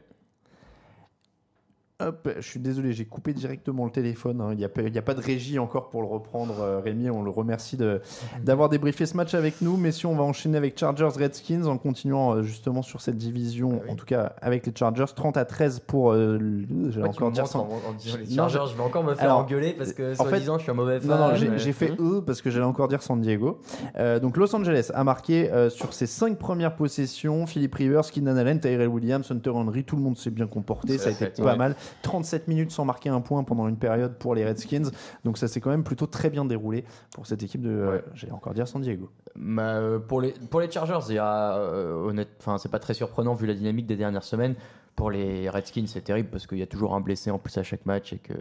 Hop, 2.01 2.29
je 2.37 2.47
suis 2.49 2.61
désolé, 2.61 2.93
j'ai 2.93 3.07
coupé 3.07 3.33
directement 3.33 3.85
le 3.85 3.91
téléphone. 3.91 4.41
hein. 4.41 4.51
Il 4.53 4.59
n'y 4.59 4.65
a, 4.65 4.69
pas- 4.69 4.83
a 4.83 5.15
de 5.15 5.21
régie 5.21 5.59
encore 5.59 5.89
pour 5.89 6.01
le 6.01 6.07
reprendre. 6.07 6.55
euh, 6.61 6.79
Rémi, 6.79 7.11
on 7.11 7.25
le 7.25 7.31
remercie 7.31 7.77
de- 7.77 8.01
d'avoir 8.45 8.69
débriefé 8.69 9.05
ce 9.05 9.17
match 9.17 9.35
avec 9.35 9.61
nous. 9.63 9.77
Mais 9.77 9.91
si 9.91 10.07
on 10.07 10.15
va 10.15 10.23
enchaîner 10.23 10.57
avec 10.57 10.79
Chargers 10.79 11.09
Redskins 11.19 11.65
en 11.67 11.77
continuant 11.77 12.37
euh, 12.37 12.43
justement 12.45 12.83
sur 12.83 13.01
cette 13.01 13.17
division, 13.17 13.83
en 13.89 13.97
tout 13.97 14.07
cas 14.07 14.33
avec 14.41 14.65
les 14.65 14.73
Chargers, 14.79 15.07
30 15.13 15.37
à 15.39 15.45
13 15.45 15.81
pour. 15.81 16.13
euh, 16.13 16.39
Moi, 16.39 16.91
tu 16.93 17.01
encore 17.03 17.33
dire 17.33 17.49
ça. 17.49 17.59
en- 17.59 17.63
en 17.63 17.93
disant 17.99 18.17
les 18.19 18.29
Non, 18.29 18.49
Chargers, 18.49 18.71
je 18.71 18.77
vais 18.77 18.83
encore 18.85 19.03
me 19.03 19.15
faire 19.17 19.25
Alors, 19.25 19.39
engueuler 19.41 19.73
parce 19.73 19.93
que, 19.93 20.13
en 20.13 20.25
fait- 20.25 20.29
soi-disant, 20.29 20.59
je 20.59 20.63
suis 20.63 20.71
un 20.71 20.75
mauvais 20.75 21.01
Non, 21.01 21.17
non, 21.19 21.29
fan, 21.31 21.37
j'ai 21.37 21.49
mais- 21.49 21.73
fait 21.73 21.91
E 21.99 22.21
parce 22.25 22.43
que 22.43 22.51
j'allais 22.51 22.65
encore 22.65 22.87
dire 22.87 23.03
San 23.03 23.21
Diego. 23.21 23.59
Euh, 23.97 24.21
donc 24.21 24.37
Los 24.37 24.55
Angeles 24.55 24.93
a 24.95 25.03
marqué 25.03 25.51
euh, 25.51 25.69
sur 25.69 25.93
ses 25.93 26.07
5 26.07 26.39
premières 26.39 26.77
possessions 26.77 27.45
Philip 27.49 27.75
Rivers, 27.75 28.09
Keenan 28.13 28.37
Allen, 28.37 28.61
Tyrell 28.61 28.87
Williams, 28.87 29.29
Hunter 29.33 29.51
Henry. 29.51 29.83
Tout 29.83 29.97
le 29.97 30.03
monde 30.03 30.17
s'est 30.17 30.31
bien 30.31 30.47
comporté. 30.47 30.97
Ça 30.97 31.09
a 31.09 31.13
été 31.13 31.43
pas 31.43 31.51
ouais. 31.51 31.57
mal. 31.57 31.75
37 32.03 32.49
minutes 32.49 32.71
sans 32.71 32.85
marquer 32.85 33.09
un 33.09 33.21
point 33.21 33.43
pendant 33.45 33.69
une 33.69 33.77
période 33.77 34.15
pour 34.19 34.35
les 34.35 34.45
Redskins. 34.45 34.91
Donc 35.25 35.39
ça 35.39 35.49
s'est 35.49 35.61
quand 35.61 35.71
même 35.71 35.85
plutôt 35.85 36.07
très 36.07 36.31
bien 36.31 36.45
déroulé 36.45 36.85
pour 37.15 37.27
cette 37.27 37.43
équipe 37.43 37.63
de. 37.63 37.71
euh, 37.71 38.01
j'allais 38.15 38.33
encore 38.33 38.55
dire 38.55 38.67
San 38.69 38.81
Diego. 38.83 39.11
Bah, 39.37 39.63
euh, 39.77 39.99
pour, 39.99 40.21
les, 40.21 40.33
pour 40.51 40.61
les 40.61 40.71
Chargers, 40.71 40.99
il 41.11 41.15
y 41.15 41.19
a, 41.19 41.57
euh, 41.57 41.93
honnête, 41.95 42.29
enfin, 42.41 42.59
c'est 42.59 42.71
pas 42.71 42.79
très 42.81 42.95
surprenant 42.95 43.35
vu 43.35 43.47
la 43.47 43.55
dynamique 43.55 43.87
des 43.87 43.97
dernières 43.97 44.25
semaines. 44.25 44.55
Pour 44.97 45.11
les 45.13 45.49
Redskins, 45.49 45.87
c'est 45.87 46.01
terrible 46.03 46.29
parce 46.31 46.47
qu'il 46.49 46.59
y 46.59 46.63
a 46.63 46.67
toujours 46.67 46.95
un 46.95 47.01
blessé 47.01 47.31
en 47.31 47.39
plus 47.39 47.57
à 47.57 47.63
chaque 47.63 47.87
match 47.87 48.13
et 48.13 48.19
que 48.19 48.33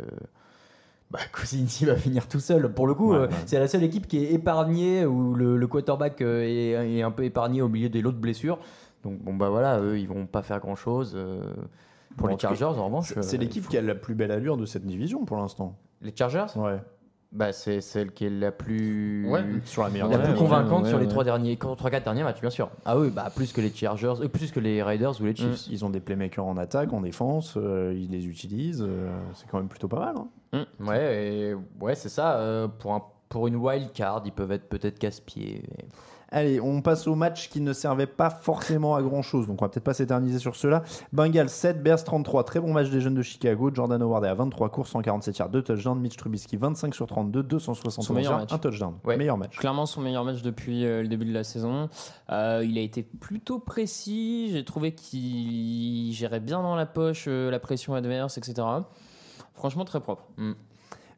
bah, 1.12 1.20
va 1.86 1.96
finir 1.96 2.28
tout 2.28 2.40
seul. 2.40 2.74
Pour 2.74 2.88
le 2.88 2.96
coup, 2.96 3.12
Ouais, 3.12 3.18
euh, 3.18 3.28
ouais. 3.28 3.34
c'est 3.46 3.60
la 3.60 3.68
seule 3.68 3.84
équipe 3.84 4.08
qui 4.08 4.18
est 4.26 4.34
épargnée 4.34 5.06
où 5.06 5.36
le, 5.36 5.56
le 5.56 5.68
quarterback 5.68 6.20
est, 6.22 6.72
est 6.98 7.02
un 7.04 7.12
peu 7.12 7.24
épargné 7.26 7.62
au 7.62 7.70
milieu 7.70 7.90
des 7.90 8.02
lots 8.02 8.12
de 8.12 8.18
blessures. 8.18 8.58
Donc 9.04 9.20
bon 9.20 9.36
bah 9.36 9.50
voilà, 9.50 9.80
eux 9.80 10.00
ils 10.00 10.08
vont 10.08 10.26
pas 10.26 10.42
faire 10.42 10.60
grand 10.60 10.76
chose. 10.76 11.16
Pour 12.18 12.28
Bon, 12.28 12.34
les 12.34 12.40
Chargers, 12.40 12.66
en 12.66 12.86
revanche, 12.86 13.14
C'est 13.22 13.38
euh, 13.38 13.40
l'équipe 13.40 13.68
qui 13.70 13.78
a 13.78 13.82
la 13.82 13.96
plus 13.96 14.16
belle 14.16 14.32
allure 14.32 14.58
de 14.58 14.66
cette 14.66 14.86
division 14.86 15.24
pour 15.24 15.38
l'instant. 15.38 15.76
Les 16.02 16.14
Chargers? 16.16 16.48
Ouais. 16.56 16.80
Bah, 17.34 17.52
c'est 17.52 17.82
celle 17.82 18.14
qui 18.14 18.26
est 18.26 18.30
la 18.30 18.52
plus, 18.54 19.30
Ouais, 19.30 19.44
sur 19.66 19.84
la 19.84 19.90
meilleure 19.90 20.08
la 20.08 20.18
plus 20.20 20.32
Ouais, 20.32 20.38
convaincante 20.38 20.84
ouais, 20.84 20.90
sur 20.90 20.98
les 20.98 21.06
ouais. 21.06 21.10
trois 21.12 21.24
derniers, 21.26 21.58
trois 21.58 21.90
quatre 21.92 22.06
derniers 22.06 22.24
matchs, 22.24 22.40
bien 22.40 22.50
sûr. 22.50 22.70
Ah 22.86 22.98
oui, 22.98 23.10
bah 23.10 23.30
plus 23.36 23.52
que 23.52 23.60
les 23.60 23.72
Chargers, 23.74 24.14
euh, 24.22 24.28
plus 24.30 24.52
que 24.52 24.60
les 24.62 24.82
Raiders 24.82 25.20
ou 25.22 25.26
les 25.26 25.36
Chiefs. 25.36 25.68
Ils 25.70 25.84
ont 25.84 25.90
des 25.90 26.00
playmakers 26.00 26.46
en 26.46 26.56
attaque, 26.58 26.94
en 26.94 27.02
défense, 27.02 27.56
euh, 27.58 27.94
ils 27.96 28.10
les 28.12 28.28
utilisent. 28.28 28.82
euh, 28.88 29.10
c'est 29.34 29.46
quand 29.50 29.58
même 29.58 29.68
plutôt 29.68 29.90
pas 29.90 30.00
mal. 30.00 30.16
hein. 30.54 30.66
Ouais, 30.80 31.26
et 31.50 31.56
ouais, 31.82 31.96
c'est 31.96 32.10
ça. 32.10 32.38
euh, 32.38 32.70
pour 32.70 32.94
un, 32.94 33.04
pour 33.28 33.48
une 33.48 33.58
wild 33.58 33.92
card, 33.92 34.22
ils 34.26 34.32
peuvent 34.32 34.54
être 34.54 34.70
peut-être 34.70 34.98
casse-pieds. 34.98 35.64
mais- 35.70 35.86
Allez, 36.30 36.60
on 36.60 36.82
passe 36.82 37.08
au 37.08 37.16
match 37.16 37.50
qui 37.50 37.62
ne 37.62 37.72
servait 37.72 38.06
pas 38.08 38.30
forcément 38.30 38.96
à 38.96 39.02
grand 39.02 39.22
chose. 39.22 39.48
Donc 39.48 39.62
on 39.62 39.66
va 39.66 39.70
peut-être 39.70 39.84
pas 39.84 39.94
s'éterniser 39.94 40.40
sur 40.40 40.56
cela. 40.58 40.84
Bengals 41.14 41.50
7, 41.50 41.82
Bears 41.82 42.04
33. 42.04 42.44
Très 42.44 42.60
bon 42.60 42.74
match 42.74 42.90
des 42.90 43.00
jeunes 43.00 43.16
de 43.16 43.22
Chicago. 43.22 43.72
Jordan 43.74 44.02
Howard 44.02 44.26
est 44.26 44.28
à 44.30 44.34
23 44.34 44.70
courses, 44.70 44.90
147 44.92 45.38
yards, 45.38 45.50
2 45.50 45.62
touchdowns. 45.62 46.00
Mitch 46.00 46.18
Trubisky 46.18 46.58
25 46.58 46.94
sur 46.94 47.08
32, 47.08 47.44
271 47.44 48.06
Son 48.06 48.14
meilleur 48.14 48.32
yards, 48.32 48.40
match. 48.42 48.54
un 48.54 48.58
touchdown. 48.58 48.96
Ouais. 49.06 49.16
Meilleur 49.16 49.38
match. 49.38 49.58
Clairement 49.58 49.86
son 49.86 50.02
meilleur 50.02 50.26
match 50.26 50.42
depuis 50.42 50.86
euh, 50.86 51.02
le 51.02 51.08
début 51.08 51.26
de 51.26 51.34
la 51.34 51.46
saison. 51.46 51.88
Euh, 52.30 52.62
il 52.68 52.78
a 52.78 52.82
été 52.82 53.04
plutôt 53.04 53.60
précis. 53.60 54.50
J'ai 54.52 54.66
trouvé 54.66 54.94
qu'il 54.94 56.12
gérait 56.14 56.42
bien 56.42 56.62
dans 56.62 56.76
la 56.76 56.86
poche 56.86 57.26
euh, 57.28 57.50
la 57.50 57.60
pression 57.60 57.96
adverse, 57.96 58.38
etc. 58.38 58.68
Franchement 59.54 59.86
très 59.86 60.02
propre. 60.02 60.28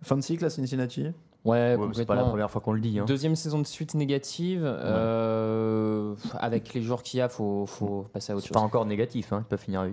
Fin 0.01 0.15
de 0.17 0.21
cycle 0.21 0.45
à 0.45 0.49
Cincinnati? 0.49 1.07
Ouais, 1.45 1.75
Ouais, 1.75 1.87
c'est 1.93 2.05
pas 2.05 2.15
la 2.15 2.23
première 2.25 2.51
fois 2.51 2.59
qu'on 2.61 2.73
le 2.73 2.81
dit. 2.81 2.99
hein. 2.99 3.05
Deuxième 3.07 3.35
saison 3.35 3.59
de 3.59 3.65
suite 3.65 3.93
négative. 3.95 4.61
euh, 4.65 6.13
avec 6.37 6.73
les 6.73 6.81
joueurs 6.81 7.01
qu'il 7.03 7.19
y 7.19 7.21
a, 7.21 7.29
faut, 7.29 7.65
faut 7.65 8.05
passer 8.13 8.33
à 8.33 8.35
autre 8.35 8.41
C'est 8.43 8.49
chose. 8.49 8.55
pas 8.55 8.59
encore 8.61 8.85
négatif, 8.85 9.31
hein, 9.33 9.43
ils 9.45 9.49
peuvent 9.49 9.59
finir 9.59 9.81
à 9.81 9.85
8-8. 9.87 9.91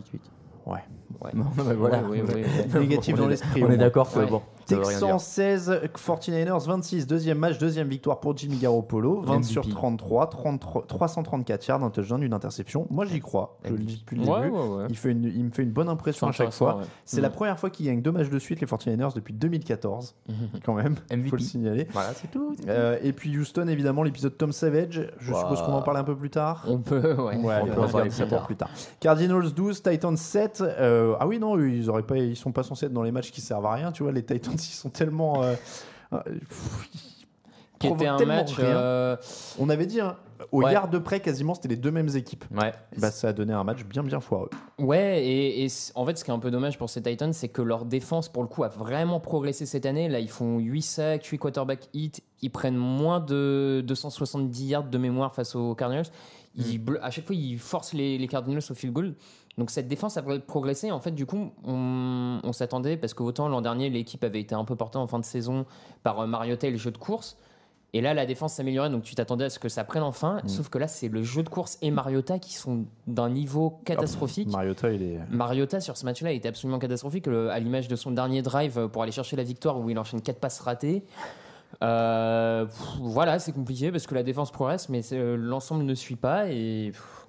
Ouais. 0.66 0.80
Ouais. 1.22 1.30
Bon, 1.34 1.44
bah, 1.56 1.62
voilà. 1.76 2.02
Ouais, 2.02 2.20
ouais, 2.20 2.34
ouais, 2.34 2.44
ouais. 2.74 2.80
Négatif 2.80 3.14
On 3.14 3.18
dans 3.22 3.28
l'esprit. 3.28 3.62
On 3.64 3.70
est 3.70 3.76
d'accord 3.76 4.10
que 4.12 4.18
Ouais. 4.18 4.26
bon. 4.26 4.42
Texans 4.66 5.18
16, 5.18 5.80
49ers 5.94 6.66
26. 6.66 7.06
Deuxième 7.06 7.38
match, 7.38 7.58
deuxième 7.58 7.88
victoire 7.88 8.20
pour 8.20 8.36
Jimmy 8.36 8.56
Garoppolo. 8.56 9.20
20 9.22 9.34
MVP. 9.38 9.44
sur 9.44 9.68
33, 9.68 10.28
33 10.30 10.86
334 10.86 11.66
yards, 11.66 11.84
un 11.84 11.90
touchdown, 11.90 12.22
une 12.22 12.32
interception. 12.32 12.86
Moi 12.90 13.04
j'y 13.06 13.20
crois. 13.20 13.58
Je 13.64 13.70
le 13.72 13.78
dis 13.78 13.98
depuis 13.98 14.16
le 14.16 14.24
Ouais, 14.24 14.42
début. 14.42 14.56
ouais, 14.56 14.68
ouais. 14.68 14.84
Il, 14.90 14.96
fait 14.96 15.12
une- 15.12 15.24
il 15.24 15.44
me 15.44 15.50
fait 15.50 15.62
une 15.62 15.70
bonne 15.72 15.88
impression 15.88 16.26
à 16.26 16.32
chaque 16.32 16.52
fois. 16.52 16.80
C'est 17.04 17.20
la 17.20 17.30
première 17.30 17.58
fois 17.58 17.70
qu'il 17.70 17.86
gagne 17.86 18.02
deux 18.02 18.12
matchs 18.12 18.28
de 18.30 18.38
suite, 18.38 18.60
les 18.60 18.66
49ers, 18.66 19.12
depuis 19.14 19.34
2014, 19.34 20.14
quand 20.64 20.74
même. 20.74 20.96
Il 21.10 21.28
faut 21.28 21.36
le 21.36 21.42
signaler. 21.42 21.86
Voilà, 21.92 22.12
c'est 22.14 22.30
tout. 22.30 22.54
Euh, 22.68 22.98
et 23.02 23.12
puis 23.12 23.36
Houston, 23.38 23.68
évidemment, 23.68 24.02
l'épisode 24.02 24.36
Tom 24.36 24.52
Savage. 24.52 25.08
Je 25.18 25.32
Wow. 25.32 25.38
suppose 25.40 25.62
qu'on 25.62 25.72
en 25.72 25.82
parle 25.82 25.96
un 25.98 26.04
peu 26.04 26.16
plus 26.16 26.30
tard. 26.30 26.64
On 26.68 26.78
peut, 26.78 27.14
ouais. 27.14 27.34
Allez, 27.50 27.70
peut 27.70 27.80
on 27.80 27.84
en 27.84 27.88
parler 27.88 28.10
plus 28.10 28.26
tard. 28.26 28.46
plus 28.46 28.56
tard. 28.56 28.70
Cardinals 29.00 29.52
12, 29.52 29.82
Titans 29.82 30.16
7. 30.16 30.62
Euh, 30.62 31.14
ah 31.20 31.26
oui, 31.26 31.38
non, 31.38 31.58
ils 31.58 31.88
auraient 31.90 32.02
pas, 32.02 32.16
ils 32.18 32.36
sont 32.36 32.52
pas 32.52 32.62
censés 32.62 32.86
être 32.86 32.92
dans 32.92 33.02
les 33.02 33.12
matchs 33.12 33.30
qui 33.30 33.40
servent 33.40 33.66
à 33.66 33.72
rien. 33.74 33.92
Tu 33.92 34.02
vois, 34.02 34.12
les 34.12 34.24
Titans, 34.24 34.55
ils 34.56 34.74
sont 34.74 34.90
tellement. 34.90 35.42
euh, 35.42 35.54
euh, 36.12 36.18
Qui 37.78 37.88
était 37.88 38.06
un 38.06 38.24
match. 38.24 38.54
euh, 38.58 39.16
On 39.58 39.68
avait 39.68 39.84
dit, 39.86 40.00
hein, 40.00 40.16
au 40.50 40.62
Ouais. 40.62 40.72
yard 40.72 40.90
de 40.90 40.98
près, 40.98 41.20
quasiment, 41.20 41.54
c'était 41.54 41.68
les 41.68 41.76
deux 41.76 41.90
mêmes 41.90 42.08
équipes. 42.14 42.44
Ouais. 42.50 42.72
Bah, 42.98 43.10
ça 43.10 43.28
a 43.28 43.32
donné 43.34 43.52
un 43.52 43.64
match 43.64 43.84
bien, 43.84 44.02
bien 44.02 44.20
foireux. 44.20 44.48
Ouais, 44.78 45.22
et, 45.26 45.66
en 45.94 46.06
fait, 46.06 46.16
ce 46.16 46.24
qui 46.24 46.30
est 46.30 46.34
un 46.34 46.38
peu 46.38 46.50
dommage 46.50 46.78
pour 46.78 46.88
ces 46.88 47.02
Titans, 47.02 47.32
c'est 47.34 47.48
que 47.48 47.60
leur 47.60 47.84
défense, 47.84 48.30
pour 48.30 48.42
le 48.42 48.48
coup, 48.48 48.64
a 48.64 48.68
vraiment 48.68 49.20
progressé 49.20 49.66
cette 49.66 49.84
année. 49.84 50.08
Là, 50.08 50.20
ils 50.20 50.30
font 50.30 50.58
8 50.58 50.82
sacs, 50.82 51.24
8 51.26 51.38
quarterback 51.38 51.88
hits. 51.92 52.12
Ils 52.40 52.50
prennent 52.50 52.76
moins 52.76 53.20
de 53.20 53.82
270 53.86 54.66
yards 54.66 54.84
de 54.84 54.98
mémoire 54.98 55.34
face 55.34 55.54
aux 55.54 55.74
Cardinals. 55.74 56.06
Ils 56.56 56.78
ble- 56.82 56.98
À 57.02 57.10
chaque 57.10 57.26
fois, 57.26 57.36
ils 57.36 57.58
forcent 57.58 57.92
les, 57.92 58.18
les 58.18 58.28
Cardinals 58.28 58.62
au 58.70 58.74
field 58.74 58.92
goal. 58.94 59.14
Donc, 59.58 59.70
cette 59.70 59.88
défense 59.88 60.16
a 60.16 60.22
progressé. 60.22 60.90
En 60.90 61.00
fait, 61.00 61.12
du 61.12 61.24
coup, 61.26 61.50
on, 61.64 62.40
on 62.42 62.52
s'attendait, 62.52 62.96
parce 62.96 63.14
que 63.14 63.22
autant 63.22 63.48
l'an 63.48 63.60
dernier, 63.62 63.88
l'équipe 63.90 64.22
avait 64.24 64.40
été 64.40 64.54
un 64.54 64.64
peu 64.64 64.76
portée 64.76 64.98
en 64.98 65.06
fin 65.06 65.18
de 65.18 65.24
saison 65.24 65.64
par 66.02 66.20
euh, 66.20 66.26
Mariota 66.26 66.66
et 66.66 66.70
le 66.70 66.76
jeu 66.78 66.90
de 66.90 66.98
course. 66.98 67.36
Et 67.92 68.02
là, 68.02 68.12
la 68.12 68.26
défense 68.26 68.52
s'améliorait, 68.54 68.90
donc 68.90 69.04
tu 69.04 69.14
t'attendais 69.14 69.44
à 69.44 69.48
ce 69.50 69.58
que 69.58 69.70
ça 69.70 69.82
prenne 69.84 70.02
enfin. 70.02 70.42
Sauf 70.46 70.68
que 70.68 70.76
là, 70.76 70.86
c'est 70.88 71.08
le 71.08 71.22
jeu 71.22 71.42
de 71.42 71.48
course 71.48 71.78
et 71.80 71.90
Mariota 71.90 72.38
qui 72.38 72.52
sont 72.52 72.84
d'un 73.06 73.30
niveau 73.30 73.80
catastrophique. 73.86 74.48
Mariota, 74.50 74.92
il 74.92 75.02
est. 75.02 75.18
Mariota 75.30 75.80
sur 75.80 75.96
ce 75.96 76.04
match-là 76.04 76.32
était 76.32 76.48
absolument 76.48 76.78
catastrophique, 76.78 77.26
à 77.28 77.58
l'image 77.58 77.88
de 77.88 77.96
son 77.96 78.10
dernier 78.10 78.42
drive 78.42 78.88
pour 78.88 79.02
aller 79.02 79.12
chercher 79.12 79.36
la 79.36 79.44
victoire 79.44 79.78
où 79.80 79.88
il 79.88 79.98
enchaîne 79.98 80.20
quatre 80.20 80.40
passes 80.40 80.60
ratées. 80.60 81.04
Euh, 81.82 82.64
pff, 82.64 82.96
voilà, 83.00 83.38
c'est 83.38 83.52
compliqué 83.52 83.90
parce 83.92 84.06
que 84.06 84.14
la 84.14 84.22
défense 84.22 84.50
progresse, 84.50 84.88
mais 84.88 85.02
euh, 85.12 85.36
l'ensemble 85.36 85.84
ne 85.84 85.94
suit 85.94 86.16
pas 86.16 86.48
et 86.48 86.90
pff, 86.92 87.26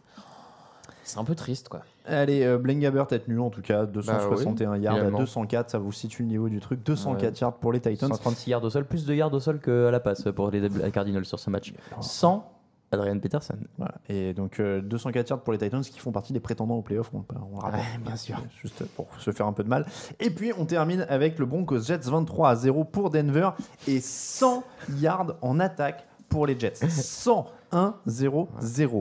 c'est 1.04 1.20
un 1.20 1.24
peu 1.24 1.36
triste 1.36 1.70
quoi. 1.70 1.82
Allez, 2.06 2.44
euh, 2.44 2.58
Blaine 2.58 2.80
Gabbert 2.80 3.08
est 3.12 3.20
tenu 3.20 3.40
en 3.40 3.50
tout 3.50 3.62
cas, 3.62 3.86
261 3.86 4.78
yards 4.78 4.96
à 4.96 5.00
également. 5.00 5.20
204, 5.20 5.70
ça 5.72 5.78
vous 5.78 5.92
situe 5.92 6.24
le 6.24 6.30
niveau 6.30 6.48
du 6.50 6.60
truc. 6.60 6.82
204 6.84 7.24
Ouais. 7.24 7.40
yards 7.42 7.54
pour 7.56 7.74
les 7.74 7.80
Titans. 7.82 8.10
136 8.10 8.50
yards 8.52 8.64
au 8.64 8.70
sol, 8.70 8.86
plus 8.86 9.06
de 9.06 9.14
yards 9.14 9.34
au 9.34 9.40
sol 9.40 9.60
qu'à 9.60 9.92
la 9.92 10.00
passe 10.00 10.24
pour 10.36 10.50
les 10.52 10.70
Cardinals 10.92 11.26
sur 11.26 11.40
ce 11.40 11.50
match. 11.50 11.74
Sans 12.02 12.50
Adrian 12.92 13.20
Peterson. 13.20 13.58
Voilà. 13.78 13.96
Et 14.10 14.34
donc 14.34 14.60
euh, 14.60 14.82
204 14.82 15.30
yards 15.30 15.42
pour 15.42 15.54
les 15.54 15.60
Titans 15.60 15.82
qui 15.82 16.00
font 16.00 16.12
partie 16.12 16.34
des 16.34 16.40
prétendants 16.40 16.76
au 16.76 16.82
playoff, 16.82 17.12
on, 17.14 17.24
on 17.36 17.56
le 17.58 17.62
rappelle. 17.62 17.80
Ouais, 17.80 17.86
bien 18.06 18.16
sûr. 18.16 18.38
Juste 18.62 18.86
pour 18.96 19.08
se 19.20 19.32
faire 19.32 19.46
un 19.48 19.54
peu 19.54 19.64
de 19.64 19.70
mal. 19.70 19.86
Et 20.20 20.30
puis 20.30 20.52
on 20.58 20.66
termine 20.66 21.06
avec 21.10 21.38
le 21.40 21.46
Broncos 21.46 21.82
Jets 21.82 22.00
23 22.06 22.50
à 22.50 22.56
0 22.56 22.84
pour 22.86 23.10
Denver 23.10 23.50
et 23.88 24.00
100 24.00 24.64
yards 25.00 25.36
en 25.42 25.60
attaque 25.60 26.06
pour 26.30 26.48
les 26.48 26.58
Jets. 26.58 26.76
100 26.90 27.48
1-0-0. 27.72 28.48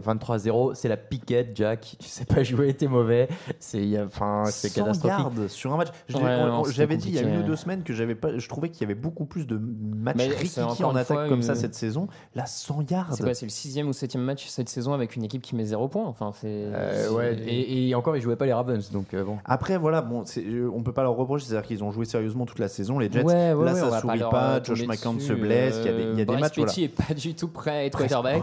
23-0, 0.03 0.75
c'est 0.75 0.89
la 0.89 0.97
piquette, 0.97 1.51
Jack. 1.55 1.97
Tu 1.99 2.09
sais 2.09 2.25
pas 2.25 2.43
jouer, 2.43 2.75
t'es 2.75 2.87
mauvais. 2.89 3.29
C'est 3.59 3.79
il 3.79 3.89
y 3.89 3.97
a- 3.97 4.05
enfin, 4.05 4.45
c'est 4.47 4.69
100 4.69 4.81
catastrophique. 4.85 5.19
yards 5.19 5.51
sur 5.51 5.73
un 5.73 5.77
match. 5.77 5.89
Ouais, 6.15 6.73
J'avais 6.73 6.97
dit 6.97 7.09
il 7.09 7.15
y 7.15 7.19
a 7.19 7.23
une 7.23 7.39
ou 7.41 7.43
deux 7.43 7.57
semaines 7.57 7.83
que 7.83 7.93
j'avais 7.93 8.15
pas, 8.15 8.37
je 8.39 8.49
trouvais 8.49 8.69
qu'il 8.71 8.83
y 8.83 8.85
avait 8.85 8.95
beaucoup 9.01 9.25
plus 9.25 9.47
de 9.47 9.59
matchs 9.59 10.17
rikiki 10.39 10.85
en 10.85 10.95
attaque 10.97 11.07
fois 11.07 11.29
comme 11.29 11.43
ça 11.43 11.55
cette 11.55 11.75
saison. 11.75 12.09
Là, 12.35 12.47
100 12.47 12.91
yards. 12.91 13.15
C'est 13.15 13.23
quoi 13.23 13.35
C'est 13.35 13.47
le 13.47 13.51
sixième 13.51 13.89
ou 13.89 13.93
septième 13.93 14.23
match 14.23 14.47
cette 14.49 14.69
saison 14.69 14.93
avec 14.93 15.17
une 15.17 15.25
équipe 15.25 15.43
qui 15.43 15.55
met 15.57 15.65
zéro 15.65 15.89
point? 15.89 16.05
Enfin, 16.07 16.33
c'est. 16.35 16.47
Euh, 16.49 17.11
ouais, 17.11 17.35
et, 17.47 17.89
et 17.89 17.95
encore, 17.95 18.17
ils 18.17 18.23
jouaient 18.23 18.37
pas 18.37 18.47
les 18.47 18.53
Ravens, 18.53 18.91
donc 18.91 19.15
euh, 19.15 19.25
bon. 19.25 19.39
Après, 19.45 19.79
voilà, 19.79 20.03
bon, 20.03 20.25
euh, 20.39 20.71
on 20.75 20.83
peut 20.83 20.93
pas 20.93 21.03
leur 21.03 21.15
reprocher, 21.17 21.47
c'est-à-dire 21.47 21.67
qu'ils 21.67 21.85
ont 21.85 21.91
joué 21.91 22.05
sérieusement 22.05 22.47
toute 22.47 22.59
la 22.59 22.69
saison, 22.69 22.99
les 22.99 23.11
Jets. 23.11 23.23
Ouais, 23.23 23.53
ouais, 23.53 23.65
Là, 23.65 23.75
ça 23.75 24.01
sourit 24.01 24.19
pas, 24.31 24.57
euh, 24.57 24.61
Josh 24.65 24.87
McCown 24.87 25.21
se 25.21 25.33
blesse, 25.33 25.77
il 25.81 25.87
y 25.87 25.89
a 25.89 25.93
des, 25.97 26.03
il 26.03 26.09
y 26.09 26.13
a 26.13 26.15
des 26.17 26.25
Bryce 26.25 26.41
matchs. 26.41 26.57
Voilà. 26.57 26.73
Est 26.77 26.89
pas 26.89 27.15
du 27.15 27.35
tout 27.35 27.49
prêt 27.49 27.71
à 27.71 27.85
être 27.85 27.99
quarterback. 27.99 28.43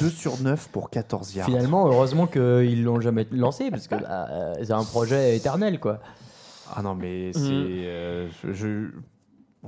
2, 0.00 0.08
sur 0.10 0.40
9 0.40 0.68
pour 0.70 0.90
14 0.90 1.34
yards. 1.34 1.46
Finalement, 1.46 1.86
heureusement 1.86 2.26
qu'ils 2.26 2.84
l'ont 2.84 3.00
jamais 3.00 3.26
lancé, 3.30 3.70
parce 3.70 3.88
que 3.88 3.94
bah, 3.96 4.26
euh, 4.30 4.54
c'est 4.62 4.72
un 4.72 4.84
projet 4.84 5.36
éternel, 5.36 5.80
quoi. 5.80 6.00
Ah 6.74 6.82
non, 6.82 6.94
mais 6.94 7.32
c'est. 7.32 7.40
Mhm. 7.40 7.66
euh, 7.68 8.28
je, 8.44 8.52
je- 8.52 8.88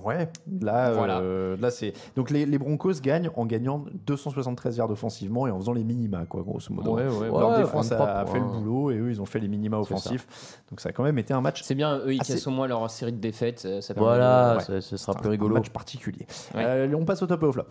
Ouais, 0.03 0.29
là, 0.61 0.91
Voilà. 0.91 1.21
euh, 1.21 1.57
là 1.61 1.71
c'est. 1.71 1.93
Donc 2.17 2.31
les, 2.31 2.47
les 2.47 2.59
Broncos 2.59 2.95
gagnent 3.01 3.31
en 3.37 3.47
gagnant 3.47 3.85
273 4.07 4.77
yards 4.79 4.91
offensivement 4.91 5.47
et 5.47 5.53
en 5.53 5.59
faisant 5.61 5.73
les 5.73 5.85
minima, 5.85 6.25
quoi, 6.27 6.43
grosso 6.43 6.75
modo. 6.75 6.97
Ouais, 6.97 7.07
ouais, 7.07 7.29
Leur 7.29 7.51
ouais, 7.51 7.59
défense 7.59 7.93
a, 7.93 7.97
23 7.99 8.07
a 8.09 8.27
fait 8.27 8.41
le 8.41 8.45
points. 8.45 8.59
boulot 8.59 8.91
et 8.91 8.97
eux, 8.99 9.11
ils 9.11 9.23
ont 9.23 9.25
fait 9.25 9.39
les 9.39 9.47
minima 9.47 9.77
C'est 9.85 9.93
offensifs. 9.95 10.27
Donc 10.69 10.81
ça 10.81 10.89
a 10.89 10.93
quand 10.93 11.05
même 11.05 11.17
été 11.19 11.33
un 11.33 11.41
match. 11.41 11.63
C'est 11.63 11.77
bien, 11.77 11.99
eux, 11.99 12.13
ils 12.13 12.19
Ah, 12.21 12.25
c'est- 12.25 12.33
cassent 12.33 12.47
au 12.49 12.51
moins 12.51 12.67
leur 12.67 12.91
série 12.91 13.13
de 13.13 13.19
défaites. 13.19 13.63
euh, 13.67 13.81
Ça 13.81 13.95
permet 13.95 14.09
Voilà, 14.09 14.57
ouais. 14.57 14.65
ce, 14.65 14.81
ce 14.81 14.97
sera 14.97 15.13
un- 15.13 15.15
plus 15.15 15.29
un 15.29 15.31
rigolo. 15.31 15.55
match 15.55 15.69
particulier. 15.71 16.27
Ouais. 16.57 16.65
Euh, 16.67 16.95
on 16.99 17.05
passe 17.05 17.23
au 17.23 17.29
top 17.29 17.45
et 17.45 17.47
au 17.47 17.53
flop. 17.53 17.63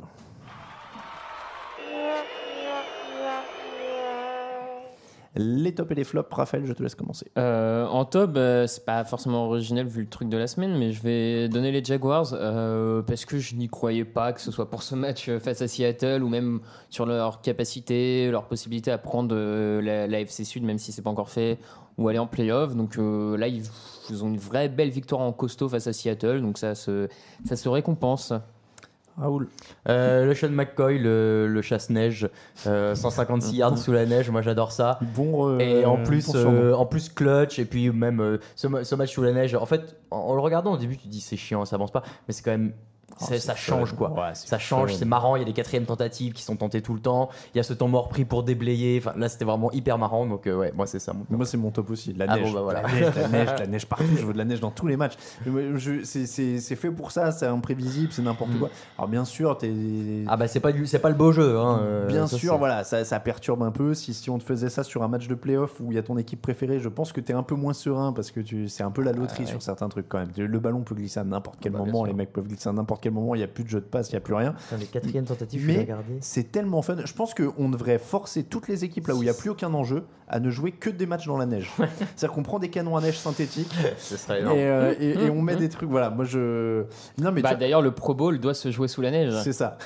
Les 5.35 5.73
tops 5.73 5.89
et 5.91 5.95
les 5.95 6.03
flops, 6.03 6.31
Raphaël, 6.31 6.63
je 6.65 6.73
te 6.73 6.83
laisse 6.83 6.93
commencer. 6.93 7.25
Euh, 7.39 7.87
en 7.87 8.05
top, 8.05 8.33
euh, 8.35 8.67
c'est 8.67 8.85
pas 8.85 9.03
forcément 9.03 9.45
original 9.45 9.87
vu 9.87 10.01
le 10.01 10.07
truc 10.07 10.29
de 10.29 10.37
la 10.37 10.45
semaine, 10.45 10.77
mais 10.77 10.91
je 10.91 11.01
vais 11.01 11.49
donner 11.49 11.71
les 11.71 11.83
Jaguars 11.83 12.33
euh, 12.33 13.01
parce 13.01 13.25
que 13.25 13.39
je 13.39 13.55
n'y 13.55 13.67
croyais 13.67 14.05
pas, 14.05 14.31
que 14.33 14.41
ce 14.41 14.51
soit 14.51 14.69
pour 14.69 14.83
ce 14.83 14.93
match 14.93 15.31
face 15.39 15.63
à 15.63 15.67
Seattle 15.67 16.21
ou 16.21 16.29
même 16.29 16.59
sur 16.91 17.07
leur 17.07 17.41
capacité, 17.41 18.29
leur 18.29 18.45
possibilité 18.45 18.91
à 18.91 18.99
prendre 18.99 19.35
euh, 19.35 19.81
la, 19.81 20.19
FC 20.19 20.43
Sud, 20.43 20.63
même 20.63 20.77
si 20.77 20.91
c'est 20.91 21.01
pas 21.01 21.09
encore 21.09 21.29
fait, 21.29 21.57
ou 21.97 22.07
aller 22.09 22.19
en 22.19 22.27
playoff. 22.27 22.75
Donc 22.75 22.97
là, 22.97 23.47
ils, 23.47 24.23
ont 24.23 24.27
une 24.27 24.37
vraie 24.37 24.69
belle 24.69 24.91
victoire 24.91 25.21
en 25.21 25.33
costaud 25.33 25.67
face 25.67 25.87
à 25.87 25.93
Seattle, 25.93 26.41
donc 26.41 26.59
ça 26.59 26.75
se 26.75 27.07
récompense. 27.67 28.33
Raoul. 29.17 29.47
Euh, 29.89 30.25
le 30.25 30.33
Sean 30.33 30.49
McCoy, 30.49 30.97
le, 30.99 31.47
le 31.47 31.61
chasse-neige, 31.61 32.27
euh, 32.67 32.95
156 32.95 33.55
yards 33.55 33.77
sous 33.77 33.91
la 33.91 34.05
neige, 34.05 34.29
moi 34.31 34.41
j'adore 34.41 34.71
ça. 34.71 34.99
Bon, 35.15 35.49
euh, 35.49 35.59
Et 35.59 35.85
en 35.85 35.97
plus, 36.03 36.25
bon 36.27 36.33
euh, 36.39 36.73
en 36.73 36.85
plus 36.85 37.09
clutch, 37.09 37.59
et 37.59 37.65
puis 37.65 37.89
même 37.91 38.19
euh, 38.21 38.37
ce, 38.55 38.67
ma- 38.67 38.83
ce 38.83 38.95
match 38.95 39.13
sous 39.13 39.21
la 39.23 39.31
neige. 39.33 39.53
En 39.55 39.65
fait, 39.65 39.97
en, 40.11 40.17
en 40.17 40.35
le 40.35 40.41
regardant 40.41 40.73
au 40.73 40.77
début, 40.77 40.97
tu 40.97 41.03
te 41.03 41.09
dis 41.09 41.21
c'est 41.21 41.37
chiant, 41.37 41.63
ça 41.65 41.75
avance 41.75 41.91
pas, 41.91 42.01
mais 42.27 42.33
c'est 42.33 42.43
quand 42.43 42.51
même. 42.51 42.73
Oh, 43.21 43.25
ça 43.37 43.53
fun. 43.53 43.55
change 43.55 43.93
quoi. 43.95 44.11
Ouais, 44.11 44.31
ça 44.33 44.57
change, 44.57 44.93
c'est 44.95 45.05
marrant. 45.05 45.35
Il 45.35 45.39
y 45.39 45.41
a 45.43 45.45
des 45.45 45.53
quatrièmes 45.53 45.85
tentatives 45.85 46.33
qui 46.33 46.43
sont 46.43 46.55
tentées 46.55 46.81
tout 46.81 46.93
le 46.93 46.99
temps. 46.99 47.29
Il 47.53 47.57
y 47.57 47.59
a 47.59 47.63
ce 47.63 47.73
temps 47.73 47.87
mort 47.87 48.09
pris 48.09 48.25
pour 48.25 48.43
déblayer. 48.43 48.97
Enfin, 48.99 49.13
là, 49.17 49.29
c'était 49.29 49.45
vraiment 49.45 49.71
hyper 49.71 49.97
marrant. 49.97 50.25
Donc, 50.25 50.47
euh, 50.47 50.55
ouais, 50.55 50.71
moi, 50.75 50.85
c'est 50.87 50.99
ça. 50.99 51.13
Mon 51.13 51.25
Moi, 51.37 51.45
c'est 51.45 51.57
mon 51.57 51.71
top 51.71 51.89
aussi. 51.91 52.13
La 52.13 52.25
Ah 52.27 52.35
neige. 52.37 52.45
bon, 52.47 52.53
bah 52.53 52.61
voilà. 52.61 52.81
la 52.81 52.91
neige, 52.91 53.13
la 53.15 53.27
neige, 53.27 53.49
la 53.59 53.67
neige 53.67 53.85
partout. 53.85 54.05
Je 54.17 54.25
veux 54.25 54.33
de 54.33 54.37
la 54.37 54.45
neige 54.45 54.59
dans 54.59 54.71
tous 54.71 54.87
les 54.87 54.97
matchs. 54.97 55.13
C'est 56.03 56.25
c'est- 56.25 56.59
c'est 56.59 56.75
fait 56.75 56.91
pour 56.91 57.11
ça. 57.11 57.31
C'est 57.31 57.45
imprévisible. 57.45 58.11
C'est 58.11 58.21
n'importe 58.21 58.51
Mm. 58.51 58.59
quoi. 58.59 58.69
Alors, 58.97 59.09
bien 59.09 59.25
sûr, 59.25 59.57
t'es. 59.57 59.71
Ah 60.27 60.37
bah 60.37 60.47
c'est 60.47 60.59
pas 60.59 60.71
du- 60.71 60.85
c'est 60.85 60.99
pas 60.99 61.09
le 61.09 61.15
beau 61.15 61.31
jeu. 61.31 61.57
Hein, 61.59 61.79
euh, 61.81 62.07
Bien 62.07 62.27
ça, 62.27 62.37
sûr, 62.37 62.57
voilà, 62.57 62.83
ça, 62.83 63.05
ça 63.05 63.19
perturbe 63.19 63.63
un 63.63 63.71
peu. 63.71 63.93
Si, 63.93 64.13
si 64.13 64.29
on 64.29 64.37
te 64.37 64.43
faisait 64.43 64.69
ça 64.69 64.83
sur 64.83 65.03
un 65.03 65.07
match 65.07 65.27
de 65.27 65.35
playoff 65.35 65.79
où 65.79 65.91
il 65.91 65.95
y 65.95 65.97
a 65.97 66.03
ton 66.03 66.17
équipe 66.17 66.41
préférée, 66.41 66.79
je 66.79 66.89
pense 66.89 67.11
que 67.11 67.21
tu 67.21 67.31
es 67.31 67.35
un 67.35 67.43
peu 67.43 67.55
moins 67.55 67.73
serein 67.73 68.13
parce 68.13 68.31
que 68.31 68.39
tu, 68.39 68.67
c'est 68.69 68.83
un 68.83 68.91
peu 68.91 69.01
la 69.01 69.11
loterie 69.11 69.47
sur 69.47 69.61
certains 69.61 69.89
trucs 69.89 70.07
quand 70.09 70.19
même. 70.19 70.29
Le 70.35 70.59
ballon 70.59 70.81
peut 70.81 70.95
glisser 70.95 71.19
à 71.19 71.23
n'importe 71.23 71.57
quel 71.61 71.71
Bah, 71.71 71.79
moment, 71.79 72.05
les 72.05 72.13
mecs 72.13 72.31
peuvent 72.33 72.47
glisser 72.47 72.69
à 72.69 72.73
n'importe 72.73 73.01
quel 73.03 73.11
moment, 73.13 73.35
il 73.35 73.39
n'y 73.39 73.43
a 73.43 73.47
plus 73.47 73.63
de 73.65 73.69
jeu 73.69 73.79
de 73.81 73.85
passe, 73.85 74.09
il 74.09 74.13
n'y 74.13 74.17
a 74.17 74.21
plus 74.21 74.33
rien. 74.33 74.53
Putain, 74.53 74.77
les 74.77 74.85
quatrièmes 74.85 75.25
tentatives, 75.25 75.65
Mais 75.67 75.87
c'est 76.21 76.51
tellement 76.51 76.81
fun. 76.81 76.95
Je 77.03 77.13
pense 77.13 77.33
qu'on 77.33 77.69
devrait 77.69 77.99
forcer 77.99 78.43
toutes 78.43 78.67
les 78.69 78.83
équipes 78.85 79.07
là 79.07 79.13
où 79.15 79.21
il 79.21 79.25
n'y 79.25 79.29
a 79.29 79.33
plus 79.33 79.49
aucun 79.49 79.73
enjeu 79.73 80.03
à 80.29 80.39
ne 80.39 80.49
jouer 80.49 80.71
que 80.71 80.89
des 80.89 81.05
matchs 81.05 81.27
dans 81.27 81.37
la 81.37 81.45
neige. 81.45 81.69
C'est-à-dire 82.15 82.31
qu'on 82.31 82.43
prend 82.43 82.57
des 82.57 82.69
canons 82.69 82.95
à 82.97 83.01
neige 83.01 83.19
synthétiques 83.19 83.73
et, 84.29 84.33
euh, 84.39 84.93
et- 84.99 85.25
et 85.25 85.29
on 85.29 85.41
met 85.41 85.55
des 85.57 85.69
trucs. 85.69 85.89
Voilà, 85.89 86.09
moi 86.09 86.25
je. 86.25 86.83
Non, 87.21 87.31
mais 87.31 87.41
Bah, 87.41 87.51
tu- 87.53 87.59
D'ailleurs, 87.59 87.81
le 87.81 87.91
Pro 87.91 88.13
Bowl 88.15 88.39
doit 88.39 88.53
se 88.53 88.71
jouer 88.71 88.87
sous 88.87 89.01
la 89.01 89.11
neige. 89.11 89.33
c'est 89.43 89.53
ça. 89.53 89.77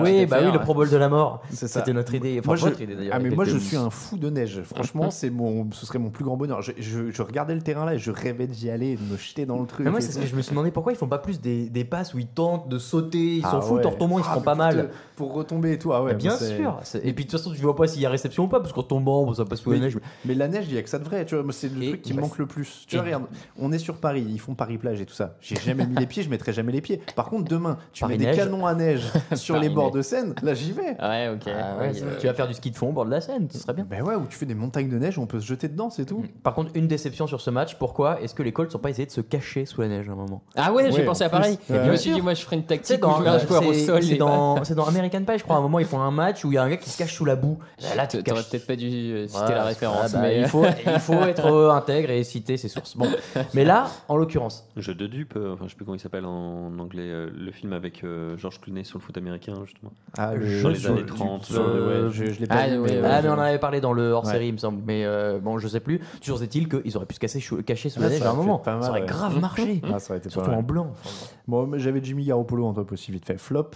Oui, 0.00 0.26
bah 0.26 0.38
oui, 0.44 0.52
le 0.52 0.60
Pro 0.60 0.74
Bowl 0.74 0.88
de 0.90 0.96
la 0.96 1.08
mort. 1.08 1.42
C'était 1.50 1.92
notre 1.92 2.14
idée. 2.14 2.36
Enfin, 2.38 2.48
Moi, 2.48 2.56
je, 2.56 2.64
votre 2.64 2.80
idée 2.80 2.94
d'ailleurs. 2.94 3.14
ah, 3.16 3.18
mais 3.18 3.30
moi, 3.30 3.44
je 3.44 3.56
suis 3.56 3.76
un 3.76 3.90
fou 3.90 4.16
de 4.18 4.28
neige. 4.30 4.60
Franchement, 4.62 5.10
c'est 5.10 5.30
mon, 5.30 5.70
ce 5.72 5.86
serait 5.86 5.98
mon 5.98 6.10
plus 6.10 6.24
grand 6.24 6.36
bonheur. 6.36 6.62
Je, 6.62 6.72
je- 6.78 7.10
je 7.10 7.22
regardais 7.22 7.54
le 7.54 7.62
terrain 7.62 7.84
là 7.86 7.94
et 7.94 7.98
je 7.98 8.10
rêvais 8.10 8.46
d'y 8.46 8.70
aller, 8.70 8.88
et 8.92 8.96
de 8.96 9.02
me 9.12 9.16
jeter 9.16 9.46
dans 9.46 9.58
le 9.58 9.66
truc. 9.66 9.84
Mais 9.86 9.90
moi, 9.90 10.00
c'est 10.00 10.12
ce 10.12 10.18
que 10.20 10.26
je 10.26 10.36
me 10.36 10.42
suis 10.42 10.50
demandé 10.50 10.70
pourquoi 10.70 10.92
ils 10.92 10.96
font 10.96 11.08
pas 11.08 11.18
plus 11.18 11.40
des, 11.40 11.68
des 11.70 11.84
passes 11.84 12.14
où 12.14 12.18
ils 12.18 12.26
tentent 12.28 12.65
de 12.68 12.78
sauter, 12.78 13.36
ils 13.36 13.42
Ah 13.44 13.52
s'en 13.52 13.60
foutent, 13.60 13.78
ouais. 13.80 13.86
en 13.86 13.90
retombant, 13.90 14.18
ils 14.18 14.24
se 14.24 14.28
Ah, 14.30 14.34
font 14.34 14.40
mais 14.40 14.44
pas 14.44 14.54
mal. 14.54 14.90
pour 15.16 15.32
retomber 15.32 15.72
et 15.72 15.78
tout. 15.78 15.92
Ah 15.92 16.02
ouais, 16.02 16.12
Mais 16.12 16.18
bien 16.18 16.36
sûr. 16.36 16.80
Et 17.02 17.12
puis 17.12 17.24
de 17.24 17.30
toute 17.30 17.38
façon, 17.40 17.52
tu 17.54 17.60
vois 17.62 17.74
pas 17.76 17.86
s'il 17.86 18.02
y 18.02 18.06
a 18.06 18.10
réception 18.10 18.44
ou 18.44 18.48
pas, 18.48 18.60
parce 18.60 18.72
qu'en 18.72 18.82
tombant, 18.82 19.24
bon, 19.24 19.34
ça 19.34 19.44
passe 19.44 19.60
sous 19.60 19.70
la 19.70 19.76
Mais, 19.78 19.84
neige. 19.84 19.98
mais 20.24 20.34
la 20.34 20.48
neige, 20.48 20.66
il 20.68 20.74
y 20.74 20.78
a 20.78 20.82
que 20.82 20.88
ça 20.88 20.98
de 20.98 21.04
vrai. 21.04 21.24
Tu 21.24 21.36
vois, 21.36 21.44
c'est 21.52 21.72
le 21.72 21.82
Et- 21.82 21.88
truc 21.88 22.02
qui 22.02 22.12
me 22.12 22.18
ouais, 22.18 22.22
manque 22.22 22.38
le 22.38 22.46
plus. 22.46 22.84
Tu 22.86 22.96
vois, 22.96 23.04
regarde, 23.04 23.24
on 23.58 23.72
est 23.72 23.78
sur 23.78 23.96
Paris, 23.96 24.26
ils 24.28 24.40
font 24.40 24.54
Paris 24.54 24.78
plage 24.78 25.00
et 25.00 25.06
tout 25.06 25.14
ça. 25.14 25.36
J'ai 25.40 25.56
jamais 25.56 25.86
mis 25.86 25.94
les 25.96 26.06
pieds, 26.06 26.22
je 26.22 26.28
mettrai 26.30 26.52
jamais 26.52 26.72
les 26.72 26.80
pieds. 26.80 27.00
Par 27.14 27.26
contre, 27.30 27.48
demain, 27.50 27.78
tu 27.92 28.02
Paris 28.02 28.18
mets 28.18 28.26
des 28.26 28.36
canons 28.36 28.66
à 28.66 28.74
neige 28.74 29.02
sur 29.34 29.58
les 29.58 29.68
bords 29.68 29.90
de 29.90 30.02
Seine. 30.02 30.34
Là, 30.42 30.54
j'y 30.54 30.72
vais. 30.72 30.96
Ouais, 31.00 31.30
ok. 31.34 31.42
Ah 31.48 31.78
ouais, 31.80 31.92
euh, 32.02 32.16
tu 32.20 32.26
vas 32.26 32.34
faire 32.34 32.48
du 32.48 32.54
ski 32.54 32.70
de 32.70 32.76
fond 32.76 32.88
au 32.88 32.92
bord 32.92 33.04
de 33.06 33.10
la 33.10 33.20
Seine, 33.20 33.48
ce 33.50 33.58
serait 33.58 33.72
bien. 33.74 33.86
Ben 33.88 34.02
ouais, 34.02 34.14
où 34.16 34.26
tu 34.28 34.36
fais 34.36 34.46
des 34.46 34.54
montagnes 34.54 34.88
de 34.88 34.98
neige 34.98 35.16
où 35.18 35.22
on 35.22 35.26
peut 35.26 35.40
se 35.40 35.46
jeter 35.46 35.68
dedans, 35.68 35.88
c'est 35.90 36.04
tout. 36.04 36.24
Par 36.42 36.54
contre, 36.54 36.70
une 36.74 36.88
déception 36.88 37.26
sur 37.26 37.40
ce 37.40 37.50
match, 37.50 37.76
pourquoi 37.78 38.20
est-ce 38.20 38.34
que 38.34 38.42
les 38.42 38.52
Colts 38.52 38.72
n'ont 38.74 38.80
pas 38.80 38.90
essayé 38.90 39.06
de 39.06 39.10
se 39.12 39.20
cacher 39.20 39.64
sous 39.66 39.80
la 39.80 39.88
neige 39.88 40.08
à 40.08 40.12
un 40.12 40.16
moment? 40.16 40.42
Ah 40.56 40.72
ouais, 40.72 40.90
j'ai 40.92 41.04
pensé 41.04 41.24
en 41.24 41.28
à 41.28 41.30
pareil. 41.30 41.56
plus. 41.56 41.72
Ouais. 41.74 41.78
je 41.80 41.84
me 41.84 41.88
Bien 41.90 41.96
suis 41.96 42.12
dit, 42.12 42.20
moi, 42.22 42.34
je 42.34 42.42
ferais 42.42 42.55
une 42.56 42.64
tactique 42.64 42.98
où 42.98 43.00
dans, 43.08 43.18
je 43.18 43.22
mets 43.22 43.28
un 43.28 43.38
joueur 43.38 43.66
au 43.66 43.72
c'est- 43.72 43.86
sol. 43.86 44.02
c'est 44.02 44.14
et- 44.14 44.16
dans, 44.18 44.56
American 44.86 45.22
Pie, 45.24 45.38
je 45.38 45.42
crois. 45.44 45.56
À 45.56 45.58
un 45.58 45.62
moment, 45.62 45.78
ils 45.78 45.86
font 45.86 46.00
un 46.00 46.10
match 46.10 46.44
où 46.44 46.52
il 46.52 46.54
y 46.54 46.58
a 46.58 46.62
un 46.62 46.68
gars 46.68 46.76
qui 46.76 46.90
se 46.90 46.98
cache 46.98 47.14
sous 47.14 47.24
la 47.24 47.36
boue. 47.36 47.58
Là, 47.96 48.06
tu 48.06 48.18
te 48.18 48.22
T'aurais 48.22 48.40
caches- 48.40 48.50
peut-être 48.50 48.66
pas 48.66 48.76
dû 48.76 48.86
euh, 48.86 49.28
citer 49.28 49.52
la 49.54 49.64
référence. 49.64 49.98
ah 50.04 50.08
bah, 50.12 50.18
mais... 50.22 50.40
il, 50.40 50.46
faut, 50.48 50.64
il 50.64 50.98
faut 51.00 51.12
être 51.22 51.46
euh, 51.46 51.70
intègre 51.70 52.10
et 52.10 52.24
citer 52.24 52.56
ses 52.56 52.68
sources. 52.68 52.96
Bon. 52.96 53.06
Mais 53.54 53.64
là, 53.64 53.86
en 54.08 54.16
l'occurrence, 54.16 54.66
Jeu 54.76 54.94
de 54.94 55.06
dupe, 55.06 55.34
euh, 55.36 55.54
enfin 55.54 55.64
je 55.66 55.70
sais 55.70 55.76
plus 55.76 55.84
comment 55.84 55.96
il 55.96 56.00
s'appelle 56.00 56.24
en 56.26 56.76
anglais, 56.78 57.02
euh, 57.04 57.28
le 57.36 57.50
film 57.52 57.72
avec 57.72 58.02
euh, 58.04 58.36
George 58.38 58.60
Clooney 58.60 58.84
sur 58.84 58.98
le 58.98 59.02
foot 59.04 59.16
américain 59.16 59.54
justement. 59.64 59.92
Ah, 60.18 60.34
le- 60.34 60.62
Dans 60.62 60.68
les 60.68 60.86
années 60.86 61.02
du- 61.02 61.06
30, 61.06 61.44
sur 61.44 61.62
le- 61.62 61.68
euh, 61.68 62.06
ouais, 62.08 62.12
je, 62.12 62.24
je 62.32 62.40
l'ai 62.40 62.46
pas 62.46 62.56
Ah, 62.58 62.68
vu, 62.68 62.78
ouais, 62.78 62.88
mais- 62.90 63.00
ouais, 63.00 63.08
ah, 63.10 63.22
mais 63.22 63.28
on 63.28 63.32
en 63.34 63.38
avait 63.38 63.58
parlé 63.58 63.80
dans 63.80 63.92
le 63.92 64.10
hors-série, 64.12 64.38
Ouais. 64.38 64.48
il 64.48 64.52
me 64.52 64.58
semble. 64.58 64.82
Mais 64.86 65.04
euh, 65.04 65.38
bon, 65.38 65.58
je 65.58 65.68
sais 65.68 65.80
plus. 65.80 66.00
Toujours 66.20 66.42
est-il 66.42 66.68
qu'ils 66.68 66.96
auraient 66.96 67.06
pu 67.06 67.14
se 67.14 67.20
cacher, 67.20 67.40
sous 67.40 67.56
Ah, 68.00 68.02
la 68.02 68.08
ça 68.08 68.14
neige 68.14 68.22
à 68.22 68.30
un 68.30 68.34
moment. 68.34 68.58
pas 68.58 68.80
ça 68.80 68.90
aurait 68.90 69.02
grave 69.06 69.38
marché. 69.40 69.80
Ah, 69.84 69.92
pas 70.06 70.28
Surtout 70.28 70.50
en 70.50 70.62
blanc. 70.62 70.92
Bon, 71.48 71.70
j'avais 71.78 72.00
Jimmy 72.02 72.24
Garoppolo 72.24 72.45
en 72.52 72.72
top 72.72 72.92
aussi, 72.92 73.12
vite 73.12 73.24
fait. 73.24 73.38
Flop, 73.38 73.70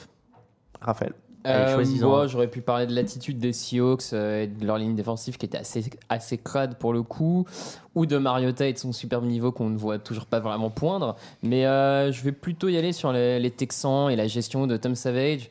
Raphaël. 0.80 1.12
Euh, 1.46 1.74
choisis-en 1.74 2.06
moi, 2.06 2.26
j'aurais 2.26 2.48
pu 2.48 2.60
parler 2.60 2.86
de 2.86 2.94
l'attitude 2.94 3.38
des 3.38 3.54
Seahawks 3.54 4.12
euh, 4.12 4.42
et 4.42 4.46
de 4.46 4.66
leur 4.66 4.76
ligne 4.76 4.94
défensive 4.94 5.38
qui 5.38 5.46
était 5.46 5.56
assez, 5.56 5.84
assez 6.10 6.36
crade 6.36 6.76
pour 6.78 6.92
le 6.92 7.02
coup, 7.02 7.46
ou 7.94 8.04
de 8.04 8.18
Mariota 8.18 8.66
et 8.66 8.74
de 8.74 8.78
son 8.78 8.92
superbe 8.92 9.24
niveau 9.24 9.50
qu'on 9.50 9.70
ne 9.70 9.78
voit 9.78 9.98
toujours 9.98 10.26
pas 10.26 10.38
vraiment 10.38 10.68
poindre. 10.68 11.16
Mais 11.42 11.64
euh, 11.64 12.12
je 12.12 12.22
vais 12.22 12.32
plutôt 12.32 12.68
y 12.68 12.76
aller 12.76 12.92
sur 12.92 13.10
les, 13.12 13.40
les 13.40 13.50
Texans 13.50 14.10
et 14.10 14.16
la 14.16 14.26
gestion 14.26 14.66
de 14.66 14.76
Tom 14.76 14.94
Savage. 14.94 15.48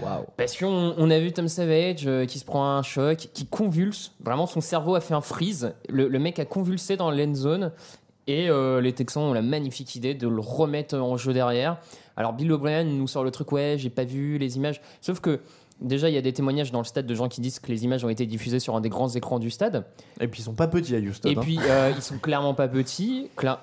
Waouh. 0.00 0.24
Parce 0.38 0.56
qu'on 0.56 0.94
on 0.96 1.10
a 1.10 1.18
vu 1.18 1.30
Tom 1.32 1.48
Savage 1.48 2.06
euh, 2.06 2.24
qui 2.24 2.38
se 2.38 2.46
prend 2.46 2.64
un 2.64 2.82
choc, 2.82 3.28
qui 3.34 3.44
convulse. 3.46 4.12
Vraiment, 4.24 4.46
son 4.46 4.62
cerveau 4.62 4.94
a 4.94 5.00
fait 5.00 5.14
un 5.14 5.20
freeze. 5.20 5.74
Le, 5.90 6.08
le 6.08 6.18
mec 6.18 6.38
a 6.38 6.46
convulsé 6.46 6.96
dans 6.96 7.10
l'end 7.10 7.34
zone. 7.34 7.72
Et 8.28 8.50
euh, 8.50 8.82
les 8.82 8.92
Texans 8.92 9.22
ont 9.22 9.32
la 9.32 9.40
magnifique 9.40 9.94
idée 9.96 10.12
de 10.12 10.28
le 10.28 10.40
remettre 10.40 10.96
en 10.96 11.16
jeu 11.16 11.32
derrière. 11.32 11.78
Alors 12.18 12.34
Bill 12.34 12.52
O'Brien 12.52 12.84
nous 12.84 13.06
sort 13.08 13.24
le 13.24 13.30
truc, 13.30 13.50
ouais, 13.52 13.76
j'ai 13.78 13.88
pas 13.90 14.04
vu 14.04 14.36
les 14.36 14.56
images. 14.56 14.80
Sauf 15.00 15.20
que 15.20 15.40
déjà, 15.80 16.08
il 16.10 16.14
y 16.14 16.18
a 16.18 16.20
des 16.20 16.32
témoignages 16.32 16.72
dans 16.72 16.80
le 16.80 16.84
stade 16.84 17.06
de 17.06 17.14
gens 17.14 17.28
qui 17.28 17.40
disent 17.40 17.60
que 17.60 17.68
les 17.68 17.84
images 17.84 18.04
ont 18.04 18.08
été 18.08 18.26
diffusées 18.26 18.58
sur 18.58 18.74
un 18.76 18.80
des 18.80 18.88
grands 18.88 19.08
écrans 19.08 19.38
du 19.38 19.50
stade. 19.50 19.84
Et 20.20 20.26
puis 20.28 20.40
ils 20.40 20.44
sont 20.44 20.54
pas 20.54 20.66
petits 20.68 20.94
à 20.96 20.98
Houston. 20.98 21.30
Et 21.30 21.36
hein. 21.36 21.40
puis, 21.40 21.58
euh, 21.62 21.92
ils 21.96 22.02
sont 22.02 22.18
clairement 22.18 22.52
pas 22.54 22.66
petits. 22.68 23.30
cla- 23.38 23.60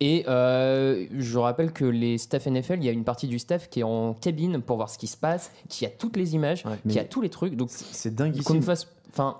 Et 0.00 0.24
euh, 0.28 1.06
je 1.16 1.38
rappelle 1.38 1.72
que 1.72 1.84
les 1.84 2.18
staff 2.18 2.46
NFL, 2.46 2.78
il 2.78 2.84
y 2.84 2.88
a 2.88 2.92
une 2.92 3.04
partie 3.04 3.28
du 3.28 3.38
staff 3.38 3.70
qui 3.70 3.80
est 3.80 3.84
en 3.84 4.14
cabine 4.14 4.60
pour 4.60 4.76
voir 4.76 4.90
ce 4.90 4.98
qui 4.98 5.06
se 5.06 5.16
passe, 5.16 5.52
qui 5.68 5.86
a 5.86 5.90
toutes 5.90 6.16
les 6.16 6.34
images, 6.34 6.64
Ouais, 6.66 6.76
qui 6.92 6.98
a 6.98 7.04
tous 7.04 7.20
les 7.22 7.30
trucs. 7.30 7.54
Donc, 7.56 7.68
c'est 7.70 8.14
qu'on 8.44 8.54
ne 8.54 8.60
fasse. 8.60 8.88
Enfin, 9.12 9.36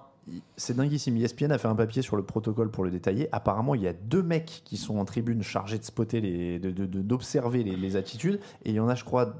c'est 0.56 0.76
dinguissime. 0.76 1.16
ESPN 1.16 1.52
a 1.52 1.58
fait 1.58 1.68
un 1.68 1.74
papier 1.76 2.02
sur 2.02 2.16
le 2.16 2.24
protocole 2.24 2.70
pour 2.70 2.84
le 2.84 2.90
détailler. 2.90 3.28
Apparemment, 3.30 3.74
il 3.74 3.82
y 3.82 3.88
a 3.88 3.92
deux 3.92 4.22
mecs 4.22 4.62
qui 4.64 4.76
sont 4.76 4.98
en 4.98 5.04
tribune 5.04 5.42
chargés 5.42 5.78
de 5.78 5.84
spotter, 5.84 6.20
les, 6.20 6.58
d'observer 6.58 7.62
les, 7.62 7.76
les 7.76 7.96
attitudes. 7.96 8.40
Et 8.64 8.70
il 8.70 8.74
y 8.74 8.80
en 8.80 8.88
a, 8.88 8.96
je 8.96 9.04
crois, 9.04 9.34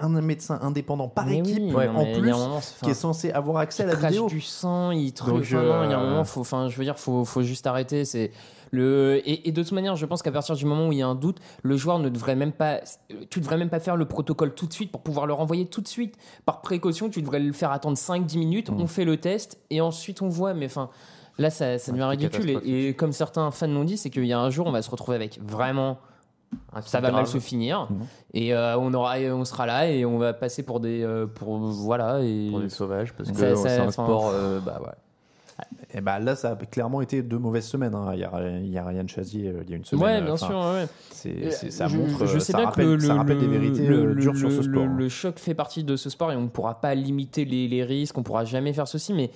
un 0.00 0.08
médecin 0.20 0.58
indépendant 0.60 1.08
par 1.08 1.26
Mais 1.26 1.38
équipe 1.38 1.58
oui, 1.58 1.86
en 1.86 2.04
il 2.04 2.20
plus 2.20 2.30
moment, 2.30 2.60
qui 2.82 2.90
est 2.90 2.94
censé 2.94 3.30
avoir 3.30 3.58
accès 3.58 3.84
à 3.84 3.86
la 3.86 3.94
crache 3.94 4.10
vidéo. 4.10 4.28
du 4.28 4.40
sang, 4.40 4.90
il 4.90 5.12
truc. 5.12 5.34
Non, 5.52 5.84
il 5.84 5.90
y 5.90 5.94
a 5.94 5.98
un 5.98 6.02
euh, 6.02 6.10
moment, 6.10 6.24
faut, 6.24 6.40
enfin, 6.40 6.68
je 6.68 6.76
veux 6.76 6.84
dire, 6.84 6.98
faut, 6.98 7.24
faut 7.24 7.42
juste 7.42 7.66
arrêter. 7.66 8.04
C'est 8.04 8.32
le 8.72 9.20
et, 9.24 9.48
et 9.48 9.52
de 9.52 9.62
toute 9.62 9.70
manière, 9.72 9.94
je 9.94 10.04
pense 10.06 10.22
qu'à 10.22 10.32
partir 10.32 10.56
du 10.56 10.64
moment 10.66 10.88
où 10.88 10.92
il 10.92 10.98
y 10.98 11.02
a 11.02 11.06
un 11.06 11.14
doute, 11.14 11.38
le 11.62 11.76
joueur 11.76 12.00
ne 12.00 12.08
devrait 12.08 12.34
même 12.34 12.52
pas, 12.52 12.80
tu 13.30 13.38
devrais 13.38 13.58
même 13.58 13.70
pas 13.70 13.78
faire 13.78 13.94
le 13.96 14.06
protocole 14.06 14.54
tout 14.54 14.66
de 14.66 14.72
suite 14.72 14.90
pour 14.90 15.02
pouvoir 15.02 15.26
le 15.26 15.32
renvoyer 15.34 15.66
tout 15.66 15.80
de 15.80 15.88
suite. 15.88 16.16
Par 16.44 16.60
précaution, 16.62 17.08
tu 17.08 17.22
devrais 17.22 17.38
le 17.38 17.52
faire 17.52 17.70
attendre 17.70 17.96
5-10 17.96 18.38
minutes. 18.38 18.70
Mm. 18.70 18.80
On 18.80 18.86
fait 18.88 19.04
le 19.04 19.16
test 19.18 19.60
et 19.70 19.80
ensuite 19.80 20.22
on 20.22 20.28
voit. 20.28 20.54
Mais 20.54 20.66
enfin. 20.66 20.90
Là, 21.38 21.48
ça, 21.48 21.78
ça 21.78 21.92
devient 21.92 22.04
ridicule. 22.04 22.60
Et, 22.62 22.88
et 22.88 22.94
comme 22.94 23.12
certains 23.12 23.50
fans 23.50 23.66
l'ont 23.66 23.84
dit, 23.84 23.96
c'est 23.96 24.10
qu'il 24.10 24.26
y 24.26 24.34
a 24.34 24.38
un 24.38 24.50
jour, 24.50 24.66
on 24.66 24.70
va 24.70 24.82
se 24.82 24.90
retrouver 24.90 25.16
avec 25.16 25.40
vraiment. 25.42 25.96
Ça 26.84 27.00
va 27.00 27.10
mal 27.10 27.26
se 27.26 27.38
finir. 27.38 27.88
Mhm. 27.90 28.06
Et 28.34 28.54
euh, 28.54 28.76
on, 28.78 28.92
aura, 28.92 29.16
on 29.18 29.44
sera 29.46 29.64
là 29.64 29.88
et 29.88 30.04
on 30.04 30.18
va 30.18 30.34
passer 30.34 30.62
pour 30.62 30.80
des. 30.80 31.02
euh, 31.02 31.26
pour, 31.26 31.56
voilà. 31.56 32.20
Et... 32.20 32.48
Pour 32.50 32.60
des 32.60 32.68
sauvages, 32.68 33.14
parce 33.14 33.30
que 33.32 33.54
c'est 33.54 33.78
un 33.78 33.90
sport. 33.90 34.30
euh, 34.30 34.60
bah 34.60 34.78
ouais. 34.82 34.92
Et 35.94 36.00
bah 36.00 36.18
là, 36.18 36.36
ça 36.36 36.52
a 36.52 36.56
clairement 36.56 37.02
été 37.02 37.22
deux 37.22 37.38
mauvaises 37.38 37.66
semaines. 37.66 37.94
hein. 37.94 38.12
Il, 38.14 38.20
y 38.20 38.24
a, 38.24 38.30
il 38.58 38.70
y 38.70 38.78
a 38.78 38.84
Ryan 38.84 39.06
Chazier 39.06 39.48
euh, 39.48 39.62
il 39.64 39.70
y 39.70 39.74
a 39.74 39.76
une 39.76 39.84
semaine. 39.84 40.04
Ouais, 40.04 40.16
euh, 40.18 40.24
bien 40.24 40.36
sûr. 40.36 40.48
ouais. 40.56 40.86
c'est- 41.10 41.50
c'est- 41.50 41.70
ça 41.70 41.86
Je- 41.88 41.96
montre, 41.98 42.24
je 42.26 42.36
euh, 42.36 42.38
sais 42.40 42.52
ça 42.52 42.58
bien 42.58 42.66
rappelle, 42.68 42.86
que 42.86 42.90
le, 42.92 43.00
ça 43.00 43.14
rappelle 43.14 43.36
le- 43.36 43.42
des 43.42 43.48
vérités 43.58 43.86
le- 43.86 44.10
euh, 44.10 44.14
dures 44.14 44.36
sur 44.36 44.50
ce 44.50 44.62
sport. 44.62 44.82
hein. 44.84 44.94
Le, 44.96 45.08
choc 45.08 45.38
fait 45.38 45.54
partie 45.54 45.84
de 45.84 45.96
ce 45.96 46.08
sport 46.10 46.32
et 46.32 46.36
on 46.36 46.42
ne 46.42 46.48
pourra 46.48 46.80
pas 46.80 46.94
limiter 46.94 47.44
les, 47.44 47.68
les 47.68 47.84
risques, 47.84 48.16
on 48.16 48.20
ne 48.22 48.24
pourra 48.24 48.44
jamais 48.44 48.72
faire 48.72 48.88
ceci, 48.88 49.12
mais 49.12 49.30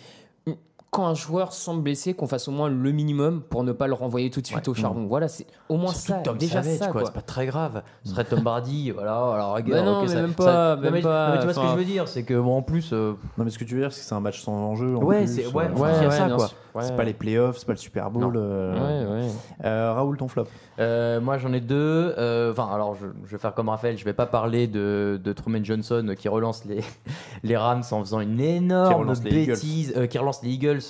quand 0.97 1.07
un 1.07 1.15
joueur 1.15 1.53
semble 1.53 1.83
blessé, 1.83 2.15
qu'on 2.15 2.27
fasse 2.27 2.49
au 2.49 2.53
moins 2.53 2.71
le 2.71 2.91
minimum 2.93 3.43
pour 3.43 3.63
ne 3.65 3.73
pas 3.73 3.87
le 3.87 3.93
renvoyer 3.93 4.31
tout 4.31 4.41
de 4.41 4.47
suite 4.47 4.67
au 4.69 4.73
charbon. 4.75 5.07
Voilà, 5.07 5.29
c'est 5.29 5.47
au 5.69 5.77
moins 5.77 5.93
Surtout 5.93 6.07
ça, 6.13 6.19
Tom 6.21 6.39
déjà 6.39 6.63
Savage, 6.63 6.79
ça. 6.79 6.87
quoi, 6.87 7.01
quoi. 7.03 7.05
c'est 7.07 7.15
pas 7.15 7.21
très 7.21 7.45
grave. 7.47 7.83
Ce 8.05 8.11
serait 8.13 8.25
Tom 8.25 8.41
Brady, 8.41 8.91
voilà, 8.95 9.13
alors 9.13 9.55
regarde. 9.55 9.85
Bah 9.85 9.91
non, 9.91 9.99
ok, 9.99 10.03
mais 10.05 10.09
ça- 10.09 10.21
même 10.23 10.31
ça- 10.31 10.35
pas, 10.45 10.77
non, 10.77 10.91
mais- 10.91 11.01
pas, 11.03 11.27
non, 11.29 11.33
mais 11.35 11.39
tu 11.41 11.45
vois 11.45 11.55
ce 11.55 11.61
que 11.61 11.67
je 11.69 11.77
veux 11.79 11.85
dire, 11.85 12.09
c'est 12.09 12.23
que 12.23 12.35
bon, 12.41 12.57
en 12.57 12.63
plus. 12.63 12.91
euh, 12.95 13.13
Non, 13.37 13.45
mais 13.45 13.51
ce 13.51 13.59
que 13.59 13.65
tu 13.65 13.75
veux 13.75 13.81
dire, 13.83 13.93
c'est 13.93 14.01
que 14.01 14.07
c'est 14.07 14.15
un 14.15 14.21
match 14.21 14.41
sans 14.43 14.53
enjeu. 14.55 14.97
en 14.97 15.03
Ouais, 15.03 15.27
c'est- 15.27 15.47
ouais, 15.49 15.69
c'est 15.75 15.81
ouais, 15.83 16.11
ça, 16.11 16.27
bien 16.27 16.37
quoi. 16.37 16.49
sûr. 16.49 16.57
Ouais. 16.75 16.83
C'est 16.85 16.95
pas 16.97 17.05
les 17.05 17.15
playoffs, 17.15 17.57
c'est 17.57 17.65
pas 17.67 17.73
le 17.73 17.79
Super 17.79 18.11
Bowl. 18.11 18.35
Euh. 18.37 18.75
Ouais, 18.75 19.23
ouais. 19.25 19.31
Euh, 19.65 19.95
Raoul, 19.95 20.19
ton 20.19 20.29
flop 20.29 20.45
Euh, 20.79 21.23
moi 21.23 21.39
j'en 21.39 21.55
ai 21.55 21.61
deux. 21.61 22.15
Euh, 22.19 22.53
Enfin, 22.53 22.69
alors 22.71 22.95
je, 22.95 23.07
je 23.25 23.31
vais 23.33 23.39
faire 23.39 23.55
comme 23.55 23.71
Raphaël, 23.71 23.97
je 23.97 24.05
vais 24.05 24.13
pas 24.13 24.27
parler 24.27 24.67
de, 24.67 25.19
de 25.25 25.33
Truman 25.33 25.65
Johnson 25.65 26.15
qui 26.19 26.29
relance 26.29 26.67
les, 26.67 26.81
les 27.45 27.57
Rams 27.57 27.83
en 27.93 28.01
faisant 28.01 28.21
une 28.21 28.39
énorme 28.39 29.15
bêtise, 29.25 29.95
qui 30.11 30.19
relance 30.19 30.43
les 30.43 30.51
Eagles 30.51 30.81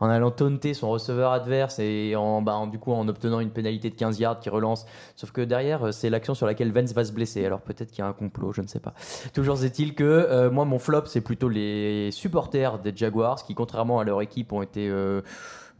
en 0.00 0.08
allant 0.08 0.30
taunter 0.30 0.74
son 0.74 0.90
receveur 0.90 1.32
adverse 1.32 1.78
et 1.78 2.14
en, 2.16 2.42
bah, 2.42 2.60
du 2.70 2.78
coup 2.78 2.92
en 2.92 3.06
obtenant 3.08 3.40
une 3.40 3.50
pénalité 3.50 3.90
de 3.90 3.94
15 3.94 4.18
yards 4.18 4.40
qui 4.40 4.48
relance. 4.48 4.86
Sauf 5.16 5.32
que 5.32 5.40
derrière, 5.40 5.84
euh, 5.84 5.92
c'est 5.92 6.10
l'action 6.10 6.34
sur 6.34 6.46
laquelle 6.46 6.72
Vance 6.72 6.92
va 6.92 7.04
se 7.04 7.12
blesser. 7.12 7.44
Alors 7.44 7.60
peut-être 7.60 7.90
qu'il 7.90 8.00
y 8.00 8.02
a 8.02 8.08
un 8.08 8.12
complot, 8.12 8.52
je 8.52 8.62
ne 8.62 8.66
sais 8.66 8.80
pas. 8.80 8.94
Toujours 9.32 9.62
est-il 9.64 9.94
que 9.94 10.04
euh, 10.04 10.50
moi 10.50 10.64
mon 10.64 10.78
flop 10.78 11.06
c'est 11.06 11.20
plutôt 11.20 11.48
les 11.48 12.10
supporters 12.10 12.78
des 12.78 12.92
Jaguars 12.94 13.42
qui 13.42 13.54
contrairement 13.54 14.00
à 14.00 14.04
leur 14.04 14.22
équipe 14.22 14.52
ont 14.52 14.62
été 14.62 14.88
euh, 14.88 15.22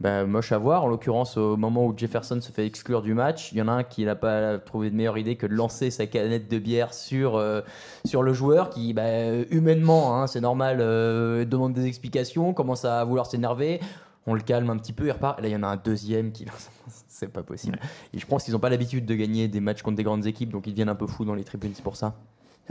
bah, 0.03 0.25
moche 0.25 0.51
à 0.51 0.57
voir. 0.57 0.83
En 0.83 0.87
l'occurrence, 0.87 1.37
au 1.37 1.55
moment 1.55 1.85
où 1.85 1.97
Jefferson 1.97 2.39
se 2.41 2.51
fait 2.51 2.65
exclure 2.65 3.01
du 3.01 3.13
match, 3.13 3.53
il 3.53 3.57
y 3.57 3.61
en 3.61 3.69
a 3.69 3.71
un 3.71 3.83
qui 3.83 4.03
n'a 4.03 4.15
pas 4.15 4.59
trouvé 4.59 4.89
de 4.89 4.95
meilleure 4.95 5.17
idée 5.17 5.37
que 5.37 5.47
de 5.47 5.53
lancer 5.53 5.91
sa 5.91 6.05
canette 6.07 6.51
de 6.51 6.59
bière 6.59 6.93
sur, 6.93 7.37
euh, 7.37 7.61
sur 8.03 8.21
le 8.21 8.33
joueur 8.33 8.69
qui, 8.69 8.93
bah, 8.93 9.33
humainement, 9.49 10.21
hein, 10.21 10.27
c'est 10.27 10.41
normal, 10.41 10.79
euh, 10.81 11.45
demande 11.45 11.71
des 11.71 11.85
explications, 11.85 12.53
commence 12.53 12.83
à 12.83 13.01
vouloir 13.05 13.27
s'énerver. 13.27 13.79
On 14.27 14.33
le 14.33 14.41
calme 14.41 14.69
un 14.69 14.77
petit 14.77 14.93
peu, 14.93 15.05
il 15.05 15.11
repart. 15.11 15.39
Et 15.39 15.43
là, 15.43 15.47
il 15.47 15.51
y 15.53 15.55
en 15.55 15.63
a 15.63 15.67
un 15.67 15.77
deuxième 15.77 16.33
qui 16.33 16.43
lance. 16.43 16.69
c'est 17.07 17.31
pas 17.31 17.43
possible. 17.43 17.79
Et 18.13 18.19
je 18.19 18.25
pense 18.25 18.43
qu'ils 18.43 18.53
n'ont 18.53 18.59
pas 18.59 18.69
l'habitude 18.69 19.05
de 19.05 19.15
gagner 19.15 19.47
des 19.47 19.61
matchs 19.61 19.83
contre 19.83 19.95
des 19.95 20.03
grandes 20.03 20.27
équipes, 20.27 20.51
donc 20.51 20.67
ils 20.67 20.71
deviennent 20.71 20.89
un 20.89 20.95
peu 20.95 21.07
fous 21.07 21.23
dans 21.23 21.35
les 21.35 21.45
tribunes, 21.45 21.71
c'est 21.73 21.83
pour 21.83 21.95
ça. 21.95 22.15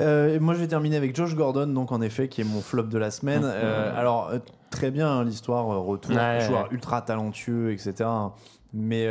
Euh, 0.01 0.41
moi, 0.41 0.55
je 0.55 0.61
vais 0.61 0.69
terminer 0.69 0.97
avec 0.97 1.15
Josh 1.15 1.35
Gordon, 1.35 1.67
donc 1.67 1.93
en 1.93 2.01
effet, 2.01 2.29
qui 2.29 2.41
est 2.41 2.45
mon 2.45 2.61
flop 2.61 2.85
de 2.85 2.99
la 2.99 3.11
semaine. 3.11 3.43
Euh, 3.45 3.93
alors, 3.95 4.29
euh, 4.31 4.39
très 4.71 4.91
bien 4.91 5.09
hein, 5.09 5.25
l'histoire, 5.25 5.67
retour, 5.67 6.15
Ouais. 6.17 6.41
joueur 6.41 6.73
ultra 6.73 7.03
talentueux, 7.03 7.73
etc. 7.73 8.09
Mais 8.73 9.07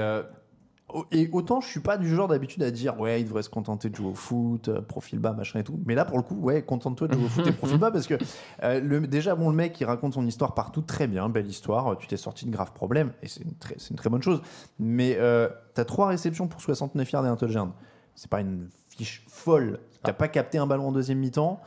et 1.14 1.30
autant 1.32 1.62
je 1.62 1.68
suis 1.70 1.80
pas 1.80 1.98
du 1.98 2.14
genre 2.14 2.28
d'habitude 2.28 2.62
à 2.64 2.70
dire 2.72 3.00
ouais, 3.00 3.22
il 3.22 3.24
devrait 3.24 3.44
se 3.44 3.50
contenter 3.50 3.90
de 3.90 3.96
jouer 3.96 4.10
au 4.10 4.14
foot, 4.14 4.70
profil 4.82 5.20
bas, 5.20 5.32
machin 5.32 5.60
et 5.60 5.64
tout. 5.64 5.80
Mais 5.86 5.96
là, 5.96 6.04
pour 6.04 6.18
le 6.18 6.24
coup, 6.24 6.36
ouais, 6.36 6.64
contente-toi 6.64 7.08
de 7.08 7.14
jouer 7.14 7.24
au 7.24 7.30
foot 7.30 7.48
et 7.48 7.54
profil 7.54 7.78
bas 7.80 7.92
parce 7.92 8.08
que 8.08 8.16
euh, 8.64 8.82
le, 8.82 9.00
déjà, 9.08 9.36
bon, 9.36 9.50
le 9.50 9.56
mec 9.56 9.72
qui 9.72 9.86
raconte 9.86 10.16
son 10.16 10.26
histoire 10.28 10.54
partout, 10.54 10.82
très 10.82 11.08
bien, 11.08 11.30
belle 11.30 11.48
histoire. 11.48 11.98
Tu 11.98 12.08
t'es 12.08 12.18
sorti 12.18 12.46
de 12.46 12.52
graves 12.52 12.74
problèmes 12.74 13.14
et 13.24 13.30
c'est 13.30 13.42
une, 13.44 13.54
très- 13.56 13.76
c'est 13.78 13.92
une 13.92 13.96
très 13.96 14.10
bonne 14.10 14.22
chose. 14.22 14.42
Mais 14.80 15.16
euh, 15.18 15.48
t'as 15.76 15.86
trois 15.86 16.08
réceptions 16.08 16.48
pour 16.50 16.60
69 16.60 17.10
yards 17.10 17.26
et 17.26 17.30
un 17.30 17.38
touchdown. 17.38 17.72
C'est 18.16 18.30
pas 18.30 18.42
une 18.42 18.68
fiche 18.98 19.24
folle. 19.28 19.80
T'as 20.04 20.14
pas 20.14 20.28
capté 20.28 20.58
un 20.58 20.68
ballon 20.68 20.88
en 20.88 20.92
deuxième 20.92 21.20
mi-temps. 21.20 21.60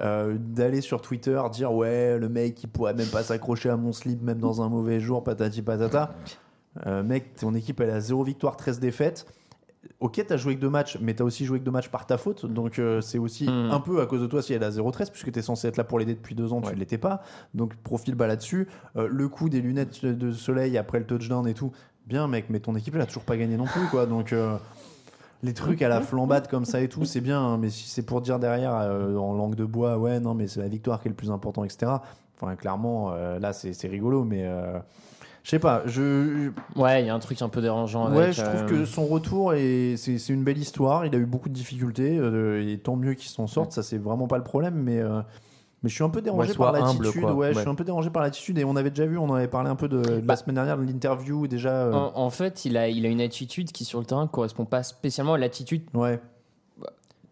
Euh, 0.00 0.36
d'aller 0.38 0.80
sur 0.80 1.02
Twitter 1.02 1.40
dire 1.52 1.72
ouais 1.74 2.18
le 2.18 2.28
mec 2.30 2.62
il 2.62 2.68
pourrait 2.68 2.94
même 2.94 3.08
pas 3.08 3.22
s'accrocher 3.22 3.68
à 3.68 3.76
mon 3.76 3.92
slip 3.92 4.22
même 4.22 4.38
dans 4.38 4.62
un 4.62 4.68
mauvais 4.70 4.98
jour 4.98 5.22
patati 5.22 5.60
patata. 5.60 6.14
Euh, 6.86 7.02
mec 7.02 7.34
ton 7.34 7.54
équipe 7.54 7.80
elle 7.80 7.90
a 7.90 8.00
0 8.00 8.22
victoire 8.24 8.56
13 8.56 8.80
défaites. 8.80 9.26
Ok 9.98 10.24
t'as 10.26 10.36
joué 10.38 10.54
que 10.56 10.60
deux 10.60 10.70
matchs 10.70 10.96
mais 11.02 11.12
t'as 11.14 11.24
aussi 11.24 11.44
joué 11.44 11.58
que 11.58 11.64
deux 11.64 11.70
matchs 11.70 11.88
par 11.90 12.06
ta 12.06 12.16
faute. 12.16 12.46
Donc 12.46 12.78
euh, 12.78 13.00
c'est 13.02 13.18
aussi 13.18 13.44
Hmm. 13.46 13.70
un 13.72 13.80
peu 13.80 14.00
à 14.00 14.06
cause 14.06 14.22
de 14.22 14.26
toi 14.26 14.40
si 14.40 14.54
elle 14.54 14.64
a 14.64 14.70
0-13 14.70 15.10
puisque 15.10 15.32
t'es 15.32 15.42
censé 15.42 15.68
être 15.68 15.76
là 15.76 15.84
pour 15.84 15.98
l'aider 15.98 16.14
depuis 16.14 16.34
deux 16.34 16.52
ans 16.54 16.62
tu 16.62 16.72
ne 16.72 16.78
l'étais 16.78 16.96
pas. 16.98 17.22
Donc 17.54 17.74
profil 17.76 18.14
bas 18.14 18.26
là-dessus. 18.26 18.68
Le 18.94 19.28
coup 19.28 19.48
des 19.50 19.60
lunettes 19.60 20.06
de 20.06 20.32
soleil 20.32 20.78
après 20.78 20.98
le 20.98 21.04
touchdown 21.06 21.46
et 21.46 21.54
tout. 21.54 21.72
Bien 22.06 22.26
mec 22.26 22.46
mais 22.48 22.60
ton 22.60 22.74
équipe 22.74 22.94
elle 22.94 23.02
a 23.02 23.06
toujours 23.06 23.24
pas 23.24 23.36
gagné 23.36 23.56
non 23.58 23.66
plus 23.66 23.86
quoi. 23.90 24.06
Donc 24.06 24.34
les 25.42 25.54
trucs 25.54 25.82
à 25.82 25.88
la 25.88 26.00
flambade 26.00 26.48
comme 26.48 26.64
ça 26.64 26.80
et 26.80 26.88
tout, 26.88 27.04
c'est 27.04 27.20
bien, 27.20 27.40
hein, 27.40 27.58
mais 27.58 27.70
si 27.70 27.88
c'est 27.88 28.02
pour 28.02 28.20
dire 28.20 28.38
derrière 28.38 28.74
euh, 28.74 29.16
en 29.16 29.34
langue 29.34 29.54
de 29.54 29.64
bois, 29.64 29.98
ouais, 29.98 30.20
non, 30.20 30.34
mais 30.34 30.46
c'est 30.48 30.60
la 30.60 30.68
victoire 30.68 31.00
qui 31.00 31.08
est 31.08 31.10
le 31.10 31.16
plus 31.16 31.30
important, 31.30 31.64
etc. 31.64 31.92
Enfin, 32.38 32.56
clairement, 32.56 33.12
euh, 33.12 33.38
là, 33.38 33.52
c'est 33.52 33.88
rigolo, 33.88 34.24
mais 34.24 34.44
euh, 34.44 34.78
je 35.42 35.50
sais 35.50 35.58
pas. 35.58 35.82
Je, 35.86 36.50
Ouais, 36.76 37.02
il 37.02 37.06
y 37.06 37.10
a 37.10 37.14
un 37.14 37.18
truc 37.18 37.40
un 37.42 37.48
peu 37.48 37.62
dérangeant 37.62 38.12
ouais, 38.12 38.32
je 38.32 38.42
trouve 38.42 38.66
que 38.66 38.84
son 38.84 39.06
retour 39.06 39.54
est, 39.54 39.96
c'est 39.96 40.28
une 40.28 40.44
belle 40.44 40.58
histoire. 40.58 41.06
Il 41.06 41.14
a 41.14 41.18
eu 41.18 41.26
beaucoup 41.26 41.48
de 41.48 41.54
difficultés 41.54 42.16
et 42.16 42.78
tant 42.78 42.96
mieux 42.96 43.14
qu'il 43.14 43.30
s'en 43.30 43.46
sorte. 43.46 43.72
Ça, 43.72 43.82
c'est 43.82 43.98
vraiment 43.98 44.26
pas 44.26 44.38
le 44.38 44.44
problème, 44.44 44.74
mais. 44.74 45.02
Mais 45.82 45.88
je 45.88 45.94
suis 45.94 46.04
un 46.04 46.08
peu 46.10 46.20
dérangé 46.22 46.50
Ouais, 46.50 46.56
par 46.56 46.72
l'attitude. 46.72 47.24
Ouais, 47.24 47.54
je 47.54 47.58
suis 47.60 47.68
un 47.68 47.74
peu 47.74 47.84
dérangé 47.84 48.10
par 48.10 48.22
l'attitude. 48.22 48.58
Et 48.58 48.64
on 48.64 48.76
avait 48.76 48.90
déjà 48.90 49.06
vu, 49.06 49.16
on 49.18 49.24
en 49.30 49.34
avait 49.34 49.48
parlé 49.48 49.70
un 49.70 49.76
peu 49.76 49.88
de, 49.88 50.02
de 50.02 50.10
la 50.10 50.20
Bah. 50.20 50.36
semaine 50.36 50.54
dernière 50.56 50.76
de 50.78 50.82
l'interview 50.84 51.46
déjà. 51.46 51.70
euh, 51.86 51.92
En, 51.92 52.12
en 52.16 52.30
fait, 52.30 52.64
il 52.64 52.76
a, 52.76 52.88
il 52.88 53.06
a 53.06 53.08
une 53.08 53.20
attitude 53.20 53.72
qui 53.72 53.84
sur 53.84 53.98
le 53.98 54.04
terrain 54.06 54.26
correspond 54.26 54.64
pas 54.64 54.82
spécialement 54.82 55.34
à 55.34 55.38
l'attitude 55.38 55.82
ouais. 55.94 56.20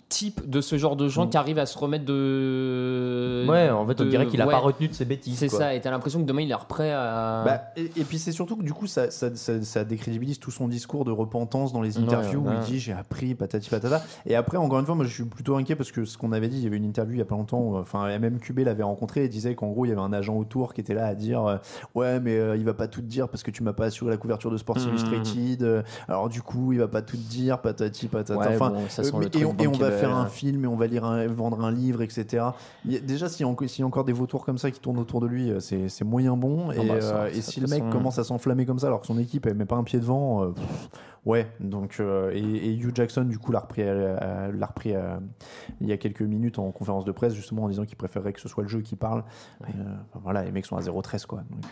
Type 0.09 0.49
de 0.49 0.61
ce 0.61 0.79
genre 0.79 0.97
de 0.97 1.07
gens 1.09 1.27
Mm. 1.27 1.31
qui 1.31 1.37
arrivent 1.37 1.59
à 1.59 1.67
se 1.67 1.77
remettre 1.79 2.05
de. 2.05 3.45
Ouais, 3.49 3.71
en 3.71 3.87
fait, 3.87 4.01
on 4.01 4.05
de- 4.05 4.11
dirait 4.11 4.27
qu'il 4.27 4.41
a 4.41 4.47
ouais. 4.47 4.53
pas 4.53 4.59
retenu 4.59 4.89
de 4.89 4.95
ses 4.95 5.05
bêtises. 5.05 5.37
C'est 5.39 5.49
ça, 5.49 5.75
et 5.75 5.81
t'as 5.81 5.91
l'impression 5.91 6.21
que 6.21 6.25
demain 6.27 6.43
il 6.43 6.51
est 6.51 6.57
prêt 6.69 6.93
à. 6.93 7.43
Bah, 7.45 7.61
et, 7.77 7.85
et 7.97 8.05
puis 8.05 8.19
c'est 8.19 8.33
surtout 8.33 8.57
que 8.57 8.63
du 8.63 8.73
coup 8.73 8.87
ça, 8.87 9.11
ça, 9.11 9.35
ça- 9.35 9.63
ça 9.63 9.85
décrédibilise 9.85 10.39
tout 10.39 10.51
son 10.51 10.69
discours 10.69 11.05
de 11.05 11.11
repentance 11.11 11.73
dans 11.73 11.83
les 11.83 11.99
Ouais, 11.99 12.05
interviews 12.05 12.41
où 12.41 12.51
il 12.53 12.59
dit 12.67 12.79
j'ai 12.79 12.93
appris 12.93 13.35
patati 13.35 13.69
patata 13.71 14.03
et 14.27 14.35
après 14.35 14.57
encore 14.59 14.79
une 14.81 14.87
fois 14.87 14.95
moi 14.95 15.05
je 15.05 15.13
suis 15.13 15.25
plutôt 15.25 15.57
inquiet 15.57 15.77
parce 15.77 15.91
que 15.93 16.05
ce 16.05 16.19
qu'on 16.19 16.33
avait 16.33 16.49
dit 16.49 16.59
il 16.59 16.65
y 16.65 16.67
avait 16.67 16.77
une 16.77 16.85
interview 16.85 17.15
il 17.15 17.19
y 17.19 17.23
a 17.23 17.25
pas 17.25 17.35
longtemps 17.37 17.77
euh, 17.77 17.81
enfin 17.81 18.19
même 18.19 18.39
QB 18.39 18.61
l'avait 18.61 18.83
rencontré 18.83 19.25
et 19.25 19.29
disait 19.29 19.55
qu'en 19.55 19.69
gros 19.69 19.85
il 19.85 19.89
y 19.89 19.93
avait 19.93 20.01
un 20.01 20.13
agent 20.13 20.37
autour 20.37 20.75
qui 20.75 20.81
était 20.81 20.95
là 20.95 21.07
à 21.07 21.15
dire 21.15 21.45
euh, 21.47 21.57
ouais 21.95 22.21
mais 22.21 22.37
euh, 22.39 22.57
il 22.57 22.65
va 22.65 22.75
pas 22.75 22.89
tout 22.89 23.01
te 23.01 23.07
dire 23.07 23.29
parce 23.29 23.43
que 23.43 23.51
tu 23.51 23.63
m'as 23.63 23.73
pas 23.73 23.87
assuré 23.87 24.11
la 24.11 24.17
couverture 24.17 24.51
de 24.51 24.57
Sports 24.57 24.79
Mhm. 24.79 24.89
Illustrated 24.91 25.63
euh, 25.63 25.83
alors 26.09 26.29
du 26.29 26.43
coup 26.43 26.73
il 26.73 26.79
va 26.79 26.89
pas 26.89 27.03
tout 27.03 27.17
te 27.17 27.23
dire 27.31 27.61
patati 27.61 28.07
patata 28.09 28.39
Ouais, 28.39 28.47
enfin 28.55 28.71
bon, 28.71 28.83
ça 28.89 29.03
euh, 29.03 29.05
sent 29.05 29.13
le 29.19 29.27
et, 29.27 29.31
truc 29.31 29.45
on, 29.47 29.63
et 29.63 29.67
on 29.67 29.73
va 29.73 29.79
bankable. 29.91 29.98
Faire 29.99 30.17
un 30.17 30.27
film 30.27 30.65
et 30.65 30.69
on 30.69 30.77
va 30.77 30.87
lire 30.87 31.05
un- 31.05 31.27
vendre 31.27 31.65
un 31.65 31.71
livre 31.71 32.03
etc 32.03 32.45
a- 32.45 32.99
déjà 33.01 33.29
s'il 33.29 33.45
y, 33.45 33.49
a 33.49 33.53
encore- 33.53 33.69
s'il 33.69 33.81
y 33.81 33.85
a 33.85 33.87
encore 33.87 34.05
des 34.05 34.13
vautours 34.13 34.45
comme 34.45 34.59
ça 34.59 34.71
qui 34.71 34.81
tournent 34.81 34.99
autour 34.99 35.21
de 35.21 35.27
lui 35.27 35.51
euh, 35.51 35.61
c'est 35.61 36.05
moyen 36.05 36.37
bon. 36.37 36.71
Et, 36.73 36.87
bah, 36.87 37.01
ça, 37.01 37.17
euh, 37.23 37.31
et 37.31 37.41
si 37.43 37.61
le 37.61 37.67
mec 37.67 37.81
façon- 37.81 37.91
commence 37.93 38.19
à 38.19 38.25
s'enflammer 38.25 38.67
comme 38.67 38.79
ça 38.79 38.87
alors 38.89 39.01
que 39.01 39.07
son 39.07 39.19
équipe 39.19 39.47
elle 39.47 39.55
met 39.55 39.65
pas 39.67 39.77
un 39.77 39.85
pied 39.85 39.99
devant 39.99 40.43
euh, 40.45 40.49
pff, 40.49 40.89
ouais. 41.27 41.47
Donc 41.61 42.01
et, 42.01 42.39
et 42.39 42.75
Hugh 42.77 42.95
Jackson 42.95 43.25
du 43.25 43.39
coup 43.39 43.53
l'a 43.53 43.61
repris, 43.61 43.83
l'a 43.85 44.67
repris 44.67 44.95
il 45.81 45.87
y 45.89 45.93
a 45.93 45.97
quelques 45.97 46.23
minutes 46.23 46.59
en 46.59 46.71
conférence 46.71 47.05
de 47.05 47.13
presse 47.13 47.35
justement 47.35 47.65
en 47.65 47.69
disant 47.69 47.85
qu'il 47.85 47.97
préférerait 47.97 48.33
que 48.33 48.41
ce 48.41 48.49
soit 48.49 48.63
le 48.63 48.69
jeu 48.69 48.81
qui 48.81 48.97
parle. 48.97 49.25
Enfin, 49.63 50.21
voilà 50.23 50.45
les 50.45 50.53
mecs 50.53 50.67
sont 50.67 50.77
à 50.77 50.81
0-13 50.81 51.27
quoi. 51.27 51.39
Donc 51.51 51.63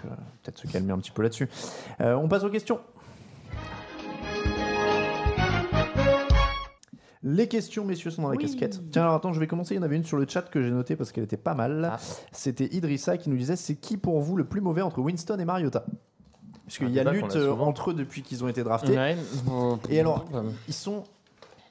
peut-être 0.42 0.58
se 0.58 0.66
calmer 0.66 0.92
un 0.92 0.98
petit 0.98 1.10
peu 1.12 1.22
là-dessus. 1.22 1.48
On 2.00 2.28
passe 2.28 2.44
aux 2.44 2.50
questions 2.50 2.80
Les 7.28 7.48
questions, 7.48 7.84
messieurs, 7.84 8.12
sont 8.12 8.22
dans 8.22 8.30
la 8.30 8.36
casquette. 8.36 8.80
Tiens, 8.92 9.02
alors 9.02 9.16
attends, 9.16 9.32
je 9.32 9.40
vais 9.40 9.48
commencer. 9.48 9.74
Il 9.74 9.78
y 9.78 9.80
en 9.80 9.82
avait 9.82 9.96
une 9.96 10.04
sur 10.04 10.16
le 10.16 10.26
chat 10.28 10.42
que 10.42 10.62
j'ai 10.62 10.70
notée 10.70 10.94
parce 10.94 11.10
qu'elle 11.10 11.24
était 11.24 11.36
pas 11.36 11.54
mal. 11.54 11.90
Ah. 11.92 11.98
C'était 12.30 12.72
Idrissa 12.72 13.18
qui 13.18 13.30
nous 13.30 13.36
disait 13.36 13.56
c'est 13.56 13.74
qui 13.74 13.96
pour 13.96 14.20
vous 14.20 14.36
le 14.36 14.44
plus 14.44 14.60
mauvais 14.60 14.80
entre 14.80 15.00
Winston 15.00 15.36
et 15.40 15.44
Mariota? 15.44 15.84
Puisqu'il 16.66 16.86
Un 16.86 16.90
y 16.90 17.00
a 17.00 17.04
qu'on 17.04 17.10
lutte 17.10 17.34
a 17.34 17.38
euh, 17.38 17.52
entre 17.54 17.90
eux 17.90 17.94
depuis 17.94 18.22
qu'ils 18.22 18.44
ont 18.44 18.48
été 18.48 18.62
draftés. 18.62 18.96
Ouais, 18.96 19.16
Et 19.90 19.98
alors, 19.98 20.24
ils 20.68 20.74
sont 20.74 21.02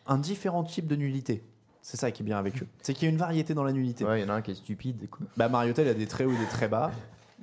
un 0.08 0.18
différent 0.18 0.66
type 0.66 0.88
de 0.88 0.98
nullité. 0.98 1.42
C'est 1.82 1.98
ça 1.98 2.12
qui 2.12 2.24
est 2.24 2.26
bien 2.26 2.38
avec 2.38 2.62
eux. 2.62 2.68
C'est 2.82 2.94
qu'il 2.94 3.06
y 3.06 3.08
a 3.08 3.12
une 3.12 3.18
variété 3.18 3.54
dans 3.54 3.64
la 3.64 3.72
nullité. 3.72 4.04
Ouais, 4.04 4.20
il 4.20 4.24
y 4.24 4.26
en 4.26 4.34
a 4.34 4.38
un 4.38 4.42
qui 4.42 4.52
est 4.52 4.56
stupide. 4.56 5.10
Quoi. 5.10 5.26
Bah, 5.38 5.48
Mariota, 5.48 5.84
il 5.84 5.88
a 5.88 5.94
des 5.94 6.08
très 6.08 6.26
hauts 6.26 6.34
et 6.34 6.38
des 6.38 6.50
très 6.50 6.68
bas. 6.68 6.92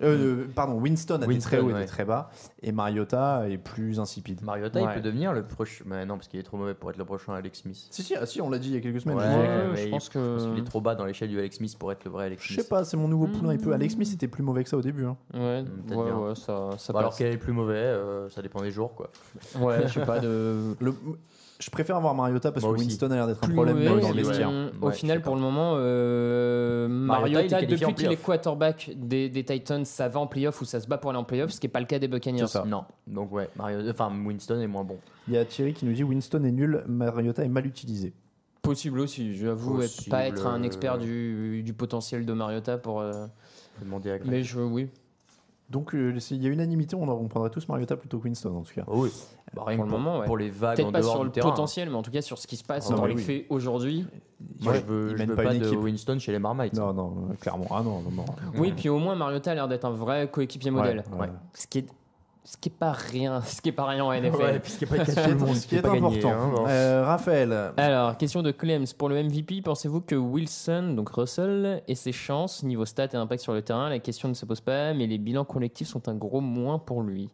Euh, 0.03 0.47
pardon, 0.55 0.75
Winston 0.81 1.15
a 1.15 1.19
des 1.19 1.27
Winston, 1.27 1.49
très 1.49 1.59
hauts 1.61 1.71
et 1.71 1.75
ouais. 1.75 1.81
des 1.81 1.87
très 1.87 2.05
bas, 2.05 2.31
et 2.63 2.73
Mariota 2.73 3.49
est 3.49 3.59
plus 3.59 4.01
insipide. 4.01 4.43
Mariota, 4.43 4.81
Ouais. 4.83 4.89
il 4.91 4.95
peut 4.95 5.01
devenir 5.01 5.33
le 5.33 5.43
prochain. 5.45 5.85
Mais 5.87 6.05
non, 6.07 6.17
parce 6.17 6.29
qu'il 6.29 6.41
est 6.41 6.43
trop 6.45 6.57
mauvais 6.57 6.75
pour 6.75 6.91
être 6.91 6.97
le 6.97 7.05
prochain 7.05 7.35
Alex 7.35 7.61
Smith. 7.63 7.87
Si, 7.91 8.03
si, 8.03 8.15
ah, 8.17 8.27
si, 8.27 8.41
on 8.41 8.51
l'a 8.51 8.59
dit 8.59 8.69
il 8.71 8.75
y 8.75 8.77
a 8.79 8.81
quelques 8.81 9.01
semaines. 9.01 9.17
Ouais, 9.19 9.77
je 9.77 9.83
je 9.83 9.89
pense 9.89 10.09
que- 10.09 10.37
Parce 10.37 10.49
qu'il 10.49 10.59
est 10.59 10.67
trop 10.67 10.81
bas 10.81 10.95
dans 10.95 11.05
l'échelle 11.05 11.29
du 11.29 11.39
Alex 11.39 11.57
Smith 11.57 11.77
pour 11.79 11.93
être 11.93 12.05
le 12.05 12.11
vrai 12.11 12.27
Alex 12.27 12.43
Je 12.43 12.49
Smith. 12.55 12.61
sais 12.63 12.69
pas, 12.69 12.85
c'est 12.85 12.97
mon 12.97 13.09
nouveau 13.09 13.27
poulain. 13.27 13.53
Il 13.53 13.59
peut. 13.61 13.73
Alex 13.73 13.95
Smith 13.95 14.11
était 14.13 14.29
plus 14.29 14.43
mauvais 14.43 14.65
que 14.65 14.71
ça 14.71 14.77
au 14.77 14.83
début. 14.83 15.05
hein. 15.05 15.17
Ouais, 15.35 15.65
ouais, 15.91 15.97
ouais, 15.97 16.35
ça, 16.35 16.71
alors 16.95 17.15
quel 17.17 17.33
est 17.33 17.37
plus 17.39 17.53
mauvais 17.53 17.75
euh, 17.77 18.29
Ça 18.31 18.43
dépend 18.43 18.61
des 18.61 18.71
jours, 18.71 18.95
quoi. 18.95 19.11
Ouais, 19.61 19.87
je 19.87 19.93
sais 19.93 20.05
pas 20.07 20.19
de. 20.21 20.75
Le- 20.81 20.95
Je 21.63 21.71
préfère 21.71 21.97
avoir 21.97 22.15
Mariota 22.15 22.51
parce 22.51 22.65
Moi 22.65 22.73
que 22.75 22.79
aussi. 22.79 22.89
Winston 22.89 23.11
a 23.11 23.15
l'air 23.15 23.27
d'être 23.29 23.43
un 23.43 23.47
plus 23.47 23.55
problème 23.55 23.77
mauvais, 23.77 23.89
dans 23.89 23.97
le 23.97 24.03
ouais. 24.15 24.23
vestiaire. 24.23 24.51
euh, 24.51 24.71
Au 24.81 24.87
Ouais, 24.87 24.93
final, 24.93 25.23
pour 25.23 25.35
le 25.37 25.41
moment, 25.41 25.75
euh, 25.77 26.89
Mariota, 26.89 27.29
il 27.29 27.33
est 27.33 27.51
Mariota, 27.51 27.61
qualifié 27.61 27.87
en 27.87 27.89
depuis 27.91 27.95
qu'il 28.05 28.13
est 28.13 28.17
playoff. 28.17 28.25
quarterback 28.25 28.91
des, 28.97 29.29
des 29.29 29.45
Titans, 29.45 29.85
ça 29.85 30.09
va 30.09 30.21
en 30.21 30.27
playoff 30.27 30.61
ou 30.61 30.65
ça 30.65 30.81
se 30.81 30.89
bat 30.89 30.99
pour 30.99 31.11
aller 31.11 31.19
en 31.19 31.25
playoff, 31.25 31.51
ce 31.51 31.61
qui 31.61 31.67
n'est 31.67 31.71
pas 31.73 31.81
le 31.81 31.87
cas 31.87 31.99
des 31.99 32.09
Buccaneers. 32.09 32.41
C'est 32.47 32.47
ça. 32.59 32.65
Non, 32.67 32.85
donc 33.07 33.33
ouais, 33.33 33.49
Mario... 33.57 33.79
enfin 33.91 34.11
Winston 34.25 34.61
est 34.61 34.67
moins 34.67 34.85
bon. 34.85 34.97
Il 35.29 35.35
y 35.35 35.39
a 35.39 35.45
Thierry 35.45 35.73
qui 35.73 35.85
nous 35.87 35.93
dit 35.93 36.03
Winston 36.05 36.43
est 36.45 36.51
nul, 36.53 36.83
Mariota 36.87 37.45
est 37.45 37.49
mal 37.49 37.67
utilisé. 37.67 38.13
Possible 38.63 39.01
aussi, 39.01 39.37
j'avoue, 39.37 39.83
être- 39.83 39.91
Possible, 39.91 40.11
pas 40.11 40.27
être 40.27 40.47
un 40.47 40.63
expert 40.63 40.95
euh, 40.95 40.99
du, 40.99 41.63
du 41.63 41.73
potentiel 41.73 42.25
de 42.27 42.33
Mariota 42.33 42.79
pour. 42.79 43.01
euh, 43.01 43.27
demander 43.81 44.11
à 44.11 44.19
Greg. 44.19 44.31
Mais 44.31 44.43
je, 44.43 44.61
oui, 44.61 44.89
Donc 45.71 45.95
euh, 45.95 46.19
s'il 46.21 46.43
y 46.43 46.47
a 46.47 46.51
unanimité, 46.51 46.95
on, 46.95 47.09
on 47.09 47.27
prendrait 47.29 47.51
tous 47.51 47.67
Mariota 47.69 47.97
plutôt 47.97 48.19
que 48.19 48.25
Winston 48.25 48.55
en 48.57 48.63
tout 48.63 48.75
cas. 48.75 48.85
Oh 48.87 49.03
oui, 49.05 49.11
bah, 49.55 49.63
rien 49.67 49.77
pour 49.77 49.85
le 49.87 49.91
pour, 49.91 49.99
moment, 50.01 50.19
ouais. 50.21 50.27
pour 50.27 50.37
les 50.39 50.51
vagues 50.51 50.77
peut-être 50.77 50.89
en 50.89 50.93
pas 50.93 51.01
dehors 51.01 51.13
sur 51.13 51.21
du 51.21 51.27
le 51.27 51.33
terrain. 51.33 51.51
potentiel, 51.51 51.91
mais 51.91 51.97
en 51.97 52.03
tout 52.03 52.11
cas 52.11 52.23
sur 52.23 52.39
ce 52.39 52.47
qui 52.47 52.57
se 52.57 52.65
passe 52.65 52.89
Ah, 52.91 52.95
dans 52.95 53.03
bah 53.03 53.09
les 53.09 53.15
oui. 53.15 53.23
faits 53.23 53.47
aujourd'hui. 53.51 54.07
Moi, 54.61 54.75
je 54.75 54.81
veux, 54.81 55.17
je 55.17 55.23
veux 55.25 55.37
pas 55.37 55.43
pas, 55.45 55.55
de. 55.55 55.69
Winston 55.77 56.19
chez 56.19 56.33
les 56.33 56.39
Marmites. 56.39 56.75
Non, 56.75 56.93
non, 56.93 57.29
euh, 57.31 57.35
clairement. 57.35 57.67
Ah 57.71 57.83
non, 57.83 58.01
non, 58.01 58.11
non. 58.11 58.25
Oui, 58.57 58.73
puis 58.77 58.89
au 58.89 58.99
moins 58.99 59.15
Mariota 59.15 59.53
a 59.53 59.55
l'air 59.55 59.69
d'être 59.69 59.85
un 59.85 59.93
vrai 59.93 60.29
coéquipier 60.31 60.71
modèle. 60.71 61.05
Ouais, 61.13 61.21
ouais. 61.21 61.33
Ce 61.55 61.67
qui 61.69 61.79
est, 61.79 61.87
ce 62.45 62.57
qui 62.57 62.71
est 62.71 62.73
pas 62.77 62.91
rien, 62.91 63.41
ce 63.47 63.61
qui 63.63 63.69
est 63.69 63.73
pas 63.73 63.85
rien 63.87 64.05
en 64.05 64.13
NFL. 64.13 64.35
Ouais, 64.37 64.59
pas 64.59 64.59
de 64.59 64.65
Ce 64.67 64.79
qui 64.79 64.85
est- 64.85 65.55
ce 65.55 65.67
qui 65.69 65.77
est 65.77 65.87
important. 65.87 66.67
Euh, 66.67 67.05
Raphaël, 67.07 67.73
Alors, 67.77 68.17
question 68.17 68.43
de 68.43 68.51
Clems. 68.51 68.87
Pour 68.99 69.09
le 69.09 69.23
MVP, 69.23 69.63
pensez-vous 69.63 70.01
que 70.01 70.17
Wilson, 70.17 70.95
donc 70.97 71.11
Russell, 71.11 71.85
ait 71.87 71.95
ses 71.95 72.11
chances 72.13 72.65
niveau 72.65 72.85
stats 72.85 73.07
et 73.13 73.17
impact 73.17 73.43
sur 73.45 73.53
le 73.53 73.63
terrain 73.63 73.89
La 73.91 74.01
question 74.01 74.29
ne 74.29 74.35
se 74.35 74.45
pose 74.45 74.61
pas, 74.61 74.93
mais 74.93 75.07
les 75.07 75.19
bilans 75.19 75.45
collectifs 75.45 75.87
sont 75.87 76.09
un 76.09 76.15
gros 76.17 76.41
moins 76.41 76.81
pour 76.81 77.03
lui. 77.03 77.31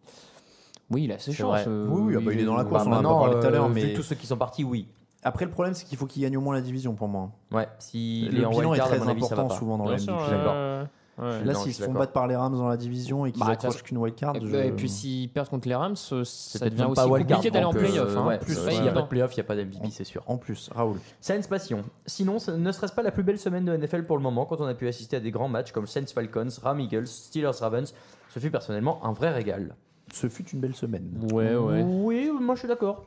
Oui, 0.90 1.04
il 1.04 1.12
a 1.12 1.18
ses 1.18 1.32
C'est 1.32 1.38
chances. 1.38 1.60
euh, 1.66 1.86
Oui, 1.88 2.00
oui, 2.06 2.14
ah 2.16 2.20
bah, 2.24 2.32
il 2.32 2.40
est 2.40 2.44
dans 2.44 2.56
la 2.56 2.64
course, 2.64 2.84
Bah, 2.84 2.90
on 2.90 2.96
en 2.96 2.98
a 3.00 3.02
pas 3.02 3.18
parlé 3.26 3.40
tout 3.40 3.46
à 3.46 3.50
l'heure, 3.50 3.64
euh, 3.66 3.70
mais- 3.72 3.84
vu 3.86 3.94
tous 3.94 4.02
ceux 4.02 4.14
qui 4.16 4.26
sont 4.26 4.36
partis, 4.38 4.64
oui. 4.64 4.88
après 5.22 5.44
le 5.44 5.50
problème 5.50 5.74
c'est 5.74 5.84
qu'il 5.84 5.98
faut 5.98 6.06
qu'il 6.06 6.22
gagne 6.22 6.36
au 6.36 6.40
moins 6.40 6.54
la 6.54 6.60
division 6.62 6.94
pour 6.94 7.08
moi. 7.08 7.30
Ouais, 7.52 7.68
s'il 7.78 8.26
le 8.34 8.48
bilan 8.48 8.72
est 8.74 8.78
très 8.78 9.00
important 9.08 9.48
souvent 9.50 9.76
dans 9.78 9.84
la 9.84 9.96
ouais, 9.96 10.06
ouais, 10.06 10.84
ouais. 11.18 11.44
Là, 11.44 11.54
s'ils 11.54 11.74
se 11.74 11.82
font 11.82 11.92
battre 11.92 12.12
par 12.12 12.28
les 12.28 12.36
Rams 12.36 12.54
dans 12.56 12.68
la 12.68 12.76
division 12.76 13.26
et 13.26 13.32
qu'ils 13.32 13.40
Bah, 13.44 13.48
accrochent 13.50 13.82
qu'une 13.82 13.98
wildcard, 13.98 14.36
Et, 14.36 14.40
je- 14.40 14.54
et 14.56 14.70
puis 14.70 14.88
s'ils 14.88 15.28
perdent 15.28 15.48
contre 15.48 15.66
les 15.68 15.74
Rams, 15.74 15.96
ça 15.96 16.14
devient 16.14 16.84
aussi 16.88 17.08
compliqué 17.08 17.50
d'aller 17.50 17.64
en 17.64 17.72
donc, 17.72 17.82
euh, 17.82 17.86
playoff. 17.88 18.16
hein. 18.16 18.26
ouais, 18.28 18.38
Plus 18.38 18.54
s'il 18.54 18.64
pas 18.64 18.80
n'y 18.82 18.88
a 18.88 18.92
pas 18.92 19.02
de 19.02 19.06
playoff, 19.08 19.32
il 19.34 19.40
n'y 19.40 19.40
a 19.40 19.44
pas 19.44 19.56
d'MVP, 19.56 19.90
c'est 19.90 20.04
sûr. 20.04 20.22
en 20.28 20.36
plus, 20.38 20.70
Raoul. 20.72 20.98
Saints 21.20 21.40
Passion. 21.50 21.82
Sinon, 22.06 22.38
ce 22.38 22.52
ne 22.52 22.70
serait-ce 22.72 22.92
pas 22.92 23.02
la 23.02 23.10
plus 23.10 23.24
belle 23.24 23.38
semaine 23.40 23.64
de 23.64 23.72
NFL 23.76 24.04
pour 24.04 24.16
le 24.16 24.22
moment 24.22 24.46
quand 24.46 24.60
on 24.60 24.66
a 24.66 24.74
pu 24.74 24.86
assister 24.86 25.16
à 25.16 25.20
des 25.20 25.32
grands 25.32 25.48
matchs 25.48 25.72
comme 25.72 25.88
Saints 25.88 26.06
Falcons, 26.14 26.48
Ram 26.62 26.78
Eagles, 26.80 27.08
Steelers 27.08 27.50
Ravens 27.60 27.92
Ce 28.30 28.38
fut 28.38 28.50
personnellement 28.52 29.04
un 29.04 29.12
vrai 29.12 29.30
régal. 29.30 29.74
Ce 30.12 30.28
fut 30.28 30.44
une 30.50 30.60
belle 30.60 30.74
semaine. 30.74 31.08
Ouais, 31.32 31.54
ouais. 31.56 31.82
Oui, 31.82 32.30
moi 32.40 32.54
je 32.54 32.60
suis 32.60 32.68
d'accord. 32.68 33.04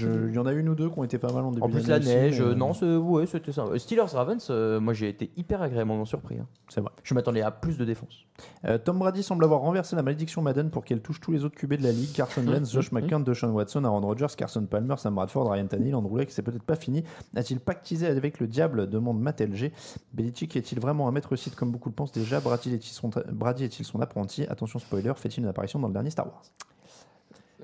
Il 0.00 0.34
y 0.34 0.38
en 0.38 0.46
a 0.46 0.52
une 0.52 0.68
ou 0.68 0.74
deux 0.74 0.88
qui 0.90 0.98
ont 0.98 1.04
été 1.04 1.18
pas 1.18 1.32
mal 1.32 1.44
en 1.44 1.50
début 1.50 1.62
En 1.64 1.68
plus, 1.70 1.86
la 1.88 1.98
aussi, 1.98 2.08
neige, 2.08 2.40
mais- 2.40 2.46
euh, 2.48 2.54
non, 2.54 2.74
c'est- 2.74 2.96
ouais, 2.96 3.26
c'était 3.26 3.52
ça. 3.52 3.64
Steelers 3.78 4.02
Ravens, 4.12 4.46
euh, 4.50 4.80
moi 4.80 4.92
j'ai 4.92 5.08
été 5.08 5.30
hyper 5.36 5.62
agréablement 5.62 6.04
surpris. 6.04 6.38
hein. 6.38 6.46
C'est 6.68 6.80
vrai. 6.80 6.90
Je 7.02 7.14
m'attendais 7.14 7.42
à 7.42 7.50
plus 7.50 7.78
de 7.78 7.84
défense. 7.84 8.26
Euh, 8.64 8.78
Tom 8.78 8.98
Brady 8.98 9.22
semble 9.22 9.44
avoir 9.44 9.60
renversé 9.60 9.96
la 9.96 10.02
malédiction 10.02 10.42
Madden 10.42 10.70
pour 10.70 10.84
qu'elle 10.84 11.00
touche 11.00 11.20
tous 11.20 11.32
les 11.32 11.44
autres 11.44 11.56
QB 11.56 11.74
de 11.74 11.82
la 11.82 11.92
ligue. 11.92 12.12
Carson 12.12 12.42
Wentz, 12.46 12.70
Josh 12.72 12.92
McCown, 12.92 13.24
Deshaun 13.24 13.50
Watson, 13.50 13.84
Aaron 13.84 14.00
Rodgers, 14.00 14.26
Carson 14.36 14.64
Palmer, 14.66 14.94
Sam 14.98 15.14
Bradford, 15.14 15.50
Ryan 15.50 15.66
Tannehill, 15.66 15.94
Andrew 15.94 16.18
Luck, 16.18 16.28
c'est 16.30 16.42
peut-être 16.42 16.62
pas 16.64 16.76
fini. 16.76 17.02
A-t-il 17.34 17.58
pactisé 17.60 18.06
avec 18.06 18.38
le 18.40 18.46
diable 18.46 18.88
demande 18.88 19.20
Matt 19.20 19.40
LG. 19.40 19.72
Belichick 20.12 20.54
est-il 20.56 20.80
vraiment 20.80 21.08
un 21.08 21.12
maître 21.12 21.34
site 21.36 21.54
comme 21.56 21.70
beaucoup 21.72 21.88
le 21.88 21.94
pensent? 21.94 22.12
Déjà 22.12 22.40
Brady 22.40 22.74
est-il 22.74 22.92
son, 22.92 23.10
Brady 23.32 23.64
est-il 23.64 23.84
son 23.84 24.00
apprenti? 24.00 24.44
Attention 24.48 24.78
spoiler, 24.78 25.12
fait-il 25.16 25.42
une 25.42 25.48
apparition 25.48 25.78
dans 25.78 25.88
le 25.88 25.92
dernier 25.94 26.10
Star 26.10 26.26
Wars 26.26 26.27
Euh, 26.28 26.77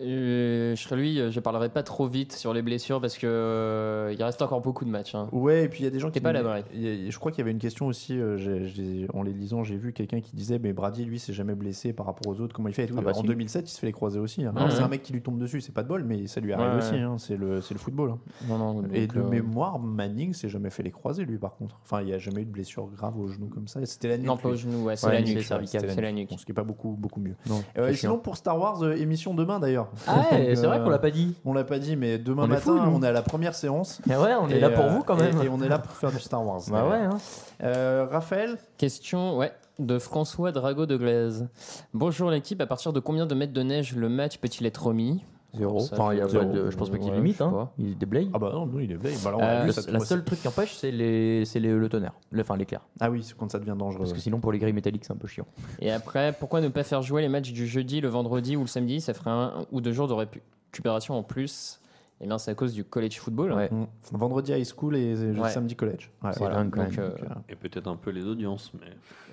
je 0.00 0.74
serais 0.76 0.96
lui, 0.96 1.20
euh, 1.20 1.30
je 1.30 1.40
parlerai 1.40 1.68
pas 1.68 1.82
trop 1.82 2.06
vite 2.06 2.32
sur 2.32 2.52
les 2.52 2.62
blessures 2.62 3.00
parce 3.00 3.16
que 3.16 3.26
euh, 3.26 4.12
il 4.16 4.22
reste 4.22 4.42
encore 4.42 4.60
beaucoup 4.60 4.84
de 4.84 4.90
matchs. 4.90 5.14
hein. 5.14 5.28
Ouais, 5.32 5.64
et 5.64 5.68
puis 5.68 5.80
il 5.80 5.84
y 5.84 5.86
a 5.86 5.90
des 5.90 6.00
gens 6.00 6.10
qui. 6.10 6.20
Pas 6.20 6.32
là, 6.32 6.40
a- 6.40 6.62
Je 6.72 7.18
crois 7.18 7.30
qu'il 7.30 7.40
y 7.40 7.42
avait 7.42 7.50
une 7.52 7.58
question 7.58 7.86
aussi, 7.86 8.18
euh, 8.18 9.06
en 9.12 9.22
les 9.22 9.32
lisant, 9.32 9.62
j'ai 9.62 9.76
vu 9.76 9.92
quelqu'un 9.92 10.20
qui 10.20 10.34
disait 10.34 10.58
Mais 10.58 10.72
Brady, 10.72 11.04
lui, 11.04 11.18
s'est 11.18 11.32
jamais 11.32 11.54
blessé 11.54 11.92
par 11.92 12.06
rapport 12.06 12.26
aux 12.32 12.40
autres, 12.40 12.54
comment 12.54 12.68
il 12.68 12.74
fait? 12.74 12.88
Ah 12.96 13.00
bah 13.00 13.10
En 13.14 13.20
si. 13.20 13.26
2007, 13.26 13.68
il 13.70 13.72
se 13.72 13.78
fait 13.78 13.86
les 13.86 13.92
croisés 13.92 14.18
aussi. 14.18 14.44
hein. 14.44 14.52
C'est 14.70 14.78
ouais. 14.78 14.82
un 14.82 14.88
mec 14.88 15.02
qui 15.02 15.12
lui 15.12 15.22
tombe 15.22 15.38
dessus, 15.38 15.60
c'est 15.60 15.72
pas 15.74 15.82
de 15.82 15.88
bol, 15.88 16.04
mais 16.04 16.26
ça 16.26 16.40
lui 16.40 16.52
arrive 16.52 16.72
Ouais, 16.72 16.78
aussi. 16.78 16.96
hein. 16.96 17.16
C'est 17.18 17.36
le, 17.36 17.60
football. 17.60 18.14
Non, 18.48 18.58
non, 18.58 18.82
Et 18.92 19.06
de 19.06 19.20
euh, 19.20 19.28
mémoire, 19.28 19.78
Manning 19.78 20.32
s'est 20.32 20.48
jamais 20.48 20.70
fait 20.70 20.82
les 20.82 20.90
croisés, 20.90 21.24
lui, 21.24 21.38
par 21.38 21.54
contre. 21.56 21.78
Enfin, 21.84 22.00
il 22.00 22.06
n'y 22.06 22.12
a 22.14 22.18
jamais 22.18 22.42
eu 22.42 22.46
de 22.46 22.50
blessure 22.50 22.86
grave 22.86 23.18
au 23.18 23.28
genou 23.28 23.46
comme 23.48 23.68
ça. 23.68 23.84
C'était 23.84 24.08
la 24.08 24.16
nuque. 24.18 24.26
Non, 24.26 24.36
pas 24.36 24.48
au 24.48 24.54
genou, 24.56 24.88
c'est 24.96 25.06
la 25.10 25.20
nuque. 25.22 25.40
c'est 25.42 26.00
la 26.00 26.12
nuque. 26.12 26.30
Ce 26.38 26.44
qui 26.44 26.52
est 26.52 26.54
pas 26.54 26.64
beaucoup, 26.64 26.96
beaucoup 26.98 27.20
mieux. 27.20 27.36
Euh, 27.78 27.92
sinon, 27.92 28.18
pour 28.18 28.36
Star 28.36 28.58
Wars, 28.58 28.82
euh, 28.82 28.94
émission 28.94 29.34
demain 29.34 29.60
d'ailleurs. 29.60 29.83
Ah 30.06 30.26
ouais, 30.30 30.54
c'est 30.54 30.64
euh, 30.64 30.68
vrai 30.68 30.80
qu'on 30.80 30.90
l'a 30.90 30.98
pas 30.98 31.10
dit. 31.10 31.34
On 31.44 31.52
l'a 31.52 31.64
pas 31.64 31.78
dit, 31.78 31.96
mais 31.96 32.18
demain 32.18 32.44
On 32.44 32.48
matin, 32.48 32.90
on 32.92 33.02
est 33.02 33.06
à 33.08 33.12
la 33.12 33.22
première 33.22 33.54
séance. 33.54 34.00
Mais 34.06 34.16
ouais, 34.16 34.34
on 34.40 34.48
est 34.48 34.60
là 34.60 34.70
pour 34.70 34.84
euh, 34.84 34.88
vous 34.88 35.02
quand 35.02 35.16
même. 35.16 35.40
Et, 35.42 35.46
et 35.46 35.48
on 35.48 35.60
est 35.62 35.68
là 35.68 35.78
pour 35.78 35.92
faire 35.92 36.10
du 36.10 36.18
Star 36.20 36.46
Wars. 36.46 36.62
Bah 36.70 36.88
ouais. 36.88 36.96
hein. 36.96 37.18
Euh, 37.62 38.06
Raphaël 38.10 38.58
Question 38.78 39.36
ouais, 39.38 39.52
de 39.78 39.98
François 39.98 40.52
Drago 40.52 40.86
de 40.86 40.96
Glaise. 40.96 41.48
Bonjour 41.92 42.30
l'équipe, 42.30 42.60
à 42.60 42.66
partir 42.66 42.92
de 42.92 43.00
combien 43.00 43.26
de 43.26 43.34
mètres 43.34 43.52
de 43.52 43.62
neige 43.62 43.94
le 43.96 44.08
match 44.08 44.38
peut-il 44.38 44.66
être 44.66 44.86
remis? 44.86 45.24
Zéro. 45.56 45.80
Ça, 45.80 45.94
Enfin, 45.98 46.12
il 46.14 46.18
y 46.18 46.20
a 46.20 46.28
zéro. 46.28 46.44
pas 46.46 46.52
de- 46.52 46.70
je 46.70 46.76
pense 46.76 46.90
pas 46.90 46.96
qu'il 46.98 47.06
y 47.06 47.08
ait 47.08 47.12
Ouais, 47.12 47.16
limite. 47.18 47.34
je 47.34 47.38
sais 47.38 47.44
Hein. 47.44 47.50
pas. 47.50 47.72
Il 47.78 47.96
déblaye. 47.98 48.30
Ah 48.34 48.38
bah 48.38 48.50
non, 48.52 48.66
nous 48.66 48.80
il 48.80 48.92
est. 48.92 48.96
Bah 48.96 49.08
on 49.34 49.40
Euh, 49.42 49.64
vu 49.64 49.72
ça 49.72 49.90
la 49.90 49.98
aussi. 49.98 50.06
seule 50.08 50.24
truc 50.24 50.40
qui 50.40 50.48
empêche, 50.48 50.74
c'est 50.74 50.90
les, 50.90 51.44
c'est 51.44 51.60
les- 51.60 51.72
le 51.72 51.88
tonnerre, 51.88 52.14
le, 52.30 52.40
enfin 52.40 52.56
l'éclair. 52.56 52.80
Ah 53.00 53.10
oui, 53.10 53.22
c'est 53.22 53.36
quand 53.36 53.50
ça 53.50 53.58
devient 53.58 53.76
dangereux. 53.78 54.00
Parce 54.00 54.12
que 54.12 54.18
sinon, 54.20 54.40
pour 54.40 54.52
les 54.52 54.58
grilles 54.58 54.72
métalliques, 54.72 55.04
c'est 55.04 55.12
un 55.12 55.16
peu 55.16 55.28
chiant. 55.28 55.46
Et 55.80 55.90
après, 55.92 56.34
pourquoi 56.38 56.60
ne 56.60 56.68
pas 56.68 56.82
faire 56.82 57.02
jouer 57.02 57.22
les 57.22 57.28
matchs 57.28 57.52
du 57.52 57.66
jeudi, 57.66 58.00
le 58.00 58.08
vendredi 58.08 58.56
ou 58.56 58.60
le 58.62 58.66
samedi? 58.66 59.00
Ça 59.00 59.14
ferait 59.14 59.30
un 59.30 59.66
ou 59.72 59.80
deux 59.80 59.92
jours 59.92 60.08
de 60.08 60.14
récupération 60.14 61.14
en 61.14 61.22
plus. 61.22 61.80
Et 62.20 62.26
bien, 62.26 62.38
c'est 62.38 62.52
à 62.52 62.54
cause 62.54 62.72
du 62.72 62.84
college 62.84 63.18
football. 63.18 63.52
Ouais. 63.52 63.68
Mm. 63.72 63.86
Vendredi 64.12 64.52
high 64.52 64.64
school 64.64 64.96
et 64.96 65.12
et 65.14 65.30
Ouais. 65.38 65.50
samedi 65.50 65.74
college. 65.74 66.10
Ouais, 66.22 66.30
C'est 66.32 66.38
voilà. 66.38 66.54
dingue, 66.56 66.70
quand 66.70 66.84
Donc, 66.84 66.96
même. 66.96 67.10
euh, 67.20 67.34
Et 67.48 67.56
peut-être 67.56 67.88
un 67.88 67.96
peu 67.96 68.10
les 68.10 68.24
audiences, 68.24 68.72
mais 68.74 68.86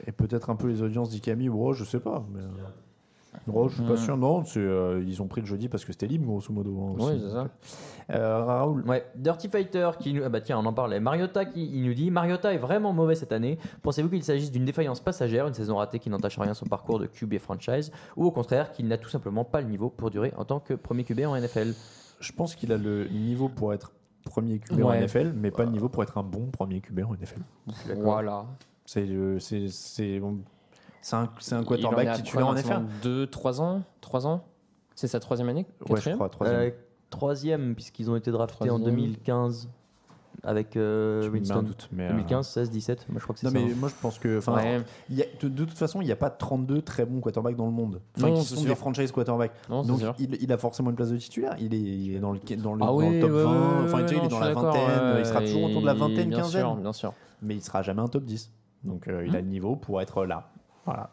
et 0.07 0.11
peut-être 0.11 0.49
un 0.49 0.55
peu 0.55 0.67
les 0.67 0.82
audiences 0.82 1.11
d'Ikami. 1.11 1.47
Oh, 1.47 1.74
je 1.74 1.84
sais 1.84 1.99
pas. 1.99 2.26
Mais... 2.34 2.39
euh, 2.39 2.47
oh, 3.53 3.67
je 3.69 3.75
suis 3.75 3.84
pas 3.84 3.93
Mm. 3.93 3.97
sûr. 3.97 4.17
Non, 4.17 4.43
euh, 4.57 5.03
ils 5.05 5.21
ont 5.21 5.27
pris 5.27 5.41
le 5.41 5.47
jeudi 5.47 5.67
parce 5.69 5.86
que 5.86 5.91
c'était 5.91 6.07
libre, 6.07 6.25
grosso 6.25 6.51
modo. 6.53 6.77
hein, 6.79 6.93
aussi. 6.97 7.13
Oui, 7.13 7.21
c'est 7.23 7.32
ça. 7.32 7.47
Euh, 8.11 8.43
Raoul. 8.43 8.84
Ouais, 8.88 9.05
Dirty 9.15 9.47
Fighter 9.47 9.89
qui 9.99 10.13
nous. 10.13 10.23
Ah 10.25 10.29
bah 10.29 10.41
tiens, 10.41 10.59
on 10.59 10.65
en 10.65 10.73
parlait. 10.73 10.99
Mariota 10.99 11.45
qui 11.45 11.65
il 11.73 11.84
nous 11.84 11.93
dit 11.93 12.11
Mariota 12.11 12.53
est 12.53 12.57
vraiment 12.57 12.91
mauvais 12.93 13.15
cette 13.15 13.32
année. 13.32 13.57
Pensez-vous 13.84 14.09
qu'il 14.09 14.23
s'agisse 14.23 14.51
d'une 14.51 14.65
défaillance 14.65 14.99
passagère, 14.99 15.47
une 15.47 15.53
saison 15.53 15.77
ratée 15.77 15.99
qui 15.99 16.09
n'entache 16.09 16.38
en 16.38 16.41
rien 16.41 16.53
son 16.53 16.65
parcours 16.65 16.99
de 16.99 17.05
QB 17.05 17.38
franchise, 17.39 17.91
ou 18.17 18.25
au 18.25 18.32
contraire 18.32 18.71
qu'il 18.71 18.88
n'a 18.88 18.97
tout 18.97 19.09
simplement 19.09 19.45
pas 19.45 19.61
le 19.61 19.67
niveau 19.67 19.89
pour 19.89 20.09
durer 20.11 20.34
en 20.38 20.43
tant 20.45 20.59
que 20.59 20.73
premier 20.73 21.03
QB 21.03 21.21
en 21.25 21.36
NFL 21.36 21.73
Je 22.19 22.32
pense 22.34 22.55
qu'il 22.55 22.71
a 22.73 22.77
le 22.77 23.07
niveau 23.07 23.47
pour 23.49 23.73
être 23.73 23.91
premier 24.25 24.59
QB 24.59 24.84
en. 24.84 24.91
NFL, 24.93 25.34
mais 25.36 25.49
pas 25.51 25.63
le 25.63 25.71
niveau 25.71 25.88
pour 25.89 26.03
être 26.03 26.17
un 26.17 26.23
bon 26.23 26.47
premier 26.51 26.82
QB 26.82 26.99
en 27.07 27.13
NFL. 27.15 27.41
Voilà. 27.97 28.45
C'est 28.86 29.05
le- 29.05 29.39
c'est 31.02 31.16
un, 31.16 31.30
c'est 31.39 31.56
un 31.56 31.64
quarterback 31.64 32.14
titulaire 32.14 32.47
en 32.47 32.54
maintenant 32.54 32.84
Deux, 33.02 33.28
trois 33.28 33.62
ans? 33.62 33.82
Trois 34.02 34.28
ans? 34.28 34.43
C'est 34.95 35.08
sa 35.08 35.20
troisième 35.20 35.49
année? 35.49 35.66
Ouais, 35.82 35.86
je 35.89 35.93
Quatrième? 35.95 36.18
crois, 36.18 36.30
troisième. 36.30 36.60
Euh, 36.60 36.70
Troisième, 37.10 37.76
puisqu'ils 37.76 38.10
ont 38.10 38.16
été 38.16 38.32
draftés 38.32 38.70
en 38.70 38.80
Troisième. 38.80 38.95
2015 38.95 39.68
avec 40.43 40.78
euh, 40.78 41.22
Je 41.24 41.28
me 41.28 41.34
mets 41.34 41.38
un 41.52 41.56
Winston. 41.58 41.64
doute, 41.64 41.89
mais, 41.91 42.06
euh, 42.06 42.12
2015, 42.12 42.47
16, 42.47 42.72
17. 42.72 43.06
Moi, 43.10 43.18
je 43.20 43.24
crois 43.24 43.34
que 43.34 43.39
c'est 43.41 43.47
Non 43.47 43.52
ça. 43.52 43.60
mais 43.60 43.72
hein. 43.72 43.76
moi 43.78 43.89
je 43.89 43.95
pense 44.02 44.18
que 44.18 44.38
enfin 44.38 44.56
Ouais. 44.56 44.82
il 45.10 45.18
y 45.18 45.22
a- 45.22 45.26
de, 45.41 45.49
de 45.49 45.66
toute 45.66 45.78
façon 45.78 46.02
il 46.02 46.06
n'y 46.06 46.12
a 46.12 46.16
pas 46.16 46.30
32 46.30 46.82
très 46.82 47.06
bons 47.06 47.20
quarterbacks 47.20 47.58
dans 47.58 47.66
le 47.66 47.72
monde. 47.74 47.99
Enfin 48.18 48.30
Non, 48.30 48.36
qui 48.36 48.43
c'est 48.45 48.56
sont 48.56 48.62
sûr. 48.62 48.70
des 48.70 48.76
franchise 48.76 49.12
quarterbacks. 49.12 49.52
Non, 49.70 49.84
c'est 49.84 49.89
Donc 49.89 49.99
sûr. 49.99 50.16
il, 50.20 50.38
il 50.41 50.52
a 50.54 50.58
forcément 50.58 50.89
une 50.89 50.95
place 50.95 51.10
de 51.12 51.18
titulaire. 51.18 51.56
Il 51.60 51.74
est, 51.74 51.80
il 51.80 52.16
est 52.16 52.20
dans 52.20 52.32
le 52.32 52.39
dans 52.58 52.74
le, 52.76 52.80
Ah 52.82 52.86
dans 52.88 52.95
oui, 52.95 53.16
le 53.16 53.20
top 53.20 53.32
ouais, 53.32 53.43
20. 53.43 53.52
ouais, 53.52 53.84
enfin 53.84 53.97
ouais, 53.97 54.06
tu 54.06 54.16
sais, 54.16 54.22
il 54.22 54.26
est 54.26 54.28
dans 54.30 54.39
la 54.39 54.54
vingtaine. 54.54 55.16
il 55.20 55.26
sera 55.26 55.41
toujours 55.41 55.64
autour 55.64 55.82
de 55.82 55.86
la 55.86 55.93
vingtaine, 55.93 56.30
bien 56.30 56.38
quinzaine. 56.39 56.62
sûr, 56.62 56.76
bien 56.76 56.93
sûr. 56.93 57.14
Mais 57.41 57.56
il 57.56 57.62
sera 57.62 57.82
jamais 57.82 58.02
un 58.02 58.08
top 58.08 58.24
10. 58.24 58.52
Donc 58.86 59.08
euh, 59.10 59.26
il 59.28 59.36
a 59.36 59.41
le 59.41 59.47
niveau 59.47 59.76
pour 59.76 60.02
être 60.02 60.26
là. 60.26 60.49
Voilà. 60.86 61.09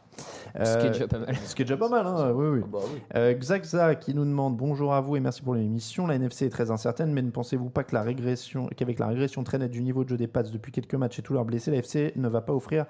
Ce 0.65 0.79
qui 0.79 0.87
est 0.87 0.89
Euh, 0.89 0.93
déjà 0.93 1.09
pas 1.09 1.19
mal. 1.19 1.37
Ce 1.47 1.55
qui 1.55 1.63
est 1.63 1.65
déjà 1.65 1.77
pas 1.77 1.89
mal, 1.89 2.07
hein, 2.07 2.33
oui, 2.35 2.47
oui. 2.49 2.61
Ah 2.65 2.69
bah 2.73 2.79
oui. 2.93 3.01
Euh, 3.17 3.35
Xaxa 3.35 3.95
qui 3.95 4.15
nous 4.15 4.25
demande 4.25 4.57
bonjour 4.57 4.93
à 4.95 5.01
vous 5.01 5.17
et 5.17 5.21
merci 5.21 5.43
pour 5.43 5.55
l'émission. 5.55 6.07
La 6.07 6.15
NFC 6.17 6.47
est 6.47 6.51
très 6.51 6.71
incertaine, 6.71 7.13
mais 7.13 7.23
ne 7.23 7.31
pensez-vous 7.31 7.71
pas 7.71 7.85
que 7.85 7.95
la 7.95 8.03
régression, 8.03 8.69
qu'avec 8.77 8.99
la 8.99 9.07
régression 9.09 9.45
très 9.45 9.59
nette 9.59 9.71
du 9.71 9.83
niveau 9.83 10.05
de 10.05 10.11
jeu 10.11 10.17
des 10.17 10.27
Pats 10.27 10.43
depuis 10.43 10.73
quelques 10.73 10.95
matchs 10.95 11.19
et 11.19 11.23
tous 11.23 11.33
leurs 11.33 11.45
blessés, 11.45 11.71
la 11.71 11.79
FC 11.79 12.13
ne 12.17 12.29
va 12.29 12.41
pas 12.41 12.53
offrir 12.55 12.87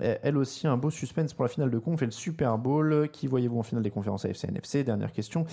Eh, 0.00 0.16
Elle 0.22 0.38
aussi, 0.38 0.66
un 0.66 0.78
beau 0.78 0.88
suspense 0.88 1.34
pour 1.34 1.44
la 1.44 1.48
finale 1.50 1.70
de 1.70 1.78
conf 1.78 2.00
et 2.00 2.06
le 2.06 2.12
Super 2.12 2.56
Bowl? 2.56 3.08
Qui 3.12 3.26
voyez-vous 3.26 3.58
en 3.58 3.62
finale 3.62 3.82
des 3.82 3.90
conférences 3.90 4.24
AFC 4.24 4.44
NFC 4.48 4.84
Dernière 4.84 5.12
question. 5.12 5.44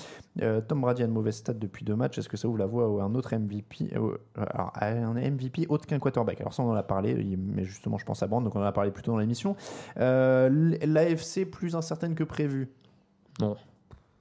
Euh, 0.41 0.61
Tom 0.61 0.79
Brady 0.79 1.01
a 1.01 1.05
une 1.07 1.11
mauvaise 1.11 1.35
stat 1.35 1.53
depuis 1.53 1.83
deux 1.83 1.95
matchs. 1.97 2.19
Est-ce 2.19 2.29
que 2.29 2.37
ça 2.37 2.47
ouvre 2.47 2.57
la 2.57 2.65
voie 2.65 2.85
à 3.01 3.05
un 3.05 3.15
autre 3.15 3.35
MVP 3.35 3.89
euh, 3.97 4.17
alors, 4.37 4.71
à 4.75 4.87
un 4.87 5.13
MVP 5.15 5.65
autre 5.67 5.85
qu'un 5.85 5.99
quarterback? 5.99 6.39
Alors 6.39 6.53
ça, 6.53 6.63
on 6.63 6.69
en 6.71 6.75
a 6.75 6.83
parlé, 6.83 7.15
mais 7.37 7.65
justement, 7.65 7.97
je 7.97 8.05
pense 8.05 8.23
à 8.23 8.27
Brand, 8.27 8.41
donc 8.41 8.55
on 8.55 8.61
en 8.61 8.63
a 8.63 8.71
parlé 8.71 8.91
plus 8.91 9.03
tôt 9.03 9.11
dans 9.11 9.17
l'émission. 9.17 9.57
Euh, 9.99 10.49
L'AFC 10.85 11.48
plus 11.49 11.75
incertaine 11.75 12.15
que 12.15 12.23
prévu 12.23 12.69
Non. 13.41 13.55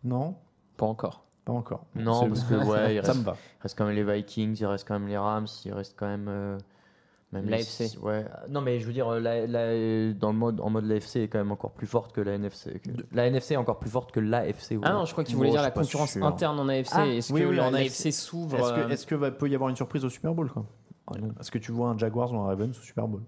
Non? 0.05 0.35
Pas 0.77 0.87
encore. 0.87 1.25
Pas 1.45 1.53
encore. 1.53 1.87
Non, 1.95 2.29
parce 2.29 2.45
que 2.45 2.55
ouais, 2.55 2.97
il 2.97 3.03
ça 3.03 3.13
reste, 3.13 3.21
me 3.21 3.25
va. 3.25 3.37
il 3.59 3.63
reste 3.63 3.79
quand 3.79 3.87
même 3.87 3.95
les 3.97 4.05
Vikings, 4.05 4.57
il 4.61 4.67
reste 4.67 4.87
quand 4.87 4.99
même 4.99 5.09
les 5.09 5.17
Rams, 5.17 5.47
il 5.65 5.73
reste 5.73 5.95
quand 5.99 6.07
même. 6.07 6.27
euh, 6.29 6.59
même 7.33 7.45
les- 7.45 7.51
L'AFC. 7.53 7.99
Ouais. 8.03 8.25
Non, 8.49 8.61
mais 8.63 8.79
je 8.81 8.87
veux 8.87 8.93
dire, 8.93 9.11
la, 9.21 9.47
la- 9.47 10.13
dans 10.15 10.31
le 10.33 10.39
mode, 10.39 10.61
en 10.61 10.71
mode 10.71 10.85
l'AFC 10.85 11.17
est 11.17 11.29
quand 11.29 11.39
même 11.39 11.53
encore 11.53 11.73
plus 11.73 11.87
forte 11.87 12.13
que 12.13 12.21
la 12.23 12.35
NFC. 12.35 12.81
que- 12.81 12.91
La 13.13 13.27
NFC 13.27 13.55
est 13.55 13.57
encore 13.59 13.79
plus 13.79 13.91
forte 13.91 14.13
que 14.13 14.21
l'AFC. 14.21 14.79
Ah 14.83 14.93
non, 14.93 15.05
je 15.05 15.13
crois 15.13 15.25
que 15.25 15.29
tu 15.31 15.37
voulais 15.37 15.49
Bon, 15.49 15.55
dire 15.55 15.63
la 15.63 15.71
concurrence 15.71 16.13
sûr. 16.13 16.25
interne 16.25 16.59
en 16.61 16.69
AFC. 16.69 16.93
Ah, 16.95 17.07
Est-ce 17.07 17.33
oui, 17.33 17.41
que 17.43 17.47
oui, 17.47 17.57
la, 17.57 17.67
en 17.67 17.71
la 17.71 17.79
AFC, 17.81 18.07
AFC 18.07 18.13
s'ouvre 18.13 18.57
Est-ce 18.59 18.73
que, 18.73 18.81
euh, 18.81 18.89
est-ce 18.89 19.07
que 19.07 19.15
va, 19.15 19.31
peut 19.31 19.49
y 19.49 19.55
avoir 19.55 19.69
une 19.71 19.77
surprise 19.77 20.05
au 20.05 20.11
Super 20.11 20.33
Bowl 20.35 20.51
quoi? 20.51 20.65
Est-ce 21.41 21.51
que 21.51 21.59
tu 21.59 21.73
vois 21.73 21.89
un 21.91 21.99
Jaguars 21.99 22.33
ou 22.33 22.37
un 22.37 22.47
Ravens 22.47 22.77
au 22.79 22.83
Super 22.83 23.09
Bowl? 23.09 23.23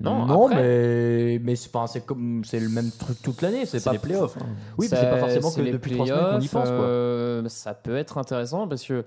Non, 0.00 0.26
non 0.26 0.46
après- 0.48 0.56
mais 0.62 1.40
mais 1.42 1.56
c'est 1.56 1.74
enfin, 1.74 1.86
c'est 1.86 2.04
comme 2.04 2.42
c'est 2.44 2.60
le 2.60 2.68
même 2.68 2.90
truc 2.90 3.20
toute 3.22 3.40
l'année. 3.40 3.64
C'est 3.64 3.78
C'est 3.78 3.84
pas 3.84 3.92
les 3.92 3.98
playoffs. 3.98 4.36
hein. 4.40 4.46
Oui, 4.76 4.88
c'est 4.88 4.96
pas 5.10 5.16
forcément 5.18 5.48
c'est 5.50 5.60
que 5.60 5.64
les 5.66 5.72
depuis 5.72 5.92
trois 5.92 6.06
semaines 6.06 6.24
qu'on 6.32 6.40
y 6.40 6.48
pense. 6.48 6.68
Quoi. 6.68 6.74
euh, 6.84 7.48
ça 7.48 7.72
peut 7.74 7.96
être 7.96 8.18
intéressant 8.18 8.68
parce 8.68 8.82
que 8.84 9.04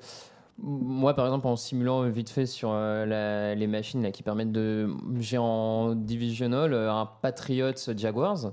moi, 0.62 1.14
par 1.14 1.26
exemple, 1.26 1.46
en 1.48 1.56
simulant 1.56 2.02
vite 2.10 2.30
fait 2.32 2.46
sur 2.48 2.72
euh, 2.74 3.06
la- 3.06 3.54
les 3.56 3.68
machines 3.68 4.02
là, 4.02 4.12
qui 4.12 4.24
permettent 4.24 4.52
de. 4.52 4.90
J'ai 5.20 5.38
en 5.38 5.94
divisional 5.96 6.74
euh, 6.74 6.92
un 6.92 7.08
Patriots 7.22 7.72
Jaguars. 7.96 8.52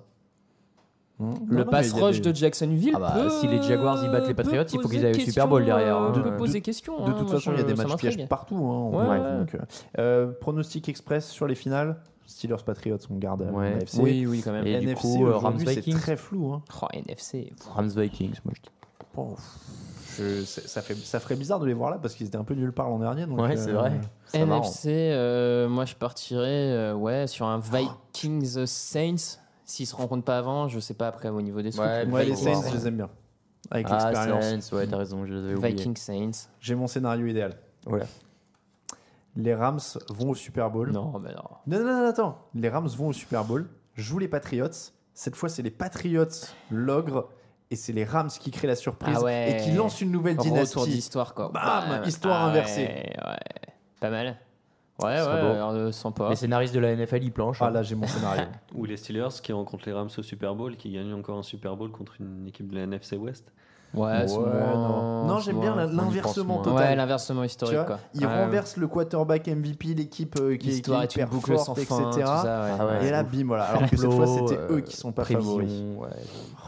Non, 1.18 1.32
Le 1.48 1.64
non, 1.64 1.70
pass 1.70 1.94
a 1.94 2.04
rush 2.04 2.20
des- 2.20 2.30
de 2.30 2.36
Jacksonville. 2.36 2.92
Ah 2.94 2.98
bah, 3.00 3.12
peut- 3.16 3.30
si 3.30 3.48
les 3.48 3.62
Jaguars, 3.62 4.04
ils 4.04 4.10
battent 4.10 4.28
les 4.28 4.34
Patriots, 4.34 4.64
il 4.70 4.80
faut 4.82 4.86
qu'ils 4.88 5.06
aillent 5.06 5.16
au 5.16 5.20
Super 5.24 5.48
Bowl 5.48 5.64
derrière, 5.64 5.96
hein. 5.96 6.12
euh, 6.14 6.20
peut 6.22 6.30
De- 6.30 6.36
poser 6.36 6.60
de- 6.60 6.64
question. 6.64 6.98
De 6.98 7.10
hein, 7.10 7.14
toute 7.18 7.28
moi, 7.30 7.38
façon, 7.38 7.52
il 7.54 7.58
y 7.58 7.60
a 7.60 7.64
des 7.64 7.74
matchs 7.74 7.96
pièges 7.96 8.28
partout. 8.28 8.56
hein, 8.56 8.90
Ouais, 8.94 9.06
vrai, 9.06 9.18
ouais. 9.20 9.38
donc, 9.38 9.56
euh, 9.98 10.26
pronostic 10.42 10.90
express 10.90 11.26
sur 11.30 11.46
les 11.46 11.54
finales. 11.54 11.96
Steelers 12.26 12.62
Patriots, 12.64 12.98
on 13.10 13.16
garde 13.16 13.42
euh, 13.42 13.50
Ouais. 13.50 13.70
la 13.76 13.82
FC. 13.82 14.00
Oui, 14.00 14.26
oui, 14.26 14.42
quand 14.42 14.52
même. 14.52 14.66
Et 14.66 14.78
du 14.78 14.86
NFC, 14.88 15.00
coup, 15.00 15.26
euh, 15.26 15.30
Rams 15.36 15.54
aujourd'hui, 15.54 15.66
c'est 15.66 15.74
Vikings. 15.76 15.94
très 15.98 16.16
flou. 16.16 16.52
Hein. 16.52 16.62
Oh, 16.82 16.86
NFC. 16.92 17.52
Rams 17.74 17.88
Vikings, 17.88 18.34
moi 18.44 18.52
je 18.56 18.62
dis. 18.62 18.68
Bon, 19.14 19.34
je- 20.18 20.44
c'est- 20.44 20.66
ça, 20.68 20.82
fait, 20.82 20.94
ça 20.94 21.20
ferait 21.20 21.36
bizarre 21.36 21.58
de 21.60 21.66
les 21.66 21.72
voir 21.74 21.90
là 21.90 21.98
parce 22.00 22.14
qu'ils 22.14 22.26
étaient 22.26 22.36
un 22.36 22.44
peu 22.44 22.54
nulle 22.54 22.72
part 22.72 22.88
l'an 22.90 22.98
dernier. 22.98 23.26
donc, 23.26 23.38
Ouais, 23.40 23.56
c'est 23.56 23.70
euh, 23.70 23.74
vrai. 23.74 23.90
Marrant. 24.44 24.62
NFC, 24.62 24.88
euh, 24.90 25.68
moi 25.68 25.84
je 25.86 25.94
partirais 25.94 26.46
euh, 26.48 26.94
ouais, 26.94 27.26
sur 27.26 27.46
un 27.46 27.58
Vikings 27.58 28.66
Saints. 28.66 29.38
S'ils 29.64 29.86
se 29.86 29.96
rencontrent 29.96 30.24
pas 30.24 30.38
avant, 30.38 30.68
je 30.68 30.78
sais 30.78 30.94
pas 30.94 31.08
après 31.08 31.28
au 31.28 31.40
niveau 31.42 31.60
des 31.62 31.72
scouts. 31.72 31.82
Ouais, 31.82 32.06
Ouais, 32.06 32.24
les 32.24 32.32
Vikings, 32.32 32.54
Saints, 32.54 32.68
je 32.70 32.76
les 32.76 32.86
aime 32.88 32.96
bien. 32.98 33.08
Avec 33.70 33.86
Ah, 33.90 34.10
l'expérience. 34.10 34.44
Saints, 34.68 34.76
ouais, 34.76 34.86
t'as 34.86 34.96
raison, 34.96 35.26
je 35.26 35.32
les 35.34 35.44
avais 35.44 35.54
oubliés. 35.56 35.74
Vikings 35.74 35.96
Saints. 35.96 36.48
J'ai 36.60 36.74
mon 36.76 36.86
scénario 36.86 37.26
idéal. 37.26 37.56
Voilà. 37.84 38.06
Les 39.36 39.54
Rams 39.54 39.80
vont 40.10 40.30
au 40.30 40.34
Super 40.34 40.70
Bowl. 40.70 40.90
Non, 40.90 41.18
mais 41.18 41.30
non. 41.34 41.42
Non, 41.78 41.84
non, 41.84 42.00
non, 42.02 42.08
attends. 42.08 42.38
Les 42.54 42.68
Rams 42.68 42.88
vont 42.88 43.08
au 43.08 43.12
Super 43.12 43.44
Bowl, 43.44 43.68
jouent 43.94 44.18
les 44.18 44.28
Patriots. 44.28 44.68
Cette 45.14 45.36
fois, 45.36 45.48
c'est 45.48 45.62
les 45.62 45.70
Patriots, 45.70 46.24
l'ogre, 46.70 47.28
et 47.70 47.76
c'est 47.76 47.92
les 47.92 48.04
Rams 48.04 48.28
qui 48.28 48.50
créent 48.50 48.66
la 48.66 48.76
surprise 48.76 49.16
Ah 49.20 49.24
ouais. 49.24 49.52
et 49.52 49.62
qui 49.62 49.72
lancent 49.72 50.00
une 50.00 50.10
nouvelle 50.10 50.38
Retour 50.38 50.52
dynastie. 50.52 50.90
d'histoire 50.90 51.34
quoi. 51.34 51.50
Bam, 51.50 52.00
Ouais, 52.00 52.08
histoire 52.08 52.42
ah 52.42 52.46
inversée. 52.46 52.84
Ouais, 52.86 53.12
ouais. 53.26 53.74
Pas 54.00 54.10
mal. 54.10 54.36
Ouais, 55.02 55.08
ouais, 55.08 55.26
euh, 55.26 55.92
sympa. 55.92 56.30
Les 56.30 56.36
scénaristes 56.36 56.74
de 56.74 56.80
la 56.80 56.94
NFL, 56.96 57.22
ils 57.22 57.32
planchent. 57.32 57.60
Ah 57.60 57.66
hein. 57.66 57.70
là, 57.70 57.82
j'ai 57.82 57.94
mon 57.94 58.06
scénario. 58.06 58.44
Ou 58.74 58.84
les 58.86 58.96
Steelers 58.96 59.28
qui 59.42 59.52
rencontrent 59.52 59.84
les 59.86 59.92
Rams 59.92 60.08
au 60.16 60.22
Super 60.22 60.54
Bowl, 60.54 60.76
qui 60.76 60.90
gagnent 60.92 61.12
encore 61.12 61.38
un 61.38 61.42
Super 61.42 61.76
Bowl 61.76 61.90
contre 61.90 62.14
une 62.20 62.46
équipe 62.46 62.68
de 62.70 62.76
la 62.76 62.82
NFC 62.84 63.16
West. 63.16 63.52
Ouais, 63.94 64.28
c'est 64.28 64.36
Ouais, 64.36 64.42
moins- 64.44 64.74
non. 64.74 65.26
Non, 65.26 65.38
j'aime 65.38 65.60
bien 65.60 65.74
l'inversement 65.74 66.58
total. 66.62 66.74
Ouais, 66.90 66.96
l'inversement 66.96 67.44
historique 67.44 67.76
vois, 67.76 67.84
quoi. 67.84 67.98
ils 68.14 68.26
Ouais. 68.26 68.44
renversent 68.44 68.76
le 68.76 68.86
quarterback 68.88 69.48
MVP, 69.48 69.94
l'équipe 69.94 70.36
euh, 70.40 70.56
qui, 70.56 70.70
est- 70.70 70.78
hyper 70.86 71.28
forte, 71.32 71.78
fin, 71.80 72.10
etc. 72.10 72.10
tout 72.12 72.20
ça, 72.20 72.62
ouais. 72.64 72.70
Ah 72.78 72.86
ouais. 72.86 73.06
Et 73.06 73.10
là, 73.10 73.22
bim, 73.22 73.44
voilà. 73.46 73.64
Alors 73.64 73.88
que 73.88 73.96
cette 73.96 74.12
fois, 74.12 74.26
c'était 74.26 74.58
eux 74.70 74.80
qui 74.80 74.96
sont 74.96 75.12
pas 75.12 75.22
prévision, 75.22 75.52
favoris. 75.58 75.82
ouais. 75.98 76.08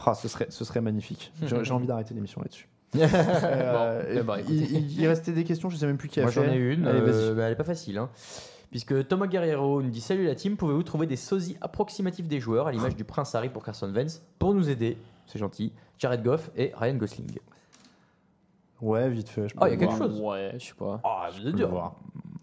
Ah, 0.07 0.15
ce, 0.15 0.29
serait, 0.29 0.47
ce 0.49 0.65
serait 0.65 0.81
magnifique. 0.81 1.33
J'ai 1.43 1.73
envie 1.73 1.87
d'arrêter 1.87 2.15
l'émission 2.15 2.41
là-dessus. 2.41 2.69
Bon, 2.95 3.01
Euh, 3.05 4.23
bah, 4.23 4.41
écoutez. 4.41 4.55
il, 4.55 4.73
il- 4.77 5.01
il 5.03 5.07
restait 5.07 5.33
des 5.33 5.45
questions, 5.45 5.69
je 5.69 5.77
sais 5.77 5.87
même 5.87 5.99
plus 5.99 6.09
qui 6.09 6.21
a 6.21 6.23
Moi 6.23 6.33
fait. 6.33 6.47
j'en 6.47 6.51
ai 6.51 6.57
une, 6.57 6.87
Allez, 6.87 7.01
euh, 7.05 7.35
bah, 7.35 7.43
elle 7.45 7.53
est 7.53 7.57
pas 7.57 7.65
facile. 7.65 7.99
hein. 7.99 8.09
Puisque 8.71 9.07
Thomas 9.09 9.27
Guerrero 9.27 9.83
nous 9.83 9.91
dit 9.91 10.01
Salut 10.01 10.25
la 10.27 10.35
team, 10.35 10.57
pouvez-vous 10.57 10.83
trouver 10.83 11.07
des 11.07 11.17
sosies 11.17 11.57
approximatifs 11.61 12.27
des 12.29 12.41
joueurs 12.41 12.67
à 12.67 12.73
l'image 12.73 12.97
du 12.97 13.05
Prince 13.05 13.35
Harry 13.35 13.49
pour 13.51 13.63
Carson 13.65 13.91
Wentz 13.95 14.23
pour 14.39 14.55
nous 14.55 14.69
aider? 14.71 14.97
C'est 15.29 15.39
gentil. 15.39 15.73
Jared 15.99 16.23
Goff 16.23 16.51
et 16.57 16.73
Ryan 16.75 16.95
Gosling. 16.95 17.39
Ouais, 18.81 19.09
vite 19.11 19.29
fait. 19.29 19.49
je 19.49 19.55
peux 19.55 19.61
Ah, 19.63 19.69
il 19.69 19.71
y 19.71 19.73
a 19.73 19.75
le 19.77 19.81
quelque 19.87 19.97
voir. 19.99 20.09
chose. 20.11 20.21
Ouais, 20.21 20.53
je 20.59 20.65
sais 20.67 20.75
pas. 20.75 21.01
Ah, 21.05 21.29
Je 21.37 21.43
peux 21.51 21.57
le 21.59 21.65
voir. 21.67 21.95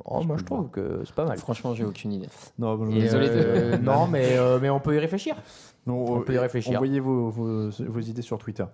Oh, 0.08 0.20
Je 0.22 0.28
moi 0.28 0.38
je 0.38 0.44
trouve 0.44 0.70
que 0.70 1.02
c'est 1.06 1.16
pas 1.16 1.26
mal. 1.26 1.38
Franchement, 1.40 1.74
j'ai 1.74 1.84
aucune 1.86 2.12
idée. 2.14 2.28
Non, 2.60 2.76
bon, 2.76 2.90
Et, 2.92 3.00
Désolé 3.02 3.28
de- 3.30 3.34
euh, 3.36 3.78
non, 3.80 4.06
mais, 4.12 4.38
euh, 4.38 4.60
mais 4.62 4.70
on 4.70 4.80
peut 4.80 4.96
y 4.96 5.00
réfléchir. 5.00 5.36
Non, 5.88 6.04
On 6.16 6.22
peut 6.22 6.34
y 6.34 6.38
euh, 6.38 6.42
réfléchir. 6.42 6.74
Envoyez 6.74 7.00
vos, 7.00 7.30
vos, 7.30 7.70
vos 7.70 8.00
idées 8.00 8.24
sur 8.24 8.38
Twitter. 8.40 8.66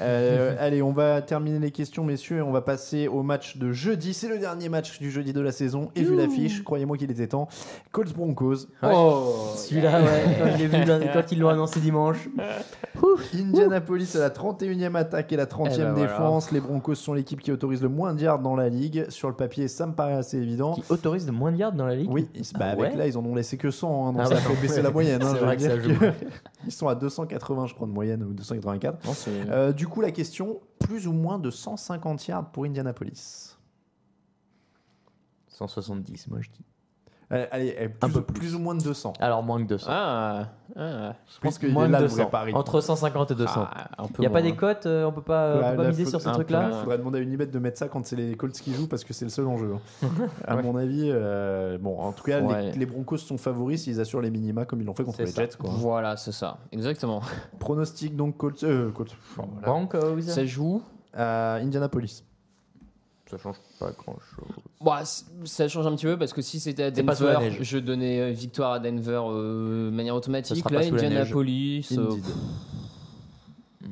Euh, 0.00 0.56
allez, 0.60 0.82
on 0.82 0.92
va 0.92 1.22
terminer 1.22 1.60
les 1.60 1.70
questions, 1.70 2.02
messieurs, 2.04 2.38
et 2.38 2.42
on 2.42 2.50
va 2.50 2.60
passer 2.60 3.06
au 3.06 3.22
match 3.22 3.56
de 3.56 3.70
jeudi. 3.72 4.12
C'est 4.14 4.28
le 4.28 4.38
dernier 4.38 4.68
match 4.68 4.98
du 4.98 5.10
jeudi 5.10 5.32
de 5.32 5.40
la 5.40 5.52
saison. 5.52 5.90
Et 5.94 6.02
vu 6.02 6.16
l'affiche, 6.16 6.64
croyez-moi 6.64 6.96
qu'il 6.96 7.10
était 7.10 7.28
temps. 7.28 7.46
Colts 7.92 8.12
Broncos. 8.14 8.66
Oh 8.82 9.32
Celui-là, 9.56 10.00
ouais, 10.02 10.22
quand 10.40 10.46
je 10.52 10.56
l'ai 10.58 10.66
vu, 10.66 11.10
quand 11.12 11.32
ils 11.32 11.38
l'ont 11.38 11.48
annoncé 11.50 11.78
dimanche. 11.80 12.28
Indianapolis 13.34 14.16
à 14.16 14.20
la 14.20 14.30
31e 14.30 14.94
attaque 14.96 15.32
et 15.32 15.36
la 15.36 15.46
30e 15.46 15.68
Eh 15.74 15.78
ben 15.78 15.92
voilà. 15.92 16.06
défense. 16.08 16.50
Les 16.52 16.60
Broncos 16.60 16.94
sont 16.96 17.14
l'équipe 17.14 17.40
qui 17.40 17.52
autorise 17.52 17.82
le 17.82 17.88
moins 17.88 18.14
de 18.14 18.20
yards 18.22 18.40
dans 18.40 18.56
la 18.56 18.68
ligue. 18.68 19.06
Sur 19.10 19.28
le 19.28 19.34
papier, 19.34 19.68
ça 19.68 19.86
me 19.86 19.92
paraît 19.92 20.14
assez 20.14 20.38
évident. 20.38 20.74
Qui 20.74 20.82
autorise 20.88 21.26
de 21.26 21.30
moins 21.32 21.52
de 21.52 21.56
yards 21.58 21.72
dans 21.72 21.86
la 21.86 21.94
ligue? 21.94 22.10
Oui, 22.10 22.28
bah, 22.58 22.66
avec 22.66 22.92
ouais? 22.92 22.96
là, 22.96 23.06
ils 23.06 23.16
en 23.18 23.24
ont 23.24 23.34
laissé 23.34 23.56
que 23.56 23.70
100, 23.70 24.08
hein, 24.08 24.12
donc 24.12 24.22
Ah 24.24 24.26
ça 24.26 24.34
ouais. 24.34 24.40
fait 24.40 24.62
baisser 24.62 24.82
la 24.82 24.90
moyenne. 24.90 25.22
hein, 25.22 25.28
C'est 25.32 25.38
je 25.40 25.44
vrai 25.44 25.56
que 25.56 25.62
ça 25.62 25.78
joue. 25.78 25.94
que- 25.98 26.12
Ils 26.66 26.72
sont 26.72 26.88
à 26.88 26.94
280, 26.94 27.66
je 27.66 27.74
crois, 27.74 27.86
de 27.86 27.92
moyenne, 27.92 28.22
ou 28.24 28.32
284. 28.34 29.04
Non, 29.06 29.14
c'est- 29.14 29.48
Euh, 29.50 29.72
du 29.72 29.86
coup, 29.86 30.00
la 30.00 30.10
question, 30.10 30.60
plus 30.80 31.06
ou 31.06 31.12
moins 31.12 31.38
de 31.38 31.50
150 31.50 32.26
yards 32.26 32.50
pour 32.50 32.64
Indianapolis 32.64 33.56
170, 35.48 36.28
moi 36.28 36.40
je 36.42 36.50
dis. 36.50 36.64
Euh, 37.32 37.44
Allez, 37.50 37.74
eh, 37.76 37.88
plus, 37.88 38.06
Un 38.06 38.10
peu 38.12 38.18
ou, 38.20 38.22
plus. 38.22 38.34
plus 38.38 38.54
ou 38.54 38.60
moins 38.60 38.76
de 38.76 38.82
200. 38.84 39.14
Alors 39.18 39.42
moins 39.42 39.60
que 39.60 39.66
200. 39.68 39.86
Ah, 39.90 40.46
ah. 40.76 41.14
Je 41.26 41.40
pense 41.40 41.58
qu'il 41.58 41.72
moins 41.72 41.86
est 41.86 41.88
là 41.88 41.98
de 41.98 42.04
le 42.04 42.08
vrai 42.08 42.18
200. 42.18 42.30
pari. 42.30 42.54
Entre 42.54 42.80
150 42.80 43.32
et 43.32 43.34
200. 43.34 43.66
Ah, 43.68 43.88
un 43.98 44.06
peu 44.06 44.12
Il 44.18 44.20
n'y 44.20 44.26
a 44.26 44.30
pas 44.30 44.42
des 44.42 44.54
cotes, 44.54 44.86
euh, 44.86 45.06
on 45.06 45.10
peut 45.12 45.22
pas, 45.22 45.54
on 45.56 45.58
Ouais, 45.58 45.70
peut 45.72 45.76
pas 45.82 45.88
miser 45.88 46.04
faut- 46.04 46.10
sur 46.10 46.20
peu, 46.22 46.30
trucs-là 46.34 46.68
Il 46.72 46.78
faudrait 46.82 46.98
demander 46.98 47.18
à 47.18 47.22
Unibet 47.22 47.46
de 47.46 47.58
mettre 47.58 47.78
ça 47.78 47.88
quand 47.88 48.06
c'est 48.06 48.14
les 48.14 48.36
Colts 48.36 48.52
qui 48.52 48.72
jouent 48.74 48.86
parce 48.86 49.02
que 49.02 49.12
c'est 49.12 49.24
le 49.24 49.30
seul 49.32 49.48
enjeu. 49.48 49.74
hein. 49.74 50.08
à 50.46 50.54
Ouais. 50.54 50.62
mon 50.62 50.76
avis, 50.76 51.08
euh, 51.12 51.78
bon, 51.78 51.98
en 51.98 52.12
tout 52.12 52.22
cas, 52.22 52.38
les- 52.38 52.46
Ouais. 52.46 52.70
les, 52.70 52.86
Broncos 52.86 53.16
sont 53.18 53.38
favoris 53.38 53.82
s'ils 53.82 54.00
assurent 54.00 54.20
les 54.20 54.30
minima 54.30 54.64
comme 54.64 54.80
ils 54.80 54.84
l'ont 54.86 54.94
fait 54.94 55.02
contre 55.02 55.20
les 55.22 55.26
ça. 55.26 55.42
Jets. 55.42 55.56
Quoi. 55.58 55.70
Voilà, 55.72 56.16
c'est 56.16 56.30
ça. 56.32 56.58
Exactement. 56.70 57.22
Pronostic 57.58 58.14
donc 58.14 58.36
Colts, 58.36 58.62
euh, 58.62 58.92
Colts, 58.92 59.16
voilà. 59.34 59.50
Broncos. 59.66 60.20
Ça 60.22 60.44
joue. 60.44 60.80
à 61.12 61.54
Indianapolis. 61.54 62.22
Ça 63.28 63.36
change 63.38 63.56
pas 63.80 63.90
grand-chose. 63.90 64.54
Bah, 64.80 65.02
ça 65.44 65.68
change 65.68 65.86
un 65.86 65.94
petit 65.96 66.04
peu 66.04 66.18
parce 66.18 66.32
que 66.34 66.42
si 66.42 66.60
c'était 66.60 66.84
à 66.84 66.90
Denver, 66.90 67.50
je 67.60 67.78
donnais 67.78 68.20
euh, 68.20 68.30
victoire 68.30 68.72
à 68.72 68.78
Denver 68.78 69.22
euh, 69.26 69.90
de 69.90 69.94
manière 69.94 70.14
automatique. 70.14 70.70
Là. 70.70 70.80
Indianapolis, 70.80 71.88
euh. 71.92 72.10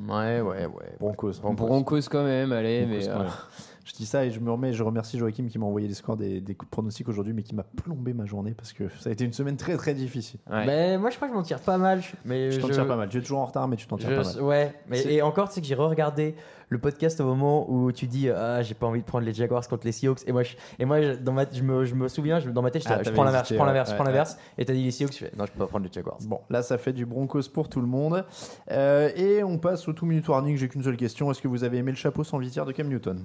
Ouais, 0.06 0.40
ouais, 0.42 0.66
ouais. 0.66 0.96
Broncos. 1.00 1.32
Broncos 1.42 2.02
quand 2.10 2.24
même, 2.24 2.52
allez, 2.52 2.84
Broncos, 2.84 3.08
mais. 3.08 3.28
Je 3.84 3.92
dis 3.92 4.06
ça 4.06 4.24
et 4.24 4.30
je 4.30 4.40
me 4.40 4.50
remets, 4.50 4.72
je 4.72 4.82
remercie 4.82 5.18
Joachim 5.18 5.46
qui 5.46 5.58
m'a 5.58 5.66
envoyé 5.66 5.86
les 5.86 5.92
scores 5.94 6.16
des, 6.16 6.40
des 6.40 6.54
pronostics 6.54 7.06
aujourd'hui, 7.08 7.34
mais 7.34 7.42
qui 7.42 7.54
m'a 7.54 7.64
plombé 7.64 8.14
ma 8.14 8.24
journée 8.24 8.54
parce 8.54 8.72
que 8.72 8.84
ça 8.98 9.10
a 9.10 9.12
été 9.12 9.24
une 9.26 9.34
semaine 9.34 9.56
très 9.58 9.76
très 9.76 9.92
difficile. 9.92 10.40
ouais. 10.50 10.64
Mais 10.66 10.96
moi 10.98 11.10
je 11.10 11.16
crois 11.16 11.28
que 11.28 11.34
je 11.34 11.36
m'en 11.38 11.42
tire 11.44 11.60
pas 11.60 11.76
mal. 11.76 12.00
Mais 12.24 12.48
Tu 12.50 12.58
t'en 12.60 12.68
je- 12.68 12.72
tires 12.72 12.86
pas 12.86 12.96
mal. 12.96 13.08
Tu 13.10 13.18
es 13.18 13.20
toujours 13.20 13.40
en 13.40 13.44
retard, 13.46 13.68
mais 13.68 13.76
tu 13.76 13.86
t'en 13.86 13.98
tires 13.98 14.08
je- 14.10 14.16
pas 14.16 14.22
mal. 14.34 14.42
Ouais, 14.42 14.74
mais 14.88 15.02
et 15.12 15.20
encore, 15.22 15.48
tu 15.48 15.56
sais 15.56 15.60
que 15.60 15.66
j'ai 15.66 15.74
re-regardé 15.74 16.34
le 16.70 16.78
podcast 16.78 17.20
au 17.20 17.24
moment 17.26 17.70
où 17.70 17.92
tu 17.92 18.06
dis 18.06 18.30
ah 18.30 18.62
j'ai 18.62 18.72
pas 18.72 18.86
envie 18.86 19.00
de 19.00 19.04
prendre 19.04 19.26
les 19.26 19.34
Jaguars 19.34 19.68
contre 19.68 19.84
les 19.84 19.92
Seahawks 19.92 20.26
et 20.26 20.32
moi 20.32 20.42
je, 20.44 20.56
et 20.78 20.86
moi 20.86 21.02
je, 21.02 21.12
dans 21.12 21.32
ma, 21.34 21.44
je 21.52 21.62
me 21.62 21.84
je 21.84 21.94
me 21.94 22.08
souviens 22.08 22.40
je- 22.40 22.48
dans 22.48 22.62
ma 22.62 22.70
tête 22.70 22.82
Ah, 22.86 22.94
je 22.98 23.04
t'avais 23.04 23.14
prends 23.14 23.22
l'inverse 23.24 23.50
je 23.50 23.54
prends 23.54 23.64
ouais. 23.64 23.68
l'inverse 23.68 23.90
je 23.90 23.94
prends 23.96 24.04
Ouais, 24.04 24.10
l'inverse 24.10 24.38
et 24.56 24.64
t'as 24.64 24.72
dit 24.72 24.82
les 24.82 24.90
Seahawks 24.90 25.12
je 25.12 25.18
fais 25.18 25.32
non 25.36 25.44
je 25.44 25.52
peux 25.52 25.58
pas 25.58 25.66
prendre 25.66 25.84
les 25.84 25.92
Jaguars. 25.92 26.16
Bon, 26.22 26.40
là, 26.48 26.62
ça 26.62 26.78
fait 26.78 26.94
du 26.94 27.04
Broncos 27.04 27.42
pour 27.52 27.68
tout 27.68 27.82
le 27.82 27.86
monde. 27.86 28.24
Euh, 28.70 29.10
et 29.14 29.44
on 29.44 29.58
passe 29.58 29.86
au 29.88 29.92
two 29.92 30.06
minute 30.06 30.26
warning. 30.26 30.56
J'ai 30.56 30.68
qu'une 30.68 30.82
seule 30.82 30.96
question. 30.96 31.30
Est-ce 31.30 31.42
que 31.42 31.48
vous 31.48 31.64
avez 31.64 31.76
aimé 31.76 31.90
le 31.92 31.98
chapeau 31.98 32.24
sans 32.24 32.38
visière 32.38 32.64
de 32.64 32.72
Cam 32.72 32.88
Newton? 32.88 33.22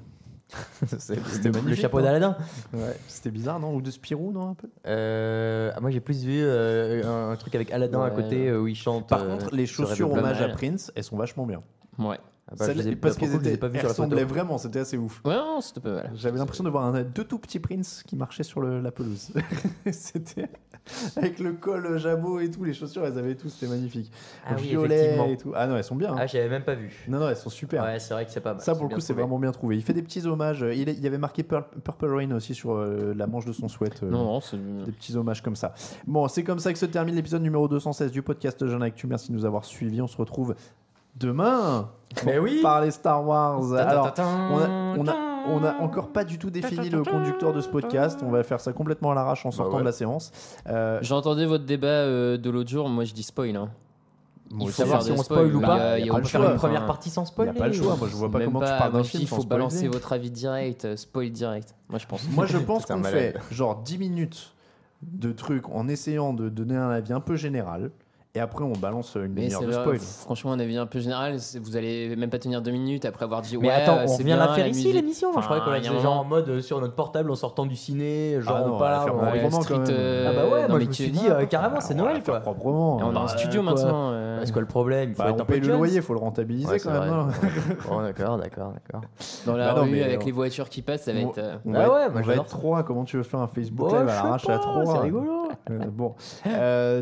C'était 0.97 1.49
le 1.49 1.51
magnifique, 1.51 1.81
chapeau 1.81 1.99
non 1.99 2.05
d'Aladin. 2.05 2.37
Ouais, 2.73 2.97
c'était 3.07 3.29
bizarre, 3.29 3.59
non? 3.59 3.75
Ou 3.75 3.81
de 3.81 3.91
Spirou, 3.91 4.31
non 4.31 4.49
un 4.49 4.53
peu? 4.55 4.67
Euh, 4.87 5.71
moi 5.79 5.91
j'ai 5.91 5.99
plus 5.99 6.23
vu 6.23 6.39
euh, 6.41 7.03
un, 7.05 7.31
un 7.31 7.35
truc 7.35 7.53
avec 7.55 7.71
Aladin 7.71 8.01
à 8.03 8.09
côté 8.09 8.47
euh, 8.47 8.59
où 8.59 8.67
il 8.67 8.75
chante. 8.75 9.07
Par 9.07 9.21
euh, 9.21 9.37
contre, 9.37 9.55
les 9.55 9.65
sur 9.65 9.87
chaussures 9.87 10.11
hommage 10.11 10.41
à 10.41 10.49
Prince, 10.49 10.91
elles 10.95 11.03
sont 11.03 11.17
vachement 11.17 11.45
bien. 11.45 11.59
Ouais. 11.99 12.19
Ah 12.51 12.55
bah, 12.57 12.65
Ça- 12.65 12.73
je 12.73 12.77
les 12.79 12.87
ai- 12.89 12.95
parce 12.95 13.15
pour 13.15 13.19
qu'elles 13.21 13.31
le 13.31 13.37
coup, 13.37 13.43
je 13.43 13.45
les 13.45 13.49
ai 13.51 13.53
étaient, 13.53 13.59
pas 13.61 13.67
vues 13.67 13.73
elles 13.75 13.79
sur 13.81 13.87
la 13.89 13.93
photo. 13.93 14.03
ressemblaient 14.05 14.23
vraiment, 14.25 14.57
c'était 14.57 14.79
assez 14.79 14.97
ouf. 14.97 15.21
Ouais, 15.23 15.35
non, 15.35 15.61
c'était 15.61 15.81
pas 15.81 15.93
mal. 15.93 16.11
J'avais 16.15 16.37
l'impression 16.39 16.63
de 16.63 16.69
voir 16.69 16.83
un, 16.85 17.03
deux 17.03 17.23
tout 17.23 17.37
petits 17.39 17.59
Prince 17.59 18.03
qui 18.07 18.15
marchaient 18.15 18.43
sur 18.43 18.61
le- 18.61 18.81
la 18.81 18.91
pelouse. 18.91 19.31
c'était 19.91 20.49
avec 21.17 21.39
le 21.39 21.53
col 21.53 21.97
jabot 21.99 22.39
et 22.39 22.49
tout, 22.49 22.63
les 22.63 22.73
chaussures, 22.73 23.05
elles 23.05 23.17
avaient 23.19 23.35
tout, 23.35 23.49
c'était 23.49 23.67
magnifique. 23.71 24.11
Ah 24.47 24.53
oui, 24.57 24.69
Violet 24.69 24.95
effectivement. 24.95 25.25
et 25.27 25.37
tout. 25.37 25.51
Ah 25.55 25.67
non, 25.67 25.77
elles 25.77 25.83
sont 25.83 25.95
bien. 25.95 26.11
hein. 26.13 26.17
Ah, 26.19 26.25
j'avais 26.25 26.49
même 26.49 26.63
pas 26.63 26.73
vu. 26.73 27.05
Non, 27.07 27.19
non, 27.19 27.29
elles 27.29 27.35
sont 27.35 27.51
super. 27.51 27.83
Ouais, 27.83 27.99
c'est 27.99 28.13
vrai 28.15 28.25
que 28.25 28.31
c'est 28.31 28.39
pas 28.41 28.53
mal. 28.53 28.61
Ça, 28.63 28.73
pour 28.73 28.83
le 28.83 28.87
bien 28.87 28.95
coup, 28.97 29.01
c'est 29.01 29.13
trouvé. 29.13 29.21
vraiment 29.21 29.37
bien 29.39 29.51
trouvé. 29.51 29.75
Il 29.75 29.83
fait 29.83 29.93
des 29.93 30.01
petits 30.01 30.25
hommages. 30.25 30.61
Il, 30.73 30.89
est- 30.89 30.93
il 30.93 31.03
y 31.03 31.07
avait 31.07 31.19
marqué 31.19 31.43
Pur- 31.43 31.67
Purple 31.83 32.07
Rain 32.15 32.31
aussi 32.31 32.55
sur 32.55 32.71
euh, 32.75 33.13
la 33.15 33.27
manche 33.27 33.45
de 33.45 33.51
son 33.53 33.67
sweat. 33.67 34.01
euh, 34.01 34.09
Non, 34.09 34.23
non, 34.23 34.41
c'est. 34.41 34.57
des 34.57 34.91
petits 34.91 35.15
hommages 35.15 35.43
comme 35.43 35.55
ça. 35.55 35.73
Bon, 36.07 36.27
c'est 36.27 36.43
comme 36.43 36.59
ça 36.59 36.73
que 36.73 36.79
se 36.79 36.87
termine 36.87 37.13
l'épisode 37.13 37.43
numéro 37.43 37.67
216 37.67 38.11
du 38.11 38.23
podcast 38.23 38.65
Jeune 38.65 38.81
Actu. 38.81 39.05
Merci 39.05 39.29
de 39.31 39.37
nous 39.37 39.45
avoir 39.45 39.65
suivis. 39.65 40.01
On 40.01 40.07
se 40.07 40.17
retrouve 40.17 40.55
demain 41.15 41.89
Mais 42.25 42.39
oui. 42.39 42.59
parler 42.61 42.91
Star 42.91 43.25
Wars. 43.25 43.73
Alors, 43.73 44.13
on 44.17 44.59
a, 44.59 44.95
on, 44.97 45.07
a, 45.07 45.15
on 45.47 45.63
a 45.63 45.73
encore 45.79 46.09
pas 46.11 46.23
du 46.23 46.37
tout 46.39 46.49
défini 46.49 46.89
le 46.89 47.03
conducteur 47.03 47.53
de 47.53 47.61
ce 47.61 47.69
podcast. 47.69 48.19
On 48.23 48.29
va 48.31 48.43
faire 48.43 48.59
ça 48.59 48.73
complètement 48.73 49.11
à 49.11 49.15
l'arrache 49.15 49.45
en 49.45 49.51
sortant 49.51 49.75
ouais. 49.75 49.79
de 49.81 49.85
la 49.85 49.91
séance. 49.91 50.31
Euh, 50.67 50.99
J'entendais 51.01 51.45
votre 51.45 51.65
débat 51.65 51.87
euh, 51.87 52.37
de 52.37 52.49
l'autre 52.49 52.69
jour, 52.69 52.87
moi 52.89 53.03
je 53.03 53.13
dis 53.13 53.23
spoil. 53.23 53.55
Hein. 53.55 53.69
moi 54.51 54.67
aussi, 54.67 54.77
savoir 54.77 55.01
si 55.03 55.11
on 55.11 55.17
spoil 55.17 55.55
ou 55.55 55.61
pas. 55.61 55.99
il 55.99 56.05
y 56.07 56.09
a- 56.09 56.09
il 56.09 56.09
pas 56.09 56.13
On 56.13 56.17
le 56.17 56.23
peut 56.23 56.29
faire 56.29 56.41
choix. 56.41 56.51
une 56.51 56.57
première 56.57 56.85
partie 56.85 57.09
sans 57.09 57.21
Il 57.21 57.25
n'y 57.25 57.31
spoiler. 57.31 57.51
a 57.51 57.53
pas 57.53 57.67
le 57.67 57.73
choix. 57.73 57.95
Moi, 57.95 58.07
je 58.09 58.15
vois 58.15 58.31
pas 58.31 58.43
comment 58.43 58.59
tu 58.61 58.65
parles 58.65 58.93
d'un 58.93 59.03
film 59.03 59.23
Il 59.23 59.27
faut 59.27 59.43
balancer 59.43 59.87
votre 59.87 60.13
avis 60.13 60.31
direct, 60.31 60.85
euh, 60.85 60.95
spoil 60.97 61.29
direct. 61.31 61.75
Moi 61.89 61.99
je 61.99 62.07
pense. 62.07 62.27
Moi, 62.31 62.45
je 62.45 62.57
pense 62.69 62.85
qu'on 62.85 63.03
fait 63.03 63.35
genre 63.51 63.75
10 63.83 63.97
minutes 63.97 64.53
de 65.03 65.31
trucs 65.31 65.69
en 65.69 65.87
essayant 65.87 66.33
de 66.33 66.49
donner 66.49 66.75
un 66.75 66.89
avis 66.89 67.13
un 67.13 67.21
peu 67.21 67.35
général. 67.35 67.91
Et 68.35 68.39
après, 68.39 68.63
on 68.63 68.73
balance 68.73 69.15
une 69.15 69.21
Mais 69.33 69.41
demi-heure 69.47 69.59
c'est 69.61 69.65
de 69.65 69.71
spoil. 69.71 69.97
franchement, 69.97 70.51
un 70.51 70.59
avis 70.59 70.77
un 70.77 70.85
peu 70.85 70.99
général, 70.99 71.37
vous 71.59 71.75
allez 71.77 72.15
même 72.15 72.29
pas 72.29 72.37
tenir 72.37 72.61
deux 72.61 72.69
minutes 72.69 73.05
après 73.05 73.25
avoir 73.25 73.41
dit 73.41 73.57
Mais 73.57 73.69
ouais. 73.69 73.73
attends, 73.73 73.97
euh, 73.97 74.03
on 74.03 74.07
c'est 74.07 74.21
vient 74.21 74.35
bien, 74.35 74.45
la 74.45 74.53
faire 74.53 74.67
ici 74.67 74.93
l'émission. 74.93 75.29
Je 75.35 75.39
croyais 75.43 75.63
qu'on 75.63 75.71
la 75.71 75.79
faisait 75.81 75.99
genre 75.99 76.19
en 76.19 76.23
mode 76.25 76.47
euh, 76.47 76.61
sur 76.61 76.79
notre 76.79 76.93
portable 76.93 77.31
en 77.31 77.35
sortant 77.35 77.65
du 77.65 77.75
ciné, 77.75 78.39
genre 78.39 78.57
Ah 78.59 78.67
non, 78.67 78.77
Street, 79.61 79.79
même. 79.79 79.87
euh, 79.89 80.27
Ah 80.29 80.33
bah 80.35 80.43
ouais, 80.55 80.61
non, 80.61 80.69
moi 80.69 80.77
mais 80.77 80.83
je 80.83 80.89
me 80.89 80.93
tu 80.93 81.03
suis 81.03 81.11
dis, 81.11 81.19
dit 81.21 81.27
euh, 81.27 81.45
carrément 81.47 81.79
c'est 81.81 81.95
Noël 81.95 82.21
quoi. 82.21 82.39
proprement. 82.39 82.99
Et 82.99 83.03
on 83.03 83.13
est 83.13 83.17
en 83.17 83.27
studio 83.27 83.63
maintenant. 83.63 84.13
Parce 84.37 84.51
que 84.51 84.59
le 84.59 84.67
problème, 84.67 85.09
il 85.09 85.15
faut 85.15 85.23
Bah, 85.23 85.29
être 85.31 85.41
un 85.41 85.45
peu 85.45 85.57
le 85.57 85.67
loyer, 85.67 85.95
il 85.95 86.01
faut 86.03 86.13
le 86.13 86.19
rentabiliser 86.19 86.79
quand 86.79 86.91
même. 86.91 87.31
Bon, 87.89 88.01
d'accord, 88.03 88.37
d'accord, 88.37 88.73
d'accord. 88.73 89.01
Dans 89.47 89.57
la 89.57 89.73
Bah 89.73 89.81
rue 89.81 90.03
avec 90.03 90.21
on- 90.21 90.25
les 90.25 90.31
voitures 90.31 90.69
qui 90.69 90.83
passent, 90.83 91.05
ça 91.05 91.13
va 91.13 91.19
être. 91.21 91.41
va, 91.65 91.79
ouais, 91.91 92.09
moi, 92.11 92.21
j'adore 92.21 92.45
être 92.45 92.49
trois. 92.51 92.83
Comment 92.83 93.05
tu 93.05 93.17
veux 93.17 93.23
faire 93.23 93.39
un 93.39 93.47
Facebook 93.47 93.89
Bah, 93.89 93.99
Live 94.01 94.09
à 94.09 94.13
l'arrache 94.13 94.43
à 94.47 94.53
pas, 94.53 94.59
trois 94.59 94.85
c'est 94.85 94.99
rigolo. 94.99 95.47
Euh, 95.71 95.79
Bon, 95.91 96.13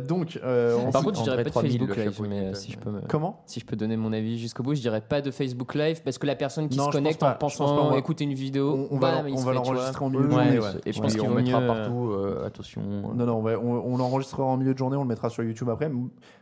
donc, 0.08 0.40
on 0.44 0.92
Par 0.92 1.04
contre, 1.04 1.24
dirais 1.32 1.44
pas 1.44 1.50
de 1.50 1.54
3000, 1.54 1.72
Facebook 1.80 1.96
Live, 1.98 2.22
mais 2.30 2.40
euh, 2.48 2.54
si 2.54 2.72
je 2.72 2.78
peux 2.78 2.90
me. 2.90 3.02
comment? 3.08 3.42
Si 3.46 3.60
je 3.60 3.66
peux 3.66 3.76
donner 3.76 3.98
mon 3.98 4.14
avis 4.14 4.38
jusqu'au 4.40 4.64
bout, 4.64 4.76
je 4.76 4.82
dirais 4.82 5.02
pas 5.02 5.22
de 5.22 5.32
Facebook 5.32 5.76
Live 5.76 6.02
parce 6.04 6.18
que 6.18 6.28
la 6.28 6.36
personne 6.36 6.70
qui 6.70 6.78
Non, 6.78 6.86
se 6.88 6.92
connecte 6.92 7.20
pas. 7.20 7.32
en 7.34 7.36
pensant 7.38 7.90
va- 7.92 7.98
écouter 7.98 8.24
une 8.24 8.34
vidéo, 8.34 8.88
On, 8.92 8.96
on 8.96 9.00
va, 9.00 9.24
on 9.28 9.38
se 9.38 9.46
va 9.46 9.54
l'enregistrer 9.54 10.04
en 10.06 10.10
milieu 10.10 10.26
de 10.26 10.32
journée. 10.32 10.60
et 10.86 10.94
Je 10.94 11.00
pense 11.02 11.12
puis 11.14 11.20
qu'il 11.22 11.30
on 11.30 11.34
vaut 11.34 11.42
mettra 11.42 11.62
mieux, 11.62 11.68
partout, 11.68 12.12
euh, 12.12 12.46
attention. 12.46 12.82
Non, 12.82 13.26
non, 13.26 13.44
on, 13.84 13.98
l'enregistrera 13.98 14.44
en 14.44 14.58
milieu 14.58 14.74
de 14.74 14.78
journée, 14.78 14.98
on 14.98 15.02
le 15.04 15.08
mettra 15.08 15.30
sur 15.30 15.44
YouTube 15.44 15.70
après. 15.70 15.92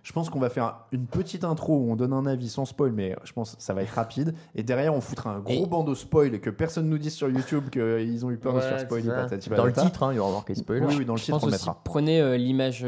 Je 0.03 0.13
pense 0.13 0.29
qu'on 0.29 0.39
va 0.39 0.49
faire 0.49 0.79
une 0.91 1.05
petite 1.07 1.43
intro 1.43 1.75
où 1.77 1.91
on 1.91 1.95
donne 1.95 2.13
un 2.13 2.25
avis 2.25 2.49
sans 2.49 2.65
spoil, 2.65 2.91
mais 2.91 3.15
je 3.23 3.33
pense 3.33 3.55
que 3.55 3.61
ça 3.63 3.73
va 3.73 3.81
être 3.83 3.91
rapide. 3.93 4.33
Et 4.55 4.63
derrière, 4.63 4.93
on 4.93 5.01
foutra 5.01 5.31
un 5.31 5.39
gros 5.39 5.65
bandeau 5.67 5.95
spoil 5.95 6.33
et 6.35 6.39
que 6.39 6.49
personne 6.49 6.89
nous 6.89 6.97
dise 6.97 7.13
sur 7.13 7.29
YouTube 7.29 7.69
qu'ils 7.69 8.25
ont 8.25 8.31
eu 8.31 8.37
peur 8.37 8.53
de 8.53 8.59
se 8.61 8.65
faire 8.67 8.79
spoiler. 8.79 9.07
Dans 9.55 9.65
le 9.65 9.73
titre, 9.73 10.03
hein, 10.03 10.09
il 10.13 10.15
y 10.17 10.19
aura 10.19 10.31
marqué 10.31 10.55
spoiler. 10.55 10.85
Oui, 10.85 10.95
oui, 10.99 11.05
dans 11.05 11.13
le 11.15 11.19
titre, 11.19 11.39
on 11.41 11.47
mettra. 11.47 11.79
prenez 11.83 12.21
euh, 12.21 12.37
l'image 12.37 12.85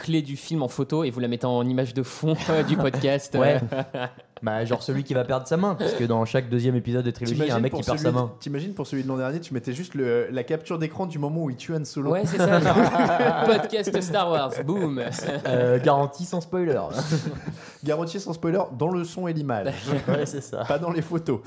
clé 0.00 0.22
du 0.22 0.36
film 0.36 0.62
en 0.62 0.68
photo 0.68 1.04
et 1.04 1.10
vous 1.10 1.20
la 1.20 1.28
mettez 1.28 1.46
en 1.46 1.66
image 1.66 1.94
de 1.94 2.02
fond 2.02 2.36
euh, 2.50 2.62
du 2.62 2.76
podcast. 2.76 3.36
Ouais. 3.38 3.60
Bah, 4.42 4.64
genre 4.64 4.82
celui 4.82 5.04
qui 5.04 5.14
va 5.14 5.24
perdre 5.24 5.46
sa 5.46 5.56
main, 5.56 5.74
parce 5.74 5.92
que 5.94 6.04
dans 6.04 6.24
chaque 6.24 6.48
deuxième 6.48 6.74
épisode 6.76 7.04
de 7.04 7.10
trilogie, 7.10 7.40
il 7.42 7.48
y 7.48 7.50
a 7.50 7.56
un 7.56 7.60
mec 7.60 7.72
qui 7.72 7.82
perd 7.82 7.98
sa 7.98 8.12
main. 8.12 8.32
T'imagines 8.40 8.72
pour 8.74 8.86
celui 8.86 9.02
de 9.02 9.08
l'an 9.08 9.16
dernier, 9.16 9.40
tu 9.40 9.52
mettais 9.54 9.72
juste 9.72 9.94
le- 9.94 10.28
la 10.30 10.44
capture 10.44 10.78
d'écran 10.78 11.06
du 11.06 11.18
moment 11.18 11.42
où 11.44 11.50
il 11.50 11.56
tue 11.56 11.74
Han 11.74 11.84
Solo. 11.84 12.12
Ouais, 12.12 12.22
c'est 12.24 12.36
ça. 12.38 12.60
genre, 12.60 12.76
podcast 13.46 14.00
Star 14.00 14.30
Wars, 14.30 14.52
boum. 14.64 15.00
Euh, 15.46 15.78
garantie 15.82 16.24
sans 16.24 16.40
spoiler. 16.40 16.78
Garantie 17.84 18.18
sans 18.20 18.32
spoiler 18.32 18.60
dans 18.78 18.88
le 18.90 19.04
son 19.04 19.28
et 19.28 19.32
l'image. 19.32 19.74
ouais, 20.08 20.26
c'est 20.26 20.40
ça. 20.42 20.64
pas 20.64 20.78
dans 20.78 20.90
les 20.90 21.02
photos. 21.02 21.40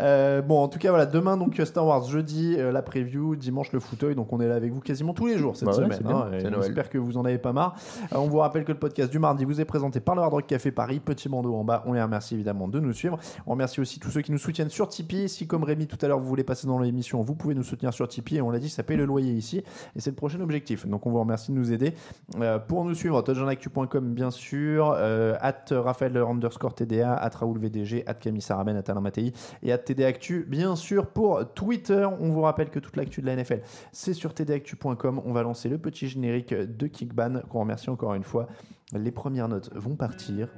Euh, 0.00 0.42
bon, 0.42 0.60
en 0.62 0.68
tout 0.68 0.78
cas, 0.78 0.90
voilà, 0.90 1.06
demain 1.06 1.36
donc 1.36 1.60
Star 1.64 1.86
Wars, 1.86 2.04
jeudi 2.04 2.56
euh, 2.58 2.72
la 2.72 2.82
preview, 2.82 3.36
dimanche 3.36 3.72
le 3.72 3.80
fauteuil, 3.80 4.14
donc 4.14 4.32
on 4.32 4.40
est 4.40 4.48
là 4.48 4.54
avec 4.56 4.72
vous 4.72 4.80
quasiment 4.80 5.12
tous 5.14 5.26
les 5.26 5.38
jours 5.38 5.56
cette 5.56 5.68
Bah 5.68 5.76
ouais, 5.76 5.84
semaine. 5.94 6.12
hein. 6.12 6.60
J'espère 6.62 6.88
que 6.90 6.98
vous 6.98 7.16
en 7.16 7.24
avez 7.24 7.38
pas 7.38 7.52
marre. 7.52 7.76
Euh, 8.12 8.16
on 8.18 8.26
vous 8.28 8.38
rappelle 8.38 8.64
que 8.64 8.72
le 8.72 8.78
podcast 8.78 9.10
du 9.10 9.18
mardi 9.18 9.44
vous 9.44 9.60
est 9.60 9.64
présenté 9.64 10.00
par 10.00 10.14
le 10.14 10.22
Hard 10.22 10.32
Rock 10.32 10.46
Café 10.46 10.70
Paris, 10.70 11.00
petit 11.00 11.28
bandeau 11.28 11.54
en 11.54 11.64
bas. 11.64 11.82
On 11.86 11.92
les 11.92 12.02
remercie 12.02 12.27
évidemment 12.34 12.68
de 12.68 12.80
nous 12.80 12.92
suivre. 12.92 13.18
On 13.46 13.52
remercie 13.52 13.80
aussi 13.80 14.00
tous 14.00 14.10
ceux 14.10 14.22
qui 14.22 14.32
nous 14.32 14.38
soutiennent 14.38 14.70
sur 14.70 14.88
Tipeee. 14.88 15.28
Si 15.28 15.46
comme 15.46 15.64
Rémi 15.64 15.86
tout 15.86 15.98
à 16.02 16.08
l'heure 16.08 16.18
vous 16.18 16.28
voulez 16.28 16.44
passer 16.44 16.66
dans 16.66 16.78
l'émission, 16.78 17.20
vous 17.22 17.34
pouvez 17.34 17.54
nous 17.54 17.62
soutenir 17.62 17.92
sur 17.92 18.08
Tipeee. 18.08 18.36
Et 18.36 18.42
on 18.42 18.50
l'a 18.50 18.58
dit, 18.58 18.68
ça 18.68 18.82
paye 18.82 18.96
le 18.96 19.04
loyer 19.04 19.32
ici 19.32 19.62
et 19.96 20.00
c'est 20.00 20.10
le 20.10 20.16
prochain 20.16 20.40
objectif. 20.40 20.86
Donc 20.86 21.06
on 21.06 21.10
vous 21.10 21.20
remercie 21.20 21.52
de 21.52 21.56
nous 21.56 21.72
aider. 21.72 21.94
Euh, 22.40 22.58
pour 22.58 22.84
nous 22.84 22.94
suivre, 22.94 23.22
touchdownactu.com 23.22 24.14
bien 24.14 24.30
sûr, 24.30 24.94
euh, 24.96 25.36
at 25.40 25.66
Raphaël 25.70 26.16
underscore 26.16 26.74
TDA, 26.74 27.14
at 27.14 27.30
Raoul 27.30 27.58
VDG, 27.58 28.04
at 28.06 28.14
Camille 28.14 28.42
Saraben, 28.42 28.76
at 28.76 28.84
Alain 28.88 29.00
Mattei 29.00 29.32
et 29.62 29.72
at 29.72 29.78
TDActu 29.78 30.46
bien 30.48 30.76
sûr 30.76 31.06
pour 31.06 31.52
Twitter. 31.54 32.06
On 32.20 32.30
vous 32.30 32.42
rappelle 32.42 32.70
que 32.70 32.78
toute 32.78 32.96
l'actu 32.96 33.20
de 33.20 33.26
la 33.26 33.36
NFL 33.36 33.60
c'est 33.92 34.14
sur 34.14 34.34
tdactu.com. 34.34 35.22
On 35.24 35.32
va 35.32 35.42
lancer 35.42 35.68
le 35.68 35.78
petit 35.78 36.08
générique 36.08 36.54
de 36.54 36.86
Kickban 36.86 37.40
qu'on 37.48 37.60
remercie 37.60 37.90
encore 37.90 38.14
une 38.14 38.24
fois. 38.24 38.46
Les 38.92 39.10
premières 39.10 39.48
notes 39.48 39.70
vont 39.74 39.96
partir. 39.96 40.48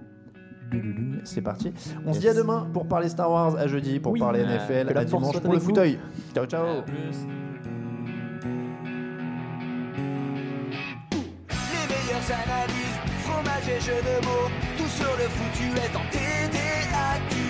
C'est 1.24 1.40
parti. 1.42 1.72
On 2.06 2.12
se 2.12 2.18
dit 2.20 2.28
à 2.28 2.34
demain 2.34 2.66
pour 2.72 2.86
parler 2.86 3.08
Star 3.08 3.30
Wars, 3.30 3.56
à 3.56 3.66
jeudi 3.66 3.98
pour 4.00 4.12
Oui. 4.12 4.20
parler 4.20 4.40
NFL, 4.44 4.96
à 4.96 5.04
dimanche 5.04 5.38
pour 5.40 5.52
le 5.52 5.58
fauteuil. 5.60 5.98
Ciao 6.34 6.46
ciao. 6.46 6.66
Les 11.12 11.86
meilleures 11.88 12.30
analyses, 12.30 12.98
fromage 13.24 13.68
et 13.68 13.80
jeux 13.80 14.02
de 14.02 14.24
mots, 14.24 14.50
tout 14.76 14.88
sur 14.88 15.10
le 15.16 15.28
foutu 15.28 15.66
est 15.76 15.96
en 15.96 16.04
TDAQ. 16.10 17.49